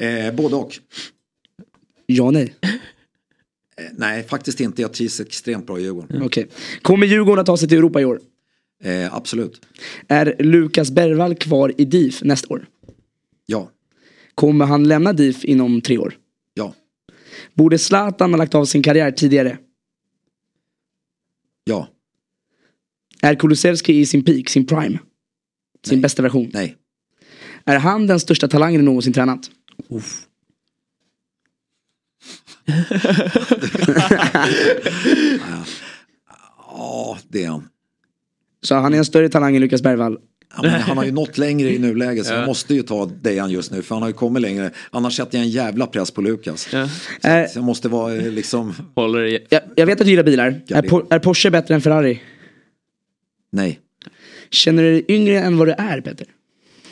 Eh, 0.01 0.33
både 0.33 0.55
och. 0.55 0.71
Ja 2.05 2.23
och 2.23 2.33
nej. 2.33 2.53
Eh, 2.63 2.69
nej, 3.97 4.23
faktiskt 4.23 4.59
inte. 4.59 4.81
Jag 4.81 4.93
trivs 4.93 5.19
extremt 5.19 5.67
bra 5.67 5.79
i 5.79 5.81
Djurgården. 5.81 6.21
Okej. 6.23 6.47
Kommer 6.81 7.07
Djurgården 7.07 7.39
att 7.39 7.45
ta 7.45 7.57
sig 7.57 7.69
till 7.69 7.77
Europa 7.77 8.01
i 8.01 8.05
år? 8.05 8.19
Eh, 8.83 9.15
absolut. 9.15 9.61
Är 10.07 10.35
Lukas 10.39 10.91
Bergvall 10.91 11.35
kvar 11.35 11.73
i 11.77 11.85
DIF 11.85 12.23
nästa 12.23 12.53
år? 12.53 12.65
Ja. 13.45 13.69
Kommer 14.35 14.65
han 14.65 14.83
lämna 14.87 15.13
DIF 15.13 15.45
inom 15.45 15.81
tre 15.81 15.97
år? 15.97 16.13
Ja. 16.53 16.73
Borde 17.53 17.77
Zlatan 17.77 18.31
ha 18.33 18.37
lagt 18.37 18.55
av 18.55 18.65
sin 18.65 18.83
karriär 18.83 19.11
tidigare? 19.11 19.57
Ja. 21.67 21.87
Är 23.21 23.35
Kulusevski 23.35 23.99
i 23.99 24.05
sin 24.05 24.23
peak, 24.23 24.49
sin 24.49 24.65
prime? 24.67 24.99
Sin 25.85 25.97
Nej. 25.97 26.01
bästa 26.01 26.21
version? 26.21 26.49
Nej. 26.53 26.75
Är 27.65 27.79
han 27.79 28.07
den 28.07 28.19
största 28.19 28.47
talangen 28.47 28.79
du 28.81 28.85
någonsin 28.85 29.13
tränat? 29.13 29.51
Ja, 36.69 37.17
det 37.27 37.43
är 37.43 37.49
han. 37.49 37.69
Så 38.61 38.75
han 38.75 38.93
är 38.93 38.97
en 38.97 39.05
större 39.05 39.29
talang 39.29 39.55
än 39.55 39.61
Lukas 39.61 39.81
Bergvall? 39.81 40.17
Ja, 40.55 40.61
men 40.61 40.81
han 40.81 40.97
har 40.97 41.05
ju 41.05 41.11
nått 41.11 41.37
längre 41.37 41.69
i 41.73 41.79
nuläget 41.79 42.25
så 42.25 42.33
jag 42.33 42.45
måste 42.45 42.73
ju 42.73 42.81
ta 42.81 43.05
Dejan 43.05 43.49
just 43.51 43.71
nu 43.71 43.81
för 43.81 43.95
han 43.95 44.01
har 44.01 44.09
ju 44.09 44.13
kommit 44.13 44.41
längre. 44.41 44.71
Annars 44.91 45.15
sätter 45.17 45.37
jag 45.37 45.45
en 45.45 45.51
jävla 45.51 45.87
press 45.87 46.11
på 46.11 46.21
Lukas. 46.21 46.67
Ja. 46.73 46.89
Är, 47.21 47.47
Så 47.47 47.57
jag 47.57 47.63
måste 47.65 47.89
vara 47.89 48.15
eh, 48.15 48.31
liksom, 48.31 48.73
Håller 48.95 49.23
i. 49.25 49.45
jag, 49.49 49.61
jag 49.75 49.85
vet 49.85 49.99
att 50.01 50.05
du 50.05 50.11
gillar 50.11 50.23
bilar. 50.23 50.61
Är, 50.69 51.13
är 51.13 51.19
Porsche 51.19 51.49
bättre 51.51 51.75
än 51.75 51.81
Ferrari? 51.81 52.21
nej. 53.51 53.79
Känner 54.49 54.83
du 54.83 54.91
dig 54.91 55.05
yngre 55.07 55.39
än 55.39 55.57
vad 55.57 55.67
du 55.67 55.71
är 55.71 56.01
Peter? 56.01 56.27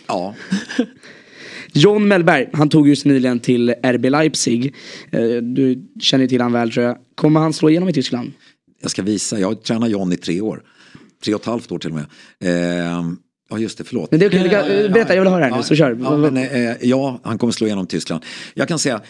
Ja, 0.07 0.35
John 1.73 2.07
Mellberg, 2.07 2.49
han 2.53 2.69
tog 2.69 2.87
just 2.89 3.05
nyligen 3.05 3.39
till 3.39 3.69
RB 3.83 4.05
Leipzig. 4.09 4.75
Eh, 5.11 5.21
Du 5.41 5.87
känner 6.01 6.23
ju 6.23 6.27
till 6.27 6.41
han 6.41 6.51
väl 6.51 6.71
tror 6.71 6.85
jag. 6.85 6.97
Kommer 7.15 7.39
han 7.39 7.53
slå 7.53 7.69
igenom 7.69 7.89
i 7.89 7.93
Tyskland? 7.93 8.31
jag 8.81 8.91
ska 8.91 9.01
visa. 9.01 9.39
Jag 9.39 9.47
har 9.47 9.55
tränat 9.55 9.89
John 9.89 10.13
i 10.13 10.17
tre 10.17 10.41
år. 10.41 10.63
Tre 11.23 11.33
och 11.33 11.41
ett 11.41 11.45
halvt 11.45 11.71
år 11.71 11.79
till 11.79 11.91
och 11.91 11.95
med. 11.95 12.05
Eh, 12.89 13.03
ja, 13.49 13.57
just 13.59 13.77
det, 13.77 13.83
förlåt. 13.83 14.11
Men 14.11 14.19
det 14.19 14.25
är 14.25 14.29
okej, 14.29 14.49
kan, 14.49 14.59
eh, 14.59 14.91
berätta, 14.91 15.15
jag 15.15 15.21
vill 15.21 15.31
höra 15.31 15.43
här 15.45 15.57
nu, 15.57 15.63
så 15.63 15.75
kör. 15.75 15.97
Ja, 16.01 16.17
men, 16.17 16.37
eh, 16.37 16.75
ja, 16.81 17.19
han 17.23 17.37
kommer 17.37 17.53
slå 17.53 17.67
igenom 17.67 17.87
Tyskland. 17.87 18.23
Jag 18.53 18.67
kan 18.67 18.79
säga, 18.79 19.01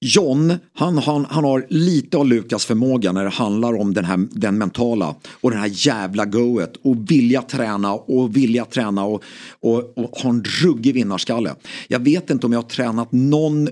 John, 0.00 0.54
han, 0.72 0.98
han, 0.98 1.26
han 1.30 1.44
har 1.44 1.66
lite 1.68 2.16
av 2.16 2.26
Lukas 2.26 2.64
förmåga 2.64 3.12
när 3.12 3.24
det 3.24 3.30
handlar 3.30 3.80
om 3.80 3.94
den, 3.94 4.04
här, 4.04 4.26
den 4.30 4.58
mentala 4.58 5.14
och 5.40 5.50
den 5.50 5.60
här 5.60 5.70
jävla 5.72 6.24
goet 6.24 6.72
och 6.82 7.10
vilja 7.10 7.42
träna 7.42 7.94
och 7.94 8.36
vilja 8.36 8.64
träna 8.64 9.04
och, 9.04 9.22
och, 9.60 9.98
och 9.98 10.10
ha 10.10 10.30
en 10.30 10.44
ruggig 10.62 10.94
vinnarskalle. 10.94 11.54
Jag 11.88 11.98
vet 11.98 12.30
inte 12.30 12.46
om 12.46 12.52
jag 12.52 12.62
har 12.62 12.68
tränat 12.68 13.12
någon 13.12 13.68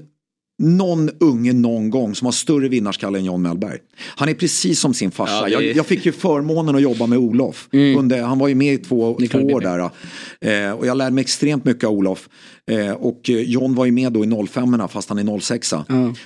någon 0.59 1.11
unge 1.21 1.53
någon 1.53 1.91
gång 1.91 2.15
som 2.15 2.25
har 2.25 2.33
större 2.33 2.69
vinnarskalle 2.69 3.19
än 3.19 3.25
John 3.25 3.43
Mellberg. 3.43 3.79
Han 3.99 4.29
är 4.29 4.35
precis 4.35 4.81
som 4.81 4.95
sin 4.95 5.11
farsa. 5.11 5.49
Ja, 5.49 5.59
det- 5.59 5.65
jag, 5.67 5.77
jag 5.77 5.87
fick 5.87 6.07
ju 6.07 6.13
förmånen 6.13 6.75
att 6.75 6.83
jobba 6.83 7.07
med 7.07 7.19
Olof. 7.19 7.69
Under, 7.73 8.23
han 8.23 8.39
var 8.39 8.49
ju 8.49 8.55
med 8.55 8.75
i 8.75 8.79
två, 8.79 9.19
två 9.31 9.39
år 9.39 9.61
där. 9.61 9.91
Eh, 10.69 10.73
och 10.73 10.87
jag 10.87 10.97
lärde 10.97 11.11
mig 11.15 11.23
extremt 11.23 11.65
mycket 11.65 11.85
av 11.85 11.93
Olof. 11.93 12.29
Eh, 12.71 12.91
och 12.93 13.31
eh, 13.31 13.37
John 13.41 13.75
var 13.75 13.85
ju 13.85 13.93
med 13.93 14.13
då 14.13 14.25
i 14.25 14.47
05 14.49 14.89
fast 14.89 15.09
han 15.09 15.19
är 15.19 15.39
06 15.41 15.75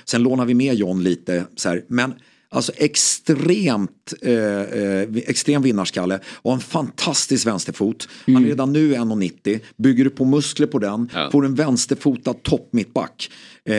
Sen 0.05 0.23
lånade 0.23 0.47
vi 0.47 0.53
med 0.53 0.75
John 0.75 1.03
lite. 1.03 1.43
Så 1.55 1.69
här. 1.69 1.83
Men 1.89 2.13
alltså 2.49 2.71
extremt, 2.75 4.13
eh, 4.21 4.33
eh, 4.33 5.07
extrem 5.27 5.61
vinnarskalle 5.61 6.19
och 6.41 6.53
en 6.53 6.59
fantastisk 6.59 7.47
vänsterfot. 7.47 8.07
Han 8.25 8.35
är 8.43 8.47
redan 8.47 8.73
nu 8.73 8.93
1,90. 8.95 9.59
Bygger 9.77 10.03
du 10.03 10.09
på 10.09 10.25
muskler 10.25 10.67
på 10.67 10.79
den, 10.79 11.09
Ja. 11.13 11.29
får 11.31 11.45
en 11.45 11.55
vänsterfotad 11.55 12.33
topp 12.33 12.69
mittback. 12.71 13.29
Eh, 13.69 13.75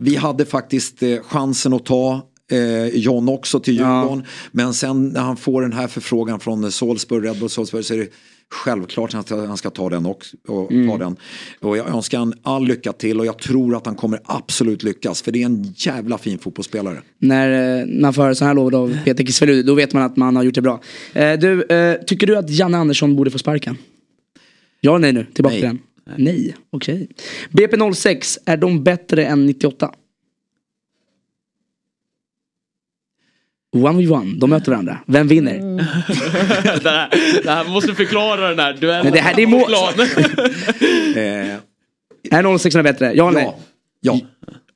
vi 0.00 0.16
hade 0.16 0.44
faktiskt 0.44 1.02
eh, 1.02 1.20
chansen 1.22 1.72
att 1.72 1.84
ta 1.84 2.26
eh, 2.50 2.86
John 2.86 3.28
också 3.28 3.60
till 3.60 3.74
Djurgården. 3.74 4.24
Men 4.52 4.74
sen 4.74 5.08
när 5.08 5.20
han 5.20 5.36
får 5.36 5.62
den 5.62 5.72
här 5.72 5.88
förfrågan 5.88 6.40
från 6.40 6.72
Salzburg, 6.72 7.24
Red 7.24 7.38
Bull 7.38 7.48
Salzburg 7.48 7.84
så 7.84 7.94
är 7.94 7.98
det 7.98 8.08
självklart 8.50 9.14
att 9.14 9.30
han 9.30 9.56
ska, 9.56 9.70
ta 9.70 9.88
den 9.88 10.06
också. 10.06 10.36
Och, 10.48 10.68
ta 10.68 10.98
den. 10.98 11.16
och 11.60 11.76
jag 11.76 11.88
önskar 11.88 12.18
han 12.18 12.34
all 12.42 12.66
lycka 12.66 12.92
till 12.92 13.20
och 13.20 13.26
jag 13.26 13.38
tror 13.38 13.76
att 13.76 13.86
han 13.86 13.94
kommer 13.94 14.20
absolut 14.24 14.82
lyckas. 14.82 15.22
För 15.22 15.32
det 15.32 15.42
är 15.42 15.46
en 15.46 15.74
jävla 15.76 16.18
fin 16.18 16.38
fotbollsspelare. 16.38 17.02
När 17.18 17.80
eh, 17.80 17.86
man 17.86 18.14
får 18.14 18.22
höra 18.22 18.34
så 18.34 18.44
här 18.44 18.54
lov 18.54 18.74
av 18.74 18.98
Peter 19.04 19.24
Kisvelud, 19.24 19.66
då 19.66 19.74
vet 19.74 19.92
man 19.92 20.02
att 20.02 20.16
man 20.16 20.36
har 20.36 20.42
gjort 20.42 20.54
det 20.54 20.62
bra. 20.62 20.80
Eh, 21.12 21.32
du, 21.32 21.62
eh, 21.62 21.94
tycker 22.06 22.26
du 22.26 22.36
att 22.36 22.50
Janne 22.50 22.78
Andersson 22.78 23.16
borde 23.16 23.30
få 23.30 23.38
sparken? 23.38 23.76
Ja 24.80 24.98
nej 24.98 25.12
nu? 25.12 25.26
Tillbaka 25.34 25.52
Nej. 25.52 25.60
till 25.60 25.68
den. 25.68 25.78
Nej, 26.16 26.56
okej. 26.70 27.08
BP06, 27.50 28.38
är 28.46 28.56
de 28.56 28.84
bättre 28.84 29.24
än 29.26 29.46
98? 29.46 29.90
One 33.76 33.98
v 33.98 34.08
one, 34.10 34.34
de 34.38 34.50
möter 34.50 34.70
varandra. 34.72 34.98
Vem 35.06 35.28
vinner? 35.28 35.52
det, 36.82 36.90
här, 36.90 37.10
det 37.44 37.50
här 37.50 37.64
måste 37.68 37.94
förklara 37.94 38.48
den 38.48 38.58
här 38.58 38.72
duellen. 38.72 39.04
Men 39.04 39.12
det 39.12 39.20
här- 39.20 39.34
det 39.36 39.42
är 39.42 39.46
må- 39.46 39.60
Eh, 41.16 42.38
Är 42.38 42.58
06 42.58 42.74
bättre? 42.74 43.12
Ja 43.14 43.28
eller 43.28 43.40
nej? 43.40 43.52
ja, 44.00 44.20
ja. 44.20 44.20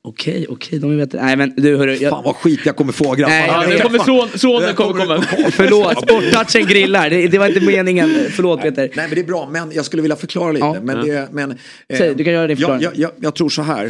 Okej, 0.07 0.45
okej, 0.49 0.79
de 0.79 0.91
är 0.91 0.97
bättre. 0.97 1.21
Nej 1.25 1.35
men 1.35 1.53
du 1.57 1.77
hörru. 1.77 1.95
Jag, 1.95 2.09
Fan 2.09 2.23
vad 2.23 2.35
skit 2.35 2.59
jag 2.65 2.75
kommer 2.75 2.91
få 2.93 3.03
grabbar. 3.15 3.29
Nej, 3.29 3.47
Ja, 3.47 3.63
vet. 3.69 3.81
kommer 3.83 3.99
son, 3.99 4.29
sonen 4.39 4.75
kommer 4.75 5.05
komma. 5.05 5.21
förlåt, 5.51 5.97
sporttouchen 6.01 6.67
grillar. 6.67 7.09
Det, 7.09 7.27
det 7.27 7.37
var 7.37 7.47
inte 7.47 7.61
meningen. 7.61 8.09
Förlåt 8.31 8.61
Peter. 8.61 8.81
Nej 8.95 9.07
men 9.07 9.15
det 9.15 9.21
är 9.21 9.25
bra, 9.25 9.49
men 9.51 9.71
jag 9.71 9.85
skulle 9.85 10.01
vilja 10.01 10.15
förklara 10.15 10.51
lite. 10.51 10.65
Ja. 10.65 10.77
Men 10.81 11.05
det, 11.07 11.29
men, 11.31 11.51
eh, 11.51 11.97
Säg, 11.97 12.15
du 12.15 12.23
kan 12.23 12.33
göra 12.33 12.47
din 12.47 12.57
jag, 12.57 12.69
förklaring. 12.69 12.99
jag, 13.01 13.11
jag, 13.17 13.23
jag 13.23 13.35
tror 13.35 13.49
så 13.49 13.61
här. 13.61 13.85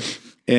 Eh, 0.47 0.55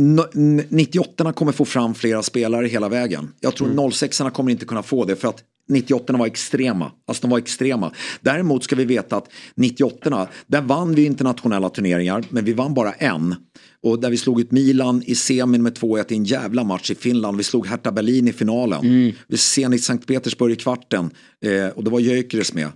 no- 0.00 0.26
n- 0.34 0.62
98 0.68 1.32
kommer 1.32 1.52
få 1.52 1.64
fram 1.64 1.94
flera 1.94 2.22
spelare 2.22 2.66
hela 2.66 2.88
vägen. 2.88 3.28
Jag 3.40 3.60
Mm. 3.60 3.76
tror 3.76 3.90
06 3.90 4.22
kommer 4.32 4.50
inte 4.50 4.64
kunna 4.64 4.82
få 4.82 5.04
det 5.04 5.16
för 5.16 5.28
att 5.28 5.38
98 5.68 6.12
var 6.12 6.26
extrema. 6.26 6.92
Alltså 7.08 7.20
de 7.20 7.30
var 7.30 7.38
extrema. 7.38 7.92
Däremot 8.20 8.64
ska 8.64 8.76
vi 8.76 8.84
veta 8.84 9.16
att 9.16 9.28
98 9.54 10.28
där 10.46 10.60
vann 10.60 10.94
vi 10.94 11.04
internationella 11.04 11.68
turneringar 11.68 12.24
men 12.28 12.44
vi 12.44 12.52
vann 12.52 12.74
bara 12.74 12.92
en. 12.92 13.34
Och 13.82 14.00
där 14.00 14.10
vi 14.10 14.16
slog 14.16 14.40
ut 14.40 14.50
Milan 14.50 15.02
i 15.06 15.14
semin 15.14 15.62
med 15.62 15.72
2-1 15.78 16.12
i 16.12 16.16
en 16.16 16.24
jävla 16.24 16.64
match 16.64 16.90
i 16.90 16.94
Finland. 16.94 17.36
Vi 17.36 17.42
slog 17.42 17.66
Hertha 17.66 17.92
Berlin 17.92 18.28
i 18.28 18.32
finalen. 18.32 18.80
Mm. 18.80 19.12
Vi 19.26 19.36
Zenit 19.36 19.84
Sankt 19.84 20.06
Petersburg 20.06 20.52
i 20.52 20.56
kvarten. 20.56 21.10
Eh, 21.40 21.66
och 21.66 21.84
då 21.84 21.90
var 21.90 22.00
Gyökeres 22.00 22.52
med 22.52 22.68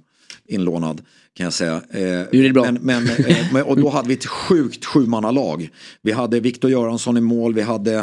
inlånad 0.48 1.02
kan 1.36 1.44
jag 1.44 1.52
säga. 1.52 1.82
Eh. 1.90 2.52
Men, 2.52 2.78
men, 2.82 3.08
eh, 3.56 3.60
och 3.66 3.80
då 3.80 3.88
hade 3.88 4.08
vi 4.08 4.14
ett 4.14 4.26
sjukt 4.26 4.84
sjumannalag. 4.84 5.70
Vi 6.02 6.12
hade 6.12 6.40
Viktor 6.40 6.70
Göransson 6.70 7.16
i 7.16 7.20
mål, 7.20 7.54
vi 7.54 7.62
hade 7.62 7.94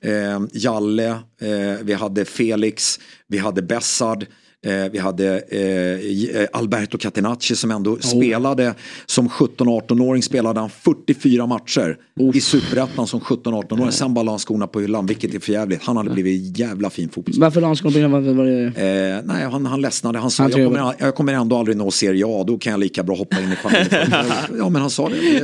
eh, 0.00 0.40
Jalle, 0.52 1.08
eh, 1.40 1.82
vi 1.82 1.92
hade 1.92 2.24
Felix, 2.24 3.00
vi 3.26 3.38
hade 3.38 3.62
Bessard. 3.62 4.26
Eh, 4.66 4.90
vi 4.92 4.98
hade 4.98 5.38
eh, 5.38 6.48
Alberto 6.52 6.98
Catenacci 6.98 7.56
som 7.56 7.70
ändå 7.70 7.96
spelade 7.96 8.74
som 9.06 9.28
17-18-åring 9.28 10.22
spelade 10.22 10.60
han 10.60 10.70
44 10.70 11.46
matcher 11.46 11.96
i 12.34 12.40
superettan 12.40 13.06
som 13.06 13.20
17-18-åring. 13.20 13.92
Sen 13.92 14.14
bara 14.14 14.22
la 14.22 14.32
han 14.32 14.38
skorna 14.38 14.66
på 14.66 14.80
hyllan, 14.80 15.06
vilket 15.06 15.34
är 15.34 15.38
för 15.38 15.52
jävligt. 15.52 15.82
Han 15.82 15.96
hade 15.96 16.10
blivit 16.10 16.58
jävla 16.58 16.90
fin 16.90 17.08
fotbollsspelare. 17.08 17.46
Varför 17.46 17.60
la 17.60 17.66
han 17.66 17.76
skorna 17.76 18.08
på 18.10 18.20
hyllan? 18.20 18.66
Eh, 18.66 19.24
nej, 19.24 19.44
han, 19.50 19.66
han 19.66 19.80
ledsnade. 19.80 20.18
Han 20.18 20.30
sa 20.30 20.42
Han 20.42 20.52
jag 20.56 20.66
kommer, 20.66 20.94
jag 20.98 21.14
kommer 21.14 21.32
ändå 21.32 21.56
aldrig 21.56 21.76
nå 21.76 21.90
Serie 21.90 22.24
A, 22.26 22.44
då 22.46 22.58
kan 22.58 22.70
jag 22.70 22.80
lika 22.80 23.02
bra 23.02 23.16
hoppa 23.16 23.40
in 23.40 23.52
i 23.52 23.56
familjen. 23.56 24.12
ja, 24.58 24.68
men 24.68 24.80
han 24.80 24.90
sa 24.90 25.08
det. 25.08 25.40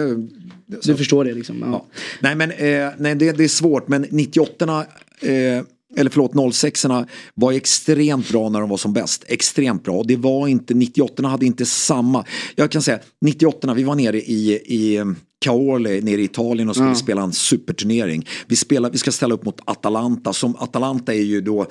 det 0.67 0.83
Du 0.83 0.97
förstår 0.97 1.25
det 1.25 1.35
liksom. 1.35 1.59
Ja. 1.61 1.67
ja. 1.73 1.87
Nej, 2.21 2.35
men 2.35 2.51
eh, 2.51 2.91
nej, 2.99 3.15
det, 3.15 3.33
det 3.33 3.45
är 3.45 3.49
svårt, 3.49 3.89
men 3.89 4.07
98 4.11 4.85
eh, 5.21 5.63
eller 5.97 6.11
förlåt 6.11 6.55
06 6.55 6.87
var 7.35 7.53
extremt 7.53 8.29
bra 8.31 8.49
när 8.49 8.61
de 8.61 8.69
var 8.69 8.77
som 8.77 8.93
bäst. 8.93 9.25
Extremt 9.29 9.85
bra. 9.85 9.95
Och 9.95 10.07
det 10.07 10.17
var 10.17 10.49
inte, 10.49 10.75
98 10.75 11.27
hade 11.27 11.47
inte 11.47 11.67
samma. 11.67 12.25
Jag 12.55 12.71
kan 12.71 12.83
säga 12.83 12.99
98 13.21 13.75
vi 13.75 13.83
var 13.83 13.95
nere 13.95 14.21
i, 14.21 14.63
i 14.67 14.97
eh, 14.97 15.05
Caorle 15.41 16.01
nere 16.01 16.21
i 16.21 16.25
Italien 16.25 16.69
och 16.69 16.77
skulle 16.77 16.95
spela 16.95 17.23
en 17.23 17.33
superturnering. 17.33 18.27
Vi, 18.47 18.57
spelar, 18.57 18.91
vi 18.91 18.99
ska 18.99 19.13
ställa 19.13 19.35
upp 19.35 19.45
mot 19.45 19.61
Atalanta. 19.65 20.33
Som 20.33 20.57
Atalanta 20.57 21.15
är 21.15 21.23
ju 21.23 21.41
då 21.41 21.67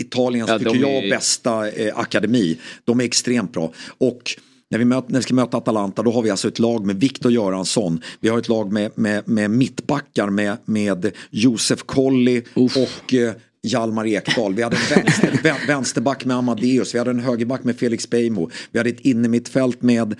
Italiens, 0.00 0.50
Ja, 0.50 0.58
tycker 0.58 0.74
jag, 0.76 1.04
är- 1.04 1.10
bästa 1.10 1.70
eh, 1.70 1.98
akademi. 1.98 2.58
De 2.84 3.00
är 3.00 3.04
extremt 3.04 3.52
bra. 3.52 3.72
Och 3.98 4.22
när 4.70 4.78
vi, 4.78 4.84
möt, 4.84 5.08
när 5.08 5.18
vi 5.18 5.22
ska 5.22 5.34
möta 5.34 5.56
Atalanta 5.56 6.02
då 6.02 6.10
har 6.12 6.22
vi 6.22 6.30
alltså 6.30 6.48
ett 6.48 6.58
lag 6.58 6.86
med 6.86 7.00
Viktor 7.00 7.32
Göransson. 7.32 8.00
Vi 8.20 8.28
har 8.28 8.38
ett 8.38 8.48
lag 8.48 8.72
med, 8.72 8.90
med, 8.94 9.28
med 9.28 9.50
mittbackar 9.50 10.30
med, 10.30 10.56
med 10.64 11.10
Josef 11.30 11.82
Colley 11.82 12.42
och 12.54 13.14
eh, 13.14 13.32
Hjalmar 13.62 14.06
Ekdal. 14.06 14.54
Vi 14.54 14.62
hade 14.62 14.76
en 14.76 14.96
vänster, 15.04 15.30
vän- 15.42 15.66
vänsterback 15.66 16.24
med 16.24 16.36
Amadeus. 16.36 16.94
Vi 16.94 16.98
hade 16.98 17.10
en 17.10 17.20
högerback 17.20 17.64
med 17.64 17.76
Felix 17.78 18.10
Beijmo. 18.10 18.50
Vi 18.72 18.78
hade 18.78 18.90
ett 18.90 19.00
innermittfält 19.00 19.82
med, 19.82 20.14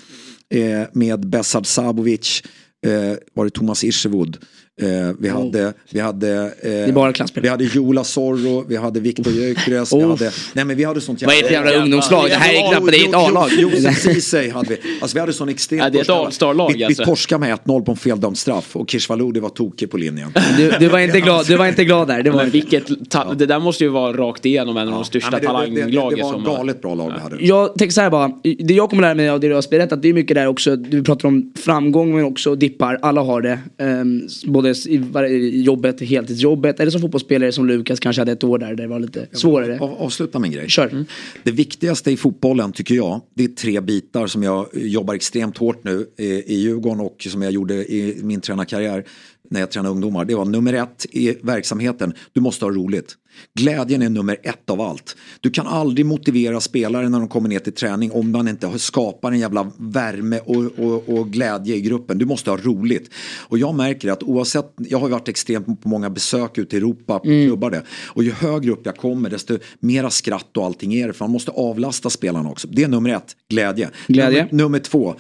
eh, 0.55 0.83
med 0.93 1.27
Besard 1.29 1.67
Sabovic. 1.67 2.43
Eh, 2.87 3.17
var 3.35 3.45
det 3.45 3.51
Thomas 3.51 3.85
Isherwood. 3.85 4.39
Eh, 4.81 4.89
vi 5.19 5.29
hade, 5.29 5.73
vi 5.91 6.01
hade, 6.01 6.29
eh, 6.43 6.51
Det 6.63 6.71
är 6.71 6.93
bara 6.93 7.13
klasspelare. 7.13 7.43
vi 7.43 7.49
hade 7.49 7.65
Jola 7.65 8.05
Zorro, 8.05 8.65
vi 8.69 8.77
hade 8.77 9.01
Viktor 9.01 9.33
Gyökeres, 9.33 9.93
vi 9.93 9.97
Oh. 10.03 10.09
hade, 10.11 10.31
nej 10.53 10.65
men 10.65 10.77
vi 10.77 10.85
hade 10.85 11.01
sånt 11.01 11.23
Vad 11.23 11.35
är 11.35 11.39
det 11.39 11.47
för 11.47 11.53
jävla 11.55 11.73
ungdomslag? 11.73 12.29
Det 12.29 12.35
här 12.35 12.55
är 12.55 12.71
knappt, 12.71 12.87
det 12.93 12.97
är 12.99 13.09
ett 13.09 13.15
A-lag. 13.15 13.51
Josef 13.59 13.99
Ceesay 14.03 14.51
hade 14.51 14.69
vi. 14.69 14.77
Alltså 15.03 15.15
vi 15.17 15.21
hade 15.21 15.33
sån 15.33 15.49
extremt 15.49 15.83
Ja, 15.83 15.91
det 15.91 15.99
är 15.99 16.01
ett 16.01 16.07
första- 16.07 16.25
All-star-lag, 16.27 16.73
Vi, 16.73 16.79
vi 16.79 16.85
alltså. 16.85 17.05
torskade 17.05 17.39
med 17.41 17.59
1-0 17.65 17.85
på 17.85 17.91
en 17.93 17.97
feldömd 17.97 18.39
straff 18.39 18.77
och 18.77 18.91
Kishvalodi 18.91 19.41
var 19.41 19.49
tokig 19.49 19.91
på 19.91 19.97
linjen. 19.97 20.33
Du, 20.57 20.71
du, 20.81 20.89
var 20.89 20.99
inte 20.99 21.21
glad, 21.21 21.47
du 21.47 21.57
var 21.57 21.67
inte 21.67 21.85
glad 21.85 22.09
där. 22.09 22.23
Det 22.23 22.31
var 22.31 22.43
Men 22.43 22.51
vilket 22.51 23.11
ta- 23.11 23.35
det 23.35 23.47
där 23.47 23.59
måste 23.61 23.85
ju 23.85 23.91
vara 23.91 24.13
rakt 24.17 24.45
igenom 24.47 24.77
en 24.77 24.89
av 24.89 24.95
de 24.95 25.05
största 25.05 25.41
Ja, 25.43 25.61
det, 25.61 25.67
det, 25.71 25.71
det, 25.71 25.87
det 25.87 25.93
talanglagen 25.93 26.27
var 26.27 26.39
ett 26.39 26.45
galet 26.59 26.83
bra 26.83 26.95
lag 26.95 27.13
vi 27.17 27.21
hade. 27.21 27.45
Jag 27.45 27.75
tänker 27.79 27.93
så 27.93 28.01
här 28.01 28.11
bara, 28.11 28.33
det 28.59 28.75
jag 28.75 28.91
kommer 28.91 29.03
lära 29.03 29.15
mig 29.15 29.29
av 29.29 29.41
det 29.41 29.49
du 29.49 29.55
har 29.55 29.71
berättat, 29.71 30.03
det 30.03 30.09
är 30.09 30.13
mycket 30.13 30.35
där 30.35 30.47
också, 30.47 30.77
du 30.77 31.05
pratar 31.05 31.29
om 31.29 31.53
framgång 31.65 32.15
men 32.17 32.25
också 32.25 32.55
dippar, 32.55 32.99
alla 33.03 33.21
har 33.21 33.41
det. 33.41 33.59
Ehm, 33.79 34.23
både 34.63 35.29
i, 35.29 35.63
jobbet, 35.63 36.01
heltidsjobbet, 36.01 36.81
eller 36.81 36.91
som 36.91 37.01
fotbollsspelare 37.01 37.53
som 37.53 37.67
Lukas 37.67 38.01
kanske 38.01 38.21
hade 38.21 38.33
ett 38.33 38.45
år 38.45 38.59
där, 38.59 38.67
där 38.67 38.75
det 38.75 38.87
var 38.87 39.01
lite 39.01 39.27
svårare. 39.33 39.79
Av, 39.81 39.93
avsluta 39.93 40.39
min 40.39 40.53
grej. 40.53 40.69
Kör. 40.69 40.89
Mm. 40.89 41.05
Det 41.43 41.51
viktigaste 41.51 42.11
i 42.11 42.17
fotbollen 42.17 42.73
tycker 42.73 42.95
jag, 42.95 43.21
det 43.35 43.45
är 43.45 43.49
tre 43.49 43.81
bitar 43.81 44.27
som 44.27 44.43
jag 44.43 44.67
jobbar 44.73 45.15
extremt 45.15 45.59
hårt 45.59 45.85
nu 45.85 46.07
i, 46.19 46.25
i 46.25 46.55
Djurgården 46.55 47.01
och 47.01 47.27
som 47.31 47.43
jag 47.43 47.53
gjorde 47.53 47.75
i 47.75 48.21
min 48.23 48.41
tränarkarriär 48.41 49.05
när 49.51 49.61
jag 49.61 49.71
tränade 49.71 49.95
ungdomar. 49.95 50.25
Det 50.25 50.35
var 50.35 50.45
nummer 50.45 50.73
ett 50.73 51.07
i 51.11 51.37
verksamheten, 51.43 52.13
du 52.33 52.41
måste 52.41 52.65
ha 52.65 52.73
roligt. 52.73 53.17
Glädjen 53.55 54.03
är 54.03 54.09
nummer 54.09 54.37
ett 54.43 54.71
av 54.71 54.81
allt. 54.81 55.17
Du 55.41 55.51
kan 55.51 55.67
aldrig 55.67 56.07
motivera 56.07 56.61
spelare 56.61 57.09
när 57.09 57.19
de 57.19 57.29
kommer 57.29 57.49
ner 57.49 57.59
till 57.59 57.73
träning 57.73 58.13
om 58.13 58.31
man 58.31 58.49
inte 58.49 58.79
skapar 58.79 59.33
en 59.33 59.39
jävla 59.39 59.73
värme 59.79 60.39
och, 60.39 60.79
och, 60.79 61.09
och 61.09 61.31
glädje 61.31 61.77
i 61.77 61.81
gruppen. 61.81 62.19
Du 62.19 62.25
måste 62.25 62.51
ha 62.51 62.57
roligt. 62.57 63.11
Och 63.49 63.59
jag 63.59 63.75
märker 63.75 64.11
att 64.11 64.23
oavsett, 64.23 64.73
jag 64.77 64.99
har 64.99 65.09
varit 65.09 65.29
extremt 65.29 65.83
på 65.83 65.89
många 65.89 66.11
besök 66.11 66.59
ute 66.59 66.77
i 66.77 66.79
Europa, 66.79 67.19
på 67.19 67.25
klubbar 67.25 67.71
det. 67.71 67.83
Och 68.07 68.25
ju 68.25 68.33
högre 68.33 68.73
upp 68.73 68.87
jag 68.87 68.97
kommer 68.97 69.31
desto 69.31 69.59
mera 69.81 70.11
skratt 70.11 70.57
och 70.57 70.65
allting 70.65 70.95
är 70.95 71.07
det. 71.07 71.13
För 71.13 71.25
man 71.25 71.33
måste 71.33 71.51
avlasta 71.51 72.11
spelarna 72.11 72.51
också. 72.51 72.69
Det 72.69 72.83
är 72.83 72.89
nummer 72.89 73.11
ett, 73.11 73.37
glädje. 73.49 73.91
Glädje. 74.07 74.39
Nummer, 74.45 74.63
nummer 74.63 74.79
två, 74.79 75.15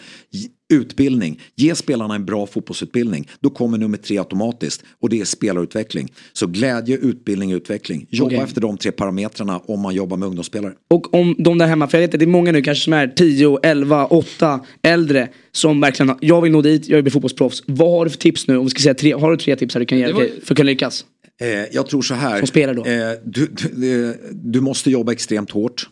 utbildning. 0.73 1.41
Ge 1.57 1.75
spelarna 1.75 2.14
en 2.14 2.25
bra 2.25 2.47
fotbollsutbildning. 2.47 3.29
Då 3.41 3.51
kommer 3.51 3.79
nummer 3.79 3.99
tre 3.99 4.18
automatiskt. 4.18 4.83
Och 5.01 5.09
det 5.09 5.20
är 5.20 5.25
spelarutveckling. 5.25 6.09
Så 6.33 6.47
glädje, 6.47 6.97
utbildning, 6.97 7.53
utveckling. 7.53 8.07
Jobba 8.11 8.27
Okej. 8.27 8.39
efter 8.45 8.61
de 8.61 8.77
tre 8.79 8.93
parametrarna 8.93 9.59
om 9.59 9.81
man 9.81 9.95
jobbar 9.95 10.16
med 10.16 10.27
ungdomsspelare. 10.29 10.73
Och 10.91 11.14
om 11.14 11.35
de 11.39 11.59
där 11.59 11.66
hemma, 11.66 11.89
för 11.89 11.99
jag 11.99 12.03
vet 12.07 12.14
att 12.14 12.20
det 12.20 12.25
är 12.25 12.27
många 12.27 12.53
nu 12.53 12.62
kanske 12.62 12.85
som 12.85 12.93
är 12.93 13.09
10, 13.09 13.59
11, 13.62 14.07
8 14.07 14.61
äldre 14.83 15.29
som 15.53 15.81
verkligen 15.81 16.09
har, 16.09 16.18
jag 16.20 16.41
vill 16.43 16.53
nå 16.53 16.62
dit, 16.62 16.89
jag 16.89 16.97
vill 16.97 17.03
bli 17.05 17.11
fotbollsproffs. 17.11 17.62
Vad 17.66 17.91
har 17.91 18.05
du 18.05 18.11
för 18.11 18.18
tips 18.18 18.49
nu? 18.49 18.57
Om 18.57 18.64
vi 18.64 18.70
ska 18.70 18.81
säga 18.81 18.95
tre, 18.95 19.12
har 19.12 19.31
du 19.31 19.37
tre 19.37 19.57
tips 19.57 19.75
här 19.75 19.81
du 19.81 19.87
kan 19.87 19.99
ge 19.99 20.12
var- 20.12 20.20
för 20.45 20.53
att 20.53 20.57
kunna 20.57 20.66
lyckas? 20.66 21.05
Eh, 21.41 21.49
jag 21.49 21.87
tror 21.87 22.03
så 22.03 22.14
här. 22.14 22.39
Som 22.39 22.47
spelare 22.47 22.77
då? 22.77 22.85
Eh, 22.85 23.12
du, 23.25 23.47
du, 23.47 24.09
eh, 24.11 24.14
du 24.33 24.61
måste 24.61 24.91
jobba 24.91 25.12
extremt 25.12 25.51
hårt. 25.51 25.89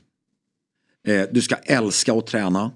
Eh, 1.09 1.23
du 1.33 1.41
ska 1.41 1.55
älska 1.55 2.13
att 2.13 2.27
träna. 2.27 2.71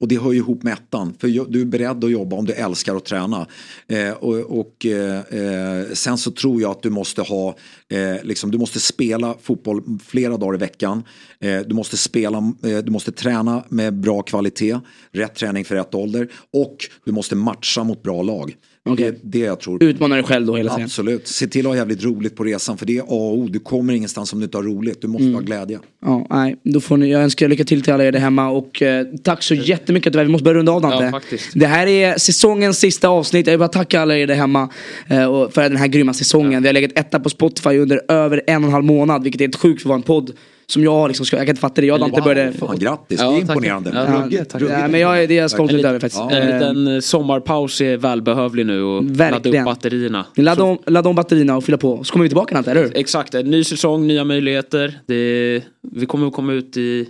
Och 0.00 0.08
det 0.08 0.18
hör 0.18 0.32
ju 0.32 0.38
ihop 0.38 0.62
med 0.62 0.72
ettan. 0.72 1.14
För 1.18 1.28
du 1.50 1.60
är 1.60 1.64
beredd 1.64 2.04
att 2.04 2.10
jobba 2.10 2.36
om 2.36 2.44
du 2.44 2.52
älskar 2.52 2.96
att 2.96 3.04
träna. 3.04 3.46
Eh, 3.88 4.10
och, 4.10 4.58
och 4.58 4.86
eh, 4.86 5.20
eh, 5.20 5.86
sen 5.92 6.18
så 6.18 6.30
tror 6.30 6.60
jag 6.60 6.70
att 6.70 6.82
du 6.82 6.90
måste 6.90 7.22
ha, 7.22 7.56
eh, 7.88 8.24
liksom, 8.24 8.50
du 8.50 8.58
måste 8.58 8.80
spela 8.80 9.36
fotboll 9.42 9.82
flera 10.04 10.36
dagar 10.36 10.54
i 10.54 10.58
veckan. 10.58 11.02
Eh, 11.40 11.60
du 11.60 11.74
måste 11.74 11.96
spela, 11.96 12.38
eh, 12.38 12.78
du 12.78 12.90
måste 12.90 13.12
träna 13.12 13.64
med 13.68 13.94
bra 13.94 14.22
kvalitet, 14.22 14.78
rätt 15.12 15.34
träning 15.34 15.64
för 15.64 15.74
rätt 15.74 15.94
ålder. 15.94 16.28
Och 16.52 16.76
du 17.04 17.12
måste 17.12 17.36
matcha 17.36 17.84
mot 17.84 18.02
bra 18.02 18.22
lag. 18.22 18.56
Okay. 18.86 19.10
Det, 19.10 19.16
det 19.22 19.38
jag 19.38 19.60
tror. 19.60 19.82
Utmana 19.82 20.14
dig 20.14 20.24
själv 20.24 20.46
då 20.46 20.56
hela 20.56 20.70
tiden. 20.70 20.84
Absolut. 20.84 21.28
Se 21.28 21.46
till 21.46 21.66
att 21.66 21.70
ha 21.70 21.76
jävligt 21.76 22.04
roligt 22.04 22.36
på 22.36 22.44
resan. 22.44 22.78
För 22.78 22.86
det 22.86 22.96
är 22.96 23.00
A 23.00 23.04
och 23.08 23.38
O. 23.38 23.48
Du 23.50 23.58
kommer 23.58 23.92
ingenstans 23.92 24.32
om 24.32 24.38
du 24.38 24.44
inte 24.44 24.58
har 24.58 24.64
roligt. 24.64 25.00
Du 25.00 25.08
måste 25.08 25.24
mm. 25.24 25.34
ha 25.34 25.40
glädje. 25.40 25.78
Ja, 26.04 26.26
nej. 26.30 26.56
Då 26.62 26.80
får 26.80 26.96
ni, 26.96 27.10
jag 27.10 27.22
önskar 27.22 27.48
lycka 27.48 27.64
till 27.64 27.82
till 27.82 27.92
alla 27.92 28.04
er 28.04 28.12
där 28.12 28.18
hemma. 28.18 28.50
Och 28.50 28.82
eh, 28.82 29.06
tack 29.22 29.42
så 29.42 29.54
jättemycket. 29.54 30.14
Vi 30.14 30.28
måste 30.28 30.44
börja 30.44 30.58
runda 30.58 30.72
av 30.72 30.82
Dante. 30.82 31.04
Ja, 31.04 31.10
faktiskt. 31.10 31.50
Det 31.54 31.66
här 31.66 31.86
är 31.86 32.18
säsongens 32.18 32.78
sista 32.78 33.08
avsnitt. 33.08 33.46
Jag 33.46 33.52
vill 33.52 33.58
bara 33.58 33.68
tacka 33.68 34.00
alla 34.00 34.16
er 34.16 34.26
där 34.26 34.34
hemma 34.34 34.68
eh, 35.06 35.50
för 35.50 35.62
den 35.62 35.76
här 35.76 35.86
grymma 35.86 36.14
säsongen. 36.14 36.52
Ja. 36.52 36.60
Vi 36.60 36.68
har 36.68 36.72
legat 36.72 36.92
etta 36.94 37.20
på 37.20 37.28
Spotify 37.28 37.78
under 37.78 38.00
över 38.08 38.42
en 38.46 38.62
och 38.62 38.68
en 38.68 38.72
halv 38.72 38.84
månad. 38.84 39.22
Vilket 39.22 39.40
är 39.40 39.44
helt 39.44 39.56
sjukt 39.56 39.82
för 39.82 39.88
att 39.88 39.90
vara 39.90 39.96
en 39.96 40.02
podd 40.02 40.32
som 40.68 40.82
jag 40.82 41.08
liksom, 41.08 41.26
jag 41.30 41.40
kan 41.40 41.48
inte 41.48 41.60
fatta 41.60 41.80
det. 41.80 41.86
Jag 41.86 41.98
wow, 41.98 42.24
började... 42.24 42.52
Fan, 42.52 42.78
grattis, 42.78 43.20
ja, 43.20 43.30
det 43.30 43.36
är 43.36 43.40
imponerande. 43.40 43.90
Ja, 43.94 44.44
tack. 44.44 44.62
Ja, 44.62 44.88
men 44.88 45.00
jag, 45.00 45.28
det 45.28 45.38
är 45.38 45.40
jag 45.40 45.50
stolt 45.50 45.72
över 45.72 46.00
faktiskt. 46.00 46.22
Ja. 46.30 46.30
En 46.30 46.52
liten 46.52 47.02
sommarpaus 47.02 47.80
är 47.80 47.96
välbehövlig 47.96 48.66
nu 48.66 48.82
och 48.82 49.20
Verkligen. 49.20 49.32
ladda 49.32 49.58
upp 49.58 49.64
batterierna. 49.64 50.26
Ladda 50.36 50.64
om, 50.64 50.78
ladda 50.86 51.08
om 51.08 51.16
batterierna 51.16 51.56
och 51.56 51.64
fylla 51.64 51.78
på. 51.78 52.04
Så 52.04 52.12
kommer 52.12 52.22
vi 52.22 52.28
tillbaka 52.28 52.54
Nante, 52.54 52.70
eller 52.70 52.82
hur? 52.82 52.96
Exakt, 52.96 53.32
ny 53.32 53.64
säsong, 53.64 54.06
nya 54.06 54.24
möjligheter. 54.24 55.00
Det, 55.06 55.62
vi 55.92 56.06
kommer 56.06 56.26
att 56.26 56.32
komma 56.32 56.52
ut 56.52 56.76
i 56.76 57.08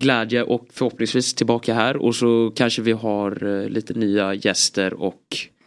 glädje 0.00 0.42
och 0.42 0.66
förhoppningsvis 0.72 1.34
tillbaka 1.34 1.74
här 1.74 1.96
och 1.96 2.14
så 2.14 2.52
kanske 2.56 2.82
vi 2.82 2.92
har 2.92 3.62
eh, 3.62 3.68
lite 3.68 3.94
nya 3.94 4.34
gäster 4.34 4.94
och 4.94 5.22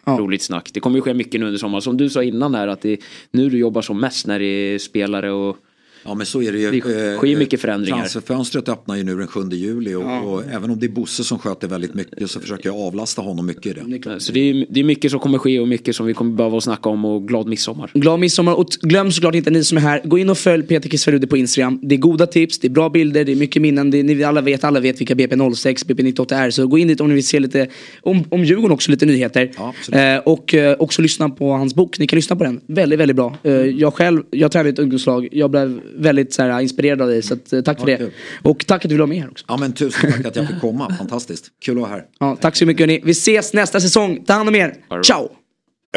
ja. 0.05 0.17
roligt 0.19 0.41
snack. 0.41 0.69
Det 0.73 0.79
kommer 0.79 0.95
ju 0.95 1.01
ske 1.01 1.13
mycket 1.13 1.39
nu 1.39 1.45
under 1.45 1.59
sommaren. 1.59 1.81
Som 1.81 1.97
du 1.97 2.09
sa 2.09 2.23
innan 2.23 2.55
här 2.55 2.67
att 2.67 2.81
det 2.81 2.89
är 2.89 2.97
nu 3.31 3.49
du 3.49 3.57
jobbar 3.57 3.81
som 3.81 3.99
mest 3.99 4.27
när 4.27 4.39
det 4.39 4.45
är 4.45 4.79
spelare 4.79 5.31
och 5.31 5.57
Ja 6.03 6.13
men 6.13 6.25
så 6.25 6.41
är 6.41 6.51
det 6.51 6.59
ju. 6.59 6.71
Det 6.71 6.81
sker 6.81 7.27
eh, 7.27 7.37
mycket 7.37 7.61
förändringar. 7.61 7.97
Transferfönstret 7.97 8.69
öppnar 8.69 8.95
ju 8.95 9.03
nu 9.03 9.17
den 9.17 9.27
7 9.27 9.39
juli 9.51 9.95
och, 9.95 10.03
ja. 10.03 10.21
och, 10.21 10.43
även 10.51 10.69
om 10.69 10.79
det 10.79 10.85
är 10.85 10.89
Bosse 10.89 11.23
som 11.23 11.39
sköter 11.39 11.67
väldigt 11.67 11.93
mycket 11.93 12.31
så 12.31 12.39
försöker 12.39 12.69
jag 12.69 12.79
avlasta 12.79 13.21
honom 13.21 13.45
mycket 13.45 13.65
i 13.65 13.73
det. 13.73 14.19
Så 14.19 14.31
det 14.31 14.39
är, 14.49 14.65
det 14.69 14.79
är 14.79 14.83
mycket 14.83 15.11
som 15.11 15.19
kommer 15.19 15.37
ske 15.37 15.59
och 15.59 15.67
mycket 15.67 15.95
som 15.95 16.05
vi 16.05 16.13
kommer 16.13 16.35
behöva 16.35 16.61
snacka 16.61 16.89
om 16.89 17.05
och 17.05 17.27
glad 17.27 17.47
midsommar. 17.47 17.91
Glad 17.93 18.19
midsommar 18.19 18.53
och 18.53 18.67
glöm 18.81 19.11
såklart 19.11 19.35
inte 19.35 19.49
ni 19.49 19.63
som 19.63 19.77
är 19.77 19.81
här, 19.81 20.01
gå 20.03 20.17
in 20.17 20.29
och 20.29 20.37
följ 20.37 20.63
Peter 20.63 20.89
Kisvarude 20.89 21.27
på 21.27 21.37
Instagram. 21.37 21.79
Det 21.83 21.95
är 21.95 21.99
goda 21.99 22.27
tips, 22.27 22.59
det 22.59 22.67
är 22.67 22.69
bra 22.69 22.89
bilder, 22.89 23.25
det 23.25 23.31
är 23.31 23.35
mycket 23.35 23.61
minnen. 23.61 23.91
Det 23.91 23.99
är, 23.99 24.03
ni 24.03 24.23
alla 24.23 24.41
vet, 24.41 24.63
alla 24.63 24.79
vet 24.79 25.01
vilka 25.01 25.13
BP06, 25.13 25.85
BP98 25.85 26.35
är. 26.35 26.49
Så 26.49 26.67
gå 26.67 26.77
in 26.77 26.87
dit 26.87 27.01
om 27.01 27.07
ni 27.07 27.13
vill 27.13 27.27
se 27.27 27.39
lite, 27.39 27.67
om, 28.01 28.23
om 28.29 28.43
Djurgården 28.43 28.71
också 28.71 28.91
lite 28.91 29.05
nyheter. 29.05 29.51
Ja, 29.57 29.99
eh, 29.99 30.19
och 30.19 30.53
eh, 30.53 30.75
också 30.79 31.01
lyssna 31.01 31.29
på 31.29 31.51
hans 31.51 31.75
bok, 31.75 31.99
ni 31.99 32.07
kan 32.07 32.17
lyssna 32.17 32.35
på 32.35 32.43
den. 32.43 32.61
Väldigt, 32.67 32.99
väldigt 32.99 33.15
bra. 33.15 33.37
Eh, 33.43 33.53
jag 33.53 33.93
själv, 33.93 34.23
jag 34.31 34.51
tränade 34.51 34.69
i 34.69 34.73
ett 34.73 34.79
ungdomslag, 34.79 35.27
jag 35.31 35.51
blev 35.51 35.81
väldigt 35.95 36.33
så 36.33 36.43
här, 36.43 36.61
inspirerad 36.61 37.01
av 37.01 37.07
dig. 37.07 37.21
Så 37.21 37.33
att, 37.33 37.53
eh, 37.53 37.61
tack 37.61 37.79
för 37.79 37.89
ja, 37.89 37.97
det. 37.97 38.03
Kul. 38.03 38.13
Och 38.41 38.67
tack 38.67 38.85
att 38.85 38.89
du 38.89 38.95
ville 38.95 39.01
vara 39.01 39.09
med 39.09 39.21
här 39.21 39.29
också. 39.29 39.45
Ja 39.47 39.57
men 39.57 39.73
tusen 39.73 40.11
tack 40.11 40.25
att 40.25 40.35
jag 40.35 40.47
fick 40.47 40.61
komma. 40.61 40.95
Fantastiskt. 40.97 41.45
Kul 41.61 41.77
att 41.77 41.81
vara 41.81 41.91
här. 41.91 42.03
Ja, 42.19 42.37
tack 42.41 42.55
så 42.55 42.65
mycket 42.65 42.79
hörni. 42.79 43.01
Vi 43.03 43.11
ses 43.11 43.53
nästa 43.53 43.79
säsong. 43.79 44.23
Ta 44.25 44.33
hand 44.33 44.49
om 44.49 44.55
er. 44.55 44.73
Ciao! 45.03 45.29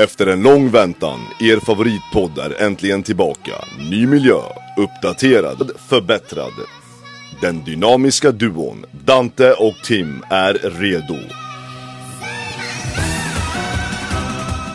Efter 0.01 0.27
en 0.27 0.43
lång 0.43 0.71
väntan, 0.71 1.21
er 1.41 1.57
favoritpodd 1.57 2.39
är 2.39 2.63
äntligen 2.63 3.03
tillbaka. 3.03 3.53
Ny 3.91 4.07
miljö, 4.07 4.39
uppdaterad, 4.77 5.71
förbättrad. 5.89 6.53
Den 7.41 7.65
dynamiska 7.65 8.33
duon 8.33 8.85
Dante 9.05 9.53
och 9.53 9.75
Tim 9.85 10.23
är 10.31 10.55
redo. 10.55 11.50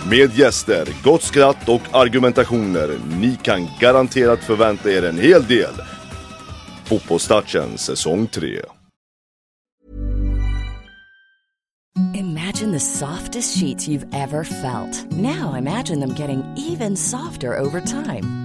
Med 0.09 0.31
gäster, 0.37 0.87
gott 1.03 1.23
skratt 1.23 1.69
och 1.69 1.81
argumentationer. 1.91 2.99
Ni 3.19 3.35
kan 3.35 3.67
garanterat 3.79 4.39
förvänta 4.39 4.91
er 4.91 5.03
en 5.03 5.19
hel 5.19 5.43
del. 5.43 5.73
Fotbollstouchen 6.85 7.77
säsong 7.77 8.27
3. 8.27 8.61
Imagine 12.13 12.71
the 12.71 12.79
softest 12.79 13.57
sheets 13.57 13.87
you've 13.87 14.07
ever 14.13 14.43
felt. 14.43 15.11
Now 15.11 15.55
imagine 15.57 15.99
them 15.99 16.15
getting 16.15 16.43
even 16.71 16.97
softer 16.97 17.59
over 17.59 17.81
time. 17.81 18.44